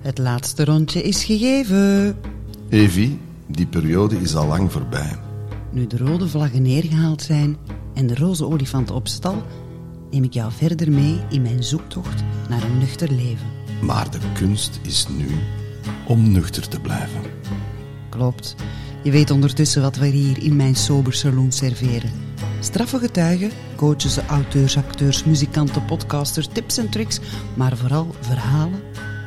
Het 0.00 0.18
laatste 0.18 0.64
rondje 0.64 1.02
is 1.02 1.24
gegeven. 1.24 2.16
Evie, 2.68 3.18
die 3.46 3.66
periode 3.66 4.16
is 4.16 4.34
al 4.34 4.46
lang 4.46 4.72
voorbij. 4.72 5.18
Nu 5.70 5.86
de 5.86 5.96
rode 5.96 6.28
vlaggen 6.28 6.62
neergehaald 6.62 7.22
zijn 7.22 7.56
en 7.94 8.06
de 8.06 8.14
roze 8.14 8.44
olifant 8.46 8.90
op 8.90 9.08
stal, 9.08 9.42
neem 10.10 10.24
ik 10.24 10.32
jou 10.32 10.52
verder 10.52 10.92
mee 10.92 11.20
in 11.30 11.42
mijn 11.42 11.62
zoektocht 11.64 12.22
naar 12.48 12.62
een 12.62 12.78
nuchter 12.78 13.12
leven. 13.12 13.46
Maar 13.82 14.10
de 14.10 14.18
kunst 14.34 14.80
is 14.82 15.06
nu 15.08 15.26
om 16.06 16.32
nuchter 16.32 16.68
te 16.68 16.80
blijven. 16.80 17.20
Klopt. 18.08 18.54
Je 19.02 19.10
weet 19.10 19.30
ondertussen 19.30 19.82
wat 19.82 19.96
we 19.96 20.06
hier 20.06 20.42
in 20.42 20.56
mijn 20.56 20.76
sober 20.76 21.12
saloon 21.12 21.52
serveren. 21.52 22.10
Straffe 22.60 22.98
getuigen, 22.98 23.50
coaches, 23.76 24.18
auteurs, 24.18 24.76
acteurs, 24.76 25.24
muzikanten, 25.24 25.84
podcasters, 25.84 26.48
tips 26.52 26.78
en 26.78 26.90
tricks, 26.90 27.20
maar 27.54 27.76
vooral 27.76 28.14
verhalen 28.20 28.80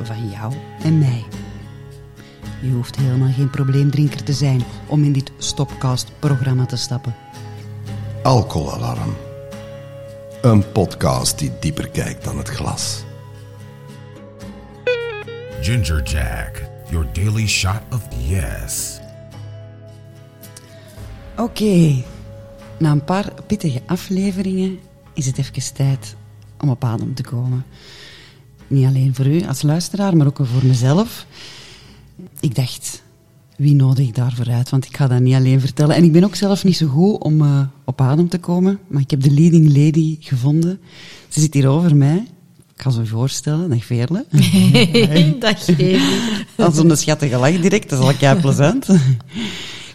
van 0.05 0.29
jou 0.29 0.53
en 0.83 0.99
mij. 0.99 1.23
Je 2.61 2.71
hoeft 2.71 2.95
helemaal 2.95 3.33
geen 3.33 3.49
probleemdrinker 3.49 4.23
te 4.23 4.33
zijn 4.33 4.63
om 4.87 5.03
in 5.03 5.11
dit 5.11 5.31
Stopcast-programma 5.37 6.65
te 6.65 6.75
stappen. 6.75 7.15
Alcoholalarm. 8.23 9.15
Een 10.41 10.71
podcast 10.71 11.39
die 11.39 11.51
dieper 11.59 11.89
kijkt 11.89 12.23
dan 12.23 12.37
het 12.37 12.49
glas. 12.49 13.03
Ginger 15.61 16.03
Jack, 16.03 16.61
your 16.89 17.07
daily 17.13 17.47
shot 17.47 17.81
of 17.91 18.07
yes. 18.27 18.99
Oké, 21.37 22.03
na 22.77 22.91
een 22.91 23.03
paar 23.03 23.33
pittige 23.47 23.81
afleveringen 23.85 24.79
is 25.13 25.25
het 25.25 25.37
even 25.37 25.73
tijd 25.73 26.15
om 26.61 26.69
op 26.69 26.83
adem 26.83 27.13
te 27.13 27.23
komen. 27.23 27.65
Niet 28.73 28.85
alleen 28.85 29.15
voor 29.15 29.25
u 29.25 29.45
als 29.47 29.61
luisteraar, 29.61 30.17
maar 30.17 30.27
ook 30.27 30.39
voor 30.41 30.65
mezelf. 30.65 31.25
Ik 32.39 32.55
dacht, 32.55 33.03
wie 33.55 33.75
nodig 33.75 34.07
ik 34.07 34.15
daarvoor 34.15 34.49
uit? 34.49 34.69
Want 34.69 34.85
ik 34.85 34.97
ga 34.97 35.07
dat 35.07 35.19
niet 35.19 35.35
alleen 35.35 35.59
vertellen. 35.59 35.95
En 35.95 36.03
ik 36.03 36.11
ben 36.11 36.23
ook 36.23 36.35
zelf 36.35 36.63
niet 36.63 36.77
zo 36.77 36.87
goed 36.87 37.23
om 37.23 37.41
uh, 37.41 37.61
op 37.85 38.01
adem 38.01 38.29
te 38.29 38.37
komen. 38.37 38.79
Maar 38.87 39.01
ik 39.01 39.11
heb 39.11 39.21
de 39.21 39.31
leading 39.31 39.67
lady 39.67 40.17
gevonden. 40.19 40.79
Ze 41.27 41.39
zit 41.39 41.53
hier 41.53 41.67
over 41.67 41.95
mij. 41.95 42.27
Ik 42.75 42.81
ga 42.81 42.89
ze 42.89 43.01
u 43.01 43.07
voorstellen. 43.07 43.69
Dag 43.69 43.85
Veerle. 43.85 44.25
Dag 45.39 45.67
Evie. 45.67 45.99
Als 46.55 46.77
een 46.77 46.97
schattige 46.97 47.37
lach 47.37 47.59
direct, 47.61 47.89
dat 47.89 47.99
is 47.99 48.05
al 48.05 48.13
kei 48.13 48.39
plezant. 48.39 48.87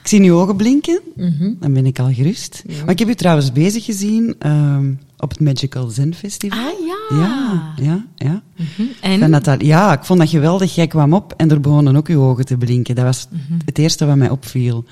Ik 0.02 0.06
zie 0.14 0.22
uw 0.22 0.40
ogen 0.40 0.56
blinken, 0.56 1.00
mm 1.16 1.34
-hmm. 1.38 1.56
dan 1.60 1.72
ben 1.72 1.86
ik 1.86 1.98
al 1.98 2.12
gerust. 2.12 2.62
Ja. 2.66 2.80
Maar 2.80 2.90
ik 2.90 2.98
heb 2.98 3.08
u 3.08 3.14
trouwens 3.14 3.52
bezig 3.52 3.84
gezien 3.84 4.36
um, 4.46 4.98
op 5.18 5.30
het 5.30 5.40
Magical 5.40 5.88
Zen 5.88 6.14
Festival. 6.14 6.58
Ah 6.58 6.86
ja. 6.86 7.16
Ja, 7.18 7.72
ja, 7.76 8.06
ja. 8.16 8.42
Mm 8.56 8.66
-hmm. 8.76 8.88
En? 9.00 9.30
Dat 9.30 9.44
dat, 9.44 9.62
ja, 9.62 9.92
ik 9.92 10.04
vond 10.04 10.18
dat 10.18 10.28
geweldig. 10.28 10.74
Jij 10.74 10.86
kwam 10.86 11.12
op 11.12 11.34
en 11.36 11.50
er 11.50 11.60
begonnen 11.60 11.96
ook 11.96 12.08
uw 12.08 12.22
ogen 12.22 12.44
te 12.44 12.56
blinken. 12.56 12.94
Dat 12.94 13.04
was 13.04 13.26
mm 13.30 13.40
-hmm. 13.48 13.58
het 13.64 13.78
eerste 13.78 14.06
wat 14.06 14.16
mij 14.16 14.30
opviel. 14.30 14.84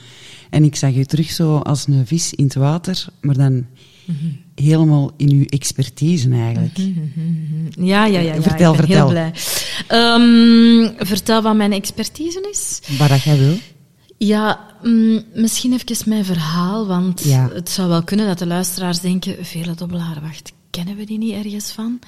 En 0.51 0.65
ik 0.65 0.77
zag 0.77 0.95
u 0.95 1.05
terug 1.05 1.31
zo 1.31 1.57
als 1.57 1.87
een 1.87 2.07
vis 2.07 2.35
in 2.35 2.45
het 2.45 2.55
water, 2.55 3.07
maar 3.21 3.37
dan 3.37 3.67
helemaal 4.55 5.11
in 5.17 5.31
uw 5.31 5.45
expertise 5.45 6.31
eigenlijk. 6.31 6.77
Ja, 7.71 8.07
ja, 8.07 8.21
ja. 8.21 8.35
ja 8.35 8.43
vertel, 8.43 8.73
ik 8.73 8.79
ben 8.79 8.87
vertel. 8.87 9.09
Heel 9.09 9.09
blij. 9.09 9.33
Um, 10.15 10.95
vertel 10.99 11.43
wat 11.43 11.57
mijn 11.57 11.73
expertise 11.73 12.49
is. 12.51 12.81
Wat 12.99 13.09
dat 13.09 13.23
jij 13.23 13.39
wil. 13.39 13.57
Ja, 14.19 14.61
mm, 14.83 15.23
misschien 15.35 15.73
even 15.73 16.09
mijn 16.09 16.25
verhaal, 16.25 16.87
want 16.87 17.25
ja. 17.25 17.49
het 17.53 17.71
zou 17.71 17.89
wel 17.89 18.03
kunnen 18.03 18.27
dat 18.27 18.39
de 18.39 18.47
luisteraars 18.47 19.01
denken, 19.01 19.45
Vele 19.45 19.75
Dobbelaar, 19.75 20.19
wacht, 20.23 20.53
kennen 20.71 20.97
we 20.97 21.05
die 21.05 21.19
niet 21.19 21.33
ergens 21.33 21.71
van? 21.71 21.99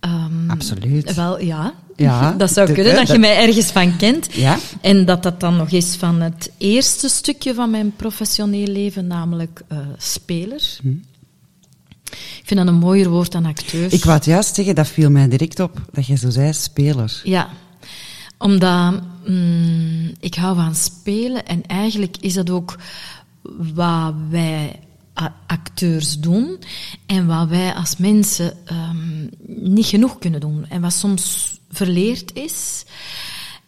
Um, 0.00 0.50
Absoluut. 0.50 1.14
Wel, 1.14 1.40
ja. 1.40 1.74
ja 1.96 2.32
dat 2.38 2.52
zou 2.52 2.72
kunnen, 2.72 2.94
dat, 2.94 3.06
dat 3.06 3.16
je 3.16 3.18
mij 3.18 3.36
ergens 3.36 3.66
van 3.66 3.96
kent. 3.96 4.28
Ja. 4.32 4.58
En 4.80 5.04
dat 5.04 5.22
dat 5.22 5.40
dan 5.40 5.56
nog 5.56 5.70
is 5.70 5.94
van 5.94 6.20
het 6.20 6.50
eerste 6.58 7.08
stukje 7.08 7.54
van 7.54 7.70
mijn 7.70 7.92
professioneel 7.96 8.66
leven, 8.66 9.06
namelijk 9.06 9.62
uh, 9.72 9.78
speler. 9.96 10.78
Hm. 10.82 10.88
Ik 12.10 12.42
vind 12.44 12.60
dat 12.60 12.68
een 12.68 12.80
mooier 12.80 13.08
woord 13.08 13.32
dan 13.32 13.44
acteur. 13.44 13.92
Ik 13.92 14.04
wou 14.04 14.16
het 14.16 14.24
juist 14.24 14.54
zeggen, 14.54 14.74
dat 14.74 14.88
viel 14.88 15.10
mij 15.10 15.28
direct 15.28 15.60
op, 15.60 15.80
dat 15.92 16.06
je 16.06 16.16
zo 16.16 16.30
zei, 16.30 16.52
speler. 16.52 17.20
Ja, 17.24 17.48
omdat 18.38 19.02
mm, 19.26 20.12
ik 20.20 20.34
hou 20.34 20.56
van 20.56 20.74
spelen 20.74 21.46
en 21.46 21.66
eigenlijk 21.66 22.16
is 22.20 22.34
dat 22.34 22.50
ook 22.50 22.78
wat 23.74 24.14
wij 24.28 24.80
acteurs 25.46 26.18
doen 26.18 26.58
en 27.06 27.26
wat 27.26 27.48
wij 27.48 27.74
als 27.74 27.96
mensen 27.96 28.56
um, 28.72 29.30
niet 29.46 29.86
genoeg 29.86 30.18
kunnen 30.18 30.40
doen 30.40 30.66
en 30.68 30.80
wat 30.80 30.92
soms 30.92 31.58
verleerd 31.70 32.34
is. 32.34 32.84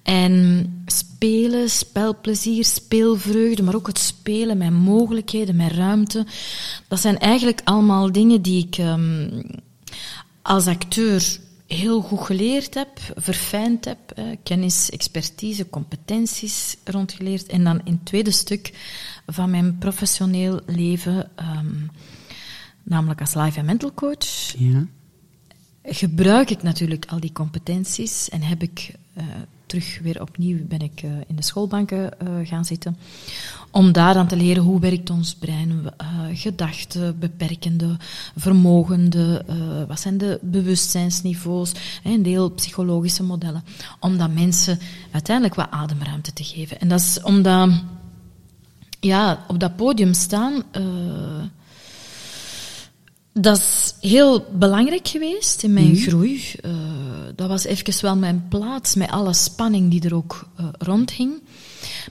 En 0.02 0.82
spelen, 0.86 1.70
spelplezier, 1.70 2.64
speelvreugde, 2.64 3.62
maar 3.62 3.74
ook 3.74 3.86
het 3.86 3.98
spelen 3.98 4.58
met 4.58 4.70
mogelijkheden, 4.70 5.56
met 5.56 5.72
ruimte, 5.72 6.26
dat 6.88 7.00
zijn 7.00 7.18
eigenlijk 7.18 7.60
allemaal 7.64 8.12
dingen 8.12 8.42
die 8.42 8.66
ik 8.66 8.78
um, 8.78 9.42
als 10.42 10.66
acteur 10.66 11.38
heel 11.68 12.00
goed 12.00 12.20
geleerd 12.20 12.74
heb, 12.74 12.88
verfijnd 13.16 13.84
heb, 13.84 13.98
eh, 14.10 14.24
kennis, 14.42 14.90
expertise, 14.90 15.70
competenties 15.70 16.76
rondgeleerd. 16.84 17.46
En 17.46 17.64
dan 17.64 17.80
in 17.84 17.92
het 17.92 18.04
tweede 18.04 18.30
stuk 18.30 18.72
van 19.26 19.50
mijn 19.50 19.78
professioneel 19.78 20.60
leven, 20.66 21.30
um, 21.40 21.90
namelijk 22.82 23.20
als 23.20 23.34
life 23.34 23.58
en 23.58 23.64
mental 23.64 23.94
coach, 23.94 24.54
ja. 24.58 24.86
gebruik 25.82 26.50
ik 26.50 26.62
natuurlijk 26.62 27.06
al 27.08 27.20
die 27.20 27.32
competenties 27.32 28.28
en 28.28 28.42
heb 28.42 28.62
ik 28.62 28.92
uh, 29.18 29.24
terug 29.66 29.98
weer 30.02 30.20
opnieuw 30.20 30.66
ben 30.66 30.80
ik 30.80 31.02
uh, 31.02 31.10
in 31.26 31.36
de 31.36 31.42
schoolbanken 31.42 32.10
uh, 32.22 32.48
gaan 32.48 32.64
zitten. 32.64 32.96
Om 33.70 33.92
daar 33.92 34.14
dan 34.14 34.26
te 34.26 34.36
leren 34.36 34.62
hoe 34.62 34.80
werkt 34.80 35.10
ons 35.10 35.34
brein, 35.34 35.70
uh, 35.70 36.08
gedachten, 36.32 37.18
beperkende, 37.18 37.96
vermogende, 38.36 39.44
wat 39.88 40.00
zijn 40.00 40.18
de 40.18 40.38
bewustzijnsniveaus, 40.42 41.72
een 42.04 42.22
deel 42.22 42.50
psychologische 42.50 43.22
modellen. 43.22 43.64
Om 44.00 44.18
dat 44.18 44.34
mensen 44.34 44.78
uiteindelijk 45.10 45.54
wat 45.54 45.70
ademruimte 45.70 46.32
te 46.32 46.44
geven. 46.44 46.80
En 46.80 46.88
dat 46.88 47.00
is 47.00 47.22
omdat, 47.22 47.70
ja, 49.00 49.44
op 49.48 49.60
dat 49.60 49.76
podium 49.76 50.12
staan 50.14 50.62
dat 53.42 53.58
is 53.58 53.94
heel 54.00 54.46
belangrijk 54.52 55.08
geweest 55.08 55.62
in 55.62 55.72
mijn 55.72 55.88
mm. 55.88 55.96
groei. 55.96 56.52
Uh, 56.64 56.72
dat 57.34 57.48
was 57.48 57.64
even 57.64 58.02
wel 58.02 58.16
mijn 58.16 58.46
plaats 58.48 58.94
met 58.94 59.10
alle 59.10 59.34
spanning 59.34 59.90
die 59.90 60.04
er 60.04 60.14
ook 60.14 60.48
uh, 60.60 60.66
rondhing. 60.78 61.40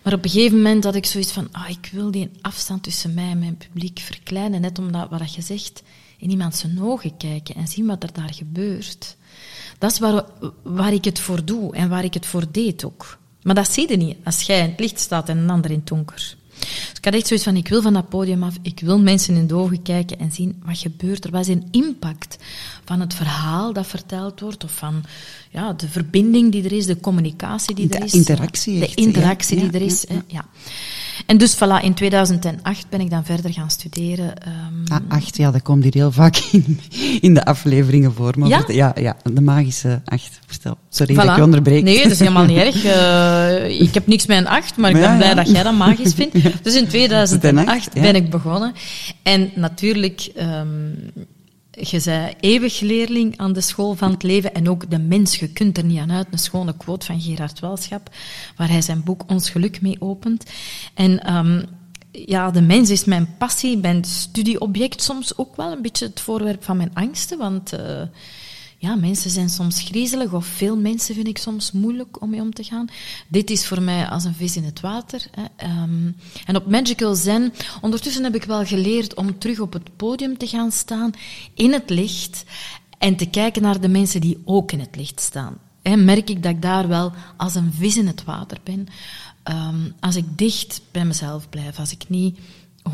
Maar 0.03 0.13
op 0.13 0.23
een 0.23 0.29
gegeven 0.29 0.57
moment 0.57 0.83
had 0.83 0.95
ik 0.95 1.05
zoiets 1.05 1.31
van, 1.31 1.47
ah, 1.51 1.69
ik 1.69 1.89
wil 1.91 2.11
die 2.11 2.29
afstand 2.41 2.83
tussen 2.83 3.13
mij 3.13 3.29
en 3.29 3.39
mijn 3.39 3.57
publiek 3.57 3.99
verkleinen, 3.99 4.61
net 4.61 4.79
omdat 4.79 5.09
wat 5.09 5.33
je 5.33 5.41
zegt, 5.41 5.83
in 6.17 6.29
iemand 6.29 6.55
zijn 6.55 6.81
ogen 6.81 7.17
kijken 7.17 7.55
en 7.55 7.67
zien 7.67 7.85
wat 7.85 8.03
er 8.03 8.13
daar 8.13 8.33
gebeurt. 8.33 9.15
Dat 9.77 9.91
is 9.91 9.99
waar, 9.99 10.25
waar 10.63 10.93
ik 10.93 11.05
het 11.05 11.19
voor 11.19 11.45
doe 11.45 11.75
en 11.75 11.89
waar 11.89 12.03
ik 12.03 12.13
het 12.13 12.25
voor 12.25 12.51
deed 12.51 12.85
ook. 12.85 13.17
Maar 13.43 13.55
dat 13.55 13.71
zie 13.71 13.89
je 13.89 13.97
niet 13.97 14.17
als 14.23 14.41
jij 14.41 14.59
in 14.59 14.69
het 14.69 14.79
licht 14.79 14.99
staat 14.99 15.29
en 15.29 15.37
een 15.37 15.49
ander 15.49 15.71
in 15.71 15.77
het 15.77 15.87
donker. 15.87 16.35
Dus 16.89 16.97
ik 16.97 17.05
had 17.05 17.13
echt 17.13 17.27
zoiets 17.27 17.45
van, 17.45 17.55
ik 17.55 17.67
wil 17.67 17.81
van 17.81 17.93
dat 17.93 18.09
podium 18.09 18.43
af, 18.43 18.55
ik 18.61 18.79
wil 18.79 18.99
mensen 18.99 19.35
in 19.35 19.47
de 19.47 19.55
ogen 19.55 19.81
kijken 19.81 20.19
en 20.19 20.31
zien 20.31 20.61
wat 20.65 20.77
gebeurt 20.77 21.25
er. 21.25 21.31
Wat 21.31 21.41
is 21.41 21.47
een 21.47 21.67
impact 21.71 22.37
van 22.85 22.99
het 22.99 23.13
verhaal 23.13 23.73
dat 23.73 23.87
verteld 23.87 24.39
wordt, 24.39 24.63
of 24.63 24.71
van 24.71 25.03
ja, 25.49 25.73
de 25.73 25.89
verbinding 25.89 26.51
die 26.51 26.63
er 26.63 26.71
is, 26.71 26.85
de 26.85 26.99
communicatie 26.99 27.75
die 27.75 27.87
de 27.87 27.97
er 27.97 28.03
is. 28.03 28.13
interactie. 28.13 28.79
De 28.79 28.91
interactie 28.95 29.55
ja, 29.57 29.63
die 29.63 29.71
ja, 29.71 29.79
er 29.79 29.85
is. 29.85 30.05
Ja, 30.09 30.23
ja. 30.27 30.45
En 31.25 31.37
dus 31.37 31.55
voilà, 31.55 31.83
in 31.83 31.93
2008 31.93 32.89
ben 32.89 33.01
ik 33.01 33.09
dan 33.09 33.25
verder 33.25 33.53
gaan 33.53 33.69
studeren. 33.69 34.33
Um... 34.47 34.83
Ah, 34.87 34.99
acht, 35.07 35.37
ja, 35.37 35.51
dat 35.51 35.61
komt 35.61 35.83
hier 35.83 35.93
heel 35.93 36.11
vaak 36.11 36.37
in, 36.51 36.79
in 37.21 37.33
de 37.33 37.45
afleveringen 37.45 38.13
voor. 38.13 38.33
Maar 38.37 38.49
ja? 38.49 38.63
ja, 38.67 38.93
ja, 38.99 39.15
de 39.23 39.41
magische 39.41 40.01
acht. 40.05 40.39
Vertel. 40.45 40.77
Sorry 40.89 41.13
voilà. 41.13 41.17
dat 41.17 41.25
ik 41.25 41.35
je 41.35 41.43
onderbreek. 41.43 41.83
Nee, 41.83 42.03
dat 42.03 42.11
is 42.11 42.19
helemaal 42.19 42.45
niet 42.45 42.57
erg. 42.67 42.85
Uh, 42.85 43.81
ik 43.81 43.93
heb 43.93 44.07
niks 44.07 44.25
met 44.25 44.37
een 44.37 44.47
acht, 44.47 44.77
maar 44.77 44.89
ik 44.89 44.95
ben 44.95 45.09
ja, 45.09 45.15
blij 45.15 45.29
ja. 45.29 45.35
dat 45.35 45.49
jij 45.49 45.63
dat 45.63 45.73
magisch 45.73 46.13
vindt. 46.13 46.35
Dus 46.63 46.75
in 46.75 46.87
2008 46.87 47.89
ja. 47.93 48.01
ben 48.01 48.15
ik 48.15 48.29
begonnen. 48.29 48.73
En 49.23 49.51
natuurlijk... 49.55 50.31
Um, 50.41 51.11
je 51.79 51.99
zei 51.99 52.33
eeuwig 52.39 52.79
leerling 52.79 53.37
aan 53.37 53.53
de 53.53 53.61
school 53.61 53.95
van 53.95 54.11
het 54.11 54.23
leven 54.23 54.53
en 54.53 54.69
ook 54.69 54.89
de 54.89 54.99
mens, 54.99 55.35
je 55.35 55.47
kunt 55.47 55.77
er 55.77 55.83
niet 55.83 55.99
aan 55.99 56.11
uit. 56.11 56.27
Een 56.31 56.39
schone 56.39 56.77
quote 56.77 57.05
van 57.05 57.21
Gerard 57.21 57.59
Welschap, 57.59 58.09
waar 58.55 58.69
hij 58.69 58.81
zijn 58.81 59.03
boek 59.03 59.23
Ons 59.27 59.49
Geluk 59.49 59.81
mee 59.81 59.95
opent. 59.99 60.43
En 60.93 61.35
um, 61.35 61.65
ja, 62.11 62.51
de 62.51 62.61
mens 62.61 62.89
is 62.89 63.05
mijn 63.05 63.35
passie, 63.37 63.77
mijn 63.77 64.03
studieobject, 64.03 65.01
soms 65.01 65.37
ook 65.37 65.55
wel 65.55 65.71
een 65.71 65.81
beetje 65.81 66.05
het 66.05 66.19
voorwerp 66.19 66.63
van 66.63 66.77
mijn 66.77 66.93
angsten, 66.93 67.37
want 67.37 67.73
uh, 67.73 68.01
ja, 68.77 68.95
mensen 68.95 69.29
zijn 69.29 69.49
soms 69.49 69.81
griezelig, 69.81 70.33
of 70.33 70.45
veel 70.45 70.77
mensen 70.77 71.15
vind 71.15 71.27
ik 71.27 71.37
soms 71.37 71.71
moeilijk 71.71 72.21
om 72.21 72.29
mee 72.29 72.41
om 72.41 72.53
te 72.53 72.63
gaan. 72.63 72.87
Dit 73.27 73.49
is 73.49 73.67
voor 73.67 73.81
mij 73.81 74.07
als 74.07 74.23
een 74.23 74.35
vis 74.35 74.55
in 74.55 74.63
het 74.63 74.79
water. 74.79 75.25
Hè. 75.31 75.67
Um, 75.83 76.15
en 76.45 76.55
op 76.55 76.67
Magical 76.69 77.15
Zen, 77.15 77.53
ondertussen 77.81 78.23
heb 78.23 78.35
ik 78.35 78.43
wel 78.43 78.65
geleerd 78.65 79.15
om 79.15 79.39
terug 79.39 79.59
op 79.59 79.73
het 79.73 79.95
podium 79.95 80.37
te 80.37 80.47
gaan 80.47 80.71
staan, 80.71 81.11
in 81.53 81.73
het 81.73 81.89
licht, 81.89 82.43
en 82.97 83.15
te 83.15 83.25
kijken 83.25 83.61
naar 83.61 83.81
de 83.81 83.87
mensen 83.87 84.21
die 84.21 84.41
ook 84.45 84.71
in 84.71 84.79
het 84.79 84.95
licht 84.95 85.19
staan. 85.19 85.57
hè, 85.81 85.95
merk 85.95 86.29
ik 86.29 86.43
dat 86.43 86.51
ik 86.51 86.61
daar 86.61 86.87
wel 86.87 87.13
als 87.37 87.55
een 87.55 87.73
vis 87.73 87.97
in 87.97 88.07
het 88.07 88.23
water 88.23 88.57
ben. 88.63 88.87
Ehm, 89.43 89.89
als 89.99 90.15
ik 90.15 90.25
dicht 90.35 90.81
bij 90.91 91.05
mezelf 91.05 91.49
blijf, 91.49 91.79
als 91.79 91.91
ik 91.91 92.09
niet 92.09 92.39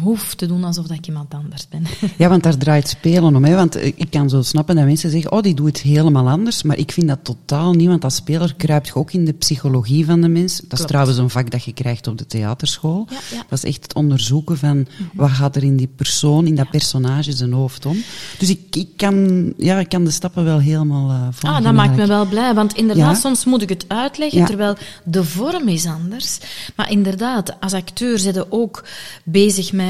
hoef 0.01 0.36
te 0.36 0.45
doen 0.45 0.63
alsof 0.63 0.88
dat 0.88 0.98
ik 0.98 1.07
iemand 1.07 1.34
anders 1.34 1.68
ben. 1.68 1.84
Ja, 2.18 2.30
want 2.30 2.44
daar 2.44 2.57
draait 2.57 2.88
spelen 2.88 3.36
om. 3.36 3.44
Hè? 3.44 3.56
Want 3.56 3.75
eh, 3.75 3.86
ik 3.86 4.10
kan 4.10 4.30
zo 4.30 4.42
snappen 4.42 4.75
dat 4.75 4.86
mensen 4.86 5.10
zeggen, 5.10 5.31
oh, 5.31 5.42
die 5.42 5.54
doet 5.54 5.68
het 5.68 5.81
helemaal 5.81 6.30
anders. 6.30 6.63
Maar 6.63 6.78
ik 6.78 6.92
vind 6.92 7.07
dat 7.07 7.19
totaal 7.24 7.74
niet, 7.74 7.88
want 7.88 8.04
als 8.04 8.16
speler 8.16 8.54
kruipt 8.56 8.88
je 8.88 8.95
ook 8.95 9.12
in 9.12 9.25
de 9.25 9.34
psychologie 9.34 10.06
van 10.06 10.22
de 10.22 10.28
mens. 10.28 10.62
Dat 10.68 10.80
is 10.80 10.86
trouwens 10.86 11.18
een 11.18 11.30
vak 11.30 11.51
dat 11.51 11.63
je 11.63 11.74
krijgt 11.74 12.07
op 12.07 12.18
de 12.18 12.25
theaterschool. 12.25 13.07
Ja, 13.10 13.18
ja. 13.31 13.44
Dat 13.50 13.63
is 13.63 13.69
echt 13.69 13.84
het 13.84 13.94
onderzoeken 13.94 14.57
van, 14.57 14.88
wat 15.13 15.30
gaat 15.30 15.56
er 15.56 15.63
in 15.63 15.78
die 15.78 15.90
persoon, 15.96 16.48
in 16.48 16.56
dat 16.56 16.69
personage 16.69 17.31
zijn 17.31 17.54
hoofd 17.54 17.86
om. 17.86 17.98
Dus 18.39 18.50
ik, 18.50 18.75
ik, 18.75 18.89
kan, 18.98 19.54
ja, 19.57 19.80
ik 19.80 19.89
kan 19.89 20.04
de 20.04 20.12
stappen 20.12 20.44
wel 20.44 20.60
helemaal 20.60 21.10
uh, 21.10 21.22
volgen. 21.31 21.60
Ah, 21.60 21.63
dat 21.63 21.74
maakt 21.74 21.96
me 21.96 22.07
wel 22.07 22.25
blij, 22.25 22.54
want 22.54 22.75
inderdaad, 22.75 23.18
soms 23.18 23.46
moet 23.46 23.62
ik 23.62 23.69
het 23.69 23.86
uitleggen, 23.88 24.46
terwijl 24.46 24.75
de 25.04 25.24
vorm 25.24 25.68
is 25.68 25.86
anders. 25.86 26.39
Maar 26.75 26.92
inderdaad, 26.92 27.60
als 27.60 27.74
acteur 27.74 28.19
zit 28.19 28.36
je 28.36 28.51
ook 28.51 28.84
bezig 29.24 29.72
met 29.72 29.83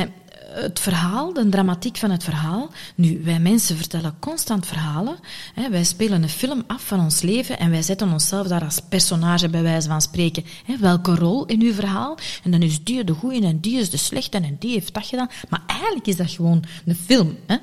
het 0.53 0.79
verhaal, 0.79 1.33
de 1.33 1.49
dramatiek 1.49 1.97
van 1.97 2.11
het 2.11 2.23
verhaal. 2.23 2.69
Nu, 2.95 3.21
wij 3.23 3.39
mensen 3.39 3.77
vertellen 3.77 4.15
constant 4.19 4.65
verhalen. 4.65 5.15
Hè. 5.53 5.69
Wij 5.69 5.83
spelen 5.83 6.23
een 6.23 6.29
film 6.29 6.63
af 6.67 6.83
van 6.83 6.99
ons 6.99 7.21
leven 7.21 7.59
en 7.59 7.69
wij 7.69 7.81
zetten 7.81 8.11
onszelf 8.11 8.47
daar 8.47 8.63
als 8.63 8.79
personage, 8.89 9.49
bij 9.49 9.61
wijze 9.63 9.87
van 9.87 10.01
spreken. 10.01 10.45
Hè. 10.65 10.77
Welke 10.77 11.15
rol 11.15 11.45
in 11.45 11.61
uw 11.61 11.73
verhaal? 11.73 12.17
En 12.43 12.51
dan 12.51 12.61
is 12.61 12.83
die 12.83 13.03
de 13.03 13.13
goeie 13.13 13.45
en 13.45 13.59
die 13.59 13.79
is 13.79 13.89
de 13.89 13.97
slechte 13.97 14.37
en 14.37 14.55
die 14.59 14.71
heeft 14.71 14.93
dat 14.93 15.05
gedaan. 15.05 15.29
Maar 15.49 15.63
eigenlijk 15.67 16.07
is 16.07 16.15
dat 16.15 16.31
gewoon 16.31 16.63
een 16.85 16.95
film. 16.95 17.37
Hè. 17.47 17.57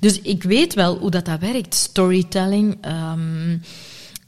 Dus 0.00 0.20
ik 0.20 0.42
weet 0.42 0.74
wel 0.74 0.98
hoe 0.98 1.10
dat, 1.10 1.24
dat 1.24 1.40
werkt. 1.40 1.74
Storytelling... 1.74 2.78
ehm, 2.80 3.58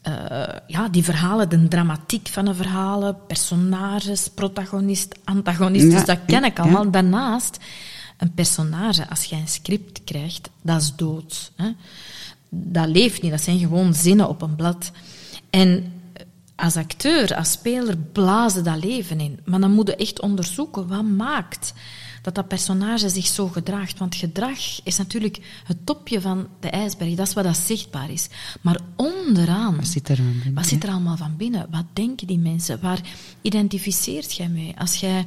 eh, 0.04 0.58
ja, 0.66 0.88
die 0.88 1.04
verhalen, 1.04 1.48
de 1.48 1.68
dramatiek 1.68 2.28
van 2.28 2.44
de 2.44 2.54
verhalen, 2.54 3.16
personages, 3.26 4.28
protagonist, 4.34 5.14
antagonist, 5.24 5.84
Ja, 5.84 5.90
dus 5.90 6.04
dat 6.04 6.18
ken 6.26 6.44
ik 6.44 6.58
allemaal. 6.58 6.84
ja. 6.84 6.90
Daarnaast, 6.90 7.58
een 8.18 8.32
personage, 8.32 9.08
als 9.08 9.24
je 9.24 9.36
een 9.36 9.48
script 9.48 10.04
krijgt, 10.04 10.50
dat 10.62 10.80
is 10.80 10.92
dood. 10.96 11.52
Hè? 11.56 11.70
Dat 12.48 12.88
leeft 12.88 13.22
niet, 13.22 13.30
dat 13.30 13.40
zijn 13.40 13.58
gewoon 13.58 13.94
zinnen 13.94 14.28
op 14.28 14.42
een 14.42 14.56
blad. 14.56 14.90
En 15.50 15.92
als 16.56 16.76
acteur, 16.76 17.36
als 17.36 17.50
speler, 17.50 17.96
blazen 17.96 18.64
dat 18.64 18.84
leven 18.84 19.20
in. 19.20 19.40
Maar 19.44 19.60
dan 19.60 19.70
moet 19.72 19.88
je 19.88 19.96
echt 19.96 20.20
onderzoeken, 20.20 20.88
wat 20.88 21.04
maakt 21.04 21.72
dat 22.24 22.34
dat 22.34 22.48
personage 22.48 23.08
zich 23.08 23.26
zo 23.26 23.48
gedraagt. 23.48 23.98
Want 23.98 24.14
gedrag 24.14 24.58
is 24.82 24.96
natuurlijk 24.96 25.62
het 25.64 25.86
topje 25.86 26.20
van 26.20 26.48
de 26.60 26.70
ijsberg. 26.70 27.14
Dat 27.14 27.28
is 27.28 27.34
wat 27.34 27.44
dat 27.44 27.56
zichtbaar 27.56 28.10
is. 28.10 28.28
Maar 28.60 28.80
onderaan... 28.96 29.76
Wat 29.76 29.86
zit 29.86 30.08
er 30.08 30.18
aan 30.18 30.32
binnen, 30.32 30.54
Wat 30.54 30.66
zit 30.66 30.82
er 30.82 30.90
allemaal 30.90 31.16
van 31.16 31.36
binnen? 31.36 31.66
Wat 31.70 31.84
denken 31.92 32.26
die 32.26 32.38
mensen? 32.38 32.80
Waar 32.80 33.00
identificeert 33.42 34.32
jij 34.32 34.48
mee? 34.48 34.74
Als 34.78 35.00
jij 35.00 35.26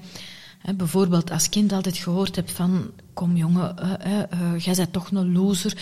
hè, 0.60 0.74
bijvoorbeeld 0.74 1.32
als 1.32 1.50
kind 1.50 1.72
altijd 1.72 1.98
gehoord 1.98 2.36
hebt 2.36 2.52
van... 2.52 2.92
Kom 3.14 3.38
jongen, 3.38 3.78
eh, 3.78 4.20
eh, 4.20 4.32
eh, 4.32 4.60
jij 4.60 4.76
bent 4.76 4.94
toch 4.94 5.12
een 5.12 5.32
loser. 5.32 5.78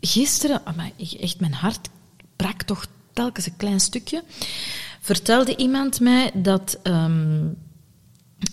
Gisteren, 0.00 0.62
echt 1.20 1.40
mijn 1.40 1.54
hart 1.54 1.88
brak 2.36 2.62
toch 2.62 2.86
telkens 3.12 3.46
een 3.46 3.56
klein 3.56 3.80
stukje. 3.80 4.24
Vertelde 5.00 5.56
iemand 5.56 6.00
mij 6.00 6.30
dat... 6.34 6.78
ehm, 6.82 7.48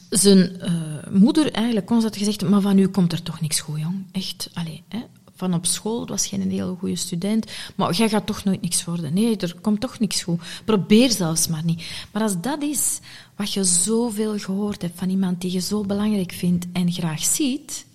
zijn 0.10 0.62
eh, 0.62 0.72
moeder 1.12 1.52
eigenlijk 1.52 1.86
constant 1.86 2.18
gezegd, 2.18 2.42
maar 2.42 2.62
van 2.62 2.78
u 2.78 2.88
komt 2.88 3.12
er 3.12 3.24
toch 3.24 3.42
niks 3.42 3.60
goed, 3.60 3.80
jong. 3.80 4.06
Echt, 4.12 4.50
allee, 4.54 4.84
hè. 4.88 5.00
Van 5.36 5.54
op 5.54 5.66
school 5.66 6.08
was 6.08 6.28
geen 6.28 6.52
hele 6.52 6.76
goede 6.80 6.96
student, 6.96 7.52
maar 7.76 7.94
jij 7.94 8.10
gaat 8.10 8.26
toch 8.26 8.44
nooit 8.44 8.62
niks 8.62 8.86
worden. 8.86 9.14
Nee, 9.14 9.38
er 9.38 9.56
komt 9.62 9.80
toch 9.80 10.00
niks 10.00 10.24
goed. 10.24 10.42
Probeer 10.66 11.12
zelfs 11.12 11.48
maar 11.48 11.64
niet. 11.64 11.84
Maar 12.12 12.22
als 12.22 12.42
dat 12.42 12.64
is 12.64 13.00
wat 13.36 13.54
je 13.54 13.64
zoveel 13.64 14.40
gehoord 14.40 14.82
hebt 14.82 15.00
van 15.00 15.10
iemand 15.10 15.42
die 15.42 15.52
je 15.52 15.60
zo 15.60 15.84
belangrijk 15.84 16.32
vindt 16.32 16.66
en 16.74 16.92
graag 16.92 17.24
ziet, 17.24 17.86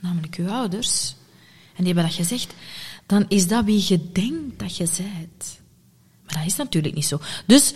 namelijk 0.00 0.34
uw 0.34 0.48
ouders, 0.48 1.14
en 1.76 1.84
die 1.84 1.94
hebben 1.94 2.04
dat 2.04 2.14
gezegd, 2.14 2.54
dan 3.06 3.24
is 3.28 3.48
dat 3.48 3.64
wie 3.64 3.84
je 3.88 4.12
denkt 4.12 4.58
dat 4.58 4.76
je 4.76 4.88
bent. 4.96 5.60
Maar 6.24 6.34
dat 6.34 6.46
is 6.46 6.56
natuurlijk 6.56 6.94
niet 6.94 7.06
zo. 7.06 7.20
Dus, 7.46 7.74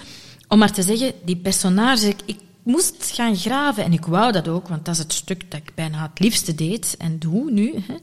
om 0.49 0.59
maar 0.59 0.73
te 0.73 0.83
zeggen, 0.83 1.13
die 1.25 1.37
personage, 1.37 2.15
ik 2.25 2.37
moest 2.65 3.11
gaan 3.11 3.37
graven, 3.37 3.85
en 3.85 3.93
ik 3.93 4.07
wou 4.07 4.33
dat 4.33 4.49
ook, 4.49 4.69
want 4.69 4.85
dat 4.85 4.95
is 4.95 5.01
het 5.01 5.13
stuk 5.13 5.51
dat 5.51 5.61
ik 5.61 5.75
bijna 5.75 6.03
het 6.03 6.21
liefste 6.21 6.55
deed, 6.55 6.97
en 6.99 7.19
doe 7.19 7.51
nu, 7.51 7.75
hè, 7.87 7.95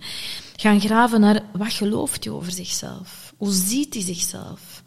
gaan 0.56 0.80
graven 0.80 1.19
naar 1.19 1.44
wat 1.54 1.74
gelooft 1.74 2.24
hij 2.24 2.34
over 2.34 2.52
zichzelf? 2.52 3.34
Hoe 3.38 3.52
ziet 3.52 3.94
hij 3.94 4.04
zichzelf? 4.04 4.84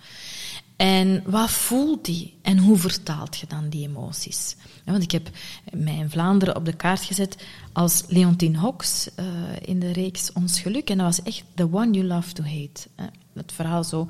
En 0.77 1.23
wat 1.27 1.51
voelt 1.51 2.07
hij? 2.07 2.35
En 2.43 2.59
hoe 2.59 2.77
vertaalt 2.77 3.37
je 3.37 3.47
dan 3.47 3.69
die 3.69 3.89
emoties? 3.89 4.57
Want 4.85 5.03
ik 5.03 5.11
heb 5.11 5.31
mij 5.73 5.97
in 5.97 6.11
Vlaanderen 6.11 6.57
op 6.57 6.65
de 6.65 6.73
kaart 6.73 7.05
gezet 7.05 7.37
als 7.73 8.05
Leontine 8.09 8.59
Hox 8.59 9.09
eh, 9.15 9.27
in 9.65 9.79
de 9.81 9.93
reeks 9.93 10.33
Ons 10.33 10.61
Geluk. 10.61 10.91
En 10.91 10.97
dat 10.97 11.07
was 11.07 11.23
echt 11.23 11.45
the 11.55 11.69
one 11.73 11.91
you 11.91 12.07
love 12.07 12.33
to 12.33 12.43
hate. 12.43 12.89
hè. 12.95 13.05
Het 13.35 13.53
verhaal 13.53 13.85
zo, 13.85 14.09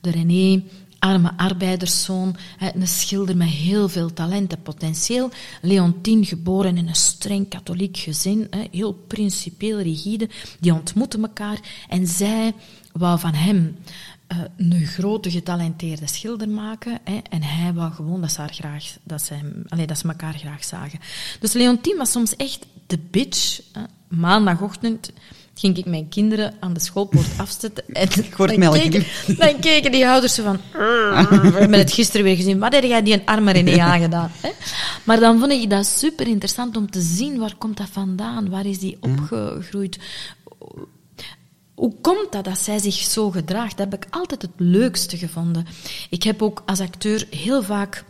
de 0.00 0.10
René, 0.10 0.62
arme 1.02 1.32
arbeiderszoon, 1.36 2.36
een 2.74 2.88
schilder 2.88 3.36
met 3.36 3.48
heel 3.48 3.88
veel 3.88 4.12
talent 4.12 4.52
en 4.52 4.62
potentieel. 4.62 5.30
Leontine, 5.62 6.24
geboren 6.24 6.76
in 6.76 6.88
een 6.88 6.94
streng 6.94 7.48
katholiek 7.48 7.96
gezin, 7.96 8.48
heel 8.70 8.92
principieel 8.92 9.80
rigide. 9.80 10.28
Die 10.60 10.72
ontmoeten 10.72 11.22
elkaar 11.22 11.58
en 11.88 12.06
zij 12.06 12.54
wou 12.92 13.18
van 13.18 13.34
hem 13.34 13.76
eh, 14.26 14.38
een 14.56 14.86
grote 14.86 15.30
getalenteerde 15.30 16.06
schilder 16.06 16.48
maken. 16.48 17.00
En 17.30 17.42
hij 17.42 17.72
wou 17.72 17.92
gewoon 17.92 18.20
dat 18.20 18.32
ze, 18.32 18.40
haar 18.40 18.52
graag, 18.52 18.96
dat, 19.02 19.22
ze 19.22 19.62
dat 19.86 19.98
ze 19.98 20.08
elkaar 20.08 20.34
graag 20.34 20.64
zagen. 20.64 20.98
Dus 21.40 21.52
Leontien 21.52 21.96
was 21.96 22.10
soms 22.10 22.36
echt 22.36 22.66
de 22.86 22.98
bitch. 23.10 23.60
Maandagochtend 24.08 25.12
ging 25.54 25.76
ik 25.76 25.86
mijn 25.86 26.08
kinderen 26.08 26.54
aan 26.60 26.72
de 26.72 26.80
schoolpoort 26.80 27.26
afzetten. 27.36 27.84
En 27.88 28.08
dan, 28.36 28.72
keken, 28.72 29.04
dan 29.36 29.58
keken 29.60 29.92
die 29.92 30.08
ouders 30.08 30.34
van... 30.34 30.60
We 30.72 31.56
hebben 31.58 31.78
het 31.78 31.92
gisteren 31.92 32.24
weer 32.24 32.36
gezien. 32.36 32.58
Wat 32.58 32.72
heb 32.72 32.84
jij 32.84 33.02
die 33.02 33.14
een 33.14 33.26
arme 33.26 33.52
René 33.52 33.80
aangedaan? 33.80 34.30
Hè? 34.40 34.50
Maar 35.04 35.20
dan 35.20 35.38
vond 35.38 35.52
ik 35.52 35.70
dat 35.70 35.86
super 35.86 36.26
interessant 36.26 36.76
om 36.76 36.90
te 36.90 37.00
zien. 37.00 37.38
Waar 37.38 37.54
komt 37.58 37.76
dat 37.76 37.88
vandaan? 37.92 38.50
Waar 38.50 38.66
is 38.66 38.78
die 38.78 38.96
opgegroeid? 39.00 39.98
Hoe 41.74 41.94
komt 42.00 42.32
dat 42.32 42.44
dat 42.44 42.58
zij 42.58 42.78
zich 42.78 42.94
zo 42.94 43.30
gedraagt? 43.30 43.76
Dat 43.76 43.90
heb 43.90 44.04
ik 44.04 44.14
altijd 44.14 44.42
het 44.42 44.50
leukste 44.56 45.16
gevonden. 45.16 45.66
Ik 46.10 46.22
heb 46.22 46.42
ook 46.42 46.62
als 46.66 46.80
acteur 46.80 47.26
heel 47.30 47.62
vaak 47.62 48.04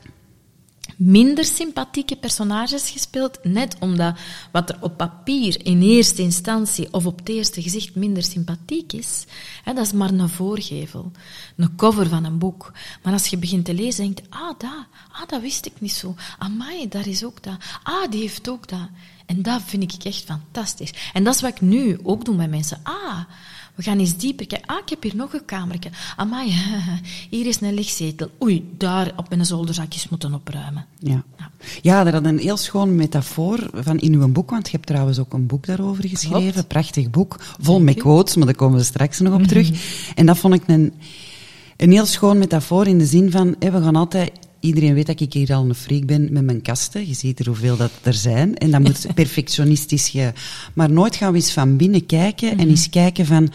minder 0.96 1.44
sympathieke 1.44 2.16
personages 2.16 2.90
gespeeld, 2.90 3.38
net 3.42 3.76
omdat 3.78 4.18
wat 4.52 4.70
er 4.70 4.76
op 4.80 4.96
papier 4.96 5.66
in 5.66 5.82
eerste 5.82 6.22
instantie 6.22 6.92
of 6.92 7.06
op 7.06 7.18
het 7.18 7.28
eerste 7.28 7.62
gezicht 7.62 7.94
minder 7.94 8.22
sympathiek 8.22 8.92
is, 8.92 9.24
hè, 9.64 9.72
dat 9.72 9.86
is 9.86 9.92
maar 9.92 10.10
een 10.10 10.28
voorgevel, 10.28 11.12
een 11.56 11.76
cover 11.76 12.08
van 12.08 12.24
een 12.24 12.38
boek. 12.38 12.72
Maar 13.02 13.12
als 13.12 13.26
je 13.26 13.36
begint 13.36 13.64
te 13.64 13.74
lezen, 13.74 14.04
denk 14.04 14.18
je, 14.18 14.24
ah, 14.30 14.58
dat, 14.58 14.86
ah, 15.12 15.28
dat 15.28 15.40
wist 15.40 15.66
ik 15.66 15.80
niet 15.80 15.92
zo. 15.92 16.14
Amai, 16.38 16.88
daar 16.88 17.06
is 17.06 17.24
ook 17.24 17.42
dat. 17.42 17.56
Ah, 17.82 18.10
die 18.10 18.20
heeft 18.20 18.48
ook 18.48 18.68
dat. 18.68 18.88
En 19.26 19.42
dat 19.42 19.62
vind 19.64 19.82
ik 19.82 20.04
echt 20.04 20.24
fantastisch. 20.24 20.92
En 21.12 21.24
dat 21.24 21.34
is 21.34 21.40
wat 21.40 21.50
ik 21.50 21.60
nu 21.60 21.98
ook 22.02 22.24
doe 22.24 22.36
met 22.36 22.50
mensen. 22.50 22.80
Ah, 22.82 23.20
we 23.74 23.82
gaan 23.82 23.98
eens 23.98 24.16
dieper 24.16 24.46
kijken. 24.46 24.68
Ah, 24.68 24.78
ik 24.82 24.88
heb 24.88 25.02
hier 25.02 25.16
nog 25.16 25.32
een 25.32 25.44
kamertje. 25.44 25.90
Amai, 26.16 26.52
hier 27.30 27.46
is 27.46 27.60
een 27.60 27.74
lichtzetel. 27.74 28.30
Oei, 28.42 28.70
daar 28.76 29.12
op 29.16 29.28
mijn 29.28 29.46
zolderzakjes 29.46 30.08
moeten 30.08 30.34
opruimen. 30.34 30.86
Ja. 30.98 31.22
Ja. 31.38 31.50
ja, 31.82 32.04
dat 32.04 32.12
had 32.12 32.24
een 32.24 32.38
heel 32.38 32.56
schoon 32.56 32.94
metafoor 32.94 33.70
van 33.74 33.98
in 33.98 34.14
uw 34.14 34.28
boek, 34.28 34.50
want 34.50 34.66
je 34.66 34.72
hebt 34.72 34.86
trouwens 34.86 35.18
ook 35.18 35.32
een 35.32 35.46
boek 35.46 35.66
daarover 35.66 36.08
geschreven. 36.08 36.52
Klopt. 36.52 36.68
Prachtig 36.68 37.10
boek, 37.10 37.36
vol 37.60 37.80
met 37.80 37.96
quotes, 37.98 38.36
maar 38.36 38.46
daar 38.46 38.54
komen 38.54 38.78
we 38.78 38.84
straks 38.84 39.20
nog 39.20 39.34
op 39.34 39.42
terug. 39.42 39.70
En 40.14 40.26
dat 40.26 40.38
vond 40.38 40.54
ik 40.54 40.62
een, 40.66 40.92
een 41.76 41.90
heel 41.90 42.06
schoon 42.06 42.38
metafoor 42.38 42.86
in 42.86 42.98
de 42.98 43.06
zin 43.06 43.30
van, 43.30 43.56
we 43.58 43.82
gaan 43.82 43.96
altijd... 43.96 44.32
Iedereen 44.62 44.94
weet 44.94 45.06
dat 45.06 45.20
ik 45.20 45.32
hier 45.32 45.54
al 45.54 45.64
een 45.64 45.74
freak 45.74 46.06
ben 46.06 46.32
met 46.32 46.44
mijn 46.44 46.62
kasten. 46.62 47.06
Je 47.08 47.14
ziet 47.14 47.38
er 47.38 47.46
hoeveel 47.46 47.76
dat 47.76 47.90
er 48.02 48.14
zijn. 48.14 48.56
En 48.56 48.70
dat 48.70 48.80
moet 48.80 49.06
perfectionistisch... 49.14 50.08
Ge... 50.08 50.32
Maar 50.74 50.90
nooit 50.90 51.16
gaan 51.16 51.30
we 51.32 51.38
eens 51.38 51.52
van 51.52 51.76
binnen 51.76 52.06
kijken 52.06 52.58
en 52.58 52.68
eens 52.68 52.88
kijken 52.88 53.26
van... 53.26 53.52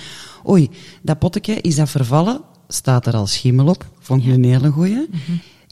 Oei, 0.50 0.70
dat 1.02 1.20
potje, 1.20 1.62
is 1.62 1.76
dat 1.76 1.90
vervallen? 1.90 2.42
Staat 2.68 3.08
er 3.08 3.14
al 3.14 3.28
schimmel 3.28 3.68
op? 3.68 3.86
Vond 4.00 4.24
ik 4.26 4.34
een 4.34 4.44
hele 4.44 4.70
goeie. 4.70 5.10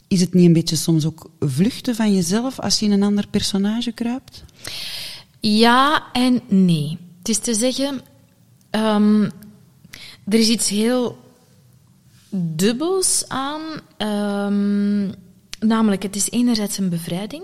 Is 0.08 0.20
het 0.20 0.34
niet 0.34 0.46
een 0.46 0.52
beetje 0.52 0.76
soms 0.76 1.06
ook 1.06 1.30
vluchten 1.40 1.94
van 1.94 2.14
jezelf 2.14 2.60
als 2.60 2.78
je 2.78 2.86
in 2.86 2.92
een 2.92 3.02
ander 3.02 3.26
personage 3.28 3.92
kruipt? 3.92 4.44
Ja 5.40 6.04
en 6.12 6.40
nee. 6.48 6.98
Het 7.18 7.28
is 7.28 7.38
te 7.38 7.54
zeggen, 7.54 8.00
ehm, 8.70 9.22
er 10.28 10.38
is 10.38 10.48
iets 10.48 10.68
heel 10.68 11.18
dubbels 12.30 13.24
aan. 13.28 13.62
ehm, 13.96 15.10
namelijk, 15.60 16.02
het 16.02 16.16
is 16.16 16.30
enerzijds 16.30 16.78
een 16.78 16.88
bevrijding 16.88 17.42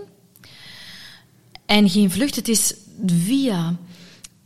en 1.66 1.90
geen 1.90 2.11
vlucht. 2.11 2.37
Het 2.37 2.49
is 2.49 2.75
via 3.07 3.76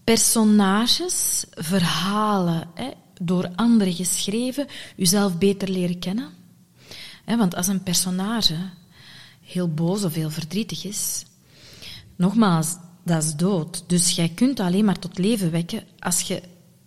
personages, 0.05 1.45
verhalen, 1.51 2.69
hè, 2.75 2.91
door 3.21 3.51
anderen 3.55 3.95
geschreven, 3.95 4.67
uzelf 4.97 5.39
beter 5.39 5.69
leren 5.69 5.99
kennen. 5.99 6.31
Hè, 7.25 7.37
want 7.37 7.55
als 7.55 7.67
een 7.67 7.83
personage 7.83 8.57
heel 9.43 9.75
boos 9.75 10.05
of 10.05 10.15
heel 10.15 10.31
verdrietig 10.31 10.85
is, 10.85 11.25
nogmaals, 12.17 12.77
dat 13.05 13.23
is 13.23 13.35
dood. 13.35 13.85
Dus 13.87 14.11
jij 14.11 14.29
kunt 14.29 14.61
alleen 14.61 14.85
maar 14.85 14.99
tot 14.99 15.19
leven 15.19 15.51
wekken 15.51 15.83
als 15.99 16.21
je 16.21 16.43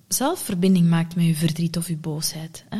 zelf 0.07 0.39
verbinding 0.39 0.89
maakt 0.89 1.15
met 1.15 1.25
je 1.25 1.36
verdriet 1.36 1.77
of 1.77 1.88
je 1.88 1.98
boosheid. 1.98 2.63
Hè. 2.69 2.79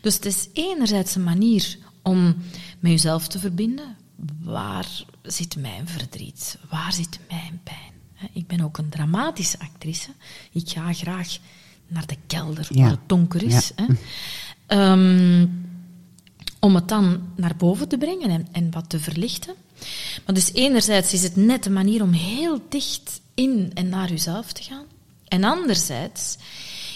Dus 0.00 0.14
het 0.14 0.24
is 0.24 0.48
enerzijds 0.52 1.14
een 1.14 1.24
manier 1.24 1.78
om 2.02 2.36
met 2.80 2.90
jezelf 2.92 3.28
te 3.28 3.38
verbinden. 3.38 3.96
Waar 4.42 5.04
zit 5.22 5.56
mijn 5.56 5.88
verdriet? 5.88 6.58
Waar 6.70 6.92
zit 6.92 7.18
mijn 7.28 7.60
pijn? 7.62 7.94
Ik 8.32 8.46
ben 8.46 8.60
ook 8.60 8.78
een 8.78 8.88
dramatische 8.88 9.58
actrice. 9.58 10.08
Ik 10.52 10.68
ga 10.68 10.92
graag 10.92 11.38
naar 11.88 12.06
de 12.06 12.16
kelder 12.26 12.66
Ja. 12.70 12.80
waar 12.80 12.90
het 12.90 13.08
donker 13.08 13.42
is. 13.42 13.72
Ja. 13.76 13.86
Hè. 13.86 13.94
Ehm, 14.66 15.46
om 16.60 16.74
het 16.74 16.88
dan 16.88 17.20
naar 17.36 17.56
boven 17.56 17.88
te 17.88 17.98
brengen 17.98 18.30
en, 18.30 18.46
en 18.52 18.70
wat 18.70 18.88
te 18.88 19.00
verlichten. 19.00 19.54
Maar 20.26 20.34
dus 20.34 20.52
enerzijds 20.52 21.12
is 21.12 21.22
het 21.22 21.36
net 21.36 21.66
een 21.66 21.72
manier 21.72 22.02
om 22.02 22.12
heel 22.12 22.60
dicht 22.68 23.20
in 23.34 23.70
en 23.74 23.88
naar 23.88 24.12
uzelf 24.12 24.52
te 24.52 24.62
gaan. 24.62 24.84
En 25.28 25.44
anderzijds 25.44 26.36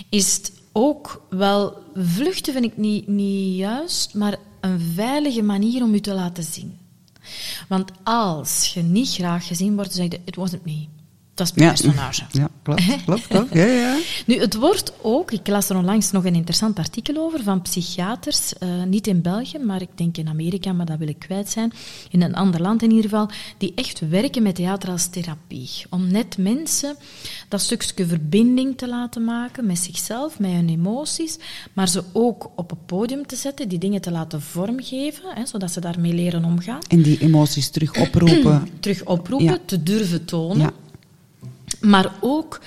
is 0.08 0.34
het 0.36 0.52
ook 0.72 1.26
wel, 1.30 1.82
vluchten 1.94 2.52
vind 2.52 2.64
ik 2.64 2.76
niet, 2.76 3.06
niet 3.08 3.56
juist, 3.56 4.14
maar 4.14 4.36
een 4.60 4.80
veilige 4.80 5.42
manier 5.42 5.82
om 5.82 5.94
u 5.94 6.00
te 6.00 6.14
laten 6.14 6.44
zien. 6.44 6.78
Want 7.68 7.90
als 8.02 8.70
je 8.74 8.82
niet 8.82 9.08
graag 9.08 9.46
gezien 9.46 9.74
wordt, 9.74 9.92
zeg 9.92 10.10
je, 10.10 10.20
it 10.24 10.36
wasn't 10.36 10.64
me. 10.64 10.86
Dat 11.40 11.48
is 11.48 11.54
mijn 11.54 11.68
Ja. 11.68 11.74
personage. 11.74 12.22
Ja, 12.30 12.48
klopt, 12.62 12.82
klopt, 13.04 13.26
klopt. 13.26 13.54
Ja, 13.54 13.64
ja. 13.64 13.96
Nu, 14.26 14.38
het 14.40 14.54
wordt 14.54 14.92
ook, 15.02 15.30
ik 15.32 15.46
las 15.48 15.68
er 15.68 15.76
onlangs 15.76 16.10
nog 16.10 16.24
een 16.24 16.34
interessant 16.34 16.78
artikel 16.78 17.16
over 17.16 17.42
van 17.42 17.62
psychiaters, 17.62 18.52
eh, 18.58 18.68
niet 18.86 19.06
in 19.06 19.22
België, 19.22 19.58
maar 19.58 19.82
ik 19.82 19.88
denk 19.94 20.16
in 20.16 20.28
Amerika, 20.28 20.72
maar 20.72 20.86
dat 20.86 20.98
wil 20.98 21.08
ik 21.08 21.18
kwijt 21.18 21.48
zijn, 21.50 21.72
in 22.10 22.22
een 22.22 22.34
ander 22.34 22.60
land 22.60 22.82
in 22.82 22.90
ieder 22.90 23.10
geval, 23.10 23.28
die 23.58 23.72
echt 23.74 24.08
werken 24.08 24.42
met 24.42 24.54
theater 24.54 24.90
als 24.90 25.06
therapie. 25.06 25.70
Om 25.90 26.06
net 26.10 26.38
mensen 26.38 26.96
dat 27.48 27.60
stukje 27.60 28.06
verbinding 28.06 28.78
te 28.78 28.88
laten 28.88 29.24
maken 29.24 29.66
met 29.66 29.78
zichzelf, 29.78 30.38
met 30.38 30.50
hun 30.50 30.68
emoties, 30.68 31.38
maar 31.72 31.88
ze 31.88 32.02
ook 32.12 32.50
op 32.56 32.70
het 32.70 32.86
podium 32.86 33.26
te 33.26 33.36
zetten, 33.36 33.68
die 33.68 33.78
dingen 33.78 34.00
te 34.00 34.10
laten 34.10 34.42
vormgeven, 34.42 35.24
hè, 35.34 35.46
zodat 35.46 35.72
ze 35.72 35.80
daarmee 35.80 36.12
leren 36.12 36.44
omgaan. 36.44 36.78
En 36.88 37.02
die 37.02 37.18
emoties 37.20 37.68
terug 37.70 37.96
oproepen. 38.00 38.68
Terug 38.80 39.04
oproepen, 39.04 39.46
Ja. 39.46 39.58
te 39.64 39.82
durven 39.82 40.24
tonen. 40.24 40.58
Ja. 40.60 40.70
Maar 41.80 42.14
ook 42.20 42.60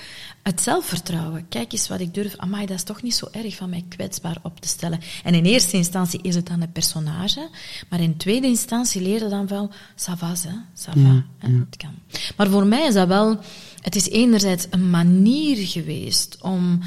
het 0.44 0.60
zelfvertrouwen. 0.60 1.48
Kijk 1.48 1.72
eens 1.72 1.88
wat 1.88 2.00
ik 2.00 2.14
durf. 2.14 2.36
Amai, 2.36 2.66
dat 2.66 2.76
is 2.76 2.82
toch 2.82 3.02
niet 3.02 3.14
zo 3.14 3.28
erg 3.32 3.56
van 3.56 3.70
mij 3.70 3.84
kwetsbaar 3.88 4.36
op 4.42 4.60
te 4.60 4.68
stellen. 4.68 5.00
En 5.22 5.34
in 5.34 5.44
eerste 5.44 5.76
instantie 5.76 6.22
is 6.22 6.34
het 6.34 6.46
dan 6.46 6.60
een 6.60 6.72
personage. 6.72 7.48
Maar 7.88 8.00
in 8.00 8.16
tweede 8.16 8.46
instantie 8.46 9.02
leer 9.02 9.22
je 9.22 9.28
dan 9.28 9.46
wel... 9.46 9.70
Ça 9.96 10.12
va, 10.16 10.28
hè. 10.28 10.54
Ça 10.74 10.92
va. 10.92 11.00
Ja, 11.00 11.24
Het 11.38 11.76
kan. 11.76 11.94
Maar 12.36 12.48
voor 12.48 12.66
mij 12.66 12.86
is 12.86 12.94
dat 12.94 13.08
wel... 13.08 13.38
Het 13.80 13.96
is 13.96 14.08
enerzijds 14.08 14.66
een 14.70 14.90
manier 14.90 15.66
geweest 15.66 16.36
om 16.40 16.80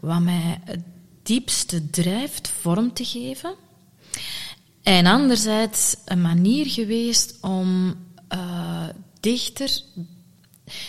wat 0.00 0.20
mij 0.20 0.60
het 0.64 0.82
diepste 1.22 1.90
drijft 1.90 2.48
vorm 2.48 2.92
te 2.92 3.04
geven. 3.04 3.54
En 4.82 5.06
anderzijds 5.06 5.96
een 6.04 6.22
manier 6.22 6.66
geweest 6.66 7.38
om 7.40 7.94
eh, 8.28 8.88
dichter... 9.20 9.80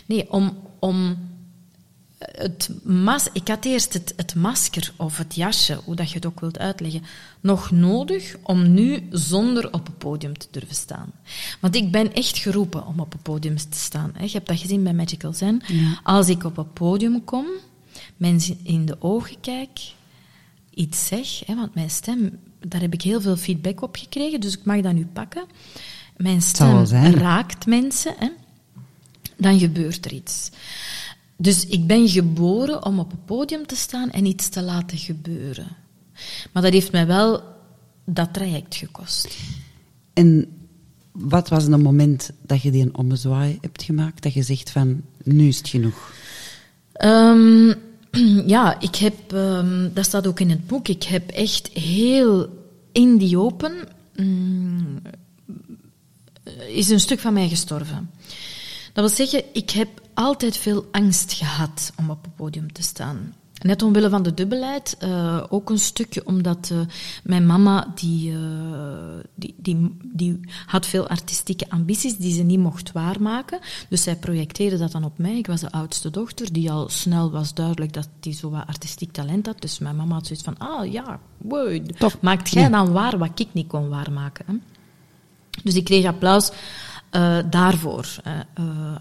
Nee, 0.05 0.31
om, 0.31 0.57
om 0.79 1.17
het 2.17 2.69
mas 2.84 3.27
ik 3.34 3.48
had 3.48 3.65
eerst 3.65 3.93
het, 3.93 4.13
het 4.15 4.36
masker 4.36 4.93
of 4.96 5.17
het 5.17 5.36
jasje, 5.36 5.79
hoe 5.84 5.96
dat 5.96 6.10
je 6.10 6.15
het 6.15 6.25
ook 6.25 6.39
wilt 6.39 6.60
uitleggen, 6.60 7.03
nog 7.39 7.72
nodig 7.72 8.36
om 8.43 8.74
nu 8.74 9.07
zonder 9.12 9.74
op 9.74 9.86
het 9.86 9.98
podium 9.98 10.38
te 10.38 10.48
durven 10.51 10.75
staan. 10.75 11.12
Want 11.60 11.75
ik 11.75 11.91
ben 11.91 12.13
echt 12.13 12.38
geroepen 12.38 12.86
om 12.86 13.00
op 13.00 13.12
het 13.12 13.22
podium 13.22 13.55
te 13.55 13.67
staan. 13.72 14.12
hè. 14.13 14.24
Je 14.24 14.31
hebt 14.31 14.48
dat 14.48 14.60
gezien 14.60 14.84
bij 14.84 14.93
Magical 14.93 15.34
Zen. 15.34 15.62
Als 16.03 16.29
ik 16.29 16.43
op 16.43 16.55
het 16.55 16.74
podium 16.74 17.24
kom, 17.24 17.46
mensen 18.17 18.60
in 18.63 18.86
de 18.86 18.96
ogen 19.00 19.39
kijk, 19.39 19.79
iets 20.74 21.07
zeg, 21.07 21.39
hè, 21.46 21.55
want 21.55 21.75
mijn 21.75 21.89
stem, 21.89 22.39
daar 22.67 22.81
heb 22.81 22.93
ik 22.93 23.01
heel 23.01 23.22
veel 23.22 23.38
feedback 23.38 23.81
op 23.81 23.96
gekregen, 23.96 24.39
dus 24.39 24.57
ik 24.57 24.65
mag 24.65 24.81
dat 24.81 24.93
nu 24.93 25.05
pakken. 25.05 25.46
Mijn 26.17 26.41
stem 26.41 26.86
raakt 27.13 27.65
mensen, 27.65 28.13
hè, 28.17 28.27
dan 29.38 29.60
gebeurt 29.60 30.06
er 30.06 30.13
iets. 30.13 30.50
Dus 31.38 31.65
ik 31.65 31.88
ben 31.88 32.10
geboren 32.10 32.86
om 32.86 33.00
op 33.00 33.12
het 33.12 33.25
podium 33.25 33.65
te 33.65 33.75
staan 33.75 34.12
en 34.12 34.25
iets 34.25 34.50
te 34.50 34.62
laten 34.62 34.98
gebeuren. 34.98 35.67
Maar 36.51 36.63
dat 36.63 36.74
heeft 36.74 36.91
mij 36.91 37.08
wel 37.08 37.44
dat 38.06 38.34
traject 38.34 38.75
gekost. 38.75 39.38
En 40.13 40.48
wat 41.12 41.50
was 41.50 41.65
een 41.65 41.82
moment 41.82 42.29
dat 42.41 42.62
je 42.62 42.72
die 42.72 42.82
een 42.82 42.98
ommezwaai 42.98 43.58
hebt 43.62 43.84
gemaakt? 43.84 44.24
Dat 44.24 44.34
je 44.34 44.44
zegt 44.44 44.70
van, 44.70 45.01
nu 45.24 45.48
is 45.48 45.58
het 45.58 45.67
genoeg. 45.67 46.13
Ehm, 46.94 47.74
ja, 48.56 48.79
ik 48.79 48.96
heb, 48.96 49.34
ehm, 49.34 49.89
dat 49.94 50.06
staat 50.06 50.27
ook 50.27 50.39
in 50.39 50.50
het 50.50 50.67
boek, 50.67 50.88
ik 50.88 51.03
heb 51.03 51.29
echt 51.29 51.67
heel 51.67 52.50
in 52.91 53.17
die 53.17 53.39
open, 53.39 53.88
mm, 54.15 55.01
is 56.67 56.89
een 56.89 57.00
stuk 57.00 57.20
van 57.20 57.34
mij 57.34 57.50
gestorven. 57.50 58.10
Dat 58.98 59.06
wil 59.06 59.27
zeggen, 59.27 59.50
ik 59.54 59.70
heb 59.70 60.01
altijd 60.13 60.58
veel 60.58 60.86
angst 60.92 61.34
gehad 61.34 61.92
om 61.98 62.10
op 62.10 62.24
het 62.24 62.36
podium 62.36 62.74
te 62.74 62.82
staan. 62.82 63.34
Net 63.62 63.82
omwille 63.82 64.10
van 64.10 64.24
de 64.24 64.34
dubbelheid, 64.34 64.96
eh, 65.00 65.44
ook 65.50 65.70
een 65.70 65.80
stukje 65.80 66.25
omdat 66.25 66.70
eh, 66.72 66.80
mijn 67.24 67.46
mama, 67.46 67.92
die, 67.96 68.32
eh, 68.32 68.38
die, 69.36 69.56
die, 69.58 69.98
die 70.04 70.39
had 70.66 70.86
veel 70.86 71.08
artistieke 71.08 71.70
ambities 71.70 72.18
die 72.18 72.34
ze 72.34 72.44
niet 72.44 72.60
mocht 72.60 72.92
waarmaken. 72.92 73.60
Dus 73.89 74.04
zij 74.04 74.16
projecteerde 74.16 74.77
dat 74.77 74.92
dan 74.92 75.04
op 75.04 75.18
mij. 75.18 75.38
Ik 75.38 75.48
was 75.48 75.62
de 75.62 75.72
oudste 75.72 76.10
dochter, 76.10 76.54
die 76.54 76.72
al 76.72 76.89
snel 76.89 77.32
was 77.32 77.54
duidelijk 77.54 77.94
dat 77.94 78.10
die 78.20 78.34
zo 78.34 78.50
wat 78.50 78.68
artistiek 78.68 79.12
talent 79.12 79.46
had. 79.46 79.62
Dus 79.62 79.80
mijn 79.80 79.96
mama 79.96 80.13
had 80.13 80.27
zoiets 80.27 80.46
van, 80.46 80.58
ah 80.58 80.92
ja, 80.92 81.20
wow, 81.38 81.80
maakt 82.22 82.50
jij 82.50 82.63
Ja. 82.63 82.70
dan 82.70 82.92
waar 82.92 83.18
wat 83.18 83.39
ik 83.39 83.48
niet 83.51 83.68
kon 83.68 83.89
waarmaken. 83.89 84.46
Hè? 84.48 84.54
Dus 85.63 85.75
ik 85.75 85.84
kreeg 85.84 86.06
applaus 86.06 86.51
eh, 87.17 87.38
daarvoor. 87.50 88.07
Eh, 88.24 88.33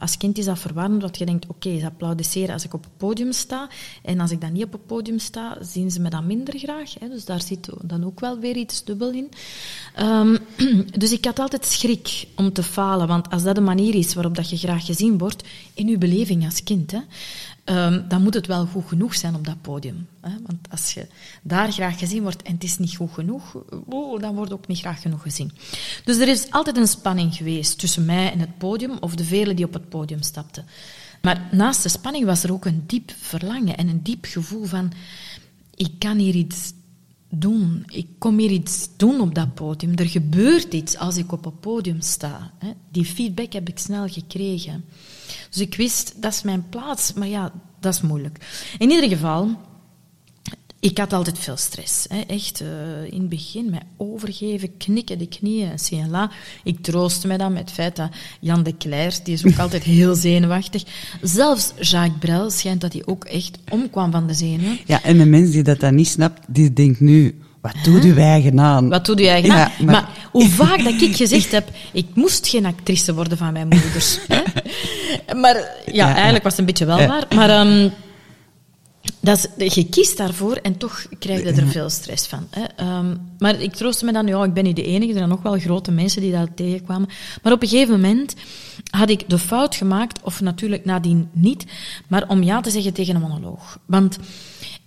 als 0.00 0.16
kind 0.16 0.38
is 0.38 0.44
dat 0.44 0.58
verwarrend, 0.58 1.00
dat 1.00 1.18
je 1.18 1.26
denkt, 1.26 1.46
oké, 1.46 1.78
ze 1.78 1.86
applaudisseren 1.86 2.52
als 2.52 2.64
ik 2.64 2.74
op 2.74 2.84
het 2.84 2.96
podium 2.96 3.32
sta. 3.32 3.68
En 4.02 4.20
als 4.20 4.30
ik 4.30 4.40
dan 4.40 4.52
niet 4.52 4.64
op 4.64 4.72
het 4.72 4.86
podium 4.86 5.18
sta, 5.18 5.58
zien 5.60 5.90
ze 5.90 6.00
me 6.00 6.10
dan 6.10 6.26
minder 6.26 6.58
graag. 6.58 6.94
Hè. 6.98 7.08
Dus 7.08 7.24
daar 7.24 7.42
zit 7.42 7.68
dan 7.82 8.04
ook 8.04 8.20
wel 8.20 8.38
weer 8.38 8.56
iets 8.56 8.84
dubbel 8.84 9.10
in. 9.10 9.28
Ehm, 9.94 10.36
dus 11.02 11.12
ik 11.12 11.24
had 11.24 11.38
altijd 11.38 11.64
schrik 11.64 12.26
om 12.36 12.52
te 12.52 12.62
falen. 12.62 13.06
Want 13.06 13.30
als 13.30 13.42
dat 13.42 13.54
de 13.54 13.60
manier 13.60 13.94
is 13.94 14.14
waarop 14.14 14.34
dat 14.34 14.50
je 14.50 14.56
graag 14.56 14.86
gezien 14.86 15.18
wordt, 15.18 15.44
in 15.74 15.88
je 15.88 15.98
beleving 15.98 16.44
als 16.44 16.62
kind, 16.62 16.90
hè, 16.90 17.00
ehm, 17.66 18.08
dan 18.08 18.22
moet 18.22 18.34
het 18.34 18.46
wel 18.46 18.66
goed 18.66 18.88
genoeg 18.88 19.14
zijn 19.14 19.34
op 19.34 19.44
dat 19.44 19.60
podium. 19.60 20.06
Hè. 20.20 20.30
Want 20.46 20.58
als 20.70 20.94
je 20.94 21.06
daar 21.42 21.72
graag 21.72 21.98
gezien 21.98 22.22
wordt 22.22 22.42
en 22.42 22.52
het 22.54 22.64
is 22.64 22.78
niet 22.78 22.96
goed 22.96 23.12
genoeg, 23.12 23.56
dan 24.20 24.34
wordt 24.34 24.52
ook 24.52 24.66
niet 24.66 24.78
graag 24.78 25.00
genoeg 25.00 25.22
gezien. 25.22 25.52
Dus 26.04 26.18
er 26.18 26.28
is 26.28 26.50
altijd 26.50 26.76
een 26.76 26.86
spanning 26.86 27.34
geweest 27.34 27.78
tussen 27.78 28.04
mij 28.04 28.32
en 28.32 28.40
het 28.40 28.58
podium, 28.58 28.96
of 29.00 29.14
de 29.14 29.24
velen 29.24 29.56
die 29.56 29.64
op 29.64 29.72
het 29.72 29.88
podium 29.88 30.22
stapten. 30.22 30.64
Maar 31.22 31.48
naast 31.50 31.82
de 31.82 31.88
spanning 31.88 32.24
was 32.24 32.42
er 32.42 32.52
ook 32.52 32.64
een 32.64 32.84
diep 32.86 33.12
verlangen 33.20 33.76
en 33.76 33.88
een 33.88 34.02
diep 34.02 34.24
gevoel 34.24 34.64
van, 34.64 34.92
ik 35.74 35.90
kan 35.98 36.18
hier 36.18 36.34
iets 36.34 36.72
doen. 37.28 37.84
Ik 37.86 38.06
kom 38.18 38.38
hier 38.38 38.50
iets 38.50 38.88
doen 38.96 39.20
op 39.20 39.34
dat 39.34 39.54
podium. 39.54 39.96
Er 39.96 40.08
gebeurt 40.08 40.74
iets 40.74 40.96
als 40.96 41.16
ik 41.16 41.32
op 41.32 41.44
het 41.44 41.60
podium 41.60 42.00
sta. 42.00 42.52
Die 42.90 43.04
feedback 43.04 43.52
heb 43.52 43.68
ik 43.68 43.78
snel 43.78 44.08
gekregen. 44.08 44.84
Dus 45.50 45.60
ik 45.60 45.74
wist, 45.74 46.22
dat 46.22 46.32
is 46.32 46.42
mijn 46.42 46.68
plaats. 46.68 47.12
Maar 47.12 47.28
ja, 47.28 47.52
dat 47.80 47.94
is 47.94 48.00
moeilijk. 48.00 48.38
In 48.78 48.90
ieder 48.90 49.08
geval, 49.08 49.50
ik 50.80 50.98
had 50.98 51.12
altijd 51.12 51.38
veel 51.38 51.56
stress. 51.56 52.06
Hè. 52.08 52.20
Echt, 52.20 52.60
eh, 52.60 53.12
in 53.12 53.20
het 53.20 53.28
begin 53.28 53.70
met 53.70 53.82
overgeven, 53.96 54.76
knikken 54.76 55.18
de 55.18 55.28
knieën, 55.28 55.70
CLA. 55.88 56.30
Ik 56.64 56.82
troostte 56.82 57.26
me 57.26 57.38
dan 57.38 57.52
met 57.52 57.62
het 57.62 57.70
feit 57.70 57.96
dat 57.96 58.10
Jan 58.40 58.62
de 58.62 58.76
Cleyers, 58.76 59.22
die 59.22 59.34
is 59.34 59.46
ook 59.46 59.58
altijd 59.58 59.82
heel 59.82 60.14
zenuwachtig. 60.14 60.82
Zelfs 61.22 61.72
Jacques 61.80 62.18
Brel 62.18 62.50
schijnt 62.50 62.80
dat 62.80 62.92
hij 62.92 63.02
ook 63.04 63.24
echt 63.24 63.58
omkwam 63.70 64.10
van 64.10 64.26
de 64.26 64.34
zenuwen. 64.34 64.78
Ja, 64.86 65.02
en 65.02 65.20
een 65.20 65.30
mens 65.30 65.50
die 65.50 65.62
dat 65.62 65.80
dan 65.80 65.94
niet 65.94 66.08
snapt, 66.08 66.40
die 66.48 66.72
denkt 66.72 67.00
nu, 67.00 67.40
wat 67.72 67.84
doet 67.84 68.04
uw 68.04 68.16
eigen 68.16 68.60
aan? 68.60 68.88
Wat 68.88 69.06
doet 69.06 69.20
u 69.20 69.24
eigenlijk? 69.24 69.60
Ja, 69.78 69.84
maar... 69.84 69.92
maar- 69.92 70.08
hoe 70.30 70.48
vaak 70.48 70.84
dat 70.84 71.00
ik 71.00 71.16
gezegd 71.16 71.52
heb, 71.52 71.68
ik 71.92 72.06
moest 72.14 72.48
geen 72.48 72.66
actrice 72.66 73.14
worden 73.14 73.38
van 73.38 73.52
mijn 73.52 73.68
moeders. 73.68 74.18
hè? 74.28 74.42
Maar 75.34 75.54
ja, 75.86 76.08
Ja, 76.08 76.14
eigenlijk 76.14 76.44
was 76.44 76.52
het 76.52 76.60
een 76.60 76.66
beetje 76.66 76.84
wel 76.86 77.06
waar. 77.06 77.26
Maar 77.34 77.50
ehm, 77.50 77.88
dat 79.20 79.48
is, 79.56 79.74
je 79.74 79.88
kiest 79.88 80.16
daarvoor 80.16 80.56
en 80.56 80.76
toch 80.76 81.06
krijg 81.18 81.42
je 81.42 81.52
er 81.52 81.66
veel 81.68 81.90
stress 81.90 82.26
van. 82.26 82.46
Hè? 82.50 82.62
Ehm, 82.76 83.16
maar 83.38 83.60
ik 83.60 83.74
troostte 83.74 84.04
me 84.04 84.12
dan, 84.12 84.26
ja, 84.26 84.44
ik 84.44 84.52
ben 84.52 84.64
niet 84.64 84.76
de 84.76 84.84
enige. 84.84 85.10
Er 85.10 85.16
zijn 85.16 85.28
nog 85.28 85.42
wel 85.42 85.58
grote 85.58 85.90
mensen 85.90 86.20
die 86.20 86.32
dat 86.32 86.48
tegenkwamen. 86.54 87.08
Maar 87.42 87.52
op 87.52 87.62
een 87.62 87.68
gegeven 87.68 87.94
moment 88.00 88.34
had 88.90 89.10
ik 89.10 89.28
de 89.28 89.38
fout 89.38 89.74
gemaakt, 89.74 90.20
of 90.22 90.40
natuurlijk 90.40 90.84
nadien 90.84 91.28
niet, 91.32 91.64
maar 92.08 92.24
om 92.28 92.42
ja 92.42 92.60
te 92.60 92.70
zeggen 92.70 92.92
tegen 92.92 93.14
een 93.14 93.20
monoloog. 93.20 93.78
Want 93.86 94.18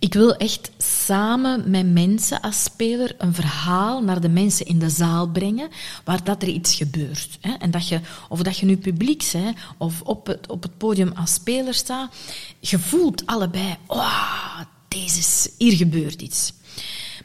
Ik 0.00 0.14
wil 0.14 0.36
echt 0.36 0.70
samen 0.78 1.70
met 1.70 1.92
mensen 1.92 2.40
als 2.40 2.62
speler 2.62 3.14
een 3.18 3.34
verhaal 3.34 4.02
naar 4.02 4.20
de 4.20 4.28
mensen 4.28 4.66
in 4.66 4.78
de 4.78 4.90
zaal 4.90 5.28
brengen 5.28 5.68
waar 6.04 6.24
dat 6.24 6.42
er 6.42 6.48
iets 6.48 6.74
gebeurt. 6.74 7.38
Hè? 7.40 7.52
En 7.52 7.70
dat 7.70 7.88
je, 7.88 8.00
of 8.28 8.42
dat 8.42 8.58
je 8.58 8.66
nu 8.66 8.76
publiek 8.76 9.28
bent 9.32 9.56
of 9.78 10.02
op 10.02 10.26
het, 10.26 10.48
op 10.48 10.62
het 10.62 10.78
podium 10.78 11.12
als 11.12 11.34
speler 11.34 11.74
staat, 11.74 12.14
je 12.60 12.78
voelt 12.78 13.26
allebei, 13.26 13.76
oh, 13.86 14.60
deze 14.88 15.50
hier 15.58 15.76
gebeurt 15.76 16.22
iets. 16.22 16.52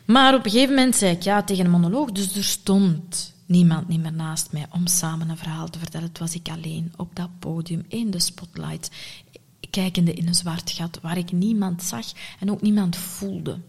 Maar 0.05 0.33
op 0.33 0.45
een 0.45 0.51
gegeven 0.51 0.75
moment 0.75 0.95
zei 0.95 1.11
ik 1.11 1.23
ja 1.23 1.43
tegen 1.43 1.65
een 1.65 1.71
monoloog, 1.71 2.11
dus 2.11 2.35
er 2.35 2.43
stond 2.43 3.33
niemand 3.45 3.87
niet 3.87 4.01
meer 4.01 4.13
naast 4.13 4.51
mij 4.51 4.65
om 4.71 4.87
samen 4.87 5.29
een 5.29 5.37
verhaal 5.37 5.69
te 5.69 5.79
vertellen. 5.79 6.07
Het 6.07 6.19
was 6.19 6.35
ik 6.35 6.49
alleen 6.49 6.93
op 6.95 7.15
dat 7.15 7.29
podium 7.39 7.85
in 7.87 8.11
de 8.11 8.19
spotlight 8.19 8.89
kijkende 9.81 10.13
in 10.13 10.27
een 10.27 10.35
zwart 10.35 10.71
gat 10.71 10.99
waar 11.01 11.17
ik 11.17 11.31
niemand 11.31 11.83
zag 11.83 12.05
en 12.39 12.51
ook 12.51 12.61
niemand 12.61 12.95
voelde. 12.95 13.59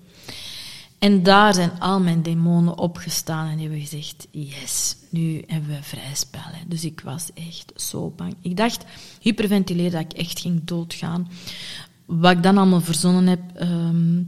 En 0.98 1.22
daar 1.22 1.54
zijn 1.54 1.80
al 1.80 2.00
mijn 2.00 2.22
demonen 2.22 2.78
opgestaan 2.78 3.48
en 3.48 3.58
hebben 3.58 3.80
gezegd: 3.80 4.26
Yes, 4.30 4.96
nu 5.10 5.44
hebben 5.46 5.70
we 5.70 5.82
vrij 5.82 6.14
spel. 6.14 6.40
Dus 6.66 6.84
ik 6.84 7.00
was 7.00 7.30
echt 7.34 7.72
zo 7.76 8.12
bang. 8.16 8.34
Ik 8.40 8.56
dacht, 8.56 8.84
hyperventileer, 9.20 9.90
dat 9.90 10.00
ik 10.00 10.12
echt 10.12 10.40
ging 10.40 10.64
doodgaan. 10.64 11.28
Wat 12.04 12.32
ik 12.32 12.42
dan 12.42 12.58
allemaal 12.58 12.80
verzonnen 12.80 13.26
heb, 13.26 13.40
ehm, 13.54 14.22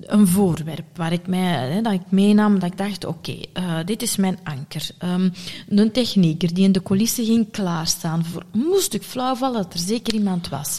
een 0.00 0.28
voorwerp 0.28 0.96
waar 0.96 1.12
ik 1.12 1.26
mij, 1.26 1.70
hè, 1.70 1.80
dat 1.80 1.92
ik 1.92 2.00
meenam, 2.08 2.58
dat 2.58 2.70
ik 2.70 2.78
dacht, 2.78 3.04
oké, 3.04 3.32
uh, 3.32 3.78
dit 3.84 4.02
is 4.02 4.16
mijn 4.16 4.38
anker. 4.42 4.88
Um, 5.04 5.32
een 5.68 5.92
technieker 5.92 6.54
die 6.54 6.64
in 6.64 6.72
de 6.72 6.82
coulissen 6.82 7.24
ging 7.24 7.50
klaarstaan 7.50 8.24
voor, 8.24 8.42
moest 8.52 8.94
ik 8.94 9.02
flauw 9.02 9.34
vallen, 9.34 9.62
dat 9.62 9.72
er 9.72 9.78
zeker 9.78 10.14
iemand 10.14 10.48
was. 10.48 10.78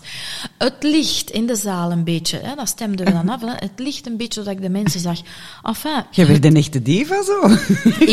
Het 0.57 0.75
licht 0.79 1.29
in 1.29 1.45
de 1.45 1.55
zaal 1.55 1.91
een 1.91 2.03
beetje, 2.03 2.39
hè, 2.43 2.55
dat 2.55 2.67
stemde 2.67 3.03
we 3.03 3.11
dan 3.11 3.29
af, 3.29 3.41
hè, 3.41 3.47
het 3.55 3.71
licht 3.75 4.07
een 4.07 4.17
beetje 4.17 4.41
zodat 4.41 4.53
ik 4.53 4.61
de 4.61 4.69
mensen 4.69 4.99
zag. 4.99 5.19
Enfin, 5.63 6.03
Je 6.11 6.25
werd 6.25 6.45
een 6.45 6.55
echte 6.55 6.81
diva 6.81 7.23
zo? 7.23 7.49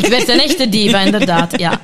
ik 0.00 0.06
werd 0.06 0.28
een 0.28 0.40
echte 0.40 0.68
diva, 0.68 1.00
inderdaad, 1.00 1.58
ja. 1.58 1.80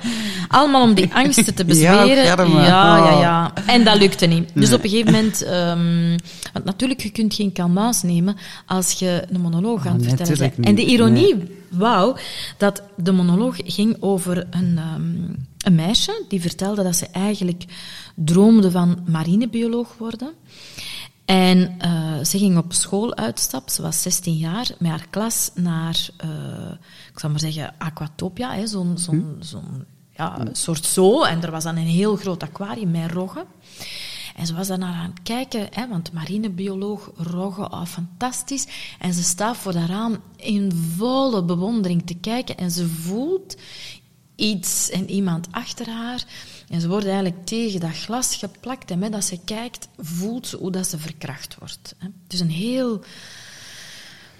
Allemaal 0.48 0.82
om 0.82 0.94
die 0.94 1.14
angsten 1.14 1.54
te 1.54 1.64
bezweren. 1.64 2.06
Ja, 2.06 2.42
ja, 2.44 2.96
ja, 2.96 3.20
ja. 3.20 3.52
En 3.66 3.84
dat 3.84 3.96
lukte 3.96 4.26
niet. 4.26 4.50
Dus 4.54 4.72
op 4.72 4.84
een 4.84 4.90
gegeven 4.90 5.12
moment, 5.12 5.46
um, 5.46 6.16
want 6.52 6.64
natuurlijk, 6.64 7.00
je 7.00 7.10
kunt 7.10 7.34
geen 7.34 7.52
kalmaas 7.52 8.02
nemen 8.02 8.36
als 8.66 8.85
je 8.92 9.24
een 9.28 9.40
monoloog 9.40 9.86
aan 9.86 10.00
het 10.00 10.06
vertellen 10.06 10.38
bent. 10.38 10.66
En 10.66 10.74
de 10.74 10.84
ironie 10.84 11.36
nee. 11.36 11.56
wou 11.70 12.18
dat 12.58 12.82
de 12.96 13.12
monoloog 13.12 13.56
ging 13.64 13.96
over 14.00 14.46
een, 14.50 14.78
um, 14.94 15.46
een 15.58 15.74
meisje 15.74 16.24
die 16.28 16.40
vertelde 16.40 16.82
dat 16.82 16.96
ze 16.96 17.06
eigenlijk 17.06 17.64
droomde 18.14 18.70
van 18.70 18.98
marinebioloog 19.06 19.94
worden. 19.98 20.32
En 21.24 21.78
uh, 21.84 22.24
ze 22.24 22.38
ging 22.38 22.58
op 22.58 22.72
school 22.72 23.16
uitstap, 23.16 23.68
ze 23.68 23.82
was 23.82 24.02
16 24.02 24.36
jaar, 24.36 24.70
met 24.78 24.90
haar 24.90 25.06
klas 25.10 25.50
naar, 25.54 26.08
uh, 26.24 26.70
ik 27.12 27.18
zal 27.18 27.30
maar 27.30 27.40
zeggen, 27.40 27.74
Aquatopia, 27.78 28.66
zo'n 28.66 28.98
zo'n 28.98 29.36
zo'n 29.40 29.84
ja, 30.16 30.38
soort 30.52 30.84
zoo. 30.84 31.24
En 31.24 31.42
er 31.42 31.50
was 31.50 31.64
dan 31.64 31.76
een 31.76 31.86
heel 31.86 32.16
groot 32.16 32.42
aquarium 32.42 32.90
met 32.90 33.10
roggen. 33.10 33.44
En 34.36 34.46
ze 34.46 34.54
was 34.54 34.66
daar 34.66 34.78
naar 34.78 34.94
aan 34.94 35.10
het 35.10 35.22
kijken, 35.22 35.68
hè, 35.70 35.88
want 35.88 36.12
marinebioloog, 36.12 37.10
roggen, 37.16 37.72
oh, 37.72 37.84
fantastisch. 37.84 38.66
En 38.98 39.14
ze 39.14 39.22
staat 39.22 39.56
voor 39.56 39.72
dat 39.72 39.88
raam 39.88 40.22
in 40.36 40.72
volle 40.96 41.44
bewondering 41.44 42.06
te 42.06 42.14
kijken 42.14 42.56
en 42.56 42.70
ze 42.70 42.88
voelt 42.88 43.56
iets 44.34 44.90
en 44.90 45.10
iemand 45.10 45.48
achter 45.50 45.88
haar. 45.88 46.24
En 46.68 46.80
ze 46.80 46.88
wordt 46.88 47.06
eigenlijk 47.06 47.46
tegen 47.46 47.80
dat 47.80 47.96
glas 47.96 48.36
geplakt 48.36 48.90
en 48.90 48.98
met 48.98 49.12
dat 49.12 49.24
ze 49.24 49.38
kijkt, 49.44 49.88
voelt 49.98 50.46
ze 50.46 50.56
hoe 50.56 50.70
dat 50.70 50.86
ze 50.86 50.98
verkracht 50.98 51.56
wordt. 51.58 51.94
Hè. 51.98 52.08
Dus 52.26 52.40
een 52.40 52.50
heel 52.50 53.00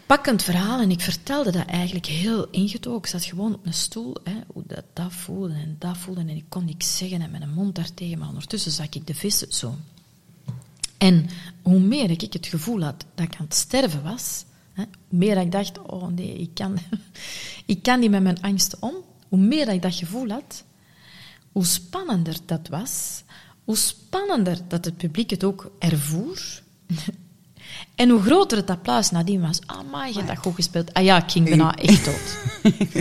pakkend 0.07 0.43
verhaal 0.43 0.81
en 0.81 0.91
ik 0.91 1.01
vertelde 1.01 1.51
dat 1.51 1.67
eigenlijk 1.67 2.07
heel 2.07 2.51
ingetogen. 2.51 2.99
Ik 2.99 3.07
zat 3.07 3.25
gewoon 3.25 3.55
op 3.55 3.67
een 3.67 3.75
stoel, 3.75 4.17
hè, 4.25 4.35
hoe 4.47 4.63
dat, 4.67 4.85
dat 4.93 5.13
voelde 5.13 5.55
en 5.55 5.77
dat 5.79 5.97
voelde 5.97 6.21
en 6.21 6.29
ik 6.29 6.45
kon 6.49 6.65
niks 6.65 6.97
zeggen 6.97 7.21
en 7.21 7.31
mijn 7.31 7.51
mond 7.55 7.75
daartegen, 7.75 8.19
maar 8.19 8.29
ondertussen 8.29 8.73
zag 8.73 8.89
ik 8.91 9.07
de 9.07 9.15
vissen 9.15 9.53
zo. 9.53 9.75
En 10.99 11.29
hoe 11.63 11.81
meer 11.81 12.11
ik 12.11 12.21
het 12.33 12.47
gevoel 12.47 12.83
had 12.83 13.05
dat 13.15 13.27
ik 13.27 13.37
aan 13.37 13.45
het 13.45 13.55
sterven 13.55 14.03
was, 14.03 14.45
hè, 14.73 14.85
hoe 15.09 15.19
meer 15.19 15.37
ik 15.37 15.53
dacht, 15.53 15.79
oh 15.83 16.07
nee, 16.07 16.39
ik 16.39 16.51
kan, 16.55 16.79
ik 17.67 17.83
kan 17.83 18.01
niet 18.01 18.11
met 18.11 18.23
mijn 18.23 18.43
angsten 18.43 18.83
om, 18.83 18.95
hoe 19.29 19.39
meer 19.39 19.69
ik 19.69 19.83
dat 19.83 19.95
gevoel 19.95 20.29
had, 20.29 20.65
hoe 21.53 21.65
spannender 21.65 22.37
dat 22.47 22.69
was, 22.69 23.23
hoe 23.65 23.77
spannender 23.77 24.59
dat 24.69 24.85
het 24.85 24.97
publiek 24.97 25.31
het 25.31 25.45
ook 25.45 25.71
ervoer. 25.79 26.63
En 27.97 28.09
hoe 28.09 28.23
groter 28.23 28.57
het 28.57 28.71
applaus 28.71 29.11
nadien 29.11 29.41
was, 29.41 29.61
ah, 29.67 29.77
maar 29.91 30.09
je 30.09 30.15
hebt 30.15 30.27
dat 30.27 30.37
goed 30.39 30.55
gespeeld. 30.55 30.95
Ah 30.95 31.05
ja, 31.05 31.23
ik 31.23 31.31
ging 31.31 31.49
bijna 31.49 31.75
echt 31.75 32.05
dood. 32.05 32.39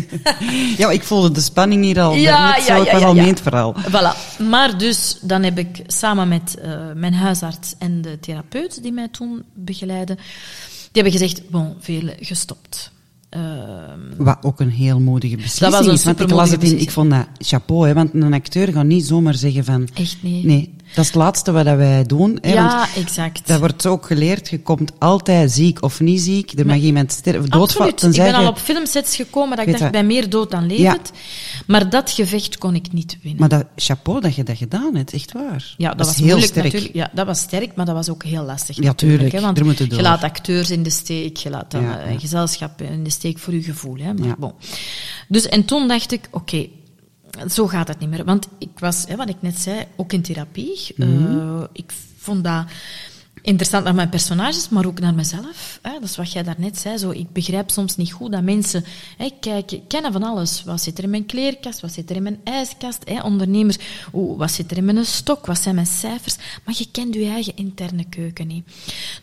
ja, 0.78 0.90
ik 0.90 1.04
voelde 1.04 1.32
de 1.32 1.42
spanning 1.42 1.84
hier 1.84 2.00
al. 2.00 2.14
Ja, 2.14 2.56
ja, 2.56 2.64
zo, 2.64 2.82
ik 2.82 2.92
was 2.92 3.02
al 3.02 3.14
mee 3.14 3.28
het 3.28 3.42
verhaal. 3.42 3.76
Voilà. 3.90 4.40
Maar 4.50 4.78
dus, 4.78 5.18
dan 5.22 5.44
heb 5.44 5.58
ik 5.58 5.82
samen 5.88 6.28
met 6.28 6.58
uh, 6.66 6.78
mijn 6.96 7.14
huisarts 7.14 7.76
en 7.78 8.02
de 8.02 8.20
therapeut 8.20 8.84
die 8.84 8.92
mij 8.92 9.08
toen 9.08 9.44
begeleidde, 9.54 10.16
die 10.16 11.04
hebben 11.04 11.12
gezegd, 11.12 11.50
bon, 11.50 11.76
veel 11.80 12.10
gestopt. 12.20 12.92
Uh, 13.38 13.42
Wat 14.18 14.38
ook 14.42 14.60
een 14.60 14.70
heel 14.70 15.00
moedige 15.00 15.36
beslissing 15.36 15.72
dat 15.72 15.80
was 15.80 15.88
een 15.88 15.94
is. 15.94 16.04
Want 16.04 16.20
ik, 16.20 16.30
las 16.30 16.52
het 16.52 16.64
in, 16.64 16.80
ik 16.80 16.92
vond 16.92 17.10
dat 17.10 17.28
chapeau, 17.38 17.88
hè, 17.88 17.94
want 17.94 18.14
een 18.14 18.34
acteur 18.34 18.72
gaat 18.72 18.86
niet 18.86 19.06
zomaar 19.06 19.36
zeggen 19.36 19.66
van... 19.66 19.88
Echt 19.94 20.18
niet. 20.22 20.44
Nee, 20.44 20.76
dat 20.96 21.04
is 21.04 21.12
het 21.12 21.16
laatste 21.16 21.52
wat 21.52 21.66
wij 21.66 22.04
doen. 22.04 22.38
Hè, 22.42 22.54
ja, 22.54 22.88
exact. 22.96 23.48
Dat 23.48 23.60
wordt 23.60 23.86
ook 23.86 24.06
geleerd. 24.06 24.50
Je 24.50 24.62
komt 24.62 24.92
altijd 25.00 25.52
ziek 25.52 25.82
of 25.82 26.00
niet 26.00 26.22
ziek. 26.22 26.60
Er 26.60 26.66
mag 26.66 26.78
iemand 26.78 27.12
sterven. 27.12 27.50
Doodvallen. 27.50 27.94
Ik 27.96 28.12
ben 28.12 28.34
al 28.34 28.48
op 28.48 28.58
filmsets 28.58 29.16
gekomen 29.16 29.58
dat 29.58 29.66
ik 29.66 29.72
dacht, 29.72 29.84
ik 29.84 29.92
ben 29.92 30.06
meer 30.06 30.30
dood 30.30 30.52
dan 30.52 30.66
levend. 30.66 31.12
Ja. 31.14 31.20
Maar 31.68 31.90
dat 31.90 32.12
gevecht 32.12 32.58
kon 32.58 32.76
ik 32.76 32.92
niet 32.92 33.18
winnen. 33.22 33.40
Maar 33.40 33.50
dat 33.50 33.66
chapeau 33.76 34.22
dat 34.22 34.36
je 34.36 34.44
dat 34.44 34.58
gedaan 34.58 34.96
hebt, 34.96 35.14
echt 35.14 35.32
waar. 35.32 35.74
Ja, 35.78 35.88
dat, 35.90 35.98
dat 35.98 36.08
was 36.08 36.16
heel 36.16 36.26
moeilijk 36.26 36.52
sterk. 36.52 36.66
natuurlijk. 36.66 36.94
Ja, 36.94 37.10
dat 37.14 37.26
was 37.26 37.40
sterk, 37.40 37.76
maar 37.76 37.86
dat 37.86 37.96
was 37.96 38.10
ook 38.10 38.24
heel 38.24 38.44
lastig. 38.44 38.76
Ja, 38.82 38.94
tuurlijk. 38.94 39.32
Hè, 39.32 39.42
want 39.42 39.60
er 39.60 39.64
door. 39.64 39.98
je 39.98 40.02
laat 40.02 40.24
acteurs 40.24 40.72
in 40.72 40.84
de 40.84 40.90
steek, 40.90 41.38
je 41.38 41.50
laat 41.50 41.72
dan 41.72 41.82
ja, 41.82 42.00
ja. 42.10 42.20
gezelschap 42.20 42.82
in 42.82 43.04
de 43.04 43.10
steek 43.10 43.40
voor 43.40 43.54
je 43.54 43.64
gevoel. 43.64 43.98
Hè. 43.98 44.14
Maar, 44.14 44.36
bon. 44.38 44.54
Dus, 45.28 45.48
en 45.48 45.66
toen 45.66 45.88
dacht 45.88 46.12
ik, 46.12 46.28
oké, 46.32 46.38
okay, 46.38 46.72
zo 47.50 47.68
gaat 47.68 47.88
het 47.88 48.00
niet 48.00 48.10
meer. 48.10 48.26
Want 48.26 48.48
ik 48.58 48.80
was, 48.80 49.06
hè, 49.08 49.16
wat 49.16 49.30
ik 49.30 49.36
net 49.40 49.60
zei, 49.60 49.86
ook 49.96 50.14
in 50.14 50.22
therapie. 50.22 50.94
Mm 50.96 51.26
-hmm. 51.26 51.58
uh, 51.58 51.64
ik 51.72 51.94
vond 52.18 52.44
dat 52.44 52.66
interessant 53.46 53.84
naar 53.84 53.96
mijn 53.96 54.10
personages, 54.10 54.70
maar 54.70 54.86
ook 54.86 55.00
naar 55.00 55.14
mezelf. 55.14 55.80
Hè. 55.82 55.92
Dat 55.92 56.04
is 56.04 56.16
wat 56.16 56.32
jij 56.32 56.44
daarnet 56.44 56.78
zei. 56.78 56.98
Zo, 56.98 57.10
ik 57.10 57.32
begrijp 57.32 57.70
soms 57.70 57.96
niet 57.96 58.12
goed 58.12 58.32
dat 58.32 58.44
mensen 58.44 58.86
hè, 59.18 59.30
kijken, 59.40 59.88
kennen 59.88 60.12
van 60.12 60.24
alles. 60.24 60.64
Wat 60.64 60.82
zit 60.82 60.98
er 60.98 61.04
in 61.04 61.10
mijn 61.10 61.26
kleerkast? 61.26 61.80
Wat 61.80 61.92
zit 61.92 62.10
er 62.10 62.16
in 62.16 62.24
mijn 62.24 62.40
ijskast? 62.44 63.02
Hè. 63.10 63.22
Ondernemers, 63.22 63.78
wat 64.12 64.52
zit 64.52 64.72
er 64.72 64.78
in 64.78 64.86
mijn 64.86 65.06
stok? 65.06 65.46
Wat 65.46 65.60
zijn 65.60 65.76
mijn 65.76 65.88
cijfers? 65.88 66.36
Maar 66.64 66.76
je 66.78 66.88
kent 66.92 67.14
je 67.14 67.26
eigen 67.26 67.56
interne 67.56 68.04
keuken 68.10 68.48
niet. 68.48 68.68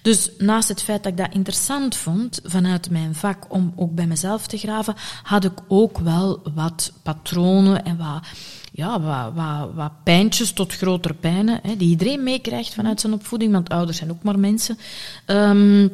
Dus 0.03 0.31
naast 0.39 0.69
het 0.69 0.83
feit 0.83 1.03
dat 1.03 1.13
ik 1.13 1.19
dat 1.19 1.35
interessant 1.35 1.97
vond, 1.97 2.41
vanuit 2.45 2.91
mijn 2.91 3.15
vak, 3.15 3.45
om 3.49 3.73
ook 3.77 3.95
bij 3.95 4.07
mezelf 4.07 4.47
te 4.47 4.59
graven, 4.59 4.95
had 5.23 5.45
ik 5.45 5.59
ook 5.69 5.99
wel 5.99 6.41
wat 6.55 6.93
patronen 7.03 7.85
en 7.85 7.97
wat 7.97 8.27
ja, 8.73 9.01
wat, 9.01 9.71
wat, 9.75 9.93
pijntjes 10.05 10.53
tot 10.53 10.73
grotere 10.73 11.15
pijnen, 11.15 11.61
hè, 11.63 11.77
die 11.77 11.89
iedereen 11.89 12.23
meekrijgt 12.23 12.75
vanuit 12.75 13.01
zijn 13.01 13.13
opvoeding, 13.13 13.53
want 13.53 13.69
ouders 13.69 13.99
zijn 13.99 14.11
ook 14.11 14.23
maar 14.23 14.39
mensen. 14.39 14.79
Um, 15.27 15.93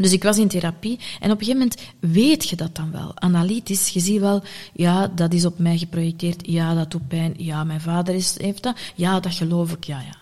dus 0.00 0.12
ik 0.12 0.22
was 0.22 0.38
in 0.38 0.48
therapie 0.48 0.98
en 1.20 1.30
op 1.30 1.40
een 1.40 1.46
gegeven 1.46 1.58
moment 1.58 1.82
weet 1.98 2.48
je 2.48 2.56
dat 2.56 2.74
dan 2.74 2.90
wel. 2.90 3.12
Analytisch, 3.14 3.88
je 3.88 4.00
ziet 4.00 4.20
wel, 4.20 4.42
ja, 4.72 5.06
dat 5.06 5.32
is 5.32 5.44
op 5.44 5.58
mij 5.58 5.78
geprojecteerd, 5.78 6.46
ja, 6.46 6.74
dat 6.74 6.90
doet 6.90 7.08
pijn, 7.08 7.34
ja, 7.36 7.64
mijn 7.64 7.80
vader 7.80 8.14
is, 8.14 8.38
heeft 8.38 8.62
dat, 8.62 8.76
ja, 8.94 9.20
dat 9.20 9.34
geloof 9.34 9.72
ik, 9.72 9.84
ja, 9.84 10.00
ja. 10.00 10.16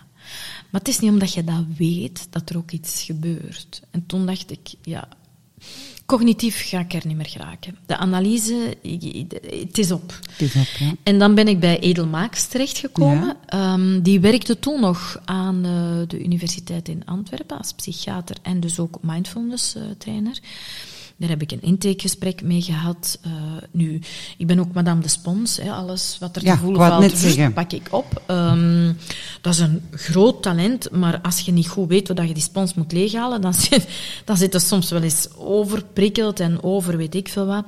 Maar 0.69 0.83
het 0.83 0.87
is 0.87 0.99
niet 0.99 1.11
omdat 1.11 1.33
je 1.33 1.43
dat 1.43 1.63
weet, 1.77 2.27
dat 2.29 2.49
er 2.49 2.57
ook 2.57 2.71
iets 2.71 3.03
gebeurt. 3.03 3.81
En 3.91 4.05
toen 4.05 4.25
dacht 4.25 4.51
ik, 4.51 4.73
ja, 4.81 5.07
Cognitief 6.05 6.69
ga 6.69 6.79
ik 6.79 6.93
er 6.93 7.07
niet 7.07 7.17
meer 7.17 7.29
geraken. 7.29 7.77
De 7.85 7.97
analyse, 7.97 8.77
het 9.41 9.77
is 9.77 9.91
op. 9.91 10.19
Het 10.31 10.41
is 10.41 10.55
op 10.55 10.67
ja. 10.79 10.93
En 11.03 11.19
dan 11.19 11.35
ben 11.35 11.47
ik 11.47 11.59
bij 11.59 11.79
Edelmaaks 11.79 12.47
terechtgekomen. 12.47 13.37
Ja. 13.47 13.73
Um, 13.73 14.01
die 14.01 14.19
werkte 14.19 14.59
toen 14.59 14.81
nog 14.81 15.21
aan 15.25 15.65
uh, 15.65 16.07
de 16.07 16.23
universiteit 16.23 16.87
in 16.87 17.05
Antwerpen 17.05 17.57
als 17.57 17.73
psychiater 17.73 18.35
en 18.41 18.59
dus 18.59 18.79
ook 18.79 18.97
mindfulness 19.01 19.75
uh, 19.75 19.83
trainer. 19.97 20.39
Daar 21.17 21.29
heb 21.29 21.41
ik 21.41 21.51
een 21.51 21.61
intakegesprek 21.61 22.41
mee 22.41 22.61
gehad. 22.61 23.19
Uh, 23.25 23.31
nu, 23.71 24.01
ik 24.37 24.47
ben 24.47 24.59
ook 24.59 24.73
madame 24.73 25.01
de 25.01 25.07
spons. 25.07 25.57
Hè, 25.57 25.71
alles 25.71 26.17
wat 26.19 26.35
er 26.35 26.43
ja, 26.43 26.53
te 26.53 26.59
voelen 26.59 26.81
valt, 26.81 27.17
zeggen. 27.17 27.53
pak 27.53 27.71
ik 27.71 27.87
op. 27.91 28.21
Um, 28.27 28.97
dat 29.41 29.53
is 29.53 29.59
een 29.59 29.81
groot 29.91 30.43
talent, 30.43 30.91
maar 30.91 31.21
als 31.21 31.39
je 31.39 31.51
niet 31.51 31.67
goed 31.67 31.87
weet 31.87 32.07
wat 32.07 32.27
je 32.27 32.33
die 32.33 32.43
spons 32.43 32.73
moet 32.73 32.91
leeghalen, 32.91 33.41
dan 33.41 33.53
zit, 33.69 33.87
dan 34.25 34.37
zit 34.37 34.53
het 34.53 34.61
soms 34.61 34.89
wel 34.89 35.01
eens 35.01 35.27
overprikkeld 35.37 36.39
en 36.39 36.63
over 36.63 36.97
weet 36.97 37.15
ik 37.15 37.27
veel 37.27 37.45
wat. 37.45 37.65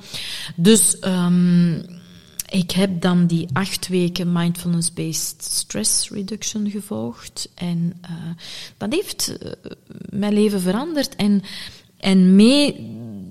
Dus... 0.56 0.96
Um, 1.00 1.96
ik 2.50 2.70
heb 2.70 3.00
dan 3.00 3.26
die 3.26 3.48
acht 3.52 3.88
weken 3.88 4.32
mindfulness-based 4.32 5.44
stress 5.44 6.10
reduction 6.10 6.70
gevolgd. 6.70 7.48
En 7.54 8.00
uh, 8.02 8.10
dat 8.76 8.92
heeft 8.92 9.36
uh, 9.42 9.50
mijn 10.10 10.32
leven 10.32 10.60
veranderd. 10.60 11.16
En 11.16 11.42
En 11.98 12.36
mee 12.36 12.74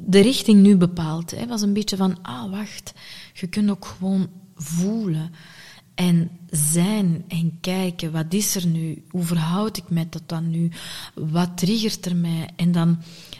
de 0.10 0.22
richting 0.22 0.62
nu 0.62 0.76
bepaald. 0.76 1.32
Het 1.32 1.48
was 1.48 1.62
een 1.62 1.74
beetje 1.74 1.98
van, 1.98 2.22
ah, 2.22 2.52
wacht, 2.52 2.94
je 3.34 3.48
kunt 3.48 3.70
ook 3.70 3.86
gewoon 3.86 4.30
voelen 4.56 5.32
en 5.96 6.30
zijn 6.50 7.24
en 7.28 7.58
kijken, 7.62 8.12
wat 8.12 8.34
is 8.34 8.56
er 8.56 8.68
nu? 8.68 9.04
Hoe 9.10 9.24
verhoud 9.24 9.78
ik 9.78 9.90
mij 9.90 10.06
tot 10.06 10.22
dan 10.26 10.50
nu? 10.50 10.72
Wat 11.14 11.58
triggert 11.58 12.06
er 12.06 12.16
mij? 12.16 12.50
En 12.56 12.72
dan 12.72 12.98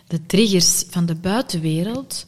de 0.08 0.26
triggers 0.26 0.84
van 0.90 1.06
de 1.06 1.16
buitenwereld 1.16 2.26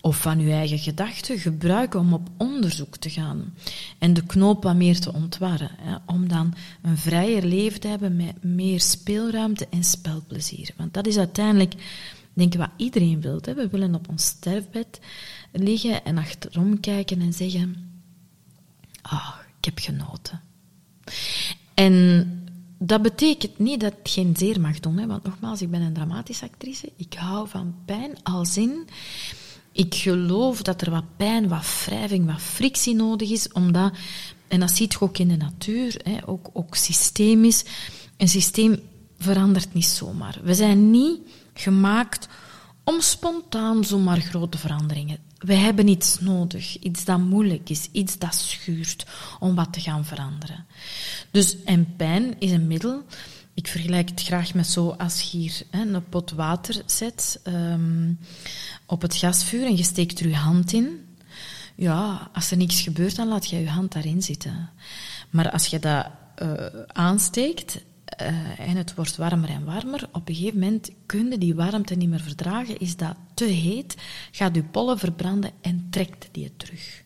of 0.00 0.16
van 0.16 0.38
uw 0.38 0.50
eigen 0.50 0.78
gedachten 0.78 1.38
gebruiken 1.38 2.00
om 2.00 2.12
op 2.12 2.28
onderzoek 2.36 2.96
te 2.96 3.10
gaan 3.10 3.54
en 3.98 4.12
de 4.12 4.26
knoop 4.26 4.62
wat 4.62 4.76
meer 4.76 5.00
te 5.00 5.12
ontwarren. 5.12 5.70
Hè, 5.78 5.96
om 6.06 6.28
dan 6.28 6.54
een 6.82 6.98
vrijer 6.98 7.44
leven 7.44 7.80
te 7.80 7.88
hebben 7.88 8.16
met 8.16 8.44
meer 8.44 8.80
speelruimte 8.80 9.66
en 9.70 9.84
spelplezier. 9.84 10.70
Want 10.76 10.94
dat 10.94 11.06
is 11.06 11.18
uiteindelijk, 11.18 11.74
denk 12.38 12.54
wat 12.54 12.70
iedereen 12.76 13.20
wil. 13.20 13.40
We 13.40 13.68
willen 13.70 13.94
op 13.94 14.08
ons 14.08 14.24
sterfbed 14.24 15.00
liggen 15.52 16.04
en 16.04 16.18
achterom 16.18 16.80
kijken 16.80 17.20
en 17.20 17.32
zeggen: 17.32 18.00
Ah, 19.02 19.34
ik 19.58 19.64
heb 19.64 19.78
genoten. 19.78 20.40
En 21.74 22.32
dat 22.78 23.02
betekent 23.02 23.58
niet 23.58 23.80
dat 23.80 23.94
het 23.98 24.10
geen 24.10 24.34
zeer 24.36 24.60
mag 24.60 24.80
doen. 24.80 24.98
Hè? 24.98 25.06
Want 25.06 25.24
nogmaals, 25.24 25.62
ik 25.62 25.70
ben 25.70 25.80
een 25.80 25.92
dramatische 25.92 26.44
actrice. 26.44 26.92
Ik 26.96 27.14
hou 27.14 27.48
van 27.48 27.74
pijn 27.84 28.22
als 28.22 28.56
in... 28.56 28.88
Ik 29.72 29.94
geloof 29.94 30.62
dat 30.62 30.80
er 30.80 30.90
wat 30.90 31.16
pijn, 31.16 31.48
wat 31.48 31.84
wrijving, 31.84 32.26
wat 32.26 32.40
frictie 32.40 32.94
nodig 32.94 33.30
is, 33.30 33.52
omdat... 33.52 33.92
En 34.48 34.60
dat 34.60 34.70
ziet 34.70 34.92
je 34.92 35.00
ook 35.00 35.18
in 35.18 35.28
de 35.28 35.36
natuur, 35.36 36.00
hè, 36.02 36.28
ook, 36.28 36.50
ook 36.52 36.74
systemisch. 36.74 37.64
Een 38.16 38.28
systeem 38.28 38.80
verandert 39.18 39.74
niet 39.74 39.86
zomaar. 39.86 40.38
We 40.42 40.54
zijn 40.54 40.90
niet 40.90 41.20
gemaakt 41.60 42.28
om 42.84 43.00
spontaan 43.00 43.84
zomaar 43.84 44.20
grote 44.20 44.58
veranderingen 44.58 45.18
we 45.38 45.54
hebben 45.54 45.88
iets 45.88 46.20
nodig, 46.20 46.78
iets 46.78 47.04
dat 47.04 47.18
moeilijk 47.18 47.70
is, 47.70 47.88
iets 47.92 48.18
dat 48.18 48.34
schuurt 48.34 49.06
om 49.38 49.54
wat 49.54 49.72
te 49.72 49.80
gaan 49.80 50.04
veranderen. 50.04 50.66
Dus, 51.30 51.62
en 51.64 51.94
pijn 51.96 52.34
is 52.38 52.50
een 52.50 52.66
middel. 52.66 53.04
Ik 53.54 53.66
vergelijk 53.66 54.08
het 54.08 54.22
graag 54.22 54.54
met 54.54 54.66
zo 54.66 54.90
als 54.90 55.20
je 55.20 55.38
hier 55.38 55.62
hè, 55.70 55.80
een 55.80 56.08
pot 56.08 56.30
water 56.30 56.82
zet 56.86 57.40
um, 57.44 58.18
op 58.86 59.02
het 59.02 59.16
gasvuur 59.16 59.66
en 59.66 59.76
je 59.76 59.82
steekt 59.82 60.20
er 60.20 60.28
je 60.28 60.36
hand 60.36 60.72
in. 60.72 61.06
Ja, 61.74 62.30
als 62.32 62.50
er 62.50 62.56
niks 62.56 62.80
gebeurt, 62.80 63.16
dan 63.16 63.28
laat 63.28 63.50
je 63.50 63.60
je 63.60 63.68
hand 63.68 63.92
daarin 63.92 64.22
zitten. 64.22 64.70
Maar 65.30 65.50
als 65.50 65.66
je 65.66 65.78
dat 65.78 66.06
uh, 66.42 66.66
aansteekt 66.86 67.80
uh, 68.22 68.60
en 68.68 68.76
het 68.76 68.94
wordt 68.94 69.16
warmer 69.16 69.48
en 69.48 69.64
warmer, 69.64 70.08
op 70.12 70.28
een 70.28 70.34
gegeven 70.34 70.58
moment 70.58 70.90
kun 71.06 71.30
je 71.30 71.38
die 71.38 71.54
warmte 71.54 71.94
niet 71.94 72.08
meer 72.08 72.20
verdragen. 72.20 72.78
Is 72.78 72.96
dat 72.96 73.14
te 73.34 73.44
heet, 73.44 73.96
gaat 74.30 74.54
je 74.54 74.62
pollen 74.62 74.98
verbranden 74.98 75.50
en 75.60 75.86
trekt 75.90 76.28
die 76.32 76.44
het 76.44 76.58
terug. 76.58 77.02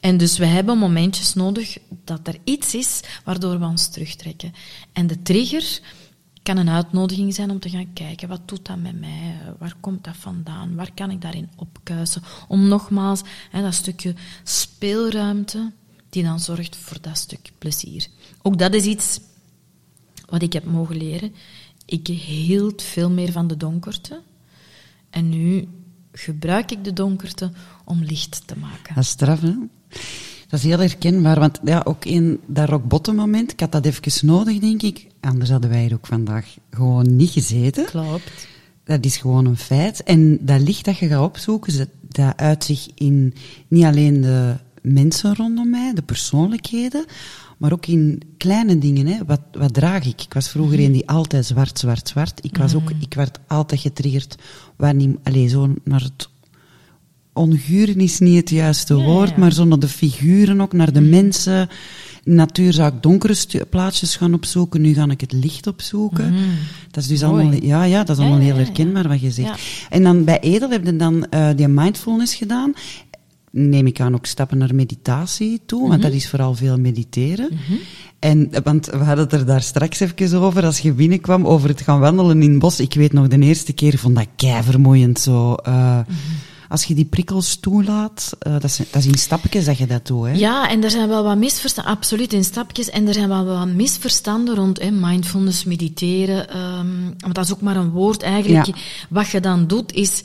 En 0.00 0.16
dus 0.16 0.38
we 0.38 0.46
hebben 0.46 0.78
momentjes 0.78 1.34
nodig 1.34 1.78
dat 2.04 2.28
er 2.28 2.38
iets 2.44 2.74
is 2.74 3.00
waardoor 3.24 3.58
we 3.58 3.64
ons 3.64 3.88
terugtrekken. 3.88 4.52
En 4.92 5.06
de 5.06 5.22
trigger 5.22 5.80
kan 6.42 6.56
een 6.56 6.68
uitnodiging 6.68 7.34
zijn 7.34 7.50
om 7.50 7.60
te 7.60 7.70
gaan 7.70 7.92
kijken, 7.92 8.28
wat 8.28 8.48
doet 8.48 8.66
dat 8.66 8.78
met 8.78 9.00
mij? 9.00 9.40
Waar 9.58 9.74
komt 9.80 10.04
dat 10.04 10.16
vandaan? 10.16 10.74
Waar 10.74 10.90
kan 10.94 11.10
ik 11.10 11.20
daarin 11.20 11.50
opkuisen? 11.56 12.22
Om 12.48 12.68
nogmaals 12.68 13.22
hè, 13.50 13.62
dat 13.62 13.74
stukje 13.74 14.14
speelruimte, 14.42 15.72
die 16.10 16.22
dan 16.22 16.40
zorgt 16.40 16.76
voor 16.76 17.00
dat 17.00 17.18
stuk 17.18 17.52
plezier. 17.58 18.06
Ook 18.42 18.58
dat 18.58 18.74
is 18.74 18.84
iets 18.84 19.20
wat 20.26 20.42
ik 20.42 20.52
heb 20.52 20.64
mogen 20.64 20.96
leren. 20.96 21.32
Ik 21.86 22.06
hield 22.06 22.82
veel 22.82 23.10
meer 23.10 23.32
van 23.32 23.46
de 23.46 23.56
donkerte. 23.56 24.20
En 25.10 25.28
nu 25.28 25.68
gebruik 26.12 26.70
ik 26.70 26.84
de 26.84 26.92
donkerte 26.92 27.50
om 27.84 28.02
licht 28.02 28.42
te 28.46 28.56
maken. 28.56 28.94
Dat 28.94 29.04
is 29.04 29.08
straf, 29.08 29.40
hè? 29.40 29.54
Dat 30.48 30.58
is 30.58 30.64
heel 30.64 30.78
herkenbaar, 30.78 31.40
want 31.40 31.60
ja, 31.64 31.82
ook 31.84 32.04
in 32.04 32.40
dat 32.46 32.68
rock 32.68 32.84
bottom 32.84 33.14
moment, 33.16 33.52
ik 33.52 33.60
had 33.60 33.72
dat 33.72 33.86
even 33.86 34.26
nodig, 34.26 34.58
denk 34.58 34.82
ik. 34.82 35.06
Anders 35.20 35.50
hadden 35.50 35.70
wij 35.70 35.84
er 35.84 35.94
ook 35.94 36.06
vandaag 36.06 36.56
gewoon 36.70 37.16
niet 37.16 37.30
gezeten. 37.30 37.84
Klopt. 37.84 38.46
Dat 38.84 39.04
is 39.04 39.16
gewoon 39.16 39.46
een 39.46 39.56
feit. 39.56 40.02
En 40.02 40.38
dat 40.40 40.60
licht 40.60 40.84
dat 40.84 40.98
je 40.98 41.06
gaat 41.06 41.22
opzoeken, 41.22 41.78
dat, 41.78 41.88
dat 42.08 42.36
uit 42.36 42.64
zich 42.64 42.88
in 42.94 43.34
niet 43.68 43.84
alleen 43.84 44.20
de 44.20 44.56
mensen 44.84 45.34
rondom 45.34 45.70
mij, 45.70 45.92
de 45.94 46.02
persoonlijkheden, 46.02 47.04
maar 47.58 47.72
ook 47.72 47.86
in 47.86 48.22
kleine 48.36 48.78
dingen. 48.78 49.06
Hè. 49.06 49.24
Wat, 49.26 49.40
wat 49.52 49.74
draag 49.74 50.04
ik? 50.06 50.22
Ik 50.22 50.34
was 50.34 50.48
vroeger 50.48 50.80
een 50.80 50.92
die 50.92 51.08
altijd 51.08 51.46
zwart, 51.46 51.78
zwart, 51.78 52.08
zwart. 52.08 52.44
Ik, 52.44 52.56
was 52.56 52.74
ook, 52.74 52.92
mm. 52.92 53.00
ik 53.00 53.14
werd 53.14 53.38
altijd 53.46 53.80
getriggerd 53.80 54.36
wanneer, 54.76 55.16
allez, 55.22 55.52
zo 55.52 55.74
naar 55.84 56.02
het 56.02 56.28
onguren 57.32 57.96
is 57.96 58.18
niet 58.18 58.36
het 58.36 58.50
juiste 58.50 58.94
woord, 58.94 59.36
maar 59.36 59.52
zo 59.52 59.64
naar 59.64 59.78
de 59.78 59.88
figuren 59.88 60.60
ook, 60.60 60.72
naar 60.72 60.92
de 60.92 61.00
mm. 61.00 61.08
mensen. 61.08 61.68
Natuur 62.24 62.72
zou 62.72 62.94
ik 62.94 63.02
donkere 63.02 63.66
plaatsjes 63.70 64.16
gaan 64.16 64.34
opzoeken, 64.34 64.80
nu 64.80 64.94
ga 64.94 65.08
ik 65.08 65.20
het 65.20 65.32
licht 65.32 65.66
opzoeken. 65.66 66.32
Mm. 66.32 66.44
Dat 66.90 67.02
is 67.02 67.08
dus 67.08 67.22
allemaal, 67.22 67.52
ja, 67.62 67.84
ja, 67.84 68.04
dat 68.04 68.16
is 68.16 68.22
allemaal 68.22 68.40
heel 68.40 68.56
herkenbaar 68.56 69.08
wat 69.08 69.20
je 69.20 69.30
zegt. 69.30 69.60
En 69.90 70.02
dan 70.02 70.24
bij 70.24 70.40
Edel 70.40 70.70
heb 70.70 70.84
je 70.84 70.96
dan 70.96 71.26
uh, 71.30 71.48
die 71.56 71.68
mindfulness 71.68 72.34
gedaan 72.34 72.72
neem 73.56 73.86
ik 73.86 74.00
aan 74.00 74.14
ook 74.14 74.26
stappen 74.26 74.58
naar 74.58 74.74
meditatie 74.74 75.60
toe, 75.66 75.80
want 75.80 76.00
mhm. 76.00 76.02
dat 76.02 76.12
is 76.12 76.28
vooral 76.28 76.54
veel 76.54 76.78
mediteren. 76.78 77.48
Mhm. 77.52 77.78
En, 78.18 78.50
want 78.62 78.86
we 78.86 78.96
hadden 78.96 79.24
het 79.24 79.32
er 79.32 79.46
daar 79.46 79.62
straks 79.62 80.00
even 80.00 80.38
over, 80.40 80.64
als 80.64 80.78
je 80.78 80.92
binnenkwam, 80.92 81.46
over 81.46 81.68
het 81.68 81.80
gaan 81.80 82.00
wandelen 82.00 82.42
in 82.42 82.50
het 82.50 82.58
bos. 82.58 82.80
Ik 82.80 82.94
weet 82.94 83.12
nog, 83.12 83.28
de 83.28 83.38
eerste 83.38 83.72
keer 83.72 83.98
vond 83.98 84.16
dat 84.16 84.26
kei 84.36 84.62
vermoeiend 84.62 85.20
zo. 85.20 85.54
Uh, 85.68 85.96
mm 85.96 86.14
Als 86.68 86.84
je 86.84 86.94
die 86.94 87.04
prikkels 87.04 87.56
toelaat, 87.56 88.36
uh, 88.46 88.52
dat, 88.52 88.64
is, 88.64 88.76
dat 88.76 89.02
is 89.02 89.06
in 89.06 89.18
stapjes 89.18 89.64
dat 89.64 89.78
je 89.78 89.86
dat 89.86 90.06
doet. 90.06 90.26
Hè? 90.26 90.32
Ja, 90.32 90.68
en 90.70 90.84
er 90.84 90.90
zijn 90.90 91.08
wel 91.08 91.24
wat 91.24 91.36
misverstanden, 91.36 91.92
absoluut 91.92 92.32
in 92.32 92.44
stapjes. 92.44 92.90
En 92.90 93.08
er 93.08 93.14
zijn 93.14 93.28
wel 93.28 93.44
wat 93.44 93.66
misverstanden 93.66 94.54
rond 94.54 94.80
hè, 94.80 94.90
mindfulness, 94.90 95.64
mediteren. 95.64 96.56
Um, 96.56 97.14
maar 97.24 97.32
dat 97.32 97.44
is 97.44 97.52
ook 97.52 97.60
maar 97.60 97.76
een 97.76 97.90
woord 97.90 98.22
eigenlijk. 98.22 98.66
Ja. 98.66 98.74
Wat 99.08 99.28
je 99.28 99.40
dan 99.40 99.66
doet, 99.66 99.92
is 99.92 100.22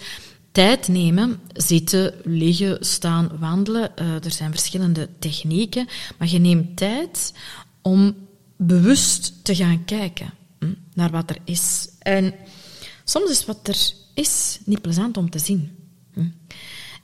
tijd 0.60 0.88
nemen, 0.88 1.40
zitten, 1.54 2.14
liggen, 2.24 2.78
staan, 2.86 3.32
wandelen. 3.40 3.92
Uh, 4.02 4.26
er 4.26 4.32
zijn 4.32 4.52
verschillende 4.52 5.10
technieken, 5.20 5.88
maar 6.18 6.28
je 6.28 6.40
neemt 6.40 6.78
tijd 6.78 7.34
om 7.82 8.16
bewust 8.58 9.34
te 9.44 9.56
gaan 9.56 9.86
kijken 9.86 10.34
hm, 10.60 10.74
naar 10.94 11.12
wat 11.12 11.30
er 11.30 11.38
is. 11.44 11.90
En 12.00 12.34
soms 13.04 13.30
is 13.30 13.46
wat 13.46 13.68
er 13.68 13.94
is 14.14 14.60
niet 14.66 14.82
plezant 14.82 15.18
om 15.18 15.30
te 15.30 15.40
zien. 15.40 15.72
Hm. 16.14 16.28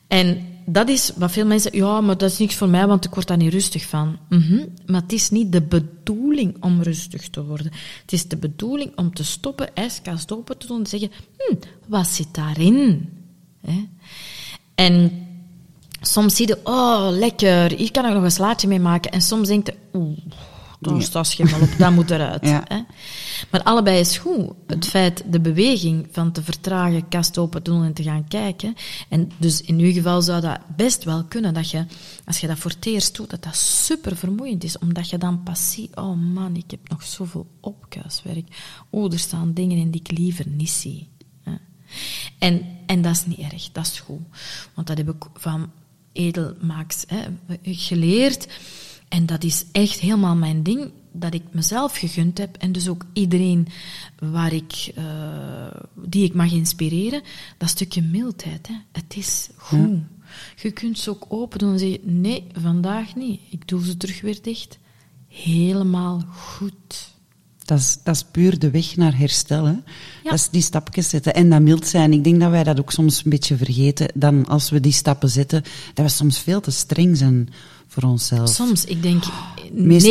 En 0.07 0.47
dat 0.65 0.89
is 0.89 1.11
wat 1.17 1.31
veel 1.31 1.45
mensen 1.45 1.75
ja, 1.75 2.01
maar 2.01 2.17
dat 2.17 2.31
is 2.31 2.37
niks 2.37 2.55
voor 2.55 2.69
mij, 2.69 2.87
want 2.87 3.05
ik 3.05 3.13
word 3.13 3.27
daar 3.27 3.37
niet 3.37 3.53
rustig 3.53 3.85
van. 3.85 4.17
Mm 4.29 4.73
Maar 4.85 5.01
het 5.01 5.13
is 5.13 5.29
niet 5.29 5.51
de 5.51 5.61
bedoeling 5.61 6.63
om 6.63 6.81
rustig 6.81 7.29
te 7.29 7.45
worden. 7.45 7.71
Het 8.01 8.13
is 8.13 8.27
de 8.27 8.37
bedoeling 8.37 8.97
om 8.97 9.13
te 9.13 9.23
stoppen, 9.23 9.75
ijskast 9.75 10.31
open 10.31 10.57
te 10.57 10.67
doen 10.67 10.79
en 10.79 10.87
zeggen, 10.87 11.11
hm, 11.37 11.55
wat 11.87 12.07
zit 12.07 12.33
daarin? 12.33 13.09
Hè? 13.65 13.88
En 14.75 15.28
soms 16.01 16.36
zie 16.36 16.47
je, 16.47 16.60
oh, 16.63 17.08
lekker, 17.10 17.71
hier 17.71 17.91
kan 17.91 18.06
ik 18.06 18.13
nog 18.13 18.23
een 18.23 18.32
slaatje 18.32 18.67
mee 18.67 18.80
maken. 18.80 19.12
En 19.12 19.21
soms 19.21 19.47
denk 19.47 19.65
je, 19.65 19.73
oeh, 19.93 20.17
daar 20.80 21.01
staat 21.01 21.28
schimmel 21.28 21.62
op, 21.62 21.69
dat 21.78 21.91
moet 21.91 22.12
eruit. 22.12 22.41
Hè? 22.73 22.82
Maar 23.51 23.63
allebei 23.63 23.99
is 23.99 24.17
goed. 24.17 24.51
Het 24.67 24.88
feit, 24.88 25.23
de 25.25 25.39
beweging 25.39 26.08
van 26.12 26.32
te 26.32 26.43
vertragen, 26.43 27.08
kast 27.08 27.38
open 27.38 27.63
doen 27.63 27.84
en 27.84 27.93
te 27.93 28.04
gaan 28.04 28.28
kijken. 28.28 28.75
En 29.10 29.32
dus 29.38 29.62
in 29.62 29.80
uw 29.80 29.91
geval 29.91 30.21
zou 30.21 30.41
dat 30.41 30.60
best 30.75 31.04
wel 31.04 31.23
kunnen, 31.23 31.54
dat 31.54 31.69
je, 31.69 31.86
als 32.25 32.39
je 32.39 32.47
dat 32.47 32.58
voor 32.58 32.71
het 32.71 32.86
eerst 32.86 33.15
doet, 33.15 33.30
dat 33.30 33.43
dat 33.43 33.56
super 33.56 34.15
vermoeiend 34.15 34.63
is, 34.63 34.78
omdat 34.78 35.10
je 35.10 35.17
dan 35.17 35.43
pas 35.43 35.71
ziet, 35.71 35.95
oh 35.95 36.17
man, 36.34 36.56
ik 36.56 36.71
heb 36.71 36.89
nog 36.89 37.04
zoveel 37.04 37.47
opkuiswerk. 37.60 38.47
Oh, 38.89 39.13
er 39.13 39.19
staan 39.19 39.54
dingen 39.54 39.78
in 39.78 39.91
die 39.91 40.01
ik 40.01 40.17
liever 40.17 40.47
niet 40.47 40.69
zie. 40.69 41.08
En, 42.38 42.65
en 42.86 43.02
dat 43.02 43.12
is 43.12 43.26
niet 43.26 43.52
erg, 43.52 43.71
dat 43.71 43.86
is 43.86 44.00
goed. 44.00 44.21
Want 44.74 44.88
dat 44.88 44.98
heb 44.98 45.10
ik 45.10 45.24
van 45.34 45.71
edelmaaks 46.12 47.04
hè, 47.08 47.24
geleerd. 47.62 48.48
En 49.08 49.26
dat 49.26 49.43
is 49.43 49.65
echt 49.71 50.00
helemaal 50.00 50.36
mijn 50.36 50.63
ding, 50.63 50.91
dat 51.12 51.34
ik 51.34 51.43
mezelf 51.52 51.98
gegund 51.98 52.38
heb 52.38 52.58
en 52.58 52.71
dus 52.71 52.88
ook 52.88 53.06
iedereen 53.13 53.67
waar 54.19 54.54
ik, 54.54 54.91
uh, 54.98 55.04
die 55.95 56.24
ik 56.24 56.34
mag 56.34 56.52
inspireren, 56.52 57.21
dat 57.58 57.69
stukje 57.69 58.02
mildheid. 58.02 58.67
Hè. 58.67 58.74
Het 58.91 59.15
is 59.15 59.50
goed. 59.56 60.00
Je 60.62 60.71
kunt 60.71 61.00
ze 61.00 61.10
ook 61.10 61.26
open 61.28 61.60
doen 61.60 61.71
en 61.71 61.80
zeggen, 61.80 62.21
nee, 62.21 62.48
vandaag 62.54 63.15
niet. 63.15 63.41
Ik 63.50 63.67
doe 63.67 63.86
ze 63.86 63.98
terug 63.98 64.21
weer 64.21 64.41
dicht. 64.41 64.78
Helemaal 65.28 66.21
goed. 66.36 67.14
Dat 67.65 67.80
is, 67.80 67.97
dat 68.04 68.15
is 68.15 68.23
puur 68.32 68.60
de 68.60 68.69
weg 68.69 68.95
naar 68.95 69.17
herstellen. 69.17 69.84
Dat 70.23 70.34
is 70.34 70.49
die 70.49 70.62
stapjes 70.62 71.10
zetten. 71.10 71.34
En 71.34 71.49
dat 71.49 71.62
mild 71.62 71.88
zijn. 71.88 72.13
Ik 72.13 72.23
denk 72.23 72.39
dat 72.39 72.49
wij 72.49 72.63
dat 72.63 72.80
ook 72.80 72.91
soms 72.91 73.23
een 73.23 73.30
beetje 73.30 73.58
vergeten. 73.58 74.08
Dan 74.13 74.45
als 74.47 74.69
we 74.69 74.80
die 74.80 74.91
stappen 74.91 75.30
zetten, 75.30 75.63
dat 75.93 76.06
we 76.06 76.12
soms 76.12 76.39
veel 76.39 76.62
te 76.62 76.71
streng 76.71 77.17
zijn 77.17 77.49
voor 77.88 78.04
onszelf. 78.04 78.49
Soms, 78.49 78.86
ik 78.86 79.01
denk 79.01 79.23
99% 79.23 79.28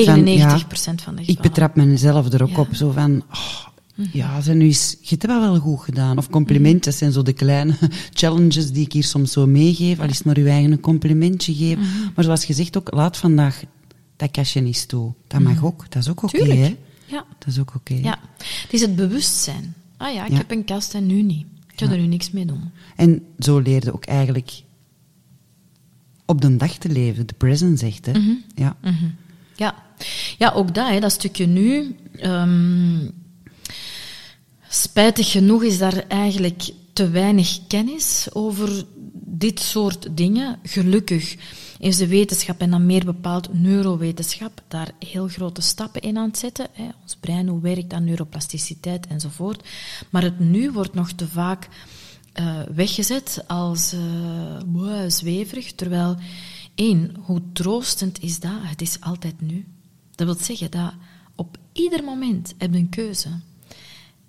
van, 0.04 0.24
ja, 0.24 0.58
van 0.96 1.14
de. 1.14 1.22
Ik 1.26 1.40
betrap 1.40 1.74
mezelf 1.74 2.32
er 2.32 2.42
ook 2.42 2.58
op. 2.58 2.68
Zo 2.72 2.90
van, 2.90 3.22
oh, 3.30 3.66
Ja, 4.12 4.40
zijn 4.40 4.58
nu 4.58 4.64
eens, 4.64 4.96
je 5.00 5.16
hebt 5.18 5.26
wel 5.26 5.58
goed 5.58 5.80
gedaan. 5.80 6.18
Of 6.18 6.30
complimenten 6.30 6.92
zijn 6.92 7.12
zo 7.12 7.22
de 7.22 7.32
kleine 7.32 7.74
challenges 8.20 8.70
die 8.70 8.84
ik 8.84 8.92
hier 8.92 9.04
soms 9.04 9.32
zo 9.32 9.46
meegeef. 9.46 10.00
Al 10.00 10.08
is 10.08 10.16
het 10.16 10.26
maar 10.26 10.36
uw 10.36 10.46
eigen 10.46 10.80
complimentje 10.80 11.54
geven. 11.54 11.82
Maar 12.14 12.24
zoals 12.24 12.44
gezegd 12.44 12.76
ook, 12.76 12.94
laat 12.94 13.16
vandaag 13.16 13.62
dat 14.16 14.30
kastje 14.30 14.60
niet 14.60 14.88
toe. 14.88 15.12
Dat 15.26 15.40
mag 15.40 15.64
ook. 15.64 15.84
Dat 15.88 16.02
is 16.02 16.08
ook 16.08 16.22
oké, 16.22 16.38
Tuurlijk. 16.38 16.76
Ja. 17.06 17.24
Dat 17.38 17.48
is 17.48 17.58
ook 17.58 17.74
oké. 17.74 17.94
ja. 17.94 18.18
Het 18.38 18.72
is 18.72 18.80
het 18.80 18.96
bewustzijn. 18.96 19.74
Ah 19.96 20.14
ja, 20.14 20.24
ik 20.24 20.30
Ja. 20.30 20.36
heb 20.36 20.50
een 20.50 20.64
kast 20.64 20.94
en 20.94 21.06
nu 21.06 21.22
niet. 21.22 21.46
Ik 21.72 21.80
ga 21.80 21.90
er 21.90 21.98
nu 21.98 22.06
niks 22.06 22.30
mee 22.30 22.44
doen. 22.46 22.70
En 22.96 23.22
zo 23.38 23.58
leerde 23.58 23.92
ook 23.94 24.04
eigenlijk 24.04 24.62
op 26.26 26.40
de 26.40 26.56
dag 26.56 26.72
te 26.78 26.88
leven. 26.88 27.26
De 27.26 27.34
present 27.34 27.78
zegt, 27.78 28.06
hè? 28.06 28.12
Ja. 28.54 28.76
Mhm. 28.82 29.04
Ja. 29.56 29.74
ja, 30.38 30.50
ook 30.52 30.74
dat, 30.74 30.88
hè, 30.88 31.00
dat 31.00 31.12
stukje 31.12 31.46
nu. 31.46 31.96
ehm, 32.16 33.08
spijtig 34.68 35.30
genoeg 35.30 35.62
is 35.62 35.78
daar 35.78 36.04
eigenlijk 36.08 36.70
te 36.92 37.08
weinig 37.10 37.58
kennis 37.68 38.28
over 38.32 38.84
dit 39.26 39.60
soort 39.60 40.08
dingen. 40.16 40.58
Gelukkig 40.62 41.36
is 41.84 41.96
de 41.96 42.06
wetenschap, 42.06 42.60
en 42.60 42.70
dan 42.70 42.86
meer 42.86 43.04
bepaald 43.04 43.54
neurowetenschap, 43.54 44.62
daar 44.68 44.90
heel 44.98 45.28
grote 45.28 45.60
stappen 45.60 46.00
in 46.00 46.18
aan 46.18 46.28
het 46.28 46.38
zetten. 46.38 46.66
Hè. 46.72 46.88
Ons 47.02 47.16
brein, 47.16 47.48
hoe 47.48 47.60
werkt 47.60 47.90
dat, 47.90 48.00
neuroplasticiteit 48.00 49.06
enzovoort. 49.06 49.68
Maar 50.10 50.22
het 50.22 50.38
nu 50.38 50.70
wordt 50.70 50.94
nog 50.94 51.12
te 51.12 51.28
vaak 51.28 51.68
eh, 52.32 52.60
weggezet 52.74 53.44
als 53.46 53.94
wow, 54.66 55.10
zweverig, 55.10 55.72
terwijl 55.72 56.16
één, 56.74 57.16
hoe 57.20 57.42
troostend 57.52 58.22
is 58.22 58.40
dat? 58.40 58.58
Het 58.62 58.80
is 58.80 59.00
altijd 59.00 59.40
nu. 59.40 59.66
Dat 60.14 60.26
wil 60.26 60.36
zeggen 60.44 60.70
dat 60.70 60.92
op 61.34 61.56
ieder 61.72 62.04
moment 62.04 62.54
heb 62.58 62.72
je 62.72 62.78
een 62.78 62.88
keuze. 62.88 63.28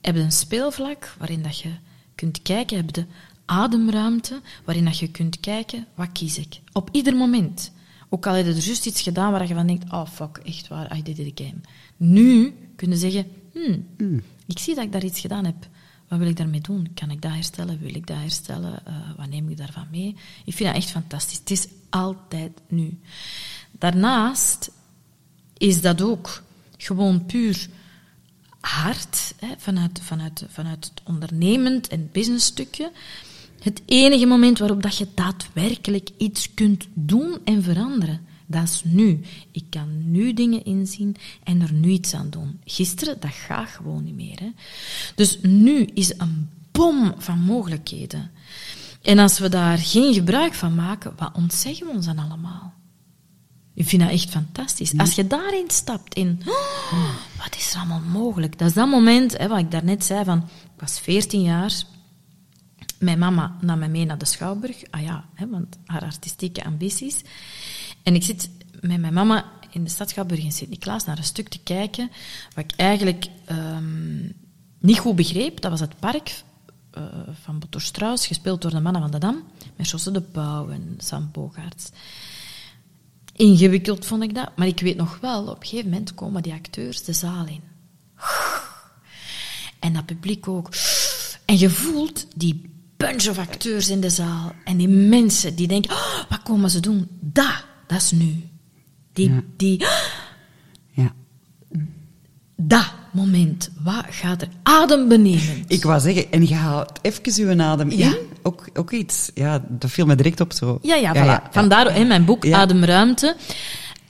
Heb 0.01 0.15
je 0.15 0.21
een 0.21 0.31
speelvlak 0.31 1.15
waarin 1.17 1.43
dat 1.43 1.59
je 1.59 1.69
kunt 2.15 2.41
kijken, 2.41 2.77
heb 2.77 2.93
de 2.93 3.05
ademruimte 3.45 4.41
waarin 4.65 4.85
dat 4.85 4.99
je 4.99 5.07
kunt 5.07 5.39
kijken, 5.39 5.87
wat 5.95 6.11
kies 6.11 6.37
ik? 6.37 6.59
Op 6.71 6.89
ieder 6.91 7.15
moment. 7.15 7.71
Ook 8.09 8.27
al 8.27 8.33
heb 8.33 8.45
je 8.45 8.51
er 8.51 8.57
juist 8.57 8.85
iets 8.85 9.01
gedaan 9.01 9.31
waar 9.31 9.47
je 9.47 9.53
van 9.53 9.67
denkt, 9.67 9.91
oh 9.91 10.07
fuck, 10.07 10.37
echt 10.37 10.67
waar, 10.67 10.97
I 10.97 11.03
did 11.03 11.17
it 11.17 11.39
again. 11.39 11.63
Nu 11.97 12.53
kun 12.75 12.89
je 12.89 12.97
zeggen, 12.97 13.27
hmm, 13.53 14.23
ik 14.45 14.59
zie 14.59 14.75
dat 14.75 14.83
ik 14.83 14.91
daar 14.91 15.03
iets 15.03 15.19
gedaan 15.19 15.45
heb. 15.45 15.67
Wat 16.07 16.19
wil 16.19 16.27
ik 16.27 16.37
daarmee 16.37 16.61
doen? 16.61 16.87
Kan 16.93 17.11
ik 17.11 17.21
dat 17.21 17.31
herstellen? 17.31 17.79
Wil 17.79 17.95
ik 17.95 18.07
dat 18.07 18.17
herstellen? 18.17 18.85
Eh, 18.85 18.93
wat 19.17 19.29
neem 19.29 19.49
ik 19.49 19.57
daarvan 19.57 19.87
mee? 19.91 20.15
Ik 20.45 20.53
vind 20.53 20.69
dat 20.69 20.77
echt 20.77 20.91
fantastisch. 20.91 21.37
Het 21.37 21.51
is 21.51 21.67
altijd 21.89 22.51
nu. 22.67 22.99
Daarnaast 23.71 24.71
is 25.57 25.81
dat 25.81 26.01
ook 26.01 26.43
gewoon 26.77 27.25
puur 27.25 27.67
hard, 28.59 29.33
hè, 29.39 29.47
vanuit, 29.57 29.99
vanuit, 30.03 30.45
vanuit 30.47 30.85
het 30.85 31.01
ondernemend 31.03 31.87
en 31.87 32.09
businessstukje. 32.11 32.91
Het 33.59 33.81
enige 33.85 34.25
moment 34.25 34.59
waarop 34.59 34.83
dat 34.83 34.97
je 34.97 35.07
daadwerkelijk 35.15 36.09
iets 36.17 36.53
kunt 36.53 36.87
doen 36.93 37.37
en 37.43 37.63
veranderen, 37.63 38.21
dat 38.45 38.63
is 38.63 38.81
nu. 38.85 39.21
Ik 39.51 39.63
kan 39.69 40.11
nu 40.11 40.33
dingen 40.33 40.65
inzien 40.65 41.15
en 41.43 41.61
er 41.61 41.73
nu 41.73 41.89
iets 41.89 42.13
aan 42.13 42.29
doen. 42.29 42.59
Gisteren, 42.65 43.19
dat 43.19 43.33
gaat 43.33 43.69
gewoon 43.69 44.03
niet 44.03 44.15
meer. 44.15 44.39
Hè. 44.39 44.51
Dus 45.15 45.39
nu 45.41 45.83
is 45.93 46.13
een 46.17 46.49
bom 46.71 47.13
van 47.17 47.39
mogelijkheden. 47.39 48.31
En 49.01 49.19
als 49.19 49.39
we 49.39 49.49
daar 49.49 49.77
geen 49.77 50.13
gebruik 50.13 50.53
van 50.53 50.75
maken, 50.75 51.13
wat 51.17 51.31
ontzeggen 51.33 51.85
we 51.85 51.91
ons 51.91 52.05
dan 52.05 52.19
allemaal? 52.19 52.73
Ik 53.73 53.87
vind 53.87 54.01
dat 54.01 54.11
echt 54.11 54.29
fantastisch. 54.29 54.97
Als 54.97 55.15
je 55.15 55.27
daarin 55.27 55.69
stapt, 55.69 56.13
in 56.13 56.41
oh, 56.45 57.15
wat 57.37 57.55
is 57.55 57.73
er 57.73 57.79
allemaal 57.79 58.01
mogelijk? 58.11 58.57
Dat 58.57 58.67
is 58.67 58.73
dat 58.73 58.89
moment, 58.89 59.37
hè, 59.37 59.47
wat 59.47 59.59
ik 59.59 59.71
daarnet 59.71 60.03
zei, 60.03 60.23
van 60.23 60.37
ik 60.37 60.79
was 60.79 60.99
14 60.99 61.41
jaar, 61.41 61.73
mijn 63.05 63.19
mama 63.19 63.57
nam 63.61 63.79
mij 63.79 63.89
mee 63.89 64.05
naar 64.05 64.17
de 64.17 64.25
Schouwburg, 64.25 64.83
ah 64.89 65.01
ja, 65.01 65.25
hè, 65.33 65.49
want 65.49 65.77
haar 65.85 66.01
artistieke 66.01 66.63
ambities. 66.63 67.21
En 68.03 68.15
ik 68.15 68.23
zit 68.23 68.49
met 68.81 68.99
mijn 68.99 69.13
mama 69.13 69.45
in 69.69 69.83
de 69.83 69.89
stad 69.89 70.09
Schouwburg 70.09 70.43
in 70.43 70.51
Sint-Niklaas 70.51 71.05
naar 71.05 71.17
een 71.17 71.23
stuk 71.23 71.49
te 71.49 71.59
kijken, 71.59 72.11
wat 72.55 72.63
ik 72.63 72.71
eigenlijk 72.75 73.25
ehm, 73.45 74.29
niet 74.79 74.99
goed 74.99 75.15
begreep. 75.15 75.61
Dat 75.61 75.71
was 75.71 75.79
het 75.79 75.99
park 75.99 76.43
eh, 76.91 77.03
van 77.41 77.59
Botto 77.59 77.79
Strauss, 77.79 78.27
gespeeld 78.27 78.61
door 78.61 78.71
de 78.71 78.79
mannen 78.79 79.01
van 79.01 79.11
de 79.11 79.17
Dam, 79.17 79.43
met 79.75 79.89
Josse 79.89 80.11
de 80.11 80.21
Pauw 80.21 80.69
en 80.69 80.95
Sam 80.97 81.29
Bogaerts. 81.31 81.89
Ingewikkeld 83.33 84.05
vond 84.05 84.23
ik 84.23 84.35
dat, 84.35 84.51
maar 84.55 84.67
ik 84.67 84.79
weet 84.79 84.97
nog 84.97 85.17
wel, 85.21 85.47
op 85.47 85.61
een 85.61 85.67
gegeven 85.67 85.89
moment 85.89 86.13
komen 86.13 86.43
die 86.43 86.53
acteurs 86.53 87.03
de 87.03 87.13
zaal 87.13 87.47
in. 87.47 87.61
En 89.79 89.93
dat 89.93 90.05
publiek 90.05 90.47
ook. 90.47 90.69
En 91.45 91.57
je 91.57 91.69
voelt 91.69 92.27
die 92.35 92.74
bunch 92.97 93.27
of 93.29 93.37
acteurs 93.37 93.89
in 93.89 94.01
de 94.01 94.09
zaal 94.09 94.51
en 94.63 94.77
die 94.77 94.87
mensen 94.87 95.55
die 95.55 95.67
denken, 95.67 95.91
"Oh, 95.91 96.19
wat 96.29 96.43
komen 96.43 96.69
ze 96.69 96.79
doen? 96.79 97.07
Dat, 97.19 97.65
dat 97.87 97.97
is 98.01 98.11
nu. 98.11 98.43
Die, 99.13 99.29
Ja. 99.33 99.41
die, 99.57 99.85
ja. 100.91 101.13
dat 102.55 102.91
moment, 103.11 103.69
wat 103.83 104.05
gaat 104.09 104.41
er 104.41 104.47
adembenemend? 104.63 105.65
Ik 105.71 105.83
wou 105.83 105.99
zeggen, 105.99 106.31
en 106.31 106.47
je 106.47 106.53
haalt 106.55 106.99
even 107.01 107.43
uw 107.47 107.61
adem 107.61 107.91
Ja. 107.91 108.07
in. 108.07 108.15
Ook, 108.41 108.67
ook 108.73 108.91
iets, 108.91 109.31
ja, 109.33 109.65
dat 109.69 109.91
viel 109.91 110.05
me 110.05 110.15
direct 110.15 110.39
op 110.39 110.53
zo. 110.53 110.79
Ja, 110.81 110.95
ja, 110.95 111.13
voilà. 111.15 111.51
Vandaar 111.51 111.97
in 111.97 112.07
mijn 112.07 112.25
boek. 112.25 112.51
Ademruimte. 112.51 113.35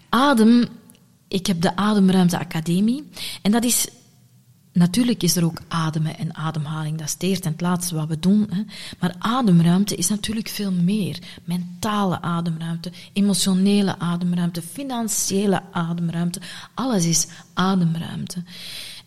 Adem, 0.10 0.66
ik 1.28 1.48
heb 1.48 1.62
de 1.62 1.76
Ademruimte 1.76 2.40
Academie. 2.40 3.04
En 3.42 3.52
dat 3.52 3.64
is... 3.64 3.88
Natuurlijk 4.76 5.24
is 5.24 5.36
er 5.36 5.46
ook 5.46 5.62
ademen 5.68 6.18
en 6.18 6.36
ademhaling. 6.36 6.98
Dat 6.98 7.16
is 7.20 7.34
het 7.36 7.46
en 7.46 7.52
het 7.52 7.62
laatste 7.62 7.96
wat 7.96 8.08
we 8.08 8.20
doen. 8.20 8.48
Hè. 8.52 8.62
Maar 9.00 9.16
ademruimte 9.20 9.96
is 9.96 10.10
natuurlijk 10.10 10.48
veel 10.48 10.72
meer. 10.72 11.20
Mentale 11.44 12.22
ademruimte, 12.22 12.92
emotionele 13.14 14.00
ademruimte, 14.00 14.62
financiële 14.62 15.62
ademruimte. 15.72 16.40
Alles 16.74 17.06
is 17.06 17.28
ademruimte. 17.54 18.44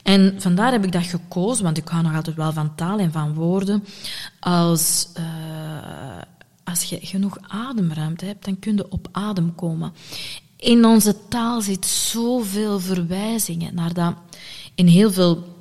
En 0.03 0.35
vandaar 0.39 0.73
heb 0.73 0.85
ik 0.85 0.93
dat 0.93 1.07
gekozen, 1.07 1.65
want 1.65 1.77
ik 1.77 1.89
hou 1.89 2.03
nog 2.03 2.15
altijd 2.15 2.37
wel 2.37 2.53
van 2.53 2.75
taal 2.75 2.99
en 2.99 3.13
van 3.13 3.35
woorden. 3.35 3.85
Als, 4.41 5.09
eh, 5.15 5.25
als 6.65 6.83
je 6.83 6.99
genoeg 7.03 7.39
ademruimte 7.49 8.25
hebt, 8.25 8.45
dan 8.45 8.59
kun 8.59 8.77
je 8.77 8.91
op 8.91 9.09
adem 9.13 9.55
komen. 9.55 9.93
In 10.57 10.85
onze 10.85 11.17
taal 11.29 11.61
zit 11.61 11.87
zoveel 11.87 12.81
verwijzingen 12.81 13.75
naar 13.75 13.93
dat. 13.93 14.15
In 14.75 14.87
heel 14.87 15.13
veel 15.13 15.57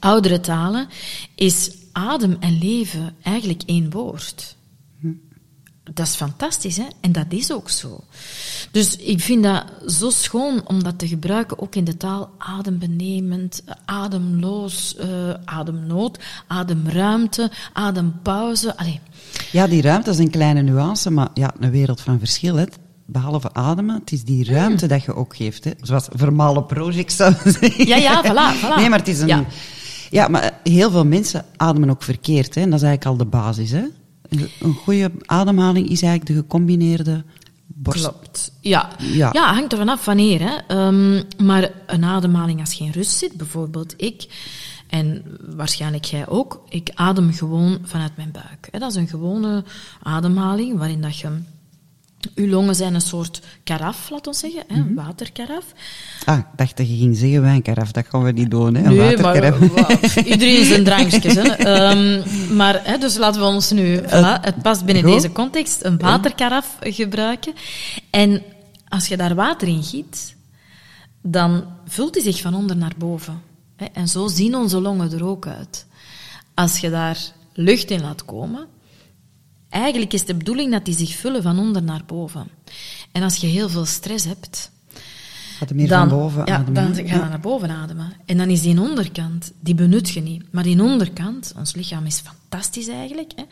oudere 0.00 0.40
talen 0.40 0.88
is 1.34 1.70
adem 1.92 2.36
en 2.40 2.58
leven 2.58 3.14
eigenlijk 3.22 3.62
één 3.66 3.90
woord. 3.90 4.56
Dat 5.92 6.06
is 6.06 6.14
fantastisch, 6.14 6.76
hè? 6.76 6.86
En 7.00 7.12
dat 7.12 7.26
is 7.28 7.52
ook 7.52 7.70
zo. 7.70 8.04
Dus 8.70 8.96
ik 8.96 9.20
vind 9.20 9.42
dat 9.42 9.64
zo 9.86 10.10
schoon 10.10 10.66
om 10.66 10.82
dat 10.82 10.98
te 10.98 11.08
gebruiken, 11.08 11.58
ook 11.58 11.74
in 11.74 11.84
de 11.84 11.96
taal 11.96 12.30
adembenemend, 12.38 13.62
ademloos, 13.84 14.96
eh, 14.96 15.08
ademnood, 15.44 16.18
ademruimte, 16.46 17.50
adempauze. 17.72 18.76
Allee, 18.76 19.00
Ja, 19.52 19.66
die 19.66 19.82
ruimte 19.82 20.10
is 20.10 20.18
een 20.18 20.30
kleine 20.30 20.62
nuance, 20.62 21.10
maar 21.10 21.28
ja, 21.34 21.54
een 21.58 21.70
wereld 21.70 22.00
van 22.00 22.18
verschil. 22.18 22.54
Hè. 22.56 22.64
Behalve 23.06 23.54
ademen, 23.54 23.94
het 24.00 24.12
is 24.12 24.24
die 24.24 24.44
ruimte 24.44 24.86
dat 24.86 25.02
je 25.02 25.14
ook 25.14 25.36
geeft. 25.36 25.64
Hè. 25.64 25.70
Zoals 25.80 26.08
vermalen 26.12 26.66
project 26.66 27.12
zou 27.12 27.34
zeggen. 27.44 27.86
Ja, 27.86 27.96
ja, 27.96 28.24
voilà, 28.24 28.60
voilà. 28.60 28.76
Nee, 28.76 28.88
maar 28.88 28.98
het 28.98 29.08
is 29.08 29.20
een... 29.20 29.28
Ja. 29.28 29.44
Ja. 30.10 30.28
maar 30.28 30.60
heel 30.62 30.90
veel 30.90 31.04
mensen 31.04 31.44
ademen 31.56 31.90
ook 31.90 32.02
verkeerd. 32.02 32.54
Hè. 32.54 32.60
En 32.60 32.70
dat 32.70 32.80
is 32.80 32.86
eigenlijk 32.86 33.20
al 33.20 33.24
de 33.24 33.30
basis. 33.30 33.70
Hè. 33.70 33.84
Een 34.60 34.74
goede 34.74 35.10
ademhaling 35.24 35.88
is 35.88 36.02
eigenlijk 36.02 36.26
de 36.26 36.34
gecombineerde 36.34 37.24
borst. 37.66 38.02
Klopt. 38.02 38.52
Ja. 38.60 38.88
Ja. 38.98 39.30
Ja. 39.32 39.54
hangt 39.54 39.72
er 39.72 39.78
vanaf 39.78 40.04
wanneer. 40.04 40.40
Hè. 40.40 40.56
Ehm, 40.66 41.22
maar 41.46 41.70
een 41.86 42.04
ademhaling 42.04 42.60
als 42.60 42.74
geen 42.74 42.92
rust 42.92 43.16
zit, 43.18 43.32
bijvoorbeeld 43.36 43.94
ik, 43.96 44.26
en 44.88 45.22
waarschijnlijk 45.54 46.04
jij 46.04 46.28
ook, 46.28 46.62
ik 46.68 46.90
adem 46.94 47.32
gewoon 47.32 47.78
vanuit 47.82 48.16
mijn 48.16 48.30
buik. 48.32 48.68
Hè. 48.70 48.78
Dat 48.78 48.90
is 48.90 48.96
een 48.96 49.08
gewone 49.08 49.64
ademhaling 50.02 50.78
waarin 50.78 51.00
dat 51.00 51.18
je... 51.18 51.28
Uw 52.34 52.46
longen 52.48 52.74
zijn 52.74 52.94
een 52.94 53.00
soort 53.00 53.40
karaf, 53.64 54.10
laten 54.10 54.32
we 54.32 54.38
zeggen, 54.38 54.62
hè, 54.68 54.74
een 54.76 54.94
waterkaraf. 54.94 55.64
Ah, 56.24 56.38
ik 56.38 56.44
dacht 56.56 56.76
dat 56.76 56.88
je 56.88 56.96
ging 56.96 57.16
zeggen 57.16 57.42
wijnkaraf. 57.42 57.92
Dat 57.92 58.04
gaan 58.08 58.22
we 58.22 58.32
niet 58.32 58.50
doen, 58.50 58.74
hè. 58.74 58.82
Een 58.84 58.96
Nee, 58.96 59.16
maar 59.16 59.34
waterkaraf. 59.34 60.14
wa- 60.14 60.22
iedereen 60.22 60.64
zijn 60.64 60.84
drankjes. 60.84 61.34
Hè. 61.34 61.42
Ehm, 61.52 62.22
maar, 62.56 62.80
hè, 62.84 62.98
dus 62.98 63.16
laten 63.16 63.40
we 63.40 63.46
ons 63.46 63.70
nu, 63.70 63.98
voilà, 63.98 64.40
het 64.40 64.62
past 64.62 64.84
binnen 64.84 65.04
deze 65.04 65.32
context, 65.32 65.84
een 65.84 65.98
waterkaraf 65.98 66.76
gebruiken. 66.80 67.52
En 68.10 68.42
als 68.88 69.06
je 69.06 69.16
daar 69.16 69.34
water 69.34 69.68
in 69.68 69.82
giet, 69.82 70.34
dan 71.22 71.64
vult 71.86 72.12
die 72.14 72.22
zich 72.22 72.40
van 72.40 72.54
onder 72.54 72.76
naar 72.76 72.94
boven. 72.98 73.42
Hè. 73.76 73.84
En 73.92 74.08
zo 74.08 74.28
zien 74.28 74.54
onze 74.56 74.80
longen 74.80 75.12
er 75.12 75.24
ook 75.26 75.46
uit. 75.46 75.86
Als 76.54 76.78
je 76.78 76.90
daar 76.90 77.18
lucht 77.54 77.90
in 77.90 78.00
laat 78.00 78.24
komen, 78.24 78.66
eigenlijk 79.70 80.12
is 80.12 80.24
de 80.24 80.34
bedoeling 80.34 80.72
dat 80.72 80.84
die 80.84 80.94
zich 80.94 81.14
vullen 81.16 81.42
van 81.42 81.58
onder 81.58 81.82
naar 81.82 82.02
boven. 82.06 82.48
En 83.12 83.22
als 83.22 83.36
je 83.36 83.46
heel 83.46 83.68
veel 83.68 83.84
stress 83.86 84.24
hebt, 84.24 84.70
Gaat 85.58 85.74
meer 85.74 85.88
dan, 85.88 86.08
van 86.08 86.18
boven 86.18 86.42
ja, 86.46 86.54
ademen, 86.54 86.74
dan 86.74 86.84
hè? 86.84 86.94
ga 86.94 87.00
je 87.14 87.20
Ja. 87.20 87.28
naar 87.28 87.40
boven 87.40 87.70
ademen. 87.70 88.12
En 88.26 88.36
dan 88.38 88.48
is 88.48 88.60
die 88.60 88.80
onderkant, 88.80 89.52
die 89.60 89.74
benut 89.74 90.10
je 90.10 90.20
niet. 90.20 90.42
Maar 90.52 90.62
die 90.64 90.82
onderkant, 90.82 91.52
ons 91.56 91.74
lichaam 91.74 92.06
is 92.06 92.22
fantastisch 92.24 92.88
eigenlijk. 92.88 93.32
Hè. 93.36 93.42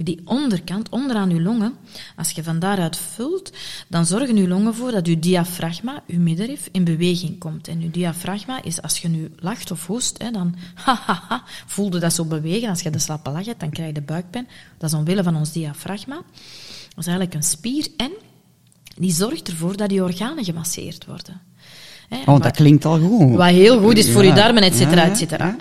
Die 0.00 0.20
onderkant, 0.24 0.88
onderaan 0.88 1.30
je 1.30 1.40
longen, 1.42 1.72
als 2.16 2.30
je 2.30 2.42
van 2.42 2.58
daaruit 2.58 2.96
vult, 2.96 3.52
dan 3.88 4.06
zorgen 4.06 4.36
je 4.36 4.48
longen 4.48 4.74
voor 4.74 4.90
dat 4.90 5.06
je 5.06 5.18
diafragma, 5.18 6.02
je 6.06 6.18
middenrif, 6.18 6.68
in 6.72 6.84
beweging 6.84 7.38
komt. 7.38 7.68
En 7.68 7.80
je 7.80 7.90
diafragma 7.90 8.62
is, 8.62 8.82
als 8.82 8.98
je 8.98 9.08
nu 9.08 9.30
lacht 9.38 9.70
of 9.70 9.86
hoest, 9.86 10.22
hè, 10.22 10.30
dan 10.30 10.54
ha, 10.74 11.00
ha, 11.06 11.22
ha, 11.28 11.42
voelde 11.66 11.98
dat 11.98 12.12
zo 12.12 12.24
bewegen. 12.24 12.68
Als 12.68 12.80
je 12.80 12.90
de 12.90 12.98
slappe 12.98 13.30
lach 13.30 13.44
hebt, 13.44 13.60
dan 13.60 13.70
krijg 13.70 13.88
je 13.88 13.94
de 13.94 14.00
buikpijn. 14.02 14.48
Dat 14.78 14.90
is 14.90 14.96
omwille 14.96 15.22
van 15.22 15.36
ons 15.36 15.52
diafragma. 15.52 16.14
Dat 16.14 16.98
is 16.98 17.06
eigenlijk 17.06 17.34
een 17.34 17.42
spier 17.42 17.86
en 17.96 18.10
die 18.96 19.12
zorgt 19.12 19.48
ervoor 19.48 19.76
dat 19.76 19.88
die 19.88 20.02
organen 20.02 20.44
gemasseerd 20.44 21.06
worden. 21.06 21.40
Hè, 22.08 22.18
Oh, 22.26 22.40
dat 22.42 22.56
klinkt 22.56 22.84
al 22.84 22.98
goed. 23.00 23.34
wat 23.36 23.48
heel 23.48 23.80
goed 23.80 23.98
is 23.98 24.10
voor 24.10 24.24
Ja, 24.24 24.28
je 24.28 24.34
darmen, 24.34 24.62
et 24.62 24.74
cetera, 24.76 25.04
ja, 25.04 25.10
et 25.10 25.16
cetera. 25.16 25.56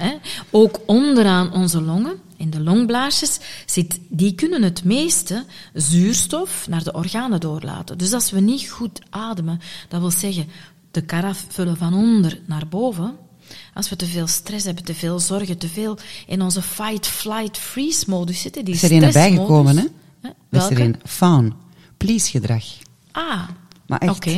Ook 0.50 0.80
onderaan 0.86 1.54
onze 1.54 1.82
longen, 1.82 2.16
in 2.38 2.50
de 2.50 2.60
longblaasjes, 2.62 3.40
zit, 3.66 4.00
die 4.10 4.34
kunnen 4.36 4.64
het 4.64 4.84
meeste 4.84 5.46
zuurstof 5.74 6.66
naar 6.70 6.84
de 6.84 6.94
organen 6.94 7.40
doorlaten. 7.40 7.98
Dus 7.98 8.14
als 8.14 8.32
we 8.32 8.40
niet 8.40 8.70
goed 8.70 9.00
ademen, 9.10 9.60
dat 9.90 10.00
wil 10.00 10.12
zeggen 10.12 10.48
de 10.92 11.02
karaf 11.02 11.46
vullen 11.50 11.78
van 11.78 11.94
onder 11.94 12.40
naar 12.46 12.68
boven. 12.68 13.16
Als 13.74 13.90
we 13.90 13.96
te 13.96 14.06
veel 14.06 14.28
stress 14.28 14.66
hebben, 14.66 14.84
te 14.84 14.94
veel 14.96 15.20
zorgen, 15.20 15.58
te 15.58 15.68
veel 15.68 15.98
in 16.28 16.42
onze 16.42 16.62
fight, 16.62 17.08
flight, 17.08 17.58
freeze 17.58 18.04
modus 18.08 18.42
zitten, 18.42 18.66
die 18.66 18.74
is 18.74 18.84
er 18.84 18.92
een 19.04 19.12
bijgekomen, 19.12 19.78
hè? 19.78 19.84
Dat 20.22 20.32
is 20.52 20.70
er 20.70 20.76
Welke? 20.76 20.82
een 20.84 20.96
faun. 21.06 21.54
Please 21.98 22.30
gedrag. 22.30 22.64
Ah, 23.12 23.42
Maar 23.88 24.00
echt. 24.00 24.16
oké. 24.16 24.32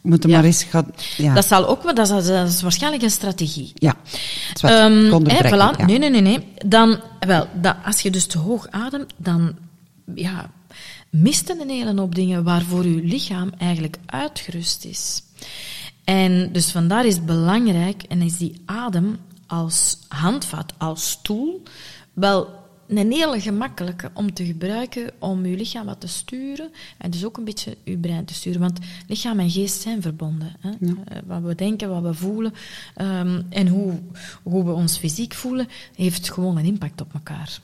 We 0.00 0.08
moeten 0.08 0.30
Ja. 0.30 0.36
maar 0.36 0.44
eens 0.44 0.62
gaan... 0.62 0.92
Ja. 1.16 1.34
Dat 1.34 1.46
zal 1.46 1.66
ook, 1.68 1.82
wel- 1.82 1.94
dat 1.94 2.10
is, 2.10 2.26
dat 2.26 2.48
is 2.48 2.62
waarschijnlijk 2.62 3.02
een 3.02 3.10
strategie. 3.10 3.72
ja. 3.74 3.96
Het 4.04 4.54
is 4.56 4.60
wat 4.62 4.70
hè, 4.70 4.84
onderbrekken, 4.86 5.50
voilà. 5.50 5.78
ja. 5.78 5.86
Nee, 5.86 5.98
nee, 5.98 6.10
nee, 6.10 6.20
nee. 6.20 6.46
Dan, 6.66 7.00
wel, 7.26 7.48
dat, 7.54 7.76
als 7.84 8.00
je 8.00 8.10
dus 8.10 8.26
te 8.26 8.38
hoog 8.38 8.68
ademt, 8.70 9.12
dan 9.16 9.54
ja, 10.14 10.50
mist 11.10 11.50
een 11.60 11.68
hele 11.68 12.00
hoop 12.00 12.14
dingen 12.14 12.44
waarvoor 12.44 12.86
je 12.86 13.02
lichaam 13.02 13.50
eigenlijk 13.58 13.98
uitgerust 14.06 14.84
is. 14.84 15.22
En 16.04 16.52
dus 16.52 16.70
vandaar 16.70 17.06
is 17.06 17.14
het 17.14 17.26
belangrijk, 17.26 18.02
en 18.02 18.22
is 18.22 18.36
die 18.36 18.62
adem 18.64 19.18
als 19.46 19.98
handvat, 20.08 20.72
als 20.78 21.10
stoel, 21.10 21.62
wel 22.12 22.61
een 22.88 23.12
hele 23.12 23.40
gemakkelijke 23.40 24.10
om 24.14 24.32
te 24.34 24.44
gebruiken 24.44 25.10
om 25.18 25.46
je 25.46 25.56
lichaam 25.56 25.86
wat 25.86 26.00
te 26.00 26.06
sturen 26.06 26.70
en 26.98 27.10
dus 27.10 27.24
ook 27.24 27.36
een 27.36 27.44
beetje 27.44 27.76
je 27.84 27.96
brein 27.96 28.24
te 28.24 28.34
sturen. 28.34 28.60
Want 28.60 28.78
lichaam 29.08 29.38
en 29.38 29.50
geest 29.50 29.80
zijn 29.80 30.02
verbonden. 30.02 30.52
Hè? 30.60 30.70
Eh, 30.70 31.18
Wat 31.26 31.42
we 31.42 31.54
denken, 31.54 31.88
wat 31.88 32.02
we 32.02 32.14
voelen 32.14 32.52
ehm, 32.94 33.42
en 33.48 33.68
hoe, 33.68 33.92
hoe 34.42 34.64
we 34.64 34.72
ons 34.72 34.96
fysiek 34.98 35.34
voelen, 35.34 35.68
heeft 35.94 36.32
gewoon 36.32 36.56
een 36.56 36.64
impact 36.64 37.00
op 37.00 37.14
elkaar. 37.14 37.60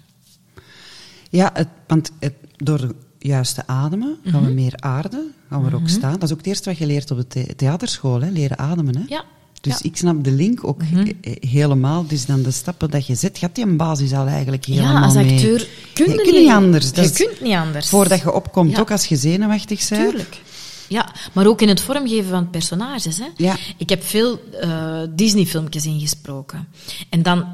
Ja, 1.31 1.51
het, 1.55 1.69
want 1.87 2.11
het, 2.19 2.35
door 2.57 2.79
de 2.81 2.95
juiste 3.19 3.67
ademen 3.67 4.17
gaan 4.25 4.41
Mhm. 4.41 4.49
we 4.49 4.55
meer 4.55 4.75
aarden, 4.77 5.33
gaan 5.49 5.63
we 5.63 5.69
er 5.69 5.75
ook 5.77 5.89
staan. 5.89 6.13
Dat 6.13 6.23
is 6.23 6.31
ook 6.31 6.37
het 6.39 6.47
eerste 6.47 6.69
wat 6.69 6.79
je 6.79 6.87
leert 6.87 7.11
op 7.11 7.17
de 7.17 7.27
the- 7.27 7.55
theaterschool, 7.57 8.21
hè, 8.21 8.31
leren 8.31 8.59
ademen. 8.59 8.97
Hè? 8.97 9.03
Ja. 9.09 9.25
Dus 9.61 9.73
ja. 9.73 9.79
Mhm. 9.79 9.87
ik 9.89 9.97
snap 9.97 10.25
de 10.25 10.31
link 10.31 10.65
ook 10.67 10.81
he- 10.85 11.17
helemaal. 11.49 12.07
Dus 12.07 12.27
dan 12.27 12.43
de 12.43 12.51
stappen 12.51 12.91
dat 12.91 13.07
je 13.07 13.15
zet, 13.15 13.39
gaat 13.39 13.55
die 13.55 13.65
een 13.65 13.77
basis 13.77 14.13
al 14.13 14.27
eigenlijk 14.27 14.65
helemaal 14.65 14.95
ja, 14.95 15.03
als 15.03 15.15
mee. 15.15 15.33
acteur 15.35 15.69
kun 15.95 16.05
je, 16.05 16.11
Je 16.11 16.17
kunt 16.23 16.37
niet 16.37 16.51
anders. 16.51 16.93
Dat 16.93 17.19
Je 17.19 17.25
kunt 17.27 17.41
niet 17.41 17.55
anders. 17.55 17.89
Voordat 17.89 18.21
je 18.21 18.33
opkomt, 18.33 18.71
Ja. 18.71 18.81
ook 18.81 18.91
als 18.91 19.05
je 19.07 19.17
zenuwachtig 19.17 19.89
bent. 19.89 20.03
Tuurlijk. 20.11 20.41
Ja, 20.89 21.13
maar 21.33 21.47
ook 21.47 21.61
in 21.61 21.69
het 21.69 21.81
vormgeven 21.81 22.31
van 22.31 22.51
personages. 22.51 23.19
Hè. 23.19 23.27
Ja. 23.37 23.57
Ik 23.77 23.89
heb 23.89 24.05
veel 24.05 24.41
eh, 24.61 25.01
Disney-filmpjes 25.11 25.87
ingesproken. 25.87 26.69
En 27.11 27.23
dan 27.23 27.45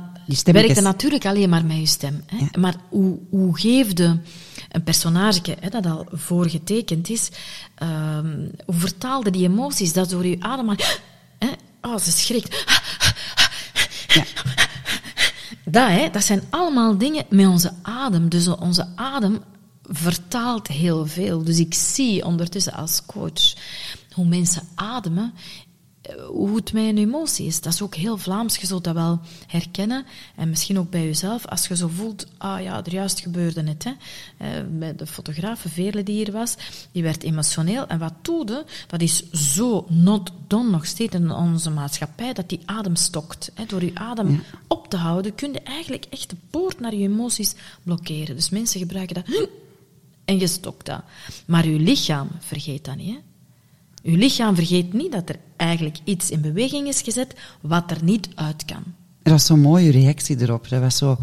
werkte 0.45 0.81
natuurlijk 0.81 1.27
alleen 1.27 1.49
maar 1.49 1.65
met 1.65 1.77
je 1.77 1.87
stem. 1.87 2.23
Hè. 2.27 2.61
Maar 2.61 2.75
hoe, 2.89 3.19
hoe 3.31 3.59
geefde 3.59 4.19
een 4.71 4.83
personage 4.83 5.57
hè, 5.61 5.69
dat 5.69 5.87
al 5.87 6.07
voorgetekend 6.13 7.11
is, 7.11 7.29
ehm, 7.75 8.37
hoe 8.67 8.75
vertaalde 8.75 9.31
die 9.31 9.49
emoties 9.49 9.93
dat 9.93 10.11
door 10.11 10.27
je 10.27 10.37
ademhaling... 10.41 10.87
Hè, 11.39 11.49
oh, 11.85 11.99
ze 11.99 12.11
schrikt. 12.11 12.65
Ja. 14.09 14.25
Dat, 15.65 15.89
hè, 15.89 16.11
dat 16.11 16.25
zijn 16.25 16.43
allemaal 16.51 16.99
dingen 16.99 17.25
met 17.29 17.47
onze 17.47 17.73
adem. 17.83 18.29
Dus 18.29 18.49
onze 18.49 18.87
adem 18.97 19.43
vertaalt 19.83 20.69
heel 20.69 21.07
veel. 21.07 21.45
Dus 21.45 21.59
ik 21.59 21.75
zie 21.75 22.25
ondertussen 22.25 22.73
als 22.73 23.03
coach 23.07 23.55
hoe 24.13 24.27
mensen 24.27 24.63
ademen, 24.75 25.35
hoe 26.29 26.57
het 26.57 26.73
met 26.73 26.85
een 26.85 26.99
emotie 26.99 27.47
is. 27.47 27.61
Dat 27.61 27.73
is 27.73 27.83
ook 27.83 27.95
heel 27.95 28.19
Vlaams, 28.19 28.57
je 28.57 28.67
zult 28.67 28.85
dat 28.85 28.95
wel 28.95 29.21
herkennen. 29.47 30.05
En 30.37 30.49
misschien 30.49 30.79
ook 30.79 30.91
bij 30.91 31.05
jezelf, 31.05 31.47
als 31.47 31.67
je 31.67 31.77
zo 31.77 31.89
voelt, 31.89 32.27
ah 32.39 32.63
ja, 32.63 32.85
er 32.85 32.93
juist 32.93 33.21
gebeurde 33.21 33.63
het. 33.63 33.85
Hè. 33.85 33.91
Eh, 34.37 34.49
Bij 34.71 34.95
de 34.97 35.07
fotograaf 35.07 35.65
Veerle 35.69 36.03
die 36.03 36.15
hier 36.15 36.33
was, 36.33 36.55
die 36.93 37.03
werd 37.03 37.23
emotioneel. 37.23 37.87
En 37.87 37.99
wat 37.99 38.13
doede, 38.23 38.65
dat 38.87 39.01
is 39.01 39.31
zo 39.31 39.87
not 39.89 40.31
done 40.47 40.71
nog 40.71 40.87
steeds 40.87 41.15
in 41.15 41.31
onze 41.31 41.71
maatschappij, 41.71 42.33
dat 42.33 42.49
die 42.49 42.61
adem 42.65 42.97
stokt. 42.97 43.51
Hè. 43.55 43.65
Door 43.67 43.85
je 43.85 43.95
adem 43.95 44.31
Ja. 44.31 44.39
op 44.69 44.89
te 44.89 44.97
houden, 44.97 45.35
kun 45.35 45.53
je 45.53 45.61
eigenlijk 45.61 46.07
echt 46.11 46.31
de 46.31 46.37
poort 46.51 46.81
naar 46.81 46.95
je 46.95 47.09
emoties 47.09 47.55
blokkeren. 47.83 48.37
Dus 48.37 48.51
mensen 48.51 48.81
gebruiken 48.81 49.15
dat 49.15 49.25
en 50.25 50.39
je 50.39 50.47
stokt 50.47 50.87
dat. 50.87 51.03
Maar 51.47 51.69
je 51.69 51.79
lichaam 51.79 52.29
vergeet 52.39 52.85
dat 52.85 52.97
niet. 52.97 53.15
Hè? 53.15 53.19
Je 54.07 54.17
lichaam 54.17 54.55
vergeet 54.55 54.93
niet 54.93 55.13
dat 55.13 55.29
er 55.29 55.37
eigenlijk 55.57 55.99
iets 56.05 56.31
in 56.31 56.41
beweging 56.41 56.89
is 56.89 57.01
gezet 57.03 57.35
wat 57.61 57.91
er 57.91 58.05
niet 58.05 58.29
uit 58.35 58.65
kan. 58.65 58.83
Dat 59.23 59.33
was 59.33 59.47
zo'n 59.47 59.61
mooie 59.61 59.91
reactie 59.91 60.41
erop. 60.41 60.69
Dat 60.69 60.81
was 60.81 60.97
zo, 60.97 61.19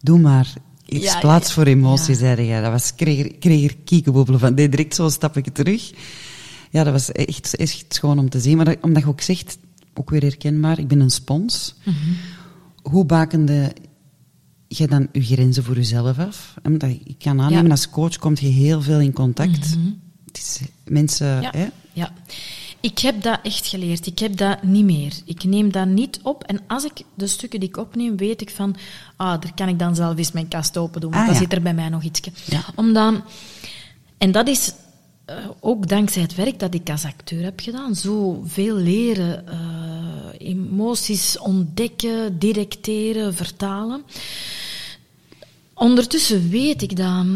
doe 0.00 0.18
maar. 0.18 0.52
Ja, 0.84 0.98
ja, 0.98 1.18
plaats 1.18 1.52
voor 1.52 1.64
emotie, 1.66 2.12
Ja. 2.12 2.18
zei 2.18 2.46
jij. 2.46 2.60
Dat 2.62 2.70
was, 2.70 2.88
ik 2.88 2.96
kreeg, 2.96 3.18
er- 3.18 3.26
ik 3.26 3.40
kreeg 3.40 3.64
er 3.70 3.76
kiekenboebelen 3.84 4.40
van. 4.40 4.54
Deed 4.54 4.70
direct 4.70 4.94
zo'n 4.94 5.10
stapje 5.10 5.52
terug. 5.52 5.92
Ja, 6.70 6.84
dat 6.84 6.92
was 6.92 7.12
echt, 7.12 7.56
echt 7.56 7.84
schoon 7.88 8.18
om 8.18 8.28
te 8.28 8.40
zien. 8.40 8.56
Maar 8.56 8.64
dat- 8.64 8.78
omdat 8.80 9.02
je 9.02 9.08
ook 9.08 9.20
zegt, 9.20 9.58
ook 9.94 10.10
weer 10.10 10.22
herkenbaar, 10.22 10.78
ik 10.78 10.88
ben 10.88 11.00
een 11.00 11.10
spons. 11.10 11.74
Mhm. 11.84 11.96
Hoe 12.82 13.04
bakende 13.04 13.72
je 14.68 14.86
dan 14.86 15.08
je 15.12 15.22
grenzen 15.24 15.64
voor 15.64 15.74
jezelf 15.76 16.18
af? 16.18 16.54
Omdat 16.62 16.90
ik 16.90 17.14
kan 17.18 17.32
aannemen, 17.40 17.52
Ja. 17.54 17.62
Mhm. 17.62 17.70
als 17.70 17.90
coach 17.90 18.16
kom 18.18 18.32
je 18.40 18.46
heel 18.46 18.82
veel 18.82 19.00
in 19.00 19.12
contact. 19.12 19.76
Het 20.26 20.36
is, 20.38 20.60
mensen... 20.84 21.44
Hè? 21.44 21.66
Ja. 21.94 22.12
Ik 22.80 22.98
heb 22.98 23.22
dat 23.22 23.38
echt 23.42 23.66
geleerd. 23.66 24.06
Ik 24.06 24.18
heb 24.18 24.36
dat 24.36 24.62
niet 24.62 24.84
meer. 24.84 25.12
Ik 25.24 25.44
neem 25.44 25.72
dat 25.72 25.86
niet 25.86 26.20
op. 26.22 26.44
En 26.44 26.60
als 26.66 26.84
ik 26.84 27.02
de 27.14 27.26
stukken 27.26 27.60
die 27.60 27.68
ik 27.68 27.76
opneem, 27.76 28.16
weet 28.16 28.40
ik 28.40 28.50
van... 28.50 28.76
Ah, 29.16 29.40
daar 29.40 29.54
kan 29.54 29.68
ik 29.68 29.78
dan 29.78 29.94
zelf 29.94 30.18
eens 30.18 30.32
mijn 30.32 30.48
kast 30.48 30.76
open 30.76 31.00
doen. 31.00 31.10
Want 31.10 31.22
Ah, 31.22 31.28
dan 31.28 31.38
ja. 31.38 31.42
zit 31.42 31.52
er 31.52 31.62
bij 31.62 31.74
mij 31.74 31.88
nog 31.88 32.02
iets. 32.02 32.20
Ja. 32.44 32.64
Omdat... 32.74 33.14
En 34.18 34.32
dat 34.32 34.48
is 34.48 34.72
eh, 35.24 35.36
ook 35.60 35.88
dankzij 35.88 36.22
het 36.22 36.34
werk 36.34 36.58
dat 36.58 36.74
ik 36.74 36.90
als 36.90 37.04
acteur 37.04 37.42
heb 37.42 37.60
gedaan. 37.60 37.94
Zo 37.94 38.42
veel 38.46 38.76
leren, 38.76 39.48
eh, 39.48 40.48
emoties 40.48 41.38
ontdekken, 41.38 42.38
directeren, 42.38 43.34
vertalen. 43.34 44.02
Ondertussen 45.74 46.48
weet 46.48 46.82
ik 46.82 46.96
dat 46.96 47.26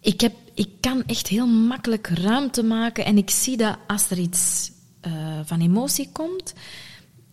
ik, 0.00 0.20
heb, 0.20 0.34
ik 0.58 0.68
kan 0.80 1.04
echt 1.06 1.28
heel 1.28 1.46
makkelijk 1.46 2.06
ruimte 2.06 2.62
maken 2.62 3.04
en 3.04 3.16
ik 3.16 3.30
zie 3.30 3.56
dat 3.56 3.78
als 3.86 4.10
er 4.10 4.18
iets 4.18 4.70
eh, 5.00 5.12
van 5.44 5.60
emotie 5.60 6.08
komt, 6.12 6.54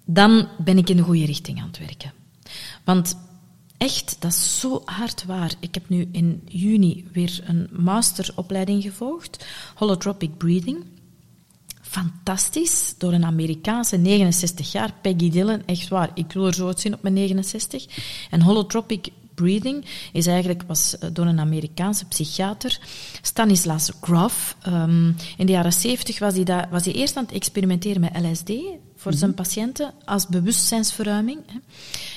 dan 0.06 0.48
ben 0.58 0.78
ik 0.78 0.90
in 0.90 0.98
de 0.98 1.04
goede 1.04 1.26
richting 1.26 1.60
aan 1.60 1.68
het 1.68 1.78
werken. 1.78 2.14
Want 2.84 3.18
echt, 3.78 4.16
dat 4.20 4.32
is 4.32 4.60
zo 4.60 4.82
hard 4.86 5.26
waar. 5.26 5.54
Ik 5.60 5.74
heb 5.74 5.90
nu 5.90 6.10
in 6.12 6.42
juni 6.48 7.08
weer 7.12 7.44
een 7.46 7.68
masteropleiding 7.72 8.84
gevolgd, 8.84 9.46
Holotropic 9.76 10.38
Breathing. 10.38 10.86
Fantastisch, 11.82 12.96
door 12.98 13.14
een 13.14 13.26
Amerikaanse 13.26 13.98
69 13.98 14.72
jaar, 14.72 14.94
Peggy 15.02 15.30
Dillon, 15.30 15.66
echt 15.66 15.88
waar. 15.88 16.12
Ik 16.14 16.32
wil 16.32 16.46
er 16.46 16.54
zo 16.54 16.68
uitzien 16.68 16.94
op 16.94 17.02
mijn 17.02 17.14
69. 17.14 17.86
En 18.30 18.42
holotropic 18.42 19.08
breathing 19.36 19.86
is 20.14 20.28
eigenlijk, 20.28 20.64
was 20.68 20.98
eh, 20.98 21.10
door 21.14 21.26
een 21.26 21.40
Amerikaanse 21.40 22.06
psychiater, 22.06 22.80
Stanislas 23.22 23.92
Grof. 24.02 24.56
Ehm, 24.62 25.08
in 25.38 25.46
de 25.46 25.52
jaren 25.52 25.74
70 25.74 26.20
was 26.20 26.34
hij, 26.36 26.44
daar, 26.44 26.68
was 26.72 26.86
hij 26.86 26.94
eerst 26.94 27.18
aan 27.18 27.24
het 27.24 27.34
experimenteren 27.34 28.02
met 28.02 28.18
LSD 28.22 28.52
voor 29.06 29.14
zijn 29.14 29.34
patiënten 29.34 29.94
als 30.06 30.28
bewustzijnsverruiming. 30.28 31.40
Hè. 31.48 31.58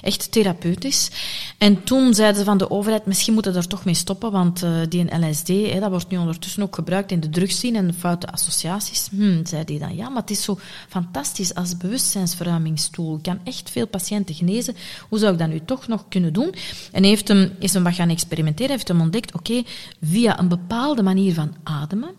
Echt 0.00 0.32
therapeutisch. 0.32 1.10
En 1.58 1.84
toen 1.84 2.14
zeiden 2.14 2.38
ze 2.38 2.44
van 2.44 2.58
de 2.58 2.70
overheid, 2.70 3.06
misschien 3.06 3.34
moeten 3.34 3.52
we 3.52 3.58
er 3.58 3.66
toch 3.66 3.84
mee 3.84 3.94
stoppen, 3.94 4.32
want 4.32 4.62
eh, 4.62 4.70
die 4.88 5.26
LSD, 5.26 5.48
hè, 5.48 5.80
dat 5.80 5.90
wordt 5.90 6.10
nu 6.10 6.16
ondertussen 6.16 6.62
ook 6.62 6.74
gebruikt 6.74 7.10
in 7.10 7.20
de 7.20 7.28
drugsscene 7.28 7.78
en 7.78 7.86
de 7.86 7.92
foute 7.92 8.26
associaties. 8.26 9.08
Hm, 9.10 9.44
zei 9.44 9.62
hij 9.66 9.78
dan. 9.78 9.96
Ja, 9.96 10.08
maar 10.08 10.20
het 10.20 10.30
is 10.30 10.42
zo 10.42 10.58
fantastisch 10.88 11.54
als 11.54 11.76
bewustzijnsverruimingstoel. 11.76 13.18
kan 13.22 13.40
echt 13.44 13.70
veel 13.70 13.86
patiënten 13.86 14.34
genezen. 14.34 14.76
Hoe 15.08 15.18
zou 15.18 15.32
ik 15.32 15.38
dat 15.38 15.48
nu 15.48 15.60
toch 15.64 15.88
nog 15.88 16.04
kunnen 16.08 16.32
doen? 16.32 16.54
En 16.92 17.04
heeft 17.04 17.28
hem, 17.28 17.52
is 17.58 17.74
hem 17.74 17.82
wat 17.82 17.94
gaan 17.94 18.10
experimenteren, 18.10 18.70
heeft 18.70 18.88
hem 18.88 19.00
ontdekt, 19.00 19.34
oké, 19.34 19.62
via 20.02 20.38
een 20.38 20.48
bepaalde 20.48 21.02
manier 21.02 21.34
van 21.34 21.54
ademen, 21.62 22.14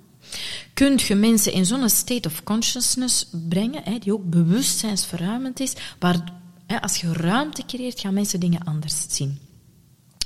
kun 0.73 0.99
je 1.07 1.15
mensen 1.15 1.51
in 1.51 1.65
zo'n 1.65 1.89
state 1.89 2.27
of 2.27 2.43
consciousness 2.43 3.25
brengen, 3.49 3.83
hè, 3.83 3.99
die 3.99 4.13
ook 4.13 4.29
bewustzijnsverruimend 4.29 5.59
is, 5.59 5.73
waar 5.99 6.33
hè, 6.65 6.81
als 6.81 6.97
je 6.97 7.13
ruimte 7.13 7.63
creëert, 7.65 7.99
gaan 7.99 8.13
mensen 8.13 8.39
dingen 8.39 8.63
anders 8.63 9.05
zien. 9.09 9.39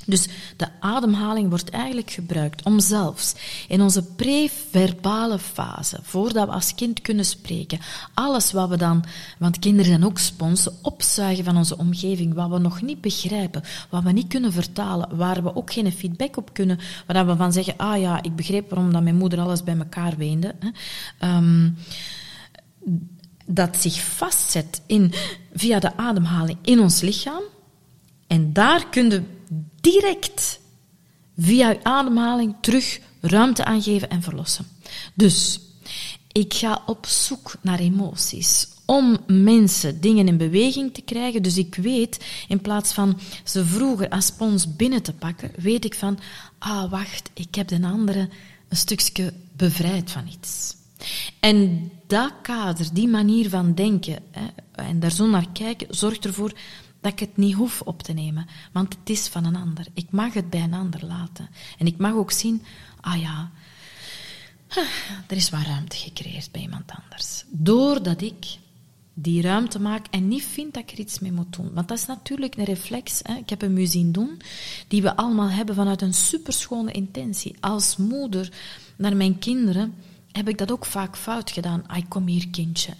Dus 0.06 0.28
de 0.56 0.68
ademhaling 0.80 1.48
wordt 1.48 1.70
eigenlijk 1.70 2.10
gebruikt 2.10 2.64
om 2.64 2.80
zelfs 2.80 3.34
in 3.68 3.80
onze 3.80 4.02
preverbale 4.02 5.38
fase, 5.38 5.98
voordat 6.02 6.46
we 6.46 6.52
als 6.54 6.74
kind 6.74 7.00
kunnen 7.00 7.24
spreken, 7.24 7.78
alles 8.14 8.52
wat 8.52 8.68
we 8.68 8.76
dan, 8.76 9.04
want 9.38 9.58
kinderen 9.58 9.90
zijn 9.90 10.04
ook 10.04 10.18
sponsen, 10.18 10.72
opzuigen 10.82 11.44
van 11.44 11.56
onze 11.56 11.78
omgeving, 11.78 12.34
wat 12.34 12.50
we 12.50 12.58
nog 12.58 12.82
niet 12.82 13.00
begrijpen, 13.00 13.62
wat 13.90 14.02
we 14.02 14.12
niet 14.12 14.28
kunnen 14.28 14.52
vertalen, 14.52 15.16
waar 15.16 15.42
we 15.42 15.56
ook 15.56 15.72
geen 15.72 15.92
feedback 15.92 16.36
op 16.36 16.52
kunnen, 16.52 16.78
waar 17.06 17.26
we 17.26 17.36
van 17.36 17.52
zeggen, 17.52 17.76
ah 17.76 18.00
ja, 18.00 18.22
ik 18.22 18.36
begreep 18.36 18.70
waarom 18.70 18.92
dat 18.92 19.02
mijn 19.02 19.16
moeder 19.16 19.40
alles 19.40 19.62
bij 19.62 19.76
elkaar 19.76 20.16
weende. 20.16 20.54
Ehm, 21.18 21.70
dat 23.46 23.76
zich 23.76 24.00
vastzet 24.00 24.82
in, 24.86 25.12
via 25.52 25.78
de 25.78 25.96
ademhaling 25.96 26.58
in 26.62 26.80
ons 26.80 27.00
lichaam. 27.00 27.42
En 28.26 28.52
daar 28.52 28.88
kunnen 28.88 29.26
direct 29.84 30.60
via 31.38 31.68
uw 31.68 31.80
ademhaling 31.82 32.54
terug 32.60 33.00
ruimte 33.20 33.64
aangeven 33.64 34.10
en 34.10 34.22
verlossen. 34.22 34.66
Dus 35.14 35.60
ik 36.32 36.54
ga 36.54 36.82
op 36.86 37.06
zoek 37.06 37.54
naar 37.60 37.78
emoties 37.78 38.68
om 38.84 39.18
mensen 39.26 40.00
dingen 40.00 40.28
in 40.28 40.36
beweging 40.36 40.94
te 40.94 41.02
krijgen. 41.02 41.42
Dus 41.42 41.56
ik 41.56 41.74
weet, 41.74 42.24
in 42.48 42.60
plaats 42.60 42.92
van 42.92 43.20
ze 43.44 43.64
vroeger 43.64 44.08
als 44.08 44.26
spons 44.26 44.76
binnen 44.76 45.02
te 45.02 45.12
pakken, 45.12 45.50
weet 45.56 45.84
ik 45.84 45.94
van, 45.94 46.18
ah 46.58 46.90
wacht, 46.90 47.30
ik 47.34 47.54
heb 47.54 47.68
de 47.68 47.82
andere 47.82 48.28
een 48.68 48.76
stukje 48.76 49.32
bevrijd 49.56 50.10
van 50.10 50.26
iets. 50.32 50.76
En 51.40 51.90
dat 52.06 52.32
kader, 52.42 52.86
die 52.92 53.08
manier 53.08 53.48
van 53.48 53.74
denken 53.74 54.18
hè, 54.30 54.46
en 54.72 55.00
daar 55.00 55.12
zo 55.12 55.26
naar 55.26 55.48
kijken, 55.52 55.86
zorgt 55.90 56.24
ervoor 56.24 56.52
dat 57.04 57.12
ik 57.12 57.18
het 57.18 57.36
niet 57.36 57.54
hoef 57.54 57.80
op 57.80 58.02
te 58.02 58.12
nemen, 58.12 58.46
want 58.72 58.96
het 58.98 59.10
is 59.10 59.28
van 59.28 59.44
een 59.44 59.56
ander. 59.56 59.86
Ik 59.94 60.06
mag 60.10 60.34
het 60.34 60.50
bij 60.50 60.62
een 60.62 60.74
ander 60.74 61.06
laten. 61.06 61.48
En 61.78 61.86
ik 61.86 61.96
mag 61.96 62.12
ook 62.12 62.30
zien, 62.30 62.62
ah 63.00 63.20
ja, 63.20 63.50
er 65.26 65.36
is 65.36 65.50
wat 65.50 65.62
ruimte 65.62 65.96
gecreëerd 65.96 66.52
bij 66.52 66.60
iemand 66.60 66.92
anders. 67.02 67.44
Doordat 67.48 68.22
ik 68.22 68.58
die 69.14 69.42
ruimte 69.42 69.80
maak 69.80 70.06
en 70.10 70.28
niet 70.28 70.44
vind 70.44 70.74
dat 70.74 70.82
ik 70.82 70.90
er 70.90 70.98
iets 70.98 71.18
mee 71.18 71.32
moet 71.32 71.56
doen. 71.56 71.72
Want 71.74 71.88
dat 71.88 71.98
is 71.98 72.06
natuurlijk 72.06 72.56
een 72.56 72.64
reflex. 72.64 73.20
Hè. 73.22 73.34
Ik 73.34 73.50
heb 73.50 73.62
een 73.62 73.72
muziek 73.72 74.14
doen 74.14 74.40
die 74.88 75.02
we 75.02 75.16
allemaal 75.16 75.50
hebben 75.50 75.74
vanuit 75.74 76.02
een 76.02 76.14
superschone 76.14 76.92
intentie. 76.92 77.56
Als 77.60 77.96
moeder 77.96 78.52
naar 78.96 79.16
mijn 79.16 79.38
kinderen 79.38 79.94
heb 80.32 80.48
ik 80.48 80.58
dat 80.58 80.72
ook 80.72 80.84
vaak 80.86 81.16
fout 81.16 81.50
gedaan. 81.50 81.84
Ah, 81.86 82.02
kom 82.08 82.26
hier, 82.26 82.48
kindje. 82.48 82.92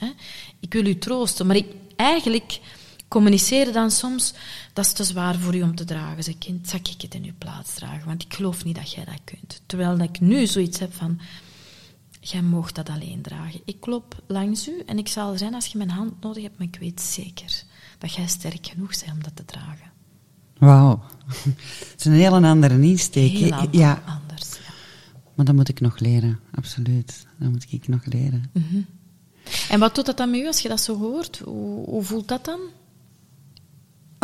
Ik 0.61 0.73
wil 0.73 0.87
u 0.87 0.99
troosten. 0.99 1.47
Maar 1.47 1.57
ik, 1.57 1.67
eigenlijk 1.97 2.61
communiceren 3.15 3.73
dan 3.73 3.91
soms, 3.91 4.35
dat 4.73 4.85
is 4.85 4.93
te 4.93 5.05
zwaar 5.05 5.39
voor 5.39 5.55
u 5.55 5.63
om 5.63 5.75
te 5.75 5.85
dragen. 5.85 6.23
Zeg, 6.23 6.39
kind, 6.39 6.69
zal 6.69 6.79
ik 6.83 7.01
het 7.01 7.15
in 7.15 7.25
uw 7.25 7.39
plaats 7.39 7.75
dragen? 7.75 8.07
Want 8.07 8.23
ik 8.23 8.35
geloof 8.35 8.65
niet 8.65 8.77
dat 8.77 8.93
jij 8.93 9.05
dat 9.05 9.21
kunt. 9.25 9.63
Terwijl 9.67 9.99
ik 9.99 10.21
nu 10.21 10.47
zoiets 10.47 10.79
heb 10.79 10.95
van, 10.95 11.21
jij 12.21 12.43
mag 12.43 12.73
dat 12.73 12.89
alleen 12.89 13.23
dragen. 13.23 13.61
Ik 13.65 13.81
klop 13.81 14.23
langs 14.27 14.69
u 14.69 14.83
en 14.87 14.99
ik 14.99 15.09
zal 15.09 15.33
er 15.33 15.39
zijn 15.39 15.55
als 15.55 15.67
je 15.67 15.79
mijn 15.79 15.91
hand 15.91 16.21
nodig 16.21 16.43
hebt, 16.43 16.59
maar 16.59 16.67
ik 16.67 16.77
weet 16.81 17.01
zeker 17.01 17.63
dat 17.99 18.15
jij 18.15 18.27
sterk 18.27 18.67
genoeg 18.67 18.91
bent 18.91 19.13
om 19.13 19.23
dat 19.23 19.37
te 19.37 19.45
dragen. 19.45 19.93
Wauw. 20.59 21.03
Het 21.91 21.95
is 21.99 22.05
een 22.05 22.13
heel 22.13 22.45
andere 22.45 22.81
insteek. 22.81 23.31
Heel 23.31 23.69
ja. 23.71 24.03
anders, 24.07 24.53
ja. 24.53 24.73
Maar 25.35 25.45
dat 25.45 25.55
moet 25.55 25.69
ik 25.69 25.81
nog 25.81 25.99
leren, 25.99 26.41
absoluut. 26.55 27.27
Dat 27.39 27.51
moet 27.51 27.67
ik 27.69 27.89
nog 27.89 28.05
leren. 28.05 28.51
Mhm. 28.53 28.81
En 29.69 29.81
wat 29.81 29.95
doet 29.95 30.07
dat 30.07 30.17
dan 30.17 30.31
met 30.31 30.41
u 30.41 30.47
als 30.47 30.61
je 30.61 30.69
dat 30.69 30.81
zo 30.81 30.99
hoort? 30.99 31.39
Hoe, 31.39 31.85
hoe 31.85 32.03
voelt 32.03 32.29
dat 32.29 32.45
dan? 32.45 32.61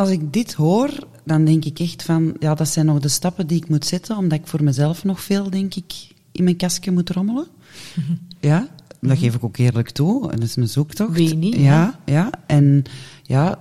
Als 0.00 0.10
ik 0.10 0.32
dit 0.32 0.52
hoor, 0.52 0.90
dan 1.24 1.44
denk 1.44 1.64
ik 1.64 1.78
echt 1.78 2.02
van, 2.02 2.36
ja, 2.38 2.54
dat 2.54 2.68
zijn 2.68 2.86
nog 2.86 3.00
de 3.00 3.08
stappen 3.08 3.46
die 3.46 3.56
ik 3.56 3.68
moet 3.68 3.86
zetten, 3.86 4.16
omdat 4.16 4.38
ik 4.38 4.46
voor 4.46 4.62
mezelf 4.62 5.04
nog 5.04 5.20
veel, 5.20 5.50
denk 5.50 5.74
ik, 5.74 5.92
in 6.32 6.44
mijn 6.44 6.56
kastje 6.56 6.90
moet 6.90 7.10
rommelen. 7.10 7.46
Ja, 8.40 8.68
dat 9.00 9.18
geef 9.18 9.34
ik 9.34 9.44
ook 9.44 9.56
eerlijk 9.56 9.90
toe. 9.90 10.30
En 10.30 10.40
dat 10.40 10.48
is 10.48 10.56
een 10.56 10.68
zoektocht. 10.68 11.12
Wie 11.12 11.34
niet, 11.34 11.54
Ja, 11.54 12.00
ja. 12.04 12.30
En 12.46 12.82
ja, 13.22 13.58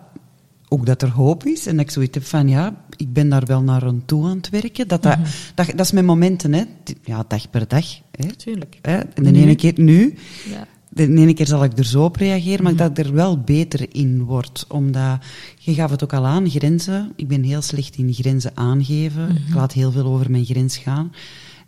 ook 0.67 0.85
dat 0.85 1.01
er 1.01 1.09
hoop 1.09 1.45
is. 1.45 1.65
En 1.65 1.75
dat 1.75 1.85
ik 1.85 1.91
zoiets 1.91 2.13
heb 2.13 2.25
van, 2.25 2.47
ja, 2.47 2.85
ik 2.95 3.13
ben 3.13 3.29
daar 3.29 3.45
wel 3.45 3.61
naar 3.61 3.85
aan 3.85 4.01
toe 4.05 4.25
aan 4.25 4.37
het 4.37 4.49
werken. 4.49 4.87
Dat, 4.87 5.03
dat, 5.03 5.17
dat, 5.55 5.67
dat 5.67 5.79
is 5.79 5.91
mijn 5.91 6.05
momenten, 6.05 6.53
hè. 6.53 6.63
Ja, 7.03 7.25
dag 7.27 7.49
per 7.49 7.67
dag. 7.67 7.85
Hè. 8.11 8.35
Tuurlijk. 8.35 8.79
Hè. 8.81 8.97
En 8.97 9.23
de 9.23 9.33
ene 9.33 9.55
keer 9.55 9.73
nu, 9.75 10.17
Ja. 10.49 10.67
De 11.07 11.21
ene 11.21 11.33
keer 11.33 11.47
zal 11.47 11.63
ik 11.63 11.77
er 11.77 11.85
zo 11.85 12.03
op 12.03 12.15
reageren, 12.15 12.63
maar 12.63 12.75
dat 12.75 12.89
ik 12.97 13.05
er 13.05 13.13
wel 13.13 13.39
beter 13.39 13.95
in 13.95 14.23
word. 14.23 14.65
Omdat, 14.67 15.19
je 15.57 15.73
gaf 15.73 15.89
het 15.91 16.03
ook 16.03 16.13
al 16.13 16.25
aan, 16.25 16.49
grenzen. 16.49 17.11
Ik 17.15 17.27
ben 17.27 17.43
heel 17.43 17.61
slecht 17.61 17.95
in 17.97 18.13
grenzen 18.13 18.51
aangeven. 18.53 19.29
Ik 19.47 19.53
laat 19.53 19.73
heel 19.73 19.91
veel 19.91 20.05
over 20.05 20.31
mijn 20.31 20.45
grens 20.45 20.77
gaan. 20.77 21.11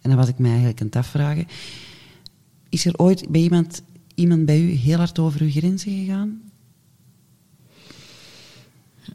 En 0.02 0.10
dan 0.10 0.16
was 0.20 0.28
ik 0.28 0.38
mij 0.38 0.50
eigenlijk 0.50 0.80
aan 0.82 0.86
het 0.88 0.96
afvragen. 0.96 1.48
Is 2.70 2.86
er 2.86 2.98
ooit 2.98 3.30
bij 3.30 3.42
iemand, 3.42 3.82
iemand 4.16 4.46
bij 4.46 4.62
u 4.62 4.72
heel 4.72 4.98
hard 4.98 5.20
over 5.20 5.42
uw 5.42 5.52
grenzen 5.52 5.92
gegaan? 5.92 6.42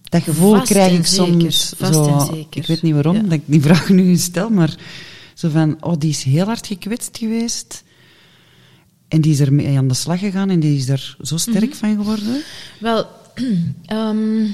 Dat 0.03 0.23
gevoel 0.23 0.53
Vast 0.55 0.67
krijg 0.73 0.99
ik 0.99 1.07
soms. 1.07 1.73
vast 1.77 1.95
zo, 1.95 2.07
en 2.07 2.21
zeker. 2.27 2.61
Ik 2.61 2.67
weet 2.67 2.83
niet 2.83 2.95
waarom 2.95 3.15
Ja. 3.17 3.23
dat 3.23 3.33
ik 3.33 3.43
die 3.45 3.61
vraag 3.61 3.89
nu 3.89 4.17
stel, 4.17 4.51
maar 4.51 4.77
zo 5.35 5.49
van, 5.49 5.77
oh, 5.85 5.95
die 5.99 6.11
is 6.11 6.23
heel 6.23 6.45
hard 6.47 6.67
gekwetst 6.67 7.19
geweest. 7.19 7.85
En 9.09 9.21
die 9.21 9.33
is 9.33 9.41
ermee 9.41 9.79
aan 9.79 9.89
de 9.89 9.95
slag 9.95 10.19
gegaan 10.19 10.51
en 10.51 10.61
die 10.61 10.77
is 10.77 10.89
er 10.89 11.17
zo 11.21 11.37
sterk 11.37 11.69
Mhm. 11.71 11.77
van 11.79 11.97
geworden. 11.97 12.43
Wel, 12.81 13.07
ehm, 13.87 14.47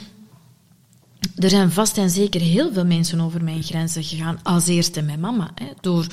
er 1.36 1.50
zijn 1.50 1.70
vast 1.70 1.98
en 1.98 2.10
zeker 2.10 2.40
heel 2.40 2.72
veel 2.72 2.84
mensen 2.84 3.20
over 3.20 3.44
mijn 3.44 3.62
grenzen 3.62 4.04
gegaan. 4.04 4.40
Als 4.42 4.66
eerste 4.66 5.02
mijn 5.02 5.20
mama. 5.20 5.50
Hè, 5.54 5.66
door 5.80 6.06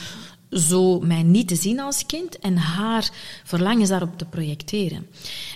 zo 0.52 1.00
mij 1.00 1.24
niet 1.24 1.48
te 1.48 1.56
zien 1.56 1.80
als 1.80 2.06
kind 2.06 2.40
en 2.40 2.58
haar 2.58 3.10
verlangens 3.44 3.90
daarop 3.90 4.18
te 4.18 4.26
projecteren. 4.26 5.06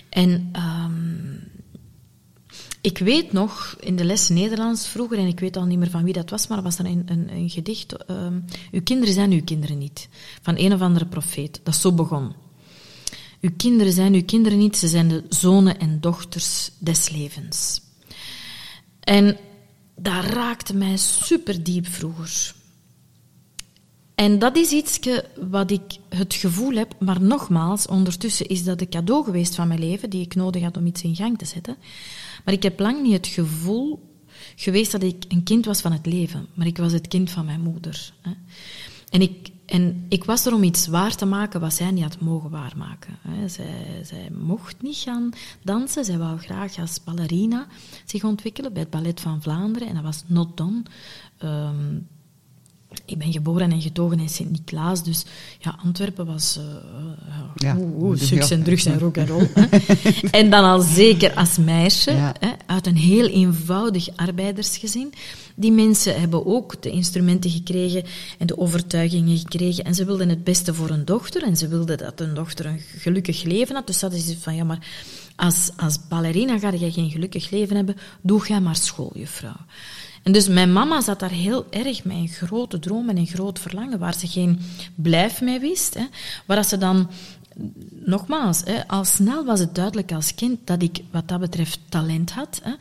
En 0.08 0.48
ehm, 0.52 0.92
ik 2.80 2.98
weet 2.98 3.32
nog, 3.32 3.76
in 3.80 3.96
de 3.96 4.04
les 4.04 4.28
Nederlands 4.28 4.86
vroeger, 4.88 5.18
en 5.18 5.26
ik 5.26 5.40
weet 5.40 5.56
al 5.56 5.64
niet 5.64 5.78
meer 5.78 5.90
van 5.90 6.04
wie 6.04 6.12
dat 6.12 6.30
was, 6.30 6.46
maar 6.46 6.62
was 6.62 6.78
er 6.78 6.84
een, 6.86 7.02
een, 7.06 7.28
een 7.32 7.50
gedicht. 7.50 8.04
ehm, 8.06 8.40
uw 8.72 8.82
kinderen 8.82 9.14
zijn 9.14 9.30
uw 9.32 9.44
kinderen 9.44 9.78
niet. 9.78 10.08
Van 10.42 10.54
een 10.58 10.72
of 10.72 10.80
andere 10.80 11.06
profeet. 11.06 11.60
Dat 11.62 11.76
zo 11.76 11.92
begon. 11.92 12.32
Uw 13.44 13.50
kinderen 13.56 13.92
zijn 13.92 14.14
uw 14.14 14.24
kinderen 14.24 14.58
niet, 14.58 14.76
ze 14.76 14.88
zijn 14.88 15.08
de 15.08 15.24
zonen 15.28 15.78
en 15.78 16.00
dochters 16.00 16.70
des 16.78 17.10
levens. 17.10 17.80
En 19.00 19.36
dat 19.96 20.24
raakte 20.24 20.74
mij 20.74 20.96
super 20.96 21.62
diep 21.62 21.86
vroeger. 21.86 22.54
En 24.14 24.38
dat 24.38 24.56
is 24.56 24.70
iets 24.70 24.98
wat 25.48 25.70
ik 25.70 25.98
het 26.08 26.34
gevoel 26.34 26.74
heb, 26.74 26.94
maar 26.98 27.22
nogmaals, 27.22 27.86
ondertussen 27.86 28.46
is 28.46 28.64
dat 28.64 28.80
een 28.80 28.88
cadeau 28.88 29.24
geweest 29.24 29.54
van 29.54 29.68
mijn 29.68 29.80
leven, 29.80 30.10
die 30.10 30.22
ik 30.22 30.34
nodig 30.34 30.62
had 30.62 30.76
om 30.76 30.86
iets 30.86 31.02
in 31.02 31.16
gang 31.16 31.38
te 31.38 31.44
zetten. 31.44 31.76
Maar 32.44 32.54
ik 32.54 32.62
heb 32.62 32.80
lang 32.80 33.02
niet 33.02 33.12
het 33.12 33.26
gevoel 33.26 34.16
geweest 34.56 34.92
dat 34.92 35.02
ik 35.02 35.24
een 35.28 35.42
kind 35.42 35.64
was 35.64 35.80
van 35.80 35.92
het 35.92 36.06
leven, 36.06 36.46
maar 36.54 36.66
ik 36.66 36.76
was 36.76 36.92
het 36.92 37.08
kind 37.08 37.30
van 37.30 37.44
mijn 37.44 37.60
moeder. 37.60 38.12
En 39.10 39.20
ik, 39.20 39.50
en 39.66 40.06
ik 40.08 40.24
was 40.24 40.46
er 40.46 40.54
om 40.54 40.62
iets 40.62 40.86
waar 40.86 41.16
te 41.16 41.24
maken 41.26 41.60
wat 41.60 41.74
zij 41.74 41.90
niet 41.90 42.02
had 42.02 42.20
mogen 42.20 42.50
waarmaken. 42.50 43.18
Zij, 43.46 44.00
zij 44.04 44.30
mocht 44.32 44.82
niet 44.82 44.96
gaan 44.96 45.30
dansen, 45.62 46.04
zij 46.04 46.18
wou 46.18 46.38
graag 46.38 46.78
als 46.78 47.04
ballerina 47.04 47.66
zich 48.04 48.24
ontwikkelen 48.24 48.72
bij 48.72 48.82
het 48.82 48.90
Ballet 48.90 49.20
van 49.20 49.42
Vlaanderen, 49.42 49.88
en 49.88 49.94
dat 49.94 50.02
was 50.02 50.22
not 50.26 50.56
done. 50.56 50.82
Ehm, 51.38 51.98
ik 53.04 53.18
ben 53.18 53.32
geboren 53.32 53.72
en 53.72 53.82
getogen 53.82 54.20
in 54.20 54.28
Sint-Niklaas, 54.28 55.04
dus 55.04 55.24
ja, 55.58 55.78
Antwerpen 55.84 56.26
was 56.26 56.58
uh, 56.58 56.64
Ja, 57.54 57.76
seks 58.14 58.48
ja. 58.48 58.56
en 58.56 58.62
drugs 58.62 58.84
en 58.84 58.98
rock 58.98 59.16
en 59.16 59.26
roll. 59.26 59.48
en 60.40 60.50
dan 60.50 60.64
al 60.64 60.80
zeker 60.80 61.34
als 61.34 61.58
meisje, 61.58 62.10
Ja. 62.12 62.34
hè, 62.40 62.48
uit 62.66 62.86
een 62.86 62.96
heel 62.96 63.26
eenvoudig 63.26 64.08
arbeidersgezin. 64.16 65.12
Die 65.54 65.72
mensen 65.72 66.20
hebben 66.20 66.46
ook 66.46 66.82
de 66.82 66.90
instrumenten 66.90 67.50
gekregen 67.50 68.04
en 68.38 68.46
de 68.46 68.58
overtuigingen 68.58 69.38
gekregen. 69.38 69.84
En 69.84 69.94
ze 69.94 70.04
wilden 70.04 70.28
het 70.28 70.44
beste 70.44 70.74
voor 70.74 70.88
hun 70.88 71.04
dochter. 71.04 71.42
En 71.42 71.56
ze 71.56 71.68
wilden 71.68 71.98
dat 71.98 72.18
hun 72.18 72.34
dochter 72.34 72.66
een 72.66 72.80
gelukkig 72.98 73.42
leven 73.42 73.74
had. 73.74 73.86
Dus 73.86 73.98
dat 73.98 74.12
is 74.12 74.36
van, 74.40 74.54
ja, 74.54 74.64
maar 74.64 74.86
als, 75.36 75.70
als 75.76 75.98
ballerina 76.08 76.58
ga 76.58 76.72
je 76.72 76.92
geen 76.92 77.10
gelukkig 77.10 77.50
leven 77.50 77.76
hebben. 77.76 77.96
Doe 78.20 78.46
jij 78.46 78.60
maar 78.60 78.76
school, 78.76 79.12
juffrouw. 79.14 79.56
En 80.24 80.32
dus 80.32 80.48
mijn 80.48 80.72
mama 80.72 81.00
zat 81.00 81.20
daar 81.20 81.30
heel 81.30 81.66
erg 81.70 82.04
met 82.04 82.16
een 82.16 82.28
grote 82.28 82.78
droom 82.78 83.08
en 83.08 83.16
een 83.16 83.26
groot 83.26 83.58
verlangen, 83.58 83.98
waar 83.98 84.14
ze 84.18 84.26
geen 84.26 84.60
blijf 84.94 85.40
mee 85.40 85.60
wist. 85.60 85.94
Hè. 85.94 86.04
Waar 86.46 86.56
als 86.56 86.68
ze 86.68 86.78
dan 86.78 87.10
nogmaals, 87.90 88.60
hè, 88.64 88.88
al 88.88 89.04
snel 89.04 89.44
was 89.44 89.60
het 89.60 89.74
duidelijk 89.74 90.12
als 90.12 90.34
kind 90.34 90.58
dat 90.64 90.82
ik 90.82 91.00
wat 91.10 91.28
dat 91.28 91.40
betreft 91.40 91.78
talent 91.88 92.30
had. 92.30 92.60
Hè. 92.62 92.72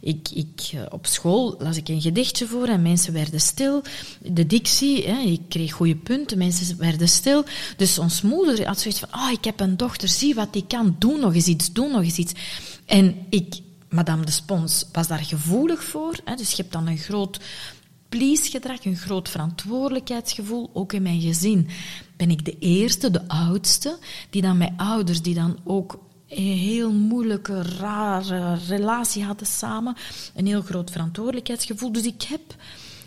Ik, 0.00 0.28
ik, 0.34 0.70
eh, 0.72 0.80
op 0.90 1.06
school 1.06 1.54
las 1.58 1.76
ik 1.76 1.88
een 1.88 2.00
gedichtje 2.00 2.46
voor 2.46 2.66
en 2.66 2.82
mensen 2.82 3.12
werden 3.12 3.40
stil. 3.40 3.82
De 4.20 4.46
dictie, 4.46 5.06
hè, 5.08 5.18
ik 5.20 5.40
kreeg 5.48 5.72
goede 5.72 5.96
punten, 5.96 6.38
mensen 6.38 6.78
werden 6.78 7.08
stil. 7.08 7.44
Dus 7.76 7.98
ons 7.98 8.22
moeder 8.22 8.66
had 8.66 8.80
zoiets 8.80 9.00
van, 9.00 9.08
oh, 9.14 9.30
ik 9.30 9.44
heb 9.44 9.60
een 9.60 9.76
dochter, 9.76 10.08
zie 10.08 10.34
wat 10.34 10.52
die 10.52 10.64
kan, 10.66 10.96
doe 10.98 11.18
nog 11.18 11.34
eens 11.34 11.46
iets, 11.46 11.72
doe 11.72 11.88
nog 11.88 12.02
eens 12.02 12.18
iets. 12.18 12.32
En 12.84 13.26
ik, 13.28 13.54
Madame 13.92 14.24
de 14.24 14.30
Spons, 14.30 14.86
was 14.92 15.08
daar 15.08 15.24
gevoelig 15.24 15.84
voor. 15.84 16.18
Hè, 16.24 16.34
dus 16.34 16.50
je 16.50 16.56
hebt 16.56 16.72
dan 16.72 16.86
een 16.86 16.98
groot 16.98 17.40
please-gedrag, 18.08 18.84
een 18.84 18.96
groot 18.96 19.28
verantwoordelijkheidsgevoel, 19.28 20.70
ook 20.72 20.92
in 20.92 21.02
mijn 21.02 21.20
gezin. 21.20 21.68
Ben 22.16 22.30
ik 22.30 22.44
de 22.44 22.58
eerste, 22.58 23.10
de 23.10 23.28
oudste, 23.28 23.98
die 24.30 24.42
dan 24.42 24.56
met 24.56 24.72
ouders, 24.76 25.22
die 25.22 25.34
dan 25.34 25.58
ook 25.64 25.98
een 26.28 26.56
heel 26.56 26.92
moeilijke, 26.92 27.62
rare 27.62 28.54
relatie 28.68 29.24
hadden 29.24 29.46
samen, 29.46 29.96
een 30.34 30.46
heel 30.46 30.62
groot 30.62 30.90
verantwoordelijkheidsgevoel. 30.90 31.92
Dus 31.92 32.04
ik 32.04 32.22
heb 32.22 32.40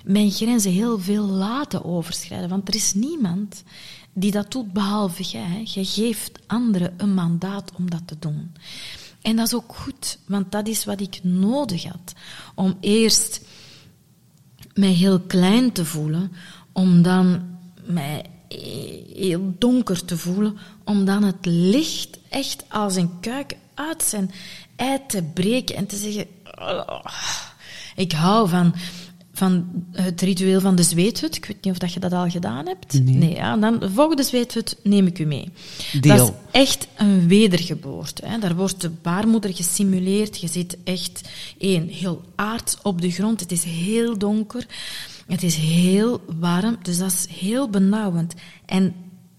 mijn 0.04 0.32
grenzen 0.32 0.72
heel 0.72 1.00
veel 1.00 1.26
laten 1.26 1.86
overschrijden, 1.86 2.50
want 2.50 2.68
er 2.68 2.76
is 2.76 2.94
niemand 2.94 3.64
die 4.14 4.32
dat 4.32 4.52
doet 4.52 4.74
behalve 4.74 5.24
jij. 5.24 5.62
Je 5.74 5.86
geeft 5.86 6.40
anderen 6.48 6.94
een 6.98 7.14
mandaat 7.14 7.72
om 7.78 7.90
dat 7.90 8.02
te 8.06 8.16
doen. 8.20 8.52
En 9.26 9.36
dat 9.36 9.48
is 9.48 9.54
ook 9.54 9.76
goed, 9.76 10.18
want 10.28 10.52
dat 10.52 10.68
is 10.68 10.86
wat 10.86 11.02
ik 11.02 11.20
nodig 11.24 11.84
had. 11.84 12.14
Om 12.56 12.78
eerst 12.80 13.42
mij 14.74 14.90
heel 14.90 15.20
klein 15.20 15.72
te 15.72 15.86
voelen, 15.86 16.32
om 16.72 17.02
dan 17.02 17.58
mij 17.86 18.26
heel 19.14 19.56
donker 19.58 20.06
te 20.06 20.18
voelen, 20.18 20.58
om 20.84 21.06
dan 21.06 21.24
het 21.24 21.46
licht 21.46 22.20
echt 22.30 22.64
als 22.70 22.96
een 22.96 23.20
kuik 23.20 23.58
uit 23.74 24.04
zijn 24.04 24.32
ei 24.76 25.00
te 25.08 25.24
breken 25.24 25.76
en 25.76 25.86
te 25.86 25.98
zeggen: 25.98 26.28
oh, 26.60 27.06
Ik 27.96 28.12
hou 28.12 28.50
van 28.50 28.76
van 29.38 29.66
het 29.92 30.22
ritueel 30.22 30.62
van 30.62 30.76
de 30.76 30.84
zweethut. 30.84 31.36
Ik 31.36 31.46
weet 31.46 31.64
niet 31.64 31.74
of 31.74 31.80
dat 31.80 31.94
je 31.94 32.00
dat 32.00 32.14
al 32.14 32.30
gedaan 32.30 32.68
hebt. 32.68 33.04
Nee. 33.04 33.34
ja, 33.34 33.58
dan 33.58 33.80
de 33.80 33.92
volgende 33.92 34.24
zweethut 34.24 34.78
neem 34.84 35.08
ik 35.08 35.20
u 35.20 35.26
mee. 35.26 35.52
Deel. 36.02 36.18
Dat 36.18 36.28
is 36.28 36.62
echt 36.62 36.88
een 36.96 37.28
wedergeboorte. 37.28 38.26
Hè. 38.26 38.40
Daar 38.40 38.56
wordt 38.56 38.82
de 38.82 38.90
baarmoeder 38.90 39.54
gesimuleerd. 39.56 40.40
Je 40.40 40.48
zit 40.48 40.78
echt 40.84 41.22
één, 41.58 41.88
heel 41.88 42.22
aard 42.36 42.78
op 42.82 43.02
de 43.02 43.12
grond. 43.12 43.40
Het 43.40 43.52
is 43.52 43.64
heel 43.64 44.18
donker. 44.18 44.66
Het 45.28 45.44
is 45.44 45.56
heel 45.56 46.22
warm. 46.40 46.78
Dus 46.82 46.98
dat 46.98 47.12
is 47.12 47.26
heel 47.40 47.70
benauwend. 47.70 48.34
En 48.66 48.94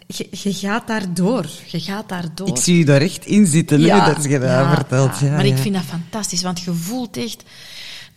je, 0.07 0.29
je 0.31 0.53
gaat 0.53 0.87
daardoor. 0.87 1.47
Je 1.67 1.81
gaat 1.81 2.09
daardoor. 2.09 2.49
Ik 2.49 2.57
zie 2.57 2.79
je 2.79 2.85
daar 2.85 3.01
echt 3.01 3.27
in 3.27 3.47
zitten, 3.47 3.79
nu 3.79 3.87
dat 3.87 4.23
je 4.23 4.39
dat 4.39 4.75
vertelt. 4.75 5.19
Ja, 5.19 5.31
maar 5.31 5.47
ik 5.47 5.57
ja. 5.57 5.63
vind 5.63 5.75
dat 5.75 5.85
fantastisch, 5.85 6.43
want 6.43 6.61
je 6.61 6.73
voelt 6.73 7.17
echt 7.17 7.43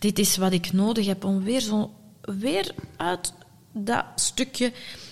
dit 0.00 0.18
is 0.18 0.36
wat 0.36 0.52
ik 0.52 0.72
nodig 0.72 1.06
heb 1.06 1.24
om 1.24 1.42
weer, 1.42 1.60
zo, 1.60 1.90
weer 2.22 2.74
uit 2.96 3.32
dat 3.72 4.04
stukje... 4.14 4.66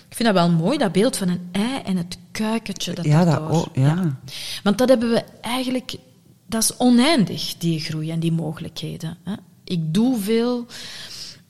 Ik 0.09 0.15
vind 0.15 0.33
dat 0.35 0.47
wel 0.47 0.55
mooi, 0.55 0.77
dat 0.77 0.91
beeld 0.91 1.17
van 1.17 1.29
een 1.29 1.49
ei 1.51 1.81
en 1.85 1.97
het 1.97 2.17
kuikentje. 2.31 2.93
Dat 2.93 3.05
Ja, 3.05 3.25
dat 3.25 3.39
ook, 3.39 3.67
ja. 3.73 4.19
Want 4.63 4.77
dat 4.77 4.89
hebben 4.89 5.09
we 5.09 5.23
eigenlijk... 5.41 5.95
Dat 6.45 6.63
is 6.63 6.77
oneindig, 6.77 7.57
die 7.57 7.79
groei 7.79 8.11
en 8.11 8.19
die 8.19 8.31
mogelijkheden. 8.31 9.17
Hè. 9.23 9.33
Ik 9.63 9.93
doe 9.93 10.19
veel, 10.19 10.65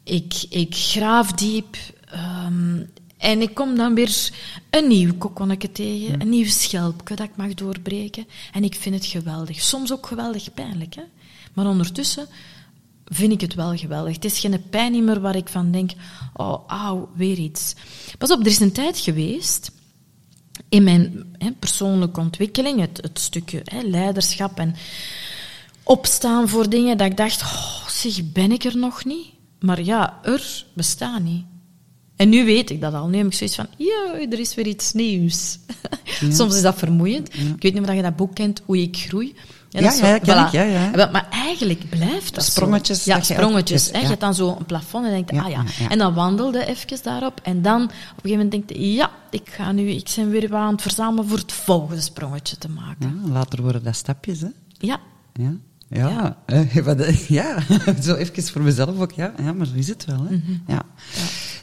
ik, 0.04 0.46
ik 0.50 0.76
graaf 0.76 1.32
diep... 1.32 1.78
ehm, 2.06 2.84
en 3.18 3.42
ik 3.42 3.54
kom 3.54 3.76
dan 3.76 3.96
weer 3.96 4.30
een 4.70 4.88
nieuw 4.88 5.14
kokonnetje 5.18 5.72
tegen, 5.72 6.22
een 6.22 6.30
nieuw 6.30 6.48
schelpje 6.48 7.16
dat 7.16 7.28
ik 7.28 7.36
mag 7.36 7.54
doorbreken. 7.54 8.28
En 8.52 8.64
ik 8.64 8.76
vind 8.76 8.96
het 8.96 9.06
geweldig. 9.06 9.62
Soms 9.62 9.92
ook 9.92 10.06
geweldig 10.06 10.54
pijnlijk, 10.54 10.96
hè. 10.96 11.04
Maar 11.54 11.68
ondertussen 11.68 12.28
vind 13.10 13.32
ik 13.32 13.42
het 13.42 13.54
wel 13.54 13.78
geweldig. 13.78 14.16
Het 14.16 14.26
is 14.26 14.40
geen 14.40 14.64
pijn 14.70 15.04
meer 15.04 15.20
waar 15.20 15.36
ik 15.36 15.50
van 15.50 15.72
denk, 15.72 15.92
oh, 16.34 16.68
auw, 16.68 17.10
weer 17.16 17.38
iets. 17.38 17.76
Pas 18.18 18.32
op, 18.32 18.40
er 18.40 18.48
is 18.48 18.60
een 18.60 18.72
tijd 18.72 18.98
geweest 18.98 19.72
in 20.70 20.84
mijn 20.84 21.36
hè, 21.38 21.52
persoonlijke 21.52 22.20
ontwikkeling, 22.20 22.80
het, 22.80 23.00
het 23.02 23.20
stukje 23.20 23.62
hè, 23.64 23.82
leiderschap 23.82 24.60
en 24.60 24.76
opstaan 25.84 26.50
voor 26.50 26.70
dingen, 26.70 26.98
dat 26.98 27.08
ik 27.08 27.18
dacht, 27.18 27.42
oh, 27.42 27.88
zeg, 27.88 28.32
ben 28.32 28.52
ik 28.52 28.64
er 28.64 28.78
nog 28.78 29.06
niet? 29.06 29.28
Maar 29.60 29.84
ja, 29.84 30.20
er 30.24 30.66
bestaat 30.74 31.22
niet. 31.22 31.46
En 32.16 32.30
nu 32.30 32.46
weet 32.46 32.70
ik 32.70 32.82
dat 32.82 32.94
al. 32.94 33.08
Nu 33.08 33.18
heb 33.18 33.26
ik 33.26 33.34
zoiets 33.34 33.56
van, 33.56 33.68
ja, 33.78 34.28
er 34.30 34.40
is 34.40 34.56
weer 34.56 34.68
iets 34.68 34.92
nieuws. 34.92 35.60
Soms 36.38 36.56
is 36.56 36.62
dat 36.62 36.78
vermoeiend. 36.78 37.34
Ik 37.34 37.62
weet 37.62 37.74
niet 37.74 37.88
of 37.88 37.96
je 37.96 38.02
dat 38.02 38.16
boek 38.16 38.36
kent, 38.36 38.62
Hoe 38.66 38.82
ik 38.82 38.98
groei. 38.98 39.36
Ja, 39.70 39.92
ja, 40.22 40.50
ja, 40.52 40.64
ja. 40.64 41.10
Maar, 41.12 41.28
eigenlijk 41.32 41.90
blijft 41.90 42.36
dat 42.36 42.44
zo. 42.44 42.52
Sprongetjes 42.52 43.04
Ja, 43.04 43.22
sprongetjes. 43.22 43.92
hè. 43.92 44.00
Je 44.00 44.06
hebt 44.06 44.20
dan 44.20 44.34
zo 44.34 44.56
een 44.60 44.66
plafond 44.66 45.06
en 45.06 45.12
denkt, 45.12 45.32
ah 45.32 45.50
ja. 45.50 45.64
En 45.90 45.98
dan 45.98 46.14
wandelde 46.14 46.66
even 46.66 47.00
daarop. 47.04 47.40
En 47.44 47.62
dan 47.62 47.84
op 47.84 47.90
een 47.90 47.96
gegeven 48.22 48.32
moment 48.32 48.52
denkt 48.52 48.70
je, 48.70 48.94
ja, 48.94 49.12
ik 49.30 49.50
ga 49.50 49.72
nu, 49.72 49.90
ik 49.90 50.12
ben 50.16 50.30
weer 50.30 50.56
aan 50.56 50.72
het 50.72 50.82
verzamelen 50.82 51.28
voor 51.28 51.38
het 51.38 51.52
volgende 51.52 52.02
sprongetje 52.02 52.58
te 52.58 52.70
maken. 52.70 53.22
Ja, 53.26 53.32
later 53.32 53.62
worden 53.62 53.84
dat 53.84 53.96
stapjes, 53.96 54.42
hè. 54.42 54.48
Ja. 54.78 55.00
Ja. 55.34 55.54
Ja, 55.90 56.10
Ja. 56.10 56.38
eh, 56.46 56.88
eh, 57.08 57.28
ja. 57.28 57.58
zo 58.02 58.16
even 58.16 58.44
voor 58.44 58.62
mezelf 58.62 59.00
ook. 59.00 59.12
Ja, 59.12 59.34
ja 59.44 59.54
maar 59.54 59.66
zo 59.66 59.74
is 59.76 59.88
het 59.88 60.06
wel. 60.06 60.26
Hè. 60.30 60.36
Mhm. 60.36 60.52
ja. 60.68 60.82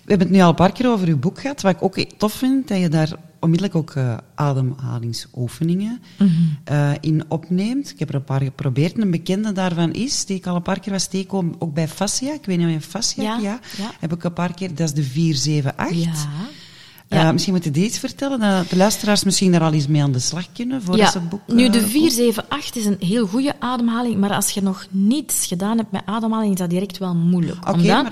We 0.07 0.13
hebben 0.13 0.27
het 0.27 0.37
nu 0.37 0.43
al 0.43 0.49
een 0.49 0.55
paar 0.55 0.73
keer 0.73 0.89
over 0.91 1.09
uw 1.09 1.19
boek 1.19 1.41
gehad. 1.41 1.63
Wat 1.63 1.75
ik 1.75 1.83
ook 1.83 1.99
tof 1.99 2.33
vind, 2.33 2.69
dat 2.69 2.79
je 2.79 2.89
daar 2.89 3.13
onmiddellijk 3.41 3.77
ook 3.79 3.91
eh, 3.91 4.17
ademhalingsoefeningen 4.35 6.01
Mhm. 6.19 6.31
eh, 6.65 6.91
in 7.01 7.25
opneemt. 7.29 7.91
Ik 7.91 7.99
heb 7.99 8.09
er 8.09 8.15
een 8.15 8.25
paar 8.25 8.43
geprobeerd. 8.43 8.99
Een 8.99 9.11
bekende 9.11 9.53
daarvan 9.53 9.93
is, 9.93 10.25
die 10.25 10.37
ik 10.37 10.47
al 10.47 10.57
een 10.57 10.63
paar 10.63 10.81
keer 10.81 10.93
was 10.93 11.07
tegengekomen, 11.07 11.55
ook 11.59 11.75
bij 11.75 11.89
fascia. 11.89 12.33
Ik 12.33 12.45
weet 12.45 12.59
niet 12.59 12.67
of 12.67 12.73
je 12.73 12.81
fascia 12.81 13.39
ja, 13.39 13.61
ja. 13.77 13.91
Heb 14.01 14.13
ik 14.13 14.25
een 14.25 14.33
paar 14.33 14.55
keer, 14.55 14.69
dat 14.75 14.89
is 14.89 14.95
de 14.95 15.03
478. 15.03 16.23
Ja. 16.23 16.29
Eh, 17.09 17.19
Ja. 17.23 17.33
misschien 17.33 17.55
moet 17.55 17.65
je 17.65 17.71
dit 17.71 17.99
vertellen, 17.99 18.41
dat 18.41 18.71
de 18.71 18.77
luisteraars 18.77 19.25
misschien 19.25 19.53
daar 19.53 19.61
al 19.61 19.73
eens 19.73 19.87
mee 19.87 20.03
aan 20.03 20.13
de 20.13 20.19
slag 20.19 20.53
kunnen, 20.53 20.83
voordat 20.83 21.05
Ja, 21.07 21.11
ze 21.11 21.19
het 21.19 21.29
boek... 21.29 21.41
nu 21.47 21.65
eh, 21.67 21.73
de 21.73 21.79
kopen. 21.79 21.91
478 21.93 22.75
is 22.83 22.85
een 22.87 23.09
heel 23.09 23.27
goede 23.27 23.55
ademhaling, 23.59 24.17
maar 24.17 24.33
als 24.33 24.51
je 24.51 24.63
nog 24.63 24.87
niets 24.91 25.47
gedaan 25.47 25.77
hebt 25.79 25.93
met 25.93 26.03
ademhaling, 26.07 26.53
is 26.53 26.59
dat 26.59 26.71
direct 26.71 26.99
wel 26.99 27.15
moeilijk. 27.15 27.59
Oké, 27.69 27.71
Omdat 27.71 27.87
maar 27.93 28.05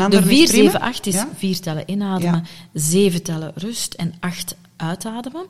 een 0.00 0.10
de 0.10 0.16
is 0.16 0.22
prima. 0.50 0.70
478 0.70 1.06
is 1.14 1.20
Ja. 1.20 1.28
vier 1.36 1.60
tellen 1.60 1.82
inademen, 1.90 2.46
zeven 2.72 3.22
tellen 3.22 3.52
rust 3.54 3.94
en 3.94 4.14
acht 4.20 4.54
uitademen. 4.76 5.46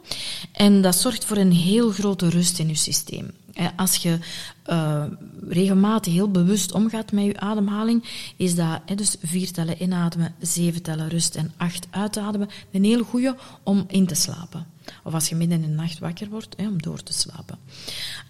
En 0.52 0.82
dat 0.82 0.96
zorgt 0.96 1.24
voor 1.24 1.36
een 1.36 1.52
heel 1.52 1.90
grote 1.90 2.28
rust 2.28 2.58
in 2.58 2.68
je 2.68 2.74
systeem. 2.76 3.30
Als 3.76 3.96
je 3.96 4.18
eh, 4.62 5.04
regelmatig 5.48 6.12
heel 6.12 6.30
bewust 6.30 6.72
omgaat 6.72 7.12
met 7.12 7.24
je 7.24 7.40
ademhaling, 7.40 8.04
is 8.36 8.54
dat 8.54 8.80
hè, 8.86 8.94
dus 8.94 9.16
vier 9.22 9.52
tellen 9.52 9.82
inademen, 9.82 10.34
zeven 10.40 10.82
tellen 10.82 11.08
rust 11.08 11.34
en 11.34 11.52
acht 11.56 11.86
uitademen 11.90 12.48
een 12.70 12.84
heel 12.84 13.02
goede 13.04 13.36
om 13.62 13.84
in 13.88 14.06
te 14.06 14.14
slapen. 14.14 14.66
Of 15.02 15.14
als 15.14 15.28
je 15.28 15.34
midden 15.34 15.62
in 15.62 15.68
de 15.68 15.74
nacht 15.74 15.98
wakker 15.98 16.28
wordt, 16.28 16.54
hè, 16.56 16.66
om 16.66 16.82
door 16.82 17.02
te 17.02 17.12
slapen. 17.12 17.58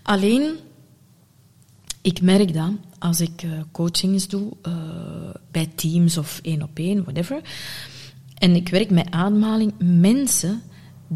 Alleen, 0.03 0.57
ik 2.01 2.21
merk 2.21 2.55
dat 2.55 2.71
als 2.99 3.21
ik 3.21 3.43
eh, 3.43 3.51
coachings 3.73 4.29
doe, 4.29 4.53
eh, 4.63 4.73
bij 5.51 5.71
teams 5.75 6.19
of 6.19 6.41
één 6.43 6.63
op 6.63 6.79
één, 6.79 7.03
whatever, 7.03 7.41
en 8.39 8.55
ik 8.55 8.69
werk 8.69 8.91
met 8.91 9.11
ademhaling, 9.11 9.73
mensen 9.79 10.63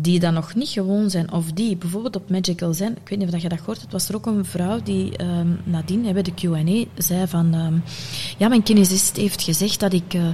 die 0.01 0.21
dat 0.21 0.33
nog 0.33 0.55
niet 0.55 0.69
gewoon 0.69 1.11
zijn, 1.11 1.33
of 1.33 1.53
die 1.53 1.77
bijvoorbeeld 1.77 2.17
op 2.17 2.31
Magical 2.31 2.75
zijn, 2.75 2.93
ik 2.93 3.09
weet 3.09 3.19
niet 3.19 3.35
of 3.35 3.43
je 3.43 3.49
dat 3.49 3.59
gehoord 3.59 3.81
hebt, 3.81 3.93
was 3.93 4.09
er 4.09 4.15
ook 4.15 4.27
een 4.27 4.45
vrouw 4.45 4.83
die 4.83 5.17
ehm, 5.17 5.49
nadien 5.65 6.13
bij 6.13 6.23
de 6.23 6.35
Q&A 6.35 7.03
zei 7.03 7.27
van, 7.27 7.55
ehm, 7.55 7.75
ja, 8.39 8.49
mijn 8.49 8.63
kinesist 8.63 9.17
heeft 9.17 9.43
gezegd 9.43 9.81
dat 9.81 9.93
ik 9.93 10.15
eh, 10.15 10.29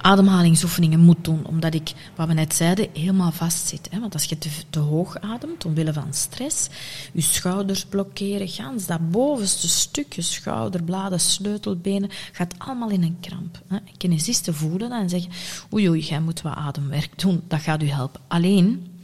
ademhalingsoefeningen 0.00 1.00
moet 1.00 1.24
doen, 1.24 1.46
omdat 1.46 1.74
ik, 1.74 1.92
wat 2.14 2.26
we 2.26 2.34
net 2.34 2.54
zeiden, 2.54 2.88
helemaal 2.92 3.32
vastzit. 3.32 3.88
Hè? 3.90 4.00
Want 4.00 4.14
als 4.14 4.24
je 4.24 4.38
te, 4.38 4.48
te 4.70 4.78
hoog 4.78 5.20
ademt, 5.20 5.64
omwille 5.64 5.92
van 5.92 6.12
stress, 6.14 6.68
je 7.12 7.20
schouders 7.20 7.84
blokkeren, 7.84 8.48
gans 8.48 8.86
dat 8.86 9.10
bovenste 9.10 9.68
stukje, 9.68 10.22
schouderbladen, 10.22 11.20
sleutelbenen, 11.20 12.10
gaat 12.32 12.54
allemaal 12.58 12.90
in 12.90 13.02
een 13.02 13.16
kramp. 13.20 13.60
Hè? 13.66 13.76
Kinesisten 13.96 14.54
voelen 14.54 14.90
dat 14.90 15.00
en 15.00 15.08
zeggen, 15.08 15.30
oei 15.72 15.88
oei, 15.88 16.00
jij 16.00 16.20
moet 16.20 16.42
wat 16.42 16.54
ademwerk 16.54 17.18
doen, 17.18 17.42
dat 17.48 17.60
gaat 17.60 17.82
u 17.82 17.88
helpen. 17.88 18.20
Alleen, 18.28 18.96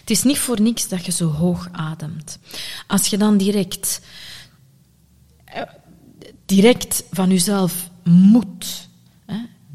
het 0.00 0.10
is 0.10 0.22
niet 0.22 0.38
voor 0.38 0.60
niks 0.60 0.88
dat 0.88 1.06
je 1.06 1.12
zo 1.12 1.28
hoog 1.28 1.68
ademt. 1.72 2.38
Als 2.86 3.06
je 3.06 3.16
dan 3.16 3.36
direct, 3.36 4.00
eh, 5.44 5.62
direct 6.46 7.04
van 7.10 7.28
jezelf 7.28 7.90
moet, 8.04 8.88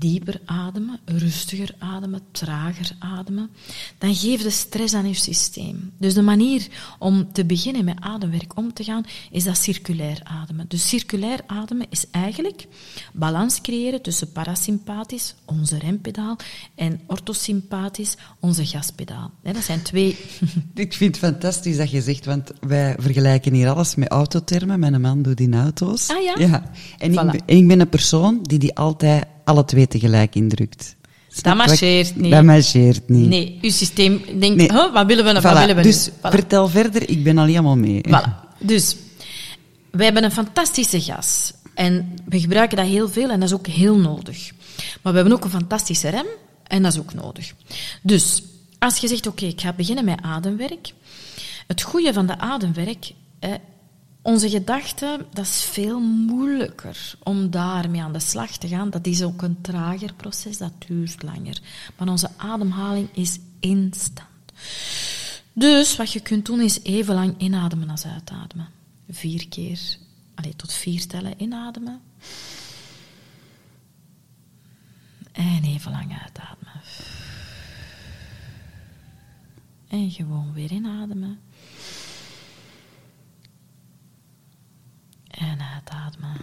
dieper 0.01 0.41
ademen, 0.45 0.99
rustiger 1.05 1.75
ademen, 1.79 2.21
trager 2.31 2.91
ademen, 2.99 3.49
dan 3.97 4.15
geef 4.15 4.41
de 4.41 4.49
stress 4.49 4.93
aan 4.93 5.07
je 5.07 5.13
systeem. 5.13 5.91
Dus 5.97 6.13
de 6.13 6.21
manier 6.21 6.67
om 6.99 7.31
te 7.31 7.45
beginnen 7.45 7.85
met 7.85 7.97
ademwerk 7.99 8.57
om 8.57 8.73
te 8.73 8.83
gaan, 8.83 9.03
is 9.31 9.43
dat 9.43 9.57
circulair 9.57 10.21
ademen. 10.23 10.65
Dus 10.67 10.89
circulair 10.89 11.39
ademen 11.47 11.85
is 11.89 12.05
eigenlijk 12.11 12.67
balans 13.13 13.61
creëren 13.61 14.01
tussen 14.01 14.31
parasympathisch, 14.31 15.35
onze 15.45 15.77
rempedaal, 15.77 16.37
en 16.75 16.99
orthosympathisch, 17.07 18.15
onze 18.39 18.65
gaspedaal. 18.65 19.31
Dat 19.41 19.63
zijn 19.63 19.81
twee... 19.81 20.17
Ik 20.73 20.93
vind 20.93 21.15
het 21.15 21.25
fantastisch 21.25 21.77
dat 21.77 21.91
je 21.91 22.01
zegt, 22.01 22.25
want 22.25 22.51
wij 22.59 22.95
vergelijken 22.99 23.53
hier 23.53 23.69
alles 23.69 23.95
met 23.95 24.07
autotermen. 24.07 24.79
Mijn 24.79 25.01
man 25.01 25.21
doet 25.21 25.39
in 25.39 25.53
auto's. 25.53 26.09
Ah 26.09 26.23
ja? 26.23 26.35
Ja. 26.37 26.71
En, 26.97 27.09
ik, 27.09 27.15
ben, 27.15 27.45
en 27.45 27.57
ik 27.57 27.67
ben 27.67 27.79
een 27.79 27.89
persoon 27.89 28.39
die 28.43 28.59
die 28.59 28.75
altijd 28.75 29.25
alle 29.43 29.65
twee 29.65 29.87
tegelijk 29.87 30.35
indrukt. 30.35 30.95
Ik- 31.35 31.53
marcheert 31.53 32.15
niet. 32.15 32.31
Dat 32.31 32.43
marcheert 32.43 33.09
niet. 33.09 33.27
Nee, 33.27 33.57
uw 33.61 33.69
systeem 33.69 34.21
denkt, 34.39 34.55
Nee. 34.55 34.71
huh, 34.71 34.93
wat 34.93 35.05
willen 35.05 35.25
we, 35.25 35.33
wat 35.41 35.43
Voilà, 35.43 35.57
willen 35.59 35.75
we 35.75 35.81
Dus 35.81 36.05
nu? 36.05 36.11
Voilà. 36.11 36.29
vertel 36.29 36.67
verder, 36.67 37.09
ik 37.09 37.23
ben 37.23 37.37
al 37.37 37.45
helemaal 37.45 37.77
mee. 37.77 38.01
Voilà. 38.07 38.49
Dus, 38.59 38.95
wij 39.91 40.05
hebben 40.05 40.23
een 40.23 40.31
fantastische 40.31 41.01
gas. 41.01 41.53
En 41.75 42.13
we 42.25 42.39
gebruiken 42.39 42.77
dat 42.77 42.85
heel 42.85 43.09
veel 43.09 43.29
en 43.29 43.39
dat 43.39 43.49
is 43.49 43.55
ook 43.55 43.67
heel 43.67 43.97
nodig. 43.97 44.51
Maar 45.01 45.13
we 45.13 45.19
hebben 45.19 45.33
ook 45.37 45.43
een 45.43 45.49
fantastische 45.49 46.09
rem 46.09 46.25
en 46.67 46.83
dat 46.83 46.93
is 46.93 46.99
ook 46.99 47.13
nodig. 47.13 47.53
Dus, 48.01 48.43
als 48.79 48.97
je 48.97 49.07
zegt, 49.07 49.27
oké, 49.27 49.45
ik 49.45 49.61
ga 49.61 49.73
beginnen 49.73 50.05
met 50.05 50.19
ademwerk. 50.21 50.93
Het 51.67 51.81
goede 51.81 52.13
van 52.13 52.25
de 52.27 52.37
ademwerk, 52.37 53.11
eh, 53.39 53.49
onze 54.21 54.49
gedachten, 54.49 55.25
dat 55.33 55.45
is 55.45 55.63
veel 55.63 55.99
moeilijker 55.99 57.15
om 57.23 57.49
daarmee 57.49 58.01
aan 58.01 58.13
de 58.13 58.19
slag 58.19 58.57
te 58.57 58.67
gaan. 58.67 58.89
Dat 58.89 59.05
is 59.05 59.23
ook 59.23 59.41
een 59.41 59.61
trager 59.61 60.13
proces, 60.13 60.57
dat 60.57 60.73
duurt 60.87 61.23
langer. 61.23 61.59
Maar 61.97 62.07
onze 62.07 62.29
ademhaling 62.37 63.09
is 63.13 63.39
instant. 63.59 64.29
Dus 65.53 65.95
wat 65.95 66.11
je 66.11 66.19
kunt 66.19 66.45
doen 66.45 66.61
is 66.61 66.83
even 66.83 67.15
lang 67.15 67.35
inademen 67.37 67.89
als 67.89 68.05
uitademen. 68.05 68.67
Vier 69.09 69.47
keer, 69.47 69.79
allez, 70.35 70.53
tot 70.55 70.73
vier 70.73 71.07
tellen 71.07 71.41
inademen. 71.41 72.01
En 75.31 75.63
even 75.63 75.91
lang 75.91 76.19
uitademen. 76.21 76.81
En 79.87 80.11
gewoon 80.11 80.53
weer 80.53 80.71
inademen. 80.71 81.39
En 85.41 85.61
uitademen. 85.61 86.37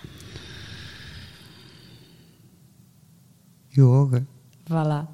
Je 3.67 3.83
ogen. 3.83 4.29
Voilà. 4.65 5.07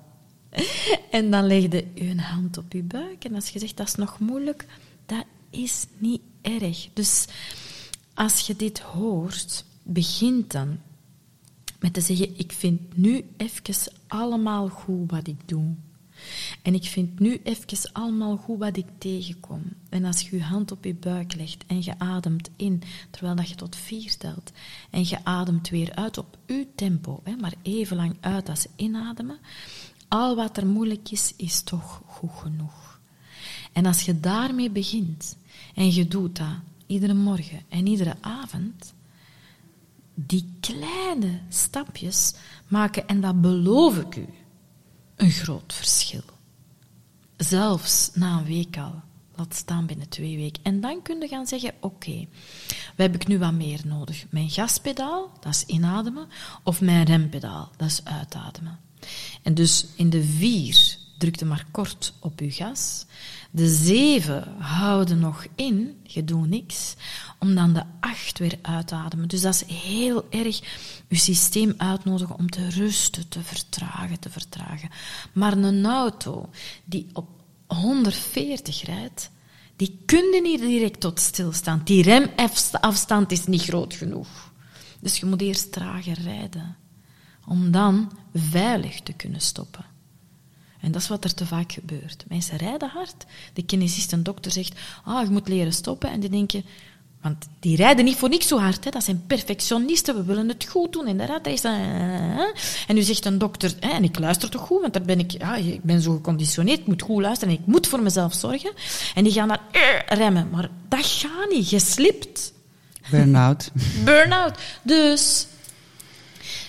En 1.10 1.30
dan 1.30 1.46
leg 1.46 1.62
je 1.62 1.86
je 1.94 2.20
hand 2.20 2.58
op 2.58 2.72
je 2.72 2.82
buik. 2.82 3.24
En 3.24 3.34
als 3.34 3.48
je 3.48 3.58
zegt 3.58 3.76
dat 3.76 3.86
is 3.86 3.94
nog 3.94 4.18
moeilijk, 4.18 4.66
dat 5.06 5.24
is 5.50 5.86
niet 5.98 6.20
erg. 6.42 6.88
Dus 6.92 7.26
als 8.14 8.40
je 8.40 8.56
dit 8.56 8.80
hoort, 8.80 9.64
begint 9.82 10.52
dan 10.52 10.78
met 11.78 11.92
te 11.92 12.00
zeggen: 12.00 12.38
Ik 12.38 12.52
vind 12.52 12.96
nu 12.96 13.24
even 13.36 13.92
allemaal 14.06 14.68
goed 14.68 15.10
wat 15.10 15.26
ik 15.26 15.48
doe. 15.48 15.74
En 16.62 16.74
ik 16.74 16.84
vind 16.84 17.18
nu 17.18 17.40
even 17.42 17.92
allemaal 17.92 18.36
goed 18.36 18.58
wat 18.58 18.76
ik 18.76 18.86
tegenkom. 18.98 19.62
En 19.88 20.04
als 20.04 20.20
je 20.20 20.36
je 20.36 20.42
hand 20.42 20.72
op 20.72 20.84
je 20.84 20.94
buik 20.94 21.34
legt 21.34 21.64
en 21.66 21.84
je 21.84 21.98
ademt 21.98 22.50
in, 22.56 22.82
terwijl 23.10 23.36
dat 23.36 23.48
je 23.48 23.54
tot 23.54 23.76
vier 23.76 24.16
telt, 24.16 24.52
en 24.90 25.08
je 25.08 25.24
ademt 25.24 25.68
weer 25.68 25.94
uit 25.94 26.18
op 26.18 26.38
uw 26.46 26.66
tempo, 26.74 27.20
hè, 27.24 27.36
maar 27.36 27.54
even 27.62 27.96
lang 27.96 28.16
uit 28.20 28.48
als 28.48 28.66
inademen, 28.76 29.38
al 30.08 30.36
wat 30.36 30.56
er 30.56 30.66
moeilijk 30.66 31.10
is, 31.10 31.32
is 31.36 31.62
toch 31.62 32.02
goed 32.06 32.32
genoeg. 32.34 33.00
En 33.72 33.86
als 33.86 34.02
je 34.02 34.20
daarmee 34.20 34.70
begint, 34.70 35.36
en 35.74 35.92
je 35.92 36.08
doet 36.08 36.36
dat 36.36 36.56
iedere 36.86 37.14
morgen 37.14 37.60
en 37.68 37.86
iedere 37.86 38.16
avond, 38.20 38.94
die 40.14 40.44
kleine 40.60 41.40
stapjes 41.48 42.34
maken, 42.68 43.08
en 43.08 43.20
dat 43.20 43.40
beloof 43.40 43.98
ik 43.98 44.16
u, 44.16 44.26
een 45.16 45.30
groot 45.30 45.72
verschil. 45.72 46.22
Zelfs 47.36 48.10
na 48.14 48.38
een 48.38 48.44
week 48.44 48.78
al. 48.78 49.02
Laat 49.36 49.54
staan 49.54 49.86
binnen 49.86 50.08
twee 50.08 50.36
weken. 50.36 50.62
En 50.62 50.80
dan 50.80 51.02
kun 51.02 51.20
je 51.20 51.28
gaan 51.28 51.46
zeggen, 51.46 51.74
oké, 51.80 52.26
wat 52.66 53.06
heb 53.06 53.14
ik 53.14 53.26
nu 53.26 53.38
wat 53.38 53.52
meer 53.52 53.80
nodig? 53.84 54.24
Mijn 54.30 54.50
gaspedaal, 54.50 55.30
dat 55.40 55.54
is 55.54 55.64
inademen, 55.66 56.28
of 56.62 56.80
mijn 56.80 57.04
rempedaal, 57.04 57.70
dat 57.76 57.88
is 57.88 58.04
uitademen. 58.04 58.78
En 59.42 59.54
dus 59.54 59.86
in 59.96 60.10
de 60.10 60.24
vier 60.24 60.98
druk 61.24 61.38
je 61.38 61.44
maar 61.44 61.66
kort 61.70 62.14
op 62.20 62.40
je 62.40 62.50
gas. 62.50 63.06
De 63.50 63.68
zeven 63.68 64.56
houden 64.58 65.18
nog 65.18 65.46
in, 65.54 66.00
je 66.02 66.24
doet 66.24 66.48
niks, 66.48 66.94
om 67.38 67.54
dan 67.54 67.72
de 67.72 67.82
acht 68.00 68.38
weer 68.38 68.58
uit 68.62 68.86
te 68.86 68.94
ademen. 68.94 69.28
Dus 69.28 69.40
dat 69.40 69.54
is 69.54 69.76
heel 69.76 70.26
erg 70.30 70.60
je 71.08 71.16
systeem 71.16 71.74
uitnodigen 71.76 72.38
om 72.38 72.50
te 72.50 72.68
rusten, 72.68 73.28
te 73.28 73.42
vertragen, 73.42 74.20
te 74.20 74.30
vertragen. 74.30 74.90
Maar 75.32 75.52
een 75.52 75.86
auto 75.86 76.50
die 76.84 77.06
op 77.12 77.28
140 77.66 78.82
rijdt, 78.82 79.30
die 79.76 79.98
kun 80.06 80.32
je 80.32 80.40
niet 80.42 80.60
direct 80.60 81.00
tot 81.00 81.20
stilstaan. 81.20 81.80
Die 81.84 82.02
remafstand 82.02 83.32
is 83.32 83.46
niet 83.46 83.62
groot 83.62 83.94
genoeg. 83.94 84.52
Dus 85.00 85.18
je 85.18 85.26
moet 85.26 85.40
eerst 85.40 85.72
trager 85.72 86.20
rijden, 86.20 86.76
om 87.46 87.70
dan 87.70 88.12
veilig 88.34 89.00
te 89.00 89.12
kunnen 89.12 89.40
stoppen. 89.40 89.93
En 90.84 90.92
dat 90.92 91.02
is 91.02 91.08
wat 91.08 91.24
er 91.24 91.34
te 91.34 91.46
vaak 91.46 91.72
gebeurt. 91.72 92.24
Mensen 92.28 92.56
rijden 92.56 92.88
hard. 92.88 93.24
De 93.52 93.62
kinesist, 93.62 94.12
een 94.12 94.22
dokter 94.22 94.52
zegt, 94.52 94.78
ah, 95.04 95.24
je 95.24 95.30
moet 95.30 95.48
leren 95.48 95.72
stoppen. 95.72 96.10
En 96.10 96.20
die 96.20 96.30
denken, 96.30 96.64
want 97.24 97.48
die 97.60 97.76
rijden 97.76 98.04
niet 98.04 98.16
voor 98.16 98.28
niks 98.28 98.48
zo 98.48 98.58
hard. 98.58 98.84
Hè. 98.84 98.90
Dat 98.90 99.04
zijn 99.04 99.24
perfectionisten, 99.26 100.14
we 100.14 100.22
willen 100.24 100.48
het 100.48 100.66
goed 100.68 100.92
doen. 100.92 101.06
En 101.06 101.16
de 101.16 101.26
ratrace, 101.26 101.68
eh, 101.68 102.88
En 102.88 102.94
nu 102.94 103.02
zegt 103.02 103.24
een 103.24 103.38
dokter, 103.38 103.74
hè, 103.80 103.88
en 103.88 104.04
ik 104.04 104.18
luister 104.18 104.50
toch 104.50 104.66
goed, 104.66 104.80
want 104.80 104.92
daar 104.92 105.02
ben 105.02 105.18
ik, 105.18 105.30
ja, 105.30 105.56
ik 105.56 105.82
ben 105.82 106.00
zo 106.00 106.12
geconditioneerd, 106.12 106.78
ik 106.78 106.86
moet 106.86 107.02
goed 107.02 107.22
luisteren 107.22 107.54
en 107.54 107.60
ik 107.60 107.66
moet 107.66 107.86
voor 107.86 108.02
mezelf 108.02 108.34
zorgen. 108.34 108.72
En 109.14 109.24
die 109.24 109.32
gaan 109.32 109.48
dan 109.48 109.58
eh, 109.70 110.16
remmen. 110.18 110.48
Maar 110.50 110.70
dat 110.88 111.06
gaat 111.06 111.50
niet, 111.50 111.70
je 111.70 111.78
slipt. 111.78 112.52
Burn-out. 113.10 113.70
Burn-out. 114.04 114.58
Dus 114.82 115.46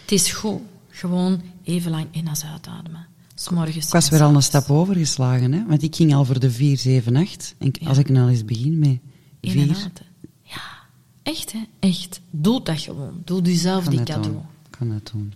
het 0.01 0.11
is 0.11 0.31
goed. 0.31 0.61
Gewoon 0.89 1.41
even 1.63 1.91
lang 1.91 2.07
in 2.11 2.27
als 2.27 2.43
uitademen. 2.45 3.07
's 3.35 3.49
morgens 3.49 3.85
Ik 3.85 3.91
was 3.91 4.09
weer 4.09 4.23
al 4.23 4.35
een 4.35 4.43
stap 4.43 4.69
overgeslagen, 4.69 5.51
hè? 5.51 5.65
want 5.65 5.83
ik 5.83 5.95
ging 5.95 6.13
al 6.13 6.25
voor 6.25 6.39
de 6.39 6.51
4, 6.51 6.77
7, 6.77 7.15
8. 7.15 7.55
En 7.57 7.71
als 7.83 7.97
ik 7.97 8.09
nou 8.09 8.29
eens 8.29 8.45
begin 8.45 8.79
met 8.79 8.99
In 9.39 9.59
en 9.59 9.75
4, 9.75 9.75
uit. 9.83 10.01
Ja, 10.43 10.61
echt 11.23 11.51
hè, 11.51 11.59
echt. 11.79 12.21
Doe 12.29 12.63
dat 12.63 12.79
gewoon. 12.79 13.21
Doe 13.25 13.41
jezelf 13.41 13.81
kan 13.83 13.91
die 13.91 13.99
het 13.99 14.09
cadeau. 14.09 14.33
doen. 14.33 14.43
Kan 14.69 14.89
het 14.89 15.09
doen. 15.11 15.33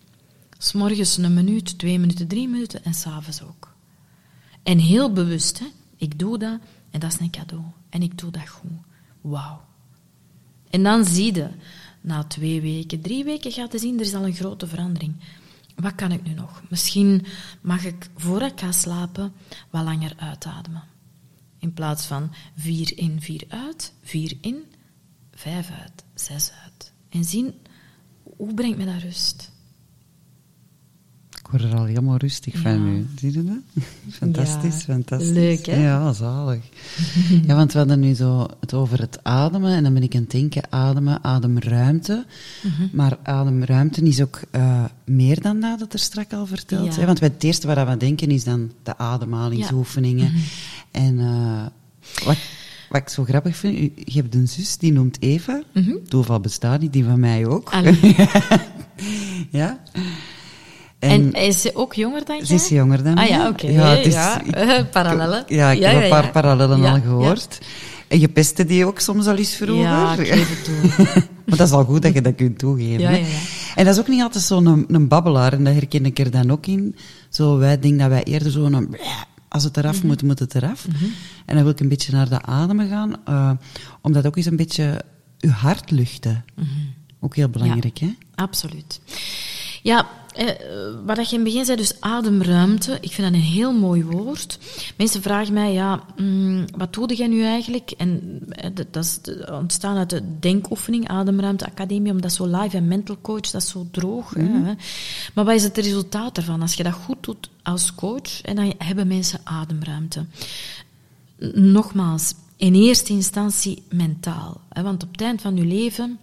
S'morgens 0.58 1.18
een 1.18 1.34
minuut, 1.34 1.78
twee 1.78 2.00
minuten, 2.00 2.28
drie 2.28 2.48
minuten 2.48 2.84
en 2.84 2.94
s'avonds 2.94 3.44
ook. 3.44 3.74
En 4.64 4.78
heel 4.78 5.14
bewust, 5.14 5.60
hè. 5.60 5.66
Ik 5.98 6.20
doe 6.20 6.38
dat 6.38 6.60
en 6.92 7.00
dat 7.00 7.14
is 7.14 7.20
een 7.20 7.30
cadeau. 7.30 7.64
En 7.90 8.02
ik 8.02 8.18
doe 8.18 8.32
dat 8.32 8.48
goed. 8.48 8.72
Wauw. 9.22 9.62
En 10.70 10.84
dan 10.84 11.06
zie 11.06 11.36
je, 11.36 11.48
na 12.02 12.24
twee 12.24 12.62
weken, 12.62 13.02
drie 13.02 13.24
weken 13.24 13.52
gaat 13.52 13.72
je 13.72 13.80
zien, 13.80 14.00
er 14.00 14.06
is 14.06 14.14
al 14.14 14.26
een 14.26 14.34
grote 14.34 14.68
verandering. 14.68 15.14
Wat 15.80 15.96
kan 15.96 16.12
ik 16.12 16.24
nu 16.24 16.34
nog? 16.34 16.62
Misschien 16.70 17.26
mag 17.62 17.86
ik, 17.86 18.10
voor 18.16 18.42
ik 18.42 18.60
ga 18.60 18.72
slapen, 18.72 19.34
wat 19.70 19.84
langer 19.84 20.14
uitademen. 20.18 20.84
In 21.60 21.74
plaats 21.74 22.06
van 22.06 22.34
vier 22.56 22.98
in, 22.98 23.22
vier 23.22 23.44
uit, 23.48 23.94
vier 24.04 24.38
in, 24.42 24.64
vijf 25.34 25.70
uit, 25.70 26.04
zes 26.14 26.52
uit. 26.64 26.94
En 27.10 27.24
zien, 27.24 27.54
hoe 28.24 28.54
brengt 28.54 28.78
me 28.78 28.86
dat 28.86 29.02
rust? 29.02 29.52
Word 31.50 31.64
er 31.64 31.76
al 31.76 31.86
helemaal 31.86 32.18
rustig 32.18 32.58
van 32.58 32.84
nu. 32.94 33.08
Zie 33.20 33.32
je 33.34 33.44
dat? 33.44 33.84
Fantastisch, 34.20 34.76
Ja, 34.86 34.94
fantastisch. 34.94 35.30
leuk, 35.30 35.66
hè? 35.66 35.82
Ja, 35.84 36.14
zalig. 36.14 36.64
ja, 37.48 37.56
want 37.56 37.72
we 37.72 37.78
hadden 37.78 38.00
nu 38.00 38.14
zo 38.14 38.48
het 38.60 38.74
over 38.74 39.00
het 39.00 39.20
ademen. 39.24 39.72
En 39.76 39.84
dan 39.84 39.94
ben 39.94 40.04
ik 40.04 40.16
aan 40.16 40.22
het 40.22 40.32
denken, 40.32 40.64
ademen, 40.70 41.24
ademruimte. 41.24 42.26
Mhm. 42.64 42.88
Maar 42.92 43.18
ademruimte 43.24 44.02
is 44.02 44.22
ook 44.22 44.42
eh, 44.52 44.84
meer 45.06 45.42
dan 45.42 45.60
dat, 45.60 45.80
dat 45.80 45.94
er 45.94 46.00
strak 46.00 46.34
al 46.34 46.46
verteld. 46.46 46.96
Ja. 46.96 47.00
Hè? 47.00 47.06
Want 47.06 47.20
het 47.20 47.44
eerste 47.44 47.68
waar 47.68 47.88
we 47.88 47.98
denken 47.98 48.32
is 48.32 48.44
dan 48.44 48.72
de 48.84 48.98
ademhalingsoefeningen. 48.98 50.32
Mhm. 50.32 50.42
En 50.92 51.20
eh, 51.20 51.66
wat, 52.26 52.38
wat 52.90 53.02
ik 53.02 53.10
zo 53.10 53.24
grappig 53.24 53.56
vind, 53.56 53.92
je 54.06 54.22
hebt 54.22 54.36
een 54.36 54.48
zus, 54.48 54.78
die 54.78 54.92
noemt 54.92 55.22
Eva. 55.22 55.62
Toeval 56.08 56.40
bestaat 56.40 56.80
niet, 56.82 56.94
die 56.94 57.04
van 57.04 57.20
mij 57.20 57.46
ook. 57.46 57.74
Mhm. 57.74 58.12
Ja. 59.52 59.80
En, 61.00 61.34
is 61.34 61.62
ze 61.62 61.72
ook 61.74 61.94
jonger 61.94 62.26
dan 62.26 62.36
jij? 62.38 62.46
Ze 62.46 62.54
is 62.54 62.68
jonger 62.70 63.04
dan 63.04 63.14
Ah 63.16 63.20
mij. 63.20 63.30
ja, 63.30 63.48
oké. 63.48 63.68
het 63.68 64.06
is- 64.06 64.14
Ja, 64.14 64.42
ik- 64.42 64.92
parallellen. 64.92 65.44
Ja, 65.48 65.72
ik 65.72 65.80
Ja, 65.80 65.90
heb 65.90 65.98
ja, 65.98 66.04
een 66.04 66.10
paar 66.10 66.24
ja. 66.24 66.30
parallellen 66.30 66.80
Ja, 66.82 66.90
al 66.90 66.96
ja. 66.96 67.02
gehoord. 67.02 67.60
En 68.08 68.20
je 68.20 68.28
pestte 68.30 68.66
die 68.66 68.86
ook 68.86 69.00
soms 69.00 69.28
al 69.28 69.36
eens 69.36 69.56
vroeger. 69.56 69.84
Ja, 69.84 70.16
ik 70.18 70.28
geef 70.28 70.50
het 70.50 70.64
toe. 70.64 71.06
maar 71.46 71.58
dat 71.58 71.68
is 71.68 71.74
al 71.74 71.84
goed 71.84 72.02
dat 72.02 72.14
je 72.14 72.22
dat 72.22 72.36
kunt 72.36 72.58
toegeven. 72.60 73.00
Ja, 73.00 73.10
ja, 73.10 73.16
ja. 73.18 73.38
En 73.76 73.86
dat 73.86 73.94
is 73.94 74.00
ook 74.00 74.08
niet 74.08 74.22
altijd 74.22 74.44
zo'n 74.44 74.66
een, 74.66 74.86
een 74.88 75.08
babbelaar, 75.08 75.54
en 75.54 75.64
dat 75.64 75.74
herken 75.74 76.06
ik 76.06 76.20
er 76.20 76.32
dan 76.32 76.52
ook 76.52 76.66
in. 76.66 76.96
Zo, 77.30 77.58
wij 77.58 77.80
denken 77.80 78.00
dat 78.00 78.10
wij 78.10 78.24
eerder 78.24 78.52
zo'n... 78.52 78.96
Als 79.50 79.64
het 79.64 79.78
eraf 79.78 80.04
moet, 80.04 80.24
moet 80.24 80.40
het 80.40 80.56
eraf. 80.56 80.86
En 81.46 81.56
dan 81.56 81.64
wil 81.64 81.72
ik 81.72 81.80
een 81.80 81.88
beetje 81.90 82.12
naar 82.12 82.30
de 82.30 82.42
ademen 82.42 82.90
gaan, 82.90 83.16
uh, 83.30 83.52
omdat 84.02 84.26
ook 84.28 84.36
eens 84.38 84.46
een 84.46 84.56
beetje 84.56 85.02
je 85.38 85.50
hart 85.50 85.92
luchten. 85.92 86.46
Ook 87.20 87.36
heel 87.36 87.50
belangrijk, 87.50 87.98
Ja. 87.98 88.08
hè? 88.08 88.14
Absoluut. 88.36 89.00
Ja, 89.82 90.08
eh, 90.36 90.46
wat 91.06 91.30
je 91.30 91.36
in 91.36 91.42
het 91.42 91.44
begin 91.44 91.66
zei, 91.66 91.78
dus 91.78 92.02
ademruimte. 92.02 92.98
Ik 93.02 93.12
vind 93.12 93.28
dat 93.28 93.36
een 93.36 93.48
heel 93.48 93.74
mooi 93.74 94.04
woord. 94.04 94.60
Mensen 94.98 95.22
vragen 95.22 95.54
mij, 95.54 95.74
ja, 95.74 96.04
mm, 96.18 96.66
wat 96.78 96.94
doe 96.94 97.16
jij 97.16 97.28
nu 97.28 97.44
eigenlijk? 97.44 97.92
En 97.92 98.40
eh, 98.50 98.70
dat 98.74 98.94
dat 98.94 99.04
is 99.04 99.20
ontstaan 99.52 99.98
uit 99.98 100.10
de 100.10 100.40
denkoefening, 100.40 101.08
Ademruimte 101.08 101.66
Academie, 101.66 102.12
omdat 102.12 102.34
zo 102.34 102.46
live 102.46 102.78
en 102.78 102.88
mental 102.88 103.18
coach, 103.22 103.50
dat 103.50 103.62
is 103.62 103.70
zo 103.70 103.88
droog. 103.92 104.34
hè. 104.34 104.74
Maar 105.34 105.46
wat 105.46 105.56
is 105.56 105.64
het 105.64 105.78
resultaat 105.78 106.38
ervan? 106.38 106.62
Als 106.62 106.74
je 106.74 106.84
dat 106.84 106.94
goed 106.94 107.24
doet 107.24 107.50
als 107.64 107.96
coach, 107.96 108.42
en 108.42 108.56
dan 108.56 108.74
hebben 108.78 109.08
mensen 109.08 109.40
ademruimte. 109.44 110.26
Nogmaals, 111.54 112.34
in 112.58 112.74
eerste 112.74 113.14
instantie 113.14 113.84
mentaal. 113.90 114.62
Hè, 114.70 114.82
want 114.82 115.04
op 115.04 115.12
het 115.12 115.22
eind 115.22 115.42
van 115.42 115.56
je 115.56 115.66
leven 115.66 116.20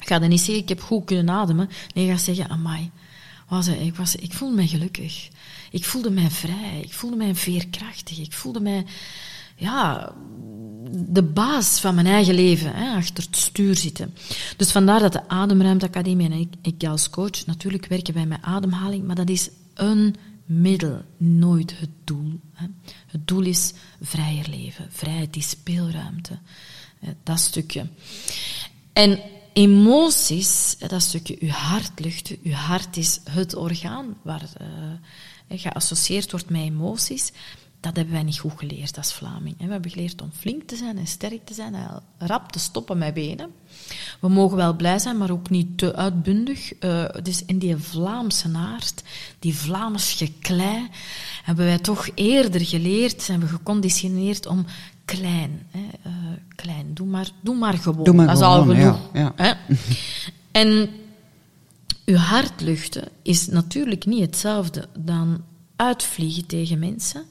ga 0.00 0.18
dan 0.18 0.28
niet 0.28 0.40
zeggen, 0.40 0.62
ik 0.62 0.68
heb 0.68 0.80
goed 0.80 1.04
kunnen 1.04 1.30
ademen. 1.30 1.68
Nee, 1.94 2.04
je 2.04 2.10
gaat 2.10 2.20
zeggen, 2.20 2.48
amai, 2.48 2.90
was, 3.52 3.66
ik, 3.66 3.94
was, 3.94 4.16
ik 4.16 4.32
voelde 4.32 4.54
mij 4.54 4.66
gelukkig. 4.66 5.28
Ik 5.70 5.84
voelde 5.84 6.10
mij 6.10 6.30
vrij. 6.30 6.80
Ik 6.82 6.92
voelde 6.92 7.16
mij 7.16 7.34
veerkrachtig. 7.34 8.18
Ik 8.18 8.32
voelde 8.32 8.60
mij, 8.60 8.84
ja, 9.56 10.12
de 10.90 11.22
baas 11.22 11.80
van 11.80 11.94
mijn 11.94 12.06
eigen 12.06 12.34
leven, 12.34 12.74
hè, 12.74 12.96
achter 12.96 13.24
het 13.24 13.36
stuur 13.36 13.76
zitten. 13.76 14.14
Dus 14.56 14.72
vandaar 14.72 15.00
dat 15.00 15.12
de 15.12 15.28
Ademruimte 15.28 15.86
Academie 15.86 16.30
en 16.30 16.50
ik, 16.62 16.84
als 16.84 17.10
coach, 17.10 17.46
natuurlijk 17.46 17.86
werken 17.86 18.14
wij 18.14 18.26
met 18.26 18.42
ademhaling, 18.42 19.06
maar 19.06 19.16
dat 19.16 19.28
is 19.28 19.50
een 19.74 20.14
middel, 20.46 21.02
nooit 21.16 21.78
het 21.78 21.90
doel. 22.04 22.40
Hè. 22.52 22.66
Het 23.06 23.26
doel 23.26 23.42
is 23.42 23.72
vrijer 24.00 24.48
leven. 24.48 24.88
Vrijheid 24.90 25.36
is 25.36 25.48
speelruimte. 25.48 26.38
Dat 27.22 27.40
stukje. 27.40 27.86
En 28.92 29.20
emoties, 29.52 30.76
dat 30.78 31.02
stukje 31.02 31.36
uw 31.40 31.48
hart 31.48 32.00
luchten. 32.00 32.38
Uw 32.42 32.52
hart 32.52 32.96
is 32.96 33.20
het 33.30 33.54
orgaan 33.54 34.16
waar 34.22 34.42
eh, 34.56 35.58
geassocieerd 35.58 36.30
wordt 36.30 36.50
met 36.50 36.60
emoties. 36.60 37.32
Dat 37.80 37.96
hebben 37.96 38.14
wij 38.14 38.22
niet 38.22 38.38
goed 38.38 38.52
geleerd 38.56 38.96
als 38.96 39.12
Vlaming. 39.12 39.56
We 39.58 39.72
hebben 39.72 39.90
geleerd 39.90 40.22
om 40.22 40.30
flink 40.38 40.62
te 40.62 40.76
zijn 40.76 40.98
en 40.98 41.06
sterk 41.06 41.44
te 41.44 41.54
zijn 41.54 41.74
en 41.74 42.02
rap 42.18 42.52
te 42.52 42.58
stoppen 42.58 42.98
met 42.98 43.14
benen. 43.14 43.50
We 44.20 44.28
mogen 44.28 44.56
wel 44.56 44.76
blij 44.76 44.98
zijn, 44.98 45.16
maar 45.16 45.30
ook 45.30 45.50
niet 45.50 45.78
te 45.78 45.94
uitbundig. 45.94 46.74
Eh, 46.74 47.04
dus 47.22 47.44
in 47.44 47.58
die 47.58 47.76
Vlaamse 47.76 48.50
aard, 48.54 49.02
die 49.38 49.56
Vlaams 49.56 50.12
geklei, 50.12 50.88
hebben 51.42 51.64
wij 51.64 51.78
toch 51.78 52.08
eerder 52.14 52.64
geleerd, 52.66 53.22
zijn 53.22 53.40
we 53.40 53.46
geconditioneerd 53.46 54.46
om 54.46 54.66
klein, 55.04 55.66
hè, 55.70 55.88
eh, 56.02 56.12
klein, 56.54 56.94
doe 56.94 57.06
maar, 57.06 57.30
doe 57.40 57.56
maar 57.56 57.78
gewoon. 57.78 58.04
Doe 58.04 58.14
maar 58.14 58.26
dat 58.26 58.36
is 58.36 58.42
al 58.42 58.64
genoeg. 58.64 59.10
ja, 59.12 59.32
Hè? 59.36 59.52
En 60.52 60.88
uw 62.04 62.16
hart 62.16 62.60
luchten 62.60 63.08
is 63.22 63.46
natuurlijk 63.46 64.06
niet 64.06 64.20
hetzelfde 64.20 64.88
dan 64.98 65.42
uitvliegen 65.76 66.46
tegen 66.46 66.78
mensen, 66.78 67.24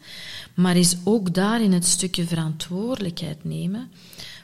maar 0.54 0.78
is 0.78 0.98
ook 1.04 1.34
daarin 1.34 1.72
het 1.72 1.86
stukje 1.86 2.28
verantwoordelijkheid 2.28 3.44
nemen 3.44 3.92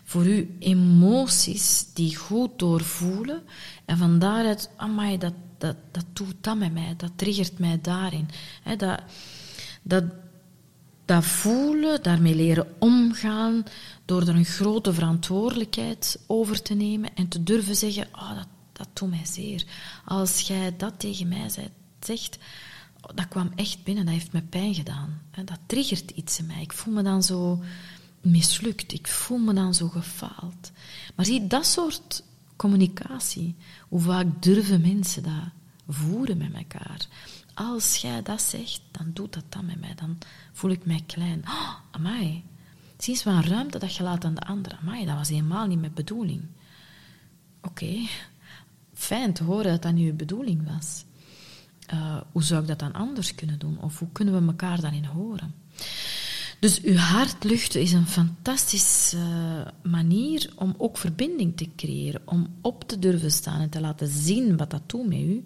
voor 0.04 0.24
uw 0.24 0.46
emoties 0.60 1.86
die 1.94 2.16
goed 2.16 2.60
doorvoelen 2.60 3.42
en 3.86 3.98
van 3.98 4.20
daaruit, 4.20 4.70
amai, 4.76 5.18
dat, 5.18 5.34
dat, 5.58 5.76
dat 5.92 6.06
doet 6.14 6.36
dat 6.42 6.58
met 6.58 6.74
mij, 6.74 6.94
dat 6.98 7.12
triggert 7.16 7.60
mij 7.60 7.80
daarin. 7.82 8.30
Hè, 8.64 8.76
dat, 8.76 9.00
dat, 9.82 10.04
dat 11.08 11.26
voelen, 11.26 12.04
daarmee 12.04 12.36
leren 12.36 12.76
omgaan, 12.80 13.64
door 14.06 14.22
er 14.22 14.36
een 14.36 14.46
grote 14.46 14.94
verantwoordelijkheid 14.94 16.20
over 16.28 16.62
te 16.62 16.74
nemen 16.74 17.16
en 17.16 17.28
te 17.28 17.44
durven 17.44 17.76
zeggen, 17.76 18.08
oh, 18.14 18.36
dat, 18.36 18.48
dat 18.72 18.88
doet 18.94 19.10
mij 19.10 19.26
zeer. 19.26 19.64
Als 20.06 20.42
jij 20.42 20.74
dat 20.78 21.00
tegen 21.00 21.28
mij 21.28 21.50
zegt, 22.00 22.38
dat 23.14 23.28
kwam 23.28 23.52
echt 23.56 23.84
binnen, 23.84 24.06
dat 24.06 24.14
heeft 24.14 24.32
me 24.32 24.42
pijn 24.42 24.74
gedaan. 24.74 25.22
Dat 25.46 25.60
triggert 25.66 26.12
iets 26.12 26.40
in 26.40 26.46
mij. 26.46 26.62
Ik 26.62 26.74
voel 26.74 26.94
me 26.94 27.02
dan 27.02 27.24
zo 27.24 27.64
mislukt, 28.22 28.94
ik 28.94 29.08
voel 29.08 29.38
me 29.38 29.54
dan 29.54 29.74
zo 29.74 29.88
gefaald. 29.88 30.72
Maar 31.16 31.26
zie, 31.26 31.48
dat 31.48 31.66
soort 31.66 32.24
communicatie, 32.56 33.56
hoe 33.88 34.02
vaak 34.02 34.44
durven 34.44 34.82
mensen 34.82 35.24
dat 35.24 35.52
voeren 35.88 36.38
met 36.38 36.54
elkaar? 36.54 37.08
Als 37.58 37.96
jij 37.96 38.22
dat 38.22 38.42
zegt, 38.42 38.82
dan 38.92 39.12
doet 39.14 39.34
dat 39.34 39.44
dan 39.50 39.66
met 39.66 39.80
mij. 39.80 39.96
Dan 39.96 40.18
voel 40.52 40.72
ik 40.72 40.86
mij 40.86 41.04
klein. 41.06 41.42
Oh, 41.48 41.74
amai. 41.92 42.44
Zie 42.98 43.14
eens 43.14 43.24
wat 43.24 43.34
een 43.34 43.44
ruimte 43.44 43.80
dat 43.80 43.96
je 43.96 44.04
laat 44.04 44.26
aan 44.26 44.36
de 44.36 44.42
ander. 44.42 44.78
Amai, 44.82 45.06
dat 45.06 45.16
was 45.16 45.30
helemaal 45.30 45.68
niet 45.68 45.80
mijn 45.80 45.94
bedoeling. 45.94 46.42
Oké, 47.62 48.08
fijn 48.94 49.34
te 49.34 49.44
horen 49.44 49.72
dat 49.72 49.82
dat 49.82 49.94
niet 49.94 50.06
je 50.06 50.14
bedoeling 50.14 50.72
was. 50.74 51.06
Eh, 51.86 52.22
hoe 52.32 52.44
zou 52.44 52.62
ik 52.62 52.68
dat 52.68 52.80
dan 52.80 52.94
anders 52.94 53.36
kunnen 53.36 53.60
doen? 53.60 53.82
Of 53.82 54.00
hoe 54.00 54.12
kunnen 54.12 54.42
we 54.42 54.48
elkaar 54.48 54.82
daarin 54.82 55.06
horen? 55.06 55.54
Dus 56.60 56.82
uw 56.82 56.96
hart 56.96 57.44
luchten 57.44 57.82
is 57.82 57.92
een 57.92 58.08
fantastische 58.08 59.74
manier 59.84 60.52
om 60.56 60.74
ook 60.78 60.98
verbinding 60.98 61.58
te 61.58 61.70
creëren. 61.76 62.22
Om 62.26 62.48
op 62.62 62.88
te 62.88 63.00
durven 63.00 63.32
staan 63.32 63.62
en 63.62 63.70
te 63.70 63.82
laten 63.82 64.08
zien 64.08 64.58
wat 64.58 64.70
dat 64.70 64.90
doet 64.90 65.08
met 65.08 65.20
u. 65.20 65.44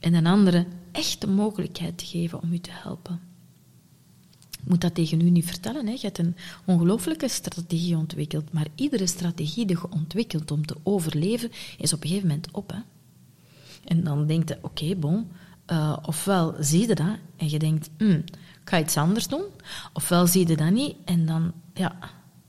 En 0.00 0.14
een 0.14 0.26
andere 0.26 0.66
echt 0.92 1.20
de 1.20 1.26
mogelijkheid 1.26 1.98
te 1.98 2.04
geven 2.04 2.42
om 2.42 2.52
u 2.52 2.58
te 2.58 2.70
helpen. 2.72 3.20
Ik 4.50 4.68
moet 4.68 4.80
dat 4.80 4.94
tegen 4.94 5.20
u 5.20 5.30
niet 5.30 5.46
vertellen. 5.46 5.86
Hè. 5.86 5.92
Je 5.92 5.98
hebt 6.00 6.18
een 6.18 6.36
ongelooflijke 6.64 7.28
strategie 7.28 7.96
ontwikkeld. 7.96 8.52
Maar 8.52 8.66
iedere 8.74 9.06
strategie 9.06 9.66
die 9.66 9.76
je 9.76 9.90
ontwikkelt 9.90 10.50
om 10.50 10.66
te 10.66 10.76
overleven, 10.82 11.50
is 11.78 11.92
op 11.92 12.02
een 12.02 12.08
gegeven 12.08 12.28
moment 12.28 12.48
op. 12.52 12.70
Hè. 12.70 12.78
En 13.84 14.04
dan 14.04 14.26
denkt 14.26 14.48
je, 14.48 14.58
oké, 14.62 14.94
bon. 14.94 15.26
eh, 15.66 15.96
ofwel 16.06 16.54
zie 16.60 16.88
je 16.88 16.94
dat 16.94 17.16
en 17.36 17.50
je 17.50 17.58
denkt, 17.58 17.90
hm, 17.98 18.10
ik 18.62 18.68
ga 18.68 18.78
iets 18.80 18.96
anders 18.96 19.26
doen. 19.28 19.44
Ofwel 19.92 20.26
zie 20.26 20.48
je 20.48 20.56
dat 20.56 20.70
niet 20.70 20.94
en 21.04 21.26
dan, 21.26 21.52
ja, 21.74 21.96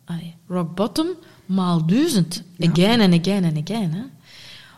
allee, 0.06 0.36
rock 0.48 0.76
bottom 0.76 1.08
maal 1.46 1.86
duizend. 1.86 2.44
Again 2.60 3.00
en 3.00 3.14
again 3.20 3.44
en 3.44 3.58
again. 3.64 3.94
Hè. 3.94 4.04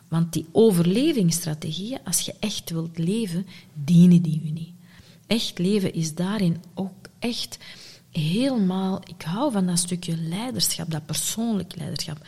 Want 0.07 0.33
die 0.33 0.45
overlevingsstrategieën, 0.51 1.99
als 2.03 2.19
je 2.19 2.35
echt 2.39 2.69
wilt 2.69 2.97
leven, 2.97 3.45
dienen 3.73 4.21
die 4.21 4.41
u 4.45 4.49
niet. 4.49 4.73
Echt 5.27 5.59
leven 5.59 5.93
is 5.93 6.15
daarin 6.15 6.63
ook 6.73 7.09
echt 7.19 7.57
helemaal... 8.11 9.01
Ik 9.05 9.21
hou 9.21 9.51
van 9.51 9.65
dat 9.65 9.79
stukje 9.79 10.17
leiderschap, 10.17 10.91
dat 10.91 11.05
persoonlijk 11.05 11.75
leiderschap. 11.75 12.25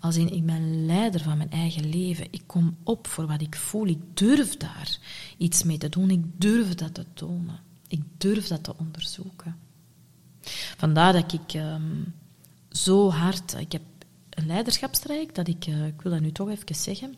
Als 0.00 0.16
in, 0.16 0.32
ik 0.32 0.46
ben 0.46 0.86
leider 0.86 1.20
van 1.20 1.36
mijn 1.36 1.50
eigen 1.50 1.88
leven. 1.88 2.26
Ik 2.30 2.42
kom 2.46 2.76
op 2.82 3.06
voor 3.06 3.26
wat 3.26 3.40
ik 3.40 3.56
voel. 3.56 3.86
Ik 3.86 4.00
durf 4.14 4.56
daar 4.56 4.98
iets 5.36 5.62
mee 5.62 5.78
te 5.78 5.88
doen. 5.88 6.10
Ik 6.10 6.24
durf 6.36 6.74
dat 6.74 6.94
te 6.94 7.04
tonen. 7.14 7.60
Ik 7.88 8.02
durf 8.18 8.46
dat 8.46 8.64
te 8.64 8.76
onderzoeken. 8.76 9.56
Vandaar 10.76 11.12
dat 11.12 11.32
ik 11.32 11.52
ehm, 11.52 12.02
zo 12.70 13.10
hard... 13.10 13.54
Ik 13.58 13.72
heb 13.72 13.82
een 14.38 14.46
leiderschapstraject, 14.46 15.34
dat 15.34 15.48
ik... 15.48 15.66
eh, 15.66 15.86
ik 15.86 16.02
wil 16.02 16.12
dat 16.12 16.20
nu 16.20 16.32
toch 16.32 16.50
even 16.50 16.74
zeggen 16.74 17.16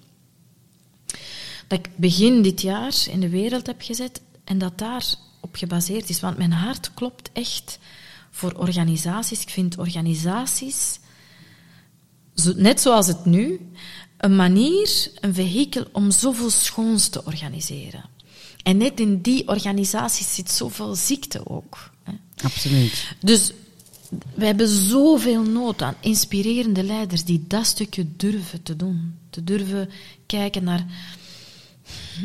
dat 1.71 1.79
ik 1.79 1.91
begin 1.97 2.43
dit 2.43 2.61
jaar 2.61 2.95
in 3.11 3.21
de 3.21 3.29
wereld 3.29 3.67
heb 3.67 3.83
gezet 3.83 4.21
en 4.45 4.59
dat 4.59 4.79
daarop 4.79 5.53
gebaseerd 5.53 6.09
is. 6.09 6.21
Want 6.21 6.37
mijn 6.37 6.53
hart 6.53 6.95
klopt 6.95 7.31
echt 7.33 7.79
voor 8.31 8.53
organisaties. 8.53 9.43
Ik 9.43 9.51
vind 9.51 9.79
organisaties, 9.79 10.99
net 12.57 12.81
zoals 12.81 13.07
het 13.07 13.25
nu, 13.25 13.71
een 14.17 14.37
manier, 14.37 15.11
een 15.21 15.35
vehikel 15.35 15.85
om 15.93 16.11
zoveel 16.11 16.51
schoons 16.51 17.09
te 17.09 17.25
organiseren. 17.25 18.05
En 18.63 18.77
net 18.77 19.01
in 19.01 19.21
die 19.21 19.49
organisaties 19.49 20.35
zit 20.35 20.51
zoveel 20.51 20.95
ziekte 20.95 21.49
ook. 21.49 21.91
Absoluut. 22.43 23.15
Dus 23.21 23.53
we 24.35 24.45
hebben 24.45 24.69
zoveel 24.69 25.43
nood 25.43 25.83
aan 25.83 25.95
inspirerende 26.01 26.83
leiders 26.83 27.25
die 27.25 27.45
dat 27.47 27.67
stukje 27.67 28.07
durven 28.17 28.63
te 28.63 28.77
doen. 28.77 29.19
Te 29.31 29.45
durven 29.45 29.91
kijken 30.27 30.65
naar 30.65 30.87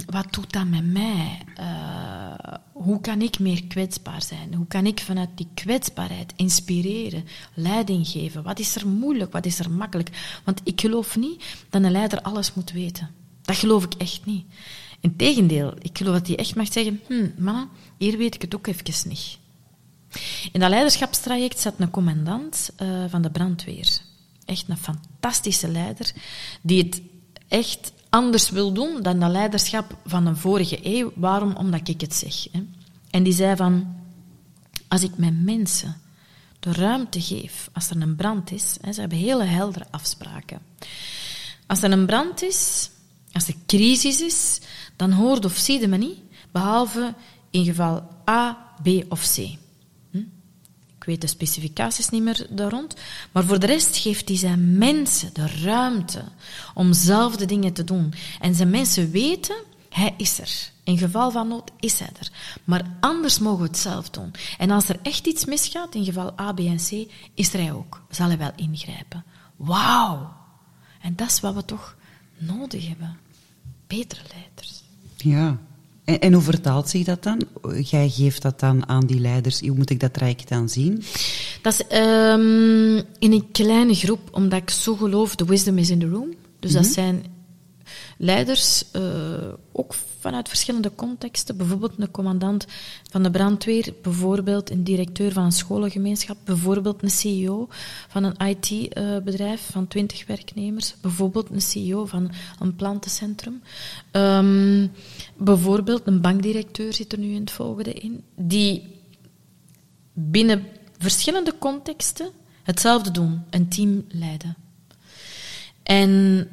wat 0.05 0.33
doet 0.33 0.53
dat 0.53 0.67
met 0.67 0.85
mij? 0.85 1.41
Eh, 1.55 2.53
hoe 2.71 3.01
kan 3.01 3.21
ik 3.21 3.39
meer 3.39 3.63
kwetsbaar 3.63 4.21
zijn? 4.21 4.53
Hoe 4.53 4.67
kan 4.67 4.85
ik 4.85 4.99
vanuit 4.99 5.29
die 5.35 5.47
kwetsbaarheid 5.53 6.33
inspireren, 6.35 7.25
leiding 7.53 8.07
geven? 8.07 8.43
Wat 8.43 8.59
is 8.59 8.75
er 8.75 8.87
moeilijk? 8.87 9.31
Wat 9.31 9.45
is 9.45 9.59
er 9.59 9.71
makkelijk? 9.71 10.39
Want 10.43 10.61
ik 10.63 10.81
geloof 10.81 11.17
niet 11.17 11.43
dat 11.69 11.83
een 11.83 11.91
leider 11.91 12.21
alles 12.21 12.53
moet 12.53 12.71
weten. 12.71 13.09
Dat 13.41 13.55
geloof 13.55 13.83
ik 13.83 13.93
echt 13.93 14.25
niet. 14.25 14.45
Integendeel, 14.99 15.73
ik 15.81 15.97
geloof 15.97 16.13
dat 16.13 16.27
hij 16.27 16.37
echt 16.37 16.55
mag 16.55 16.71
zeggen: 16.71 17.01
hm, 17.07 17.29
mannen, 17.37 17.69
hier 17.97 18.17
weet 18.17 18.35
ik 18.35 18.41
het 18.41 18.55
ook 18.55 18.67
even 18.67 19.09
niet. 19.09 19.37
In 20.51 20.59
dat 20.59 20.69
leiderschapstraject 20.69 21.59
zat 21.59 21.73
een 21.77 21.89
commandant 21.89 22.69
uh, 22.81 23.05
van 23.07 23.21
de 23.21 23.29
brandweer. 23.29 23.99
Echt 24.45 24.65
een 24.67 24.77
fantastische 24.77 25.67
leider, 25.67 26.13
die 26.61 26.83
het 26.83 27.01
echt 27.47 27.91
anders 28.09 28.49
wil 28.49 28.71
doen 28.71 29.01
dan 29.01 29.19
dat 29.19 29.31
leiderschap 29.31 29.97
van 30.05 30.25
een 30.25 30.37
vorige 30.37 30.79
eeuw. 30.83 31.11
Waarom? 31.15 31.55
Omdat 31.55 31.87
ik 31.87 32.01
het 32.01 32.15
zeg. 32.15 32.47
Hè. 32.51 32.63
En 33.09 33.23
die 33.23 33.33
zei 33.33 33.55
van, 33.55 33.95
als 34.87 35.03
ik 35.03 35.17
mijn 35.17 35.43
mensen 35.43 35.97
de 36.59 36.71
ruimte 36.71 37.21
geef, 37.21 37.69
als 37.73 37.89
er 37.89 38.01
een 38.01 38.15
brand 38.15 38.51
is, 38.51 38.73
ze 38.73 38.99
hebben 38.99 39.17
hele 39.17 39.43
heldere 39.43 39.85
afspraken. 39.91 40.61
Als 41.67 41.81
er 41.81 41.91
een 41.91 42.05
brand 42.05 42.43
is, 42.43 42.89
als 43.31 43.47
er 43.47 43.55
crisis 43.65 44.21
is, 44.21 44.59
dan 44.95 45.11
hoort 45.11 45.45
of 45.45 45.57
zie 45.57 45.79
je 45.79 45.87
me 45.87 45.97
niet, 45.97 46.19
behalve 46.51 47.13
in 47.49 47.65
geval 47.65 48.07
A, 48.29 48.73
B 48.83 48.87
of 49.09 49.33
C. 49.35 49.57
Weet 51.05 51.21
de 51.21 51.27
specificaties 51.27 52.09
niet 52.09 52.23
meer 52.23 52.47
daar 52.49 52.71
rond. 52.71 52.95
Maar 53.31 53.43
voor 53.43 53.59
de 53.59 53.65
rest 53.65 53.97
geeft 53.97 54.27
hij 54.27 54.37
zijn 54.37 54.77
mensen 54.77 55.33
de 55.33 55.47
ruimte 55.47 56.23
om 56.73 56.93
zelf 56.93 57.35
de 57.35 57.45
dingen 57.45 57.73
te 57.73 57.83
doen. 57.83 58.13
En 58.39 58.55
zijn 58.55 58.69
mensen 58.69 59.11
weten, 59.11 59.55
hij 59.89 60.13
is 60.17 60.39
er. 60.39 60.73
In 60.83 60.97
geval 60.97 61.31
van 61.31 61.47
nood 61.47 61.71
is 61.79 61.99
hij 61.99 62.09
er. 62.19 62.31
Maar 62.63 62.95
anders 62.99 63.39
mogen 63.39 63.61
we 63.61 63.67
het 63.67 63.77
zelf 63.77 64.09
doen. 64.09 64.31
En 64.57 64.71
als 64.71 64.89
er 64.89 64.99
echt 65.01 65.27
iets 65.27 65.45
misgaat, 65.45 65.95
in 65.95 66.05
geval 66.05 66.39
A, 66.39 66.53
B 66.53 66.59
en 66.59 66.77
C, 66.77 67.11
is 67.33 67.53
er 67.53 67.59
hij 67.59 67.73
ook. 67.73 68.01
Zal 68.09 68.27
hij 68.27 68.37
wel 68.37 68.51
ingrijpen. 68.55 69.23
Wauw! 69.55 70.33
En 71.01 71.15
dat 71.15 71.27
is 71.27 71.39
wat 71.39 71.53
we 71.53 71.65
toch 71.65 71.95
nodig 72.37 72.87
hebben. 72.87 73.17
Betere 73.87 74.21
leiders. 74.33 74.83
Ja. 75.17 75.57
En, 76.05 76.19
en 76.19 76.33
hoe 76.33 76.41
vertaalt 76.41 76.89
zich 76.89 77.03
dat 77.03 77.23
dan? 77.23 77.41
Jij 77.83 78.09
geeft 78.09 78.41
dat 78.41 78.59
dan 78.59 78.87
aan 78.89 79.05
die 79.05 79.19
leiders. 79.19 79.59
Hoe 79.59 79.75
moet 79.75 79.89
ik 79.89 79.99
dat 79.99 80.13
traject 80.13 80.49
dan 80.49 80.69
zien? 80.69 81.03
Dat 81.61 81.73
is 81.73 81.87
ehm, 81.87 82.97
in 83.19 83.31
een 83.31 83.51
kleine 83.51 83.93
groep, 83.93 84.19
omdat 84.31 84.61
ik 84.61 84.69
zo 84.69 84.95
geloof, 84.95 85.35
the 85.35 85.45
wisdom 85.45 85.77
is 85.77 85.89
in 85.89 85.99
the 85.99 86.09
room. 86.09 86.33
Dus 86.59 86.71
dat 86.71 86.85
zijn 86.85 87.23
leiders, 88.17 88.91
eh, 88.91 89.01
ook 89.71 89.93
vanuit 90.19 90.47
verschillende 90.47 90.91
contexten. 90.95 91.57
Bijvoorbeeld 91.57 91.93
een 91.97 92.11
commandant 92.11 92.65
van 93.09 93.23
de 93.23 93.31
brandweer, 93.31 93.93
bijvoorbeeld 94.01 94.69
een 94.69 94.83
directeur 94.83 95.31
van 95.31 95.43
een 95.43 95.51
scholengemeenschap, 95.51 96.37
bijvoorbeeld 96.43 97.03
een 97.03 97.09
CEO 97.09 97.67
van 98.07 98.23
een 98.23 98.47
IT-bedrijf 98.47 99.69
van 99.71 99.87
20 99.87 100.25
werknemers, 100.25 100.95
bijvoorbeeld 101.01 101.49
een 101.49 101.61
CEO 101.61 102.05
van 102.05 102.31
een 102.59 102.75
plantencentrum. 102.75 103.61
Ehm, 104.11 104.87
bijvoorbeeld 105.37 106.01
een 106.05 106.21
bankdirecteur 106.21 106.93
zit 106.93 107.11
er 107.11 107.19
nu 107.19 107.33
in 107.33 107.41
het 107.41 107.51
volgende 107.51 107.93
in, 107.93 108.23
die 108.35 108.83
binnen 110.13 110.65
verschillende 110.97 111.53
contexten 111.59 112.29
hetzelfde 112.63 113.11
doen, 113.11 113.43
een 113.49 113.69
team 113.69 114.05
leiden. 114.09 114.55
En 115.83 116.47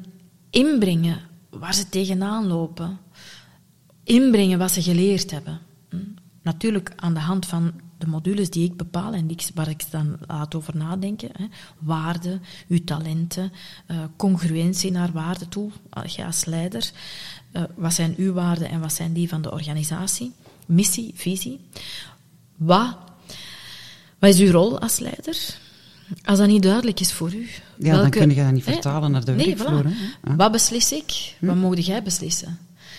inbrengen 0.49 1.31
waar 1.59 1.73
ze 1.73 1.89
tegenaan 1.89 2.47
lopen. 2.47 2.99
Inbrengen 4.03 4.59
wat 4.59 4.71
ze 4.71 4.81
geleerd 4.81 5.31
hebben. 5.31 5.59
Hm? 5.89 5.97
Natuurlijk 6.41 6.93
aan 6.95 7.13
de 7.13 7.19
hand 7.19 7.45
van 7.45 7.73
de 8.03 8.09
modules 8.09 8.49
die 8.49 8.69
ik 8.69 8.77
bepaal 8.77 9.13
en 9.13 9.29
waar 9.53 9.69
ik 9.69 9.91
dan 9.91 10.17
laat 10.27 10.55
over 10.55 10.77
nadenken. 10.77 11.29
Hè. 11.33 11.45
Waarde, 11.79 12.39
uw 12.67 12.83
talenten, 12.83 13.51
uh, 13.87 13.97
congruentie 14.17 14.91
naar 14.91 15.11
waarde 15.11 15.47
toe, 15.47 15.71
je 16.05 16.25
als 16.25 16.45
leider. 16.45 16.91
Uh, 17.53 17.63
wat 17.75 17.93
zijn 17.93 18.13
uw 18.17 18.33
waarden 18.33 18.69
en 18.69 18.79
wat 18.79 18.93
zijn 18.93 19.13
die 19.13 19.29
van 19.29 19.41
de 19.41 19.51
organisatie? 19.51 20.31
Missie, 20.65 21.11
visie. 21.15 21.59
Wat, 22.55 22.97
wat 24.19 24.29
is 24.29 24.39
uw 24.39 24.51
rol 24.51 24.79
als 24.79 24.99
leider? 24.99 25.55
Als 26.23 26.37
dat 26.37 26.47
niet 26.47 26.63
duidelijk 26.63 26.99
is 26.99 27.13
voor 27.13 27.33
u. 27.33 27.49
Ja, 27.79 27.97
dan 27.97 28.09
kun 28.09 28.29
je 28.29 28.43
dat 28.43 28.51
niet 28.51 28.63
vertalen 28.63 29.11
naar 29.11 29.25
de 29.25 29.31
nee, 29.31 29.55
werkvloer. 29.55 29.83
Voilà. 29.85 30.35
Wat 30.35 30.51
beslis 30.51 30.91
ik? 30.91 31.35
Wat 31.39 31.55
mogen 31.55 31.81
jij 31.81 32.03
beslissen? 32.03 32.57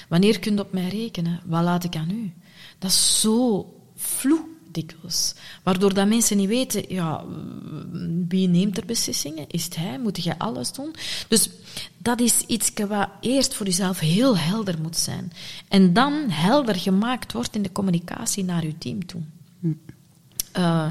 Wanneer 0.09 0.39
kun 0.39 0.55
je 0.55 0.61
op 0.61 0.73
mij 0.73 0.89
rekenen? 0.89 1.41
Wat 1.45 1.63
laat 1.63 1.85
ik 1.85 1.97
aan 1.97 2.11
u? 2.11 2.33
Dat 2.79 2.91
is 2.91 3.21
zo 3.21 3.67
vloe 3.97 4.41
dikwijls. 4.75 5.35
Waardoor 5.63 5.95
dat 5.95 6.09
mensen 6.09 6.37
niet 6.37 6.49
weten, 6.49 6.85
ja, 6.89 7.25
wie 8.29 8.49
neemt 8.49 8.77
er 8.77 8.87
beslissingen? 8.87 9.45
Is 9.49 9.65
het 9.65 9.77
hij? 9.77 9.99
Moet 9.99 10.25
jij 10.25 10.39
alles 10.39 10.73
doen? 10.73 10.95
Dus 11.29 11.51
dat 11.99 12.21
is 12.21 12.41
iets 12.47 12.71
wat 12.89 13.09
eerst 13.21 13.55
voor 13.55 13.67
jezelf 13.67 13.99
heel 13.99 14.39
helder 14.39 14.81
moet 14.83 14.97
zijn. 14.97 15.33
En 15.69 15.93
dan 15.93 16.13
helder 16.31 16.75
gemaakt 16.75 17.33
wordt 17.33 17.55
in 17.55 17.63
de 17.63 17.73
communicatie 17.73 18.45
naar 18.45 18.67
je 18.67 18.79
team 18.79 19.07
toe. 19.07 19.21
Uh, 20.59 20.87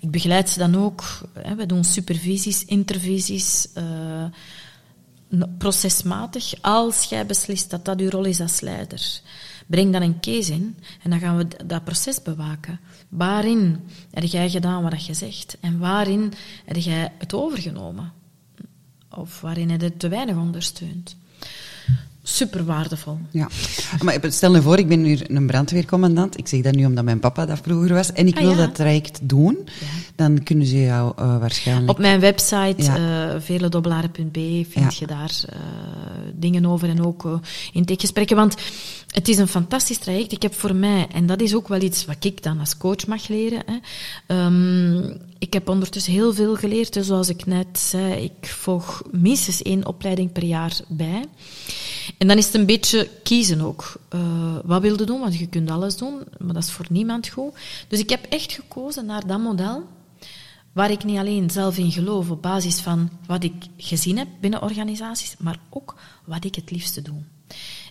ik 0.00 0.10
begeleid 0.10 0.48
ze 0.48 0.58
dan 0.58 0.76
ook. 0.76 1.04
Hè, 1.38 1.54
we 1.54 1.66
doen 1.66 1.84
supervisies, 1.84 2.64
intervisies, 2.64 3.68
uh, 3.78 4.24
procesmatig. 5.58 6.54
Als 6.60 7.04
jij 7.04 7.26
beslist 7.26 7.70
dat 7.70 7.84
dat 7.84 8.00
uw 8.00 8.08
rol 8.08 8.24
is 8.24 8.40
als 8.40 8.60
leider, 8.60 9.20
breng 9.66 9.92
dan 9.92 10.02
een 10.02 10.20
case 10.20 10.52
in 10.52 10.76
en 11.02 11.10
dan 11.10 11.18
gaan 11.18 11.36
we 11.36 11.46
dat 11.66 11.84
proces 11.84 12.22
bewaken. 12.22 12.80
Waarin 13.08 13.80
heb 14.10 14.24
jij 14.24 14.50
gedaan 14.50 14.82
wat 14.82 15.06
je 15.06 15.14
zegt 15.14 15.56
en 15.60 15.78
waarin 15.78 16.32
heb 16.64 16.76
jij 16.76 17.12
het 17.18 17.34
overgenomen? 17.34 18.12
Of 19.10 19.40
waarin 19.40 19.70
heb 19.70 19.80
je 19.80 19.86
het 19.86 19.98
te 19.98 20.08
weinig 20.08 20.36
ondersteund? 20.36 21.16
Super 22.26 22.64
waardevol. 22.64 23.18
Ja. 23.30 23.48
Maar 24.02 24.18
stel 24.28 24.54
je 24.54 24.62
voor, 24.62 24.78
ik 24.78 24.88
ben 24.88 25.02
nu 25.02 25.18
een 25.26 25.46
brandweercommandant. 25.46 26.38
Ik 26.38 26.48
zeg 26.48 26.60
dat 26.60 26.74
nu 26.74 26.84
omdat 26.84 27.04
mijn 27.04 27.20
papa 27.20 27.46
dat 27.46 27.58
vroeger 27.62 27.94
was. 27.94 28.12
En 28.12 28.26
ik 28.26 28.36
Ah, 28.36 28.40
wil 28.42 28.50
ja. 28.50 28.56
dat 28.56 28.74
traject 28.74 29.18
doen. 29.22 29.68
Dan 30.14 30.42
kunnen 30.42 30.66
ze 30.66 30.80
jou 30.80 31.12
uh, 31.18 31.38
waarschijnlijk... 31.38 31.90
Op 31.90 31.98
mijn 31.98 32.20
website, 32.20 32.74
Ja. 32.76 33.40
veledobelaren.be, 33.40 34.66
vind 34.68 34.96
je 34.96 35.06
daar 35.06 35.32
uh, 35.52 35.58
dingen 36.34 36.66
over 36.66 36.88
en 36.88 37.04
ook 37.04 37.24
uh, 37.24 37.32
intakegesprekken. 37.72 38.36
Want 38.36 38.54
het 39.08 39.28
is 39.28 39.38
een 39.38 39.48
fantastisch 39.48 39.98
traject. 39.98 40.32
Ik 40.32 40.42
heb 40.42 40.54
voor 40.54 40.74
mij, 40.74 41.06
en 41.12 41.26
dat 41.26 41.40
is 41.40 41.54
ook 41.54 41.68
wel 41.68 41.82
iets 41.82 42.04
wat 42.04 42.24
ik 42.24 42.42
dan 42.42 42.58
als 42.60 42.76
coach 42.76 43.06
mag 43.06 43.28
leren. 43.28 43.62
Hè. 43.66 43.76
Um, 44.44 45.16
ik 45.38 45.52
heb 45.52 45.68
ondertussen 45.68 46.12
heel 46.12 46.34
veel 46.34 46.54
geleerd. 46.56 46.92
Dus 46.92 47.06
zoals 47.06 47.28
ik 47.28 47.46
net 47.46 47.78
zei, 47.78 48.22
ik 48.22 48.48
volg 48.48 49.02
minstens 49.10 49.62
één 49.62 49.86
opleiding 49.86 50.32
per 50.32 50.44
jaar 50.44 50.80
bij. 50.88 51.24
En 52.18 52.28
dan 52.28 52.36
is 52.36 52.46
het 52.46 52.54
een 52.54 52.66
beetje 52.66 53.10
kiezen 53.22 53.60
ook. 53.60 54.00
Uh, 54.14 54.56
wat 54.64 54.82
wil 54.82 54.98
je 54.98 55.04
doen? 55.04 55.20
Want 55.20 55.38
je 55.38 55.46
kunt 55.46 55.70
alles 55.70 55.96
doen, 55.96 56.22
maar 56.38 56.54
dat 56.54 56.62
is 56.62 56.70
voor 56.70 56.86
niemand 56.88 57.28
goed. 57.28 57.54
Dus 57.88 57.98
ik 57.98 58.10
heb 58.10 58.24
echt 58.24 58.52
gekozen 58.52 59.06
naar 59.06 59.26
dat 59.26 59.38
model, 59.38 59.86
waar 60.72 60.90
ik 60.90 61.04
niet 61.04 61.18
alleen 61.18 61.50
zelf 61.50 61.78
in 61.78 61.92
geloof 61.92 62.30
op 62.30 62.42
basis 62.42 62.80
van 62.80 63.10
wat 63.26 63.44
ik 63.44 63.54
gezien 63.76 64.18
heb 64.18 64.28
binnen 64.40 64.62
organisaties, 64.62 65.34
maar 65.38 65.58
ook 65.70 65.94
wat 66.24 66.44
ik 66.44 66.54
het 66.54 66.70
liefste 66.70 67.02
doe. 67.02 67.22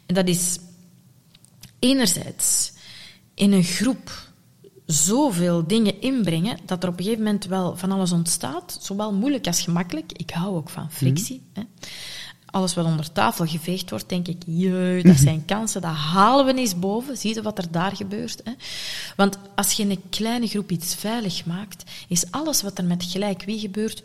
En 0.06 0.16
dat 0.16 0.28
is 0.28 0.58
enerzijds 1.80 2.74
in 3.34 3.52
een 3.52 3.64
groep 3.64 4.32
zoveel 4.86 5.68
dingen 5.68 6.02
inbrengen 6.02 6.58
dat 6.66 6.84
er 6.84 6.90
op 6.90 6.98
een 6.98 7.04
gegeven 7.04 7.24
moment 7.24 7.46
wel 7.46 7.78
van 7.78 7.92
alles 7.92 8.12
ontstaat, 8.12 8.78
zowel 8.82 9.14
moeilijk 9.14 9.48
als 9.48 9.62
gemakkelijk. 9.62 10.12
Ik 10.12 10.30
hou 10.30 10.56
ook 10.56 10.70
van 10.70 10.92
frictie. 10.92 11.42
Mm. 11.46 11.50
Hè. 11.54 11.64
Alles 12.54 12.74
wat 12.74 12.86
onder 12.86 13.12
tafel 13.12 13.46
geveegd 13.46 13.90
wordt, 13.90 14.10
denk 14.10 14.28
ik, 14.28 14.42
jee, 14.46 15.04
dat 15.04 15.18
zijn 15.18 15.46
kansen, 15.46 15.82
dat 15.82 15.94
halen 15.94 16.46
we 16.46 16.54
eens 16.54 16.80
boven. 16.80 17.18
Zie 17.18 17.34
je 17.34 17.42
wat 17.42 17.58
er 17.58 17.72
daar 17.72 17.96
gebeurt? 17.96 18.42
Hè? 18.44 18.52
Want 19.16 19.38
als 19.56 19.72
je 19.72 19.84
in 19.84 19.90
een 19.90 20.10
kleine 20.10 20.48
groep 20.48 20.72
iets 20.72 20.96
veilig 20.96 21.46
maakt, 21.46 21.84
is 22.08 22.32
alles 22.32 22.62
wat 22.62 22.78
er 22.78 22.86
met 22.86 23.04
gelijk 23.04 23.44
wie 23.44 23.60
gebeurt, 23.60 24.04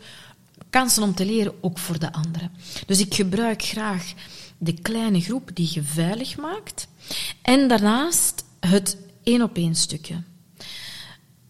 kansen 0.69 1.03
om 1.03 1.15
te 1.15 1.25
leren, 1.25 1.53
ook 1.61 1.77
voor 1.77 1.99
de 1.99 2.13
anderen. 2.13 2.51
Dus 2.85 2.99
ik 2.99 3.13
gebruik 3.13 3.63
graag 3.63 4.13
de 4.57 4.73
kleine 4.73 5.21
groep 5.21 5.51
die 5.53 5.69
je 5.71 5.83
veilig 5.83 6.37
maakt, 6.37 6.87
en 7.41 7.67
daarnaast 7.67 8.43
het 8.59 8.97
één 9.23 9.41
op 9.41 9.55
één 9.55 9.75
stukje 9.75 10.23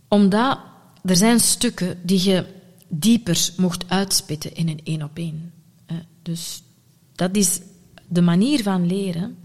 omdat 0.09 0.59
er 1.03 1.15
zijn 1.15 1.39
stukken 1.39 1.99
die 2.03 2.29
je 2.29 2.45
dieper 2.87 3.49
mocht 3.57 3.89
uitspitten 3.89 4.53
in 4.55 4.67
een 4.67 4.81
één 4.83 5.03
op 5.03 5.17
één. 5.17 5.53
Dus 6.21 6.63
dat 7.19 7.35
is 7.35 7.59
de 8.07 8.21
manier 8.21 8.63
van 8.63 8.87
leren. 8.87 9.37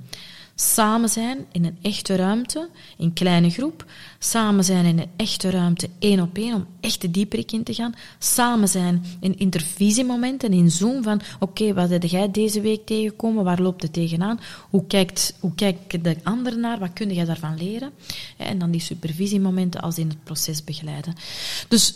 Samen 0.54 1.08
zijn 1.08 1.46
in 1.52 1.64
een 1.64 1.78
echte 1.82 2.16
ruimte, 2.16 2.68
in 2.96 3.12
kleine 3.12 3.50
groep. 3.50 3.84
Samen 4.18 4.64
zijn 4.64 4.84
in 4.84 4.98
een 4.98 5.10
echte 5.16 5.50
ruimte, 5.50 5.88
één 5.98 6.20
op 6.20 6.36
één, 6.36 6.54
om 6.54 6.66
echt 6.80 7.00
de 7.00 7.10
dieperik 7.10 7.52
in 7.52 7.62
te 7.62 7.74
gaan. 7.74 7.94
Samen 8.18 8.68
zijn 8.68 9.04
in 9.20 9.38
intervisiemomenten, 9.38 10.52
in 10.52 10.70
Zoom, 10.70 11.02
van 11.02 11.20
oké, 11.38 11.74
wat 11.74 11.90
heb 11.90 12.02
jij 12.02 12.30
deze 12.30 12.60
week 12.60 12.86
tegengekomen? 12.86 13.44
Waar 13.44 13.62
loopt 13.62 13.82
het 13.82 13.92
tegenaan? 13.92 14.40
Hoe 14.70 14.86
kijkt, 14.86 15.34
hoe 15.40 15.54
kijkt 15.54 16.04
de 16.04 16.16
ander 16.22 16.58
naar? 16.58 16.78
Wat 16.78 16.92
kun 16.92 17.14
je 17.14 17.24
daarvan 17.24 17.56
leren? 17.56 17.90
En 18.36 18.58
dan 18.58 18.70
die 18.70 18.80
supervisiemomenten 18.80 19.80
als 19.80 19.98
in 19.98 20.08
het 20.08 20.24
proces 20.24 20.64
begeleiden. 20.64 21.14
Dus 21.68 21.94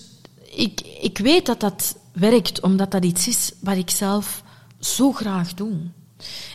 ik, 0.55 0.81
ik 1.01 1.18
weet 1.18 1.47
dat 1.47 1.61
dat 1.61 1.97
werkt, 2.12 2.61
omdat 2.61 2.91
dat 2.91 3.05
iets 3.05 3.29
is 3.29 3.53
wat 3.61 3.76
ik 3.76 3.91
zelf 3.91 4.43
zo 4.79 5.12
graag 5.12 5.55
doe. 5.55 5.76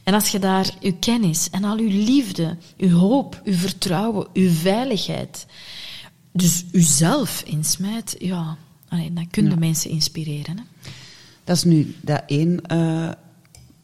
En 0.03 0.13
als 0.13 0.29
je 0.29 0.39
daar 0.39 0.69
uw 0.81 0.95
kennis 0.99 1.49
en 1.49 1.63
al 1.63 1.77
uw 1.77 1.89
liefde, 1.89 2.57
uw 2.77 2.97
hoop, 2.97 3.41
uw 3.43 3.53
vertrouwen, 3.53 4.27
uw 4.33 4.49
veiligheid, 4.49 5.45
dus 6.31 6.65
uzelf 6.71 7.43
insmijt, 7.45 8.15
ja, 8.19 8.57
allee, 8.87 9.13
dan 9.13 9.27
kun 9.29 9.43
je 9.43 9.49
ja. 9.49 9.55
mensen 9.55 9.89
inspireren. 9.89 10.57
Hè? 10.57 10.63
Dat 11.43 11.55
is 11.55 11.63
nu 11.63 11.95
dat 12.01 12.23
één 12.27 12.61
uh, 12.71 13.09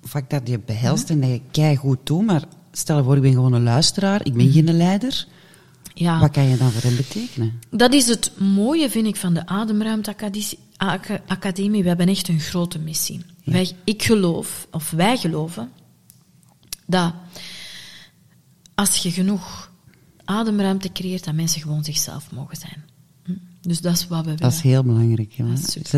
vak 0.03 0.29
dat 0.29 0.47
je 0.47 0.59
behelst 0.59 1.09
en 1.09 1.21
dat 1.21 1.29
je 1.29 1.41
kei 1.51 1.75
goed 1.75 1.99
doet, 2.03 2.25
maar 2.25 2.43
stel 2.71 2.97
je 2.97 3.03
voor, 3.03 3.15
ik 3.15 3.21
ben 3.21 3.33
gewoon 3.33 3.53
een 3.53 3.63
luisteraar, 3.63 4.25
ik 4.25 4.33
ben 4.33 4.51
geen 4.51 4.77
leider. 4.77 5.27
Ja. 5.93 6.19
Wat 6.19 6.31
kan 6.31 6.43
je 6.43 6.57
dan 6.57 6.71
voor 6.71 6.81
hem 6.81 6.95
betekenen? 6.95 7.59
Dat 7.71 7.93
is 7.93 8.07
het 8.07 8.31
mooie, 8.37 8.89
vind 8.89 9.07
ik, 9.07 9.15
van 9.15 9.33
de 9.33 9.45
Ademruimte 9.45 10.13
Academie. 11.27 11.81
We 11.81 11.87
hebben 11.87 12.07
echt 12.07 12.27
een 12.27 12.39
grote 12.39 12.79
missie. 12.79 13.21
Wij, 13.43 13.71
ik 13.83 14.03
geloof, 14.03 14.67
of 14.71 14.91
wij 14.91 15.17
geloven, 15.17 15.71
dat 16.85 17.13
als 18.75 18.95
je 18.95 19.11
genoeg 19.11 19.71
ademruimte 20.25 20.91
creëert, 20.91 21.23
dat 21.23 21.33
mensen 21.33 21.61
gewoon 21.61 21.83
zichzelf 21.83 22.31
mogen 22.31 22.57
zijn. 22.57 22.83
Hm? 23.23 23.31
Dus 23.61 23.81
dat 23.81 23.93
is 23.93 24.07
wat 24.07 24.19
we 24.19 24.23
willen. 24.23 24.39
Dat 24.39 24.51
is 24.51 24.61
heel 24.61 24.83
belangrijk. 24.83 25.31
Ja. 25.31 25.45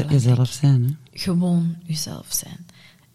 Jezelf 0.09 0.49
zijn. 0.49 0.83
Hè? 0.83 1.19
Gewoon 1.19 1.75
jezelf 1.83 2.25
zijn. 2.29 2.65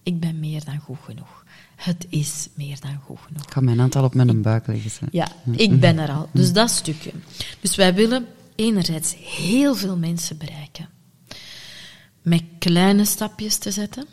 Ik 0.02 0.20
ben 0.20 0.40
meer 0.40 0.64
dan 0.64 0.78
goed 0.78 0.98
genoeg. 1.04 1.44
Het 1.76 2.06
is 2.08 2.48
meer 2.54 2.80
dan 2.80 2.98
goed 3.04 3.18
genoeg. 3.26 3.42
Ik 3.42 3.52
ga 3.52 3.60
mijn 3.60 3.78
hand 3.78 3.96
al 3.96 4.04
op 4.04 4.14
mijn 4.14 4.42
buik 4.42 4.66
leggen. 4.66 4.90
Hè. 5.00 5.06
Ja, 5.10 5.28
ik 5.50 5.80
ben 5.80 5.98
er 5.98 6.10
al. 6.10 6.28
Dus 6.32 6.52
dat 6.52 6.70
stukje. 6.70 7.12
Dus 7.60 7.76
wij 7.76 7.94
willen 7.94 8.26
enerzijds 8.54 9.14
heel 9.18 9.74
veel 9.74 9.96
mensen 9.96 10.38
bereiken. 10.38 10.88
Met 12.28 12.42
kleine 12.58 13.04
stapjes 13.04 13.56
te 13.56 13.70
zetten. 13.70 14.06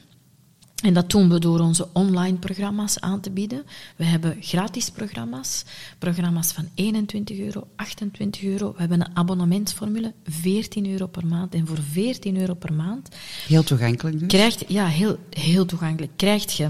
En 0.84 0.94
dat 0.94 1.10
doen 1.10 1.30
we 1.30 1.40
door 1.40 1.60
onze 1.60 1.88
online 1.94 2.38
programma's 2.38 3.00
aan 3.00 3.20
te 3.20 3.32
bieden. 3.32 3.66
We 3.96 4.04
hebben 4.04 4.38
gratis 4.40 4.90
programma's. 4.90 5.64
Programma's 6.00 6.52
van 6.52 6.70
21 6.74 7.40
euro, 7.40 7.68
28 7.76 8.44
euro. 8.44 8.72
We 8.72 8.80
hebben 8.80 9.02
een 9.02 9.16
abonnementsformule, 9.16 10.14
14 10.26 10.92
euro 10.92 11.08
per 11.08 11.26
maand. 11.26 11.54
En 11.54 11.68
voor 11.68 11.80
14 11.92 12.38
euro 12.38 12.54
per 12.54 12.74
maand 12.74 13.10
Heel 13.48 13.64
toegankelijk 13.64 14.20
dus. 14.20 14.28
krijgt, 14.28 14.64
ja, 14.68 14.88
heel, 14.88 15.18
heel 15.30 15.66
toegankelijk, 15.66 16.12
krijgt 16.16 16.54
je 16.54 16.70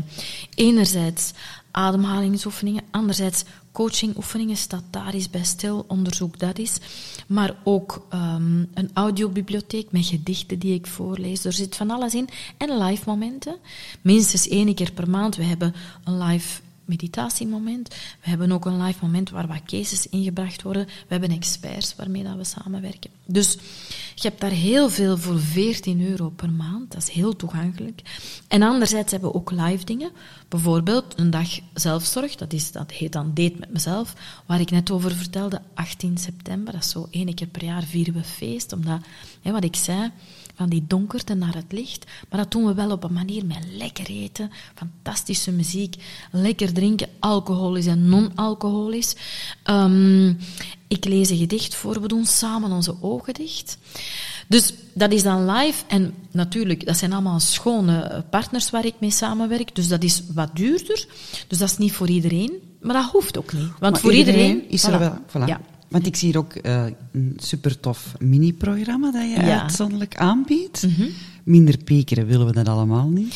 enerzijds 0.55 1.31
ademhalingsoefeningen, 1.71 2.83
anderzijds 2.91 3.43
coachingoefeningen, 3.73 4.57
staat 4.57 4.83
daar 4.89 5.13
eens 5.13 5.29
bij 5.29 5.43
stil, 5.43 5.85
onderzoek 5.87 6.39
dat 6.39 6.57
is. 6.57 6.77
Maar 7.27 7.55
ook 7.63 8.05
ehm, 8.09 8.63
een 8.73 8.89
audiobibliotheek 8.93 9.91
met 9.91 10.05
gedichten 10.05 10.59
die 10.59 10.73
ik 10.73 10.87
voorlees. 10.87 11.45
Er 11.45 11.53
zit 11.53 11.75
van 11.75 11.89
alles 11.89 12.13
in. 12.13 12.29
En 12.57 12.77
live 12.77 13.03
momenten. 13.05 13.55
Minstens 14.01 14.47
één 14.47 14.75
keer 14.75 14.91
per 14.91 15.09
maand. 15.09 15.35
We 15.35 15.43
hebben 15.43 15.75
een 16.03 16.23
live 16.23 16.61
meditatiemoment. 16.85 17.87
We 17.89 18.29
hebben 18.29 18.51
ook 18.51 18.65
een 18.65 18.81
live 18.81 18.99
moment 19.01 19.29
waar 19.29 19.47
wat 19.47 19.63
cases 19.65 20.07
ingebracht 20.07 20.61
worden. 20.61 20.85
We 20.85 21.07
hebben 21.07 21.31
experts 21.31 21.95
waarmee 21.95 22.23
dat 22.23 22.35
we 22.35 22.43
samenwerken. 22.43 23.09
Dus 23.25 23.57
je 24.15 24.27
hebt 24.27 24.41
daar 24.41 24.51
heel 24.51 24.89
veel 24.89 25.17
voor 25.17 25.39
14 25.39 26.09
euro 26.09 26.29
per 26.29 26.51
maand. 26.51 26.91
Dat 26.91 27.01
is 27.01 27.09
heel 27.09 27.35
toegankelijk. 27.35 28.01
En 28.47 28.61
anderzijds 28.61 29.11
hebben 29.11 29.29
we 29.29 29.35
ook 29.35 29.51
live 29.51 29.85
dingen. 29.85 30.11
Bijvoorbeeld 30.47 31.13
een 31.19 31.29
dag 31.29 31.59
zelfzorg. 31.73 32.35
Dat, 32.35 32.53
is, 32.53 32.71
dat 32.71 32.91
heet 32.91 33.11
dan 33.11 33.31
Date 33.33 33.55
met 33.59 33.73
mezelf. 33.73 34.13
Waar 34.45 34.59
ik 34.59 34.71
net 34.71 34.91
over 34.91 35.11
vertelde. 35.11 35.61
18 35.73 36.17
september. 36.17 36.73
Dat 36.73 36.83
is 36.83 36.89
zo 36.89 37.07
één 37.11 37.33
keer 37.33 37.47
per 37.47 37.63
jaar 37.63 37.83
vieren 37.83 38.13
we 38.13 38.23
feest. 38.23 38.73
Omdat, 38.73 38.99
hè, 39.41 39.51
wat 39.51 39.63
ik 39.63 39.75
zei 39.75 40.11
van 40.55 40.69
die 40.69 40.83
donkerte 40.87 41.33
naar 41.33 41.55
het 41.55 41.71
licht. 41.71 42.05
Maar 42.29 42.39
dat 42.39 42.51
doen 42.51 42.65
we 42.65 42.73
wel 42.73 42.91
op 42.91 43.03
een 43.03 43.13
manier 43.13 43.45
met 43.45 43.65
lekker 43.77 44.05
eten, 44.07 44.51
fantastische 44.75 45.51
muziek, 45.51 45.95
lekker 46.31 46.73
drinken, 46.73 47.07
alcoholisch 47.19 47.85
en 47.85 48.09
non-alcoholisch. 48.09 49.15
Ehm, 49.63 50.33
ik 50.87 51.05
lees 51.05 51.29
een 51.29 51.37
gedicht 51.37 51.75
voor, 51.75 52.01
we 52.01 52.07
doen 52.07 52.25
samen 52.25 52.71
onze 52.71 52.95
ogen 53.01 53.33
dicht. 53.33 53.77
Dus 54.47 54.73
dat 54.93 55.11
is 55.11 55.23
dan 55.23 55.51
live 55.51 55.83
en 55.87 56.13
natuurlijk, 56.31 56.85
dat 56.85 56.97
zijn 56.97 57.13
allemaal 57.13 57.39
schone 57.39 58.23
partners 58.29 58.69
waar 58.69 58.85
ik 58.85 58.93
mee 58.99 59.11
samenwerk, 59.11 59.75
dus 59.75 59.87
dat 59.87 60.03
is 60.03 60.21
wat 60.33 60.49
duurder. 60.53 61.05
Dus 61.47 61.57
dat 61.57 61.69
is 61.69 61.77
niet 61.77 61.91
voor 61.91 62.09
iedereen, 62.09 62.51
maar 62.81 62.95
dat 62.95 63.11
hoeft 63.11 63.37
ook 63.37 63.53
niet. 63.53 63.69
Want 63.79 63.79
Maar 63.79 63.99
voor 63.99 64.13
iedereen, 64.13 64.69
is 64.69 64.83
er 64.83 64.93
voilà. 64.93 64.99
wel. 64.99 65.17
Voilà. 65.27 65.45
Ja. 65.45 65.61
Want 65.93 66.05
ik 66.07 66.15
zie 66.15 66.27
hier 66.29 66.37
ook 66.37 66.53
eh, 66.53 66.83
een 67.11 67.33
super 67.37 67.79
tof 67.79 68.13
mini-programma 68.19 69.11
dat 69.11 69.21
je 69.21 69.27
Ja. 69.29 69.41
Mhm. 69.41 69.49
uitzonderlijk 69.49 70.15
aanbiedt. 70.17 70.87
Minder 71.43 71.77
piekeren 71.77 72.25
willen 72.25 72.45
we 72.45 72.53
dat 72.53 72.67
allemaal 72.67 73.07
niet. 73.09 73.35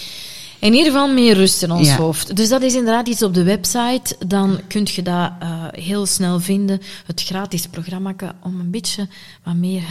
In 0.59 0.73
ieder 0.73 0.91
geval 0.91 1.13
meer 1.13 1.33
rust 1.35 1.63
in 1.63 1.71
ons 1.71 1.87
Ja. 1.87 1.95
hoofd. 1.97 2.35
Dus 2.35 2.49
dat 2.49 2.61
is 2.61 2.73
inderdaad 2.75 3.07
iets 3.07 3.23
op 3.23 3.33
de 3.33 3.43
website. 3.43 4.15
Dan 4.27 4.59
kun 4.67 4.87
je 4.91 5.01
dat 5.01 5.31
eh, 5.39 5.63
heel 5.71 6.05
snel 6.05 6.39
vinden. 6.39 6.79
Het 7.05 7.21
gratis 7.23 7.67
programma 7.67 8.15
om 8.43 8.59
een 8.59 8.71
beetje 8.71 9.07
wat 9.43 9.55
meer 9.55 9.83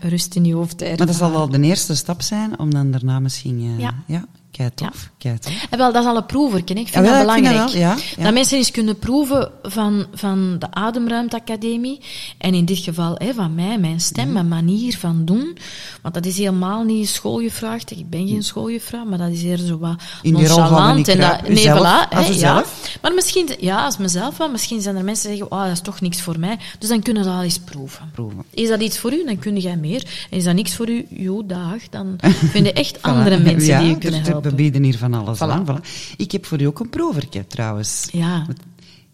rust 0.00 0.34
in 0.34 0.44
je 0.44 0.54
hoofd 0.54 0.78
te 0.78 0.84
Maar 0.84 0.96
dat 1.06 1.14
zal 1.16 1.28
ervaren. 1.28 1.52
al 1.54 1.60
de 1.60 1.66
eerste 1.66 1.94
stap 1.94 2.22
zijn 2.22 2.58
om 2.58 2.70
dan 2.74 2.90
daarna 2.90 3.18
misschien... 3.20 3.58
eh, 3.60 3.78
Ja. 3.80 3.94
ja 4.06 4.24
kei 4.56 4.70
tof. 4.74 5.10
Tof. 5.18 5.52
En 5.70 5.78
wel, 5.78 5.92
dat 5.92 6.02
is 6.02 6.08
al 6.08 6.16
een 6.16 6.26
proeverken. 6.26 6.76
Ik 6.76 6.86
Ja, 6.86 6.92
vind 6.92 7.04
wel, 7.06 7.26
dat 7.26 7.36
ik 7.36 7.44
vind 7.44 7.44
dat 7.44 7.52
belangrijk. 7.54 7.72
wel, 7.72 7.80
ja, 7.82 7.96
ja. 8.16 8.24
Dat 8.24 8.32
mensen 8.34 8.56
eens 8.58 8.70
kunnen 8.70 8.98
proeven 8.98 9.50
van, 9.62 10.06
van 10.14 10.56
de 10.58 10.66
Ademruimte 10.70 11.36
Academie. 11.36 12.00
En 12.38 12.54
in 12.54 12.64
dit 12.64 12.78
geval 12.78 13.14
hè, 13.18 13.34
van 13.34 13.54
mij, 13.54 13.78
mijn 13.78 14.00
stem, 14.00 14.24
Mhm. 14.24 14.32
mijn 14.32 14.48
manier 14.48 14.96
van 14.98 15.24
doen. 15.24 15.56
Want 16.02 16.14
dat 16.14 16.26
is 16.26 16.36
helemaal 16.38 16.82
niet 16.82 17.08
schooljuffrouw. 17.08 17.74
Ik 17.74 18.10
ben 18.10 18.28
geen 18.28 18.42
schooljuffrouw, 18.42 19.04
maar 19.04 19.18
dat 19.18 19.30
is 19.30 19.42
eerder 19.42 19.66
zo 19.66 19.78
wat 19.78 20.02
In 20.22 20.32
nonchalant. 20.32 21.08
en 21.08 21.20
dat, 21.20 21.48
nee, 21.48 21.66
voilà, 21.68 22.08
hè, 22.08 22.20
ja. 22.26 22.64
Maar 23.02 23.14
misschien, 23.14 23.48
ja, 23.60 23.84
als 23.84 23.96
mezelf 23.98 24.36
wel. 24.36 24.50
Misschien 24.50 24.80
zijn 24.80 24.96
er 24.96 25.04
mensen 25.04 25.28
die 25.28 25.38
zeggen, 25.38 25.56
oh, 25.56 25.62
dat 25.64 25.72
is 25.72 25.80
toch 25.80 26.00
niks 26.00 26.20
voor 26.20 26.38
mij. 26.38 26.58
Dus 26.78 26.88
dan 26.88 27.02
kunnen 27.02 27.24
dat 27.24 27.34
al 27.34 27.42
eens 27.42 27.58
proeven. 27.58 28.10
Proeven. 28.12 28.44
Is 28.50 28.68
dat 28.68 28.80
iets 28.80 28.98
voor 28.98 29.12
u, 29.12 29.24
dan 29.24 29.38
kun 29.38 29.56
jij 29.58 29.76
meer. 29.76 30.04
En 30.30 30.36
is 30.36 30.44
dat 30.44 30.54
niks 30.54 30.74
voor 30.74 30.88
u, 30.88 31.06
joh, 31.08 31.48
dag. 31.48 31.88
Dan 31.90 32.16
vind 32.52 32.66
je 32.66 32.72
echt 32.72 33.02
andere 33.02 33.38
mensen 33.38 33.68
ja, 33.68 33.78
die 33.80 33.88
je 33.88 33.98
kunnen 33.98 34.42
We 34.44 34.54
bieden 34.54 34.82
hier 34.82 34.98
van 34.98 35.14
alles 35.14 35.36
Voilà. 35.38 35.40
aan. 35.40 35.66
Voilà. 35.66 35.86
Ik 36.16 36.32
heb 36.32 36.46
voor 36.46 36.60
u 36.60 36.64
ook 36.64 36.80
een 36.80 36.88
proevertje, 36.90 37.46
trouwens. 37.46 38.08
Ja. 38.12 38.46
Het 38.48 38.58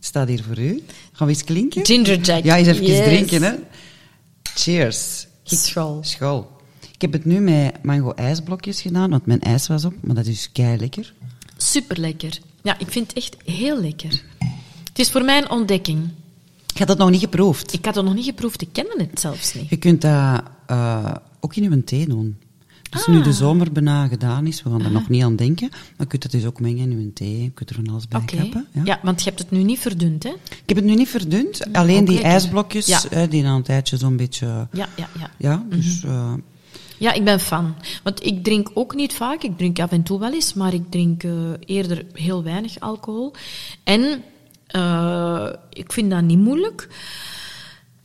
staat 0.01 0.28
hier 0.28 0.43
voor 0.43 0.59
u. 0.59 0.83
Gaan 1.12 1.26
we 1.26 1.33
eens 1.33 1.45
klinken? 1.45 1.87
Ginger 1.87 2.20
Jack. 2.20 2.45
Ja, 2.45 2.57
eens 2.57 2.68
even 2.68 2.87
Yes. 2.87 3.05
drinken, 3.05 3.43
hè. 3.43 3.53
Cheers. 4.43 5.26
School. 5.45 5.99
School. 6.05 6.51
Ik 6.93 7.01
heb 7.01 7.12
het 7.12 7.24
nu 7.24 7.41
met 7.41 7.83
mango 7.83 8.12
ijsblokjes 8.12 8.81
gedaan, 8.81 9.11
want 9.11 9.26
mijn 9.26 9.41
ijs 9.41 9.66
was 9.66 9.85
op, 9.85 9.95
maar 10.01 10.14
dat 10.14 10.26
is 10.26 10.49
kei 10.53 10.78
lekker. 10.78 11.12
Super 11.57 11.99
lekker. 12.01 12.39
Ja, 12.62 12.78
ik 12.78 12.91
vind 12.91 13.07
het 13.07 13.16
echt 13.16 13.37
heel 13.45 13.81
lekker. 13.81 14.22
Het 14.89 14.99
is 14.99 15.11
voor 15.11 15.24
mij 15.24 15.39
een 15.39 15.51
ontdekking. 15.51 16.09
Ik 16.72 16.78
had 16.78 16.87
dat 16.89 16.99
nog 16.99 17.11
niet 17.11 17.20
geproefd. 17.20 17.72
Ik 17.72 17.85
had 17.85 17.95
het 17.95 18.05
nog 18.05 18.14
niet 18.14 18.24
geproefd, 18.24 18.62
ik 18.62 18.68
kende 18.72 19.07
het 19.11 19.20
zelfs 19.20 19.55
niet. 19.55 19.68
Je 19.68 19.76
kunt 19.76 20.01
dat 20.01 20.43
eh, 20.66 21.14
ook 21.41 21.57
in 21.57 21.72
uw 21.72 21.85
thee 21.85 22.07
doen. 22.09 22.37
Dus 22.91 23.07
nu 23.07 23.22
de 23.22 23.32
zomer 23.32 23.72
bijna 23.72 24.07
gedaan 24.09 24.47
is, 24.47 24.62
we 24.62 24.70
gaan 24.70 24.84
er 24.84 24.91
nog 24.91 25.09
niet 25.09 25.22
aan 25.22 25.36
denken, 25.36 25.68
maar 25.70 25.80
je 25.99 26.07
kunt 26.07 26.22
het 26.22 26.32
dus 26.32 26.45
ook 26.45 26.61
mengen 26.61 26.91
in 26.91 26.99
uw 26.99 27.12
thee. 27.12 27.43
Je 27.43 27.51
kunt 27.51 27.70
er 27.70 27.76
van 27.76 27.88
alles 27.88 28.09
bij 28.09 28.20
Oké. 28.20 28.36
kappen. 28.36 28.66
Ja. 28.72 28.82
Ja. 28.84 29.01
want 29.03 29.22
je 29.22 29.28
hebt 29.28 29.41
het 29.43 29.51
nu 29.51 29.62
niet 29.62 29.78
verdund, 29.78 30.22
hè? 30.22 30.30
Ik 30.30 30.62
heb 30.66 30.76
het 30.76 30.86
nu 30.86 30.95
niet 30.95 31.09
verdund, 31.09 31.72
alleen 31.72 32.01
ook 32.01 32.07
die 32.07 32.14
lekker. 32.14 32.32
ijsblokjes, 32.32 32.86
Ja. 32.86 33.01
eh, 33.11 33.30
die 33.30 33.43
na 33.43 33.55
een 33.55 33.62
tijdje 33.62 33.97
zo'n 33.97 34.16
beetje... 34.16 34.47
Ja, 34.72 34.88
ja, 34.97 35.09
ja. 35.18 35.30
Ja, 35.38 35.64
dus... 35.68 36.03
eh, 36.05 36.32
Ja, 36.99 37.12
ik 37.12 37.24
ben 37.24 37.41
fan. 37.41 37.74
Want 38.03 38.26
ik 38.26 38.45
drink 38.45 38.70
ook 38.74 38.95
niet 38.95 39.12
vaak. 39.14 39.43
Ik 39.43 39.57
drink 39.59 39.78
af 39.78 39.91
en 39.91 40.03
toe 40.03 40.18
wel 40.18 40.32
eens, 40.32 40.55
maar 40.55 40.74
ik 40.74 40.91
drink 40.91 41.22
eh, 41.22 41.32
eerder 41.66 42.05
heel 42.12 42.43
weinig 42.43 42.80
alcohol. 42.80 43.32
En 43.84 44.22
eh, 44.66 45.49
ik 45.70 45.93
vind 45.93 46.11
dat 46.11 46.22
niet 46.22 46.38
moeilijk. 46.38 46.88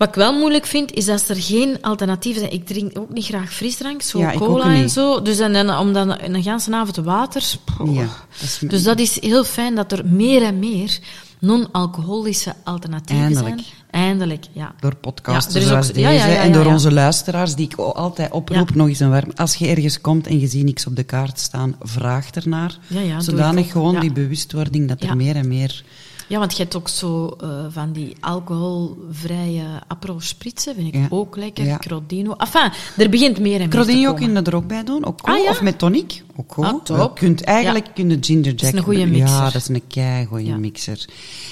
Wat 0.06 0.16
ik 0.16 0.22
wel 0.22 0.39
moeilijk 0.39 0.66
vind, 0.66 0.91
is 0.93 1.06
dat 1.06 1.30
er 1.30 1.36
geen 1.36 1.78
alternatieven 1.82 2.41
zijn. 2.41 2.53
Ik 2.53 2.66
drink 2.66 2.97
ook 2.99 3.14
niet 3.14 3.26
graag 3.26 3.53
frisdrank, 3.53 4.01
zo 4.01 4.20
Ja, 4.20 4.34
cola 4.34 4.74
en 4.74 4.89
zo. 4.89 5.22
Dus 5.22 5.39
en, 5.39 5.70
om 5.78 5.93
dan 5.93 6.10
een 6.24 6.36
hele 6.36 6.60
avond 6.72 6.95
water... 6.95 7.43
Ja, 7.86 8.01
dat 8.01 8.41
is- 8.41 8.60
Dus 8.68 8.84
dat 8.84 8.99
is 8.99 9.22
heel 9.22 9.43
fijn 9.43 9.76
dat 9.76 9.91
er 9.91 10.06
meer 10.06 10.43
en 10.43 10.60
meer 10.60 10.99
non-alcoholische 11.39 12.53
alternatieven 12.64 13.26
Eindelijk. 13.26 13.56
zijn. 13.60 13.74
Eindelijk, 14.03 14.45
ja. 14.53 14.74
Door 14.80 14.95
podcasts 14.95 15.53
Ja, 15.53 15.62
zoals 15.62 15.88
ook- 15.88 15.93
deze 15.93 16.08
ja, 16.08 16.14
ja, 16.14 16.28
ja, 16.28 16.41
en 16.41 16.51
door 16.51 16.66
onze 16.66 16.91
luisteraars, 16.91 17.56
die 17.56 17.66
ik 17.66 17.76
altijd 17.78 18.32
oproep, 18.32 18.76
nog 18.76 18.88
eens 18.88 18.99
een 18.99 19.10
warm. 19.10 19.32
Als 19.36 19.56
je 19.56 19.68
ergens 19.68 20.01
komt 20.01 20.28
en 20.28 20.39
je 20.39 20.47
ziet 20.47 20.64
niks 20.66 20.88
op 20.88 20.95
de 20.95 21.03
kaart 21.03 21.39
staan, 21.39 21.76
vraag 21.82 22.30
ernaar. 22.32 22.78
Zodanig 23.18 23.72
gewoon 23.72 23.99
die 23.99 24.12
bewustwording 24.12 24.88
dat 24.88 25.03
er 25.03 25.16
meer 25.18 25.36
en 25.36 25.47
meer... 25.47 25.84
Ja, 26.28 26.40
want 26.40 26.58
je 26.58 26.64
hebt 26.64 26.76
ook 26.76 26.88
zo 26.88 27.28
eh, 27.42 27.50
van 27.70 27.92
die 27.92 28.16
alcoholvrije 28.20 29.64
Aperol 29.88 30.20
spritsen, 30.22 30.76
vind 30.76 30.88
ik 30.88 30.94
Ja. 30.94 31.08
ook 31.10 31.36
lekker. 31.36 31.66
Ja. 31.66 31.78
Crodino. 31.78 32.34
Enfin, 32.38 32.72
er 32.98 33.10
begint 33.10 33.40
meer 33.40 33.54
en 33.54 33.60
meer 33.60 33.70
Crodino 33.70 34.00
te 34.00 34.06
komen. 34.06 34.34
kun 34.34 34.44
je 34.44 34.50
er 34.50 34.56
ook 34.56 34.68
bij 34.68 34.84
doen, 34.84 35.06
ook. 35.06 35.20
Ah, 35.22 35.44
ja? 35.44 35.50
Of 35.50 35.62
met 35.62 35.78
tonic, 35.80 36.24
ook 36.36 36.54
goed. 36.54 36.90
Ah. 36.90 36.98
Je 36.98 37.12
kunt 37.14 37.44
eigenlijk 37.44 37.88
kun 37.94 38.10
je 38.10 38.18
ginger 38.22 38.54
jack... 38.54 38.62
is 38.62 38.78
een 38.78 38.84
goeie 38.84 39.00
Ja, 39.00 39.06
mixer. 39.06 39.44
dat 39.44 39.56
is 39.56 39.68
een 39.68 39.88
kei 39.88 40.26
goede 40.26 40.46
Ja. 40.46 40.58
mixer. 40.58 41.06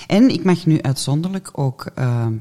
En 0.08 0.30
ik 0.30 0.44
mag 0.44 0.66
nu 0.66 0.82
uitzonderlijk 0.82 1.50
ook 1.54 1.86
ehm, 1.96 2.34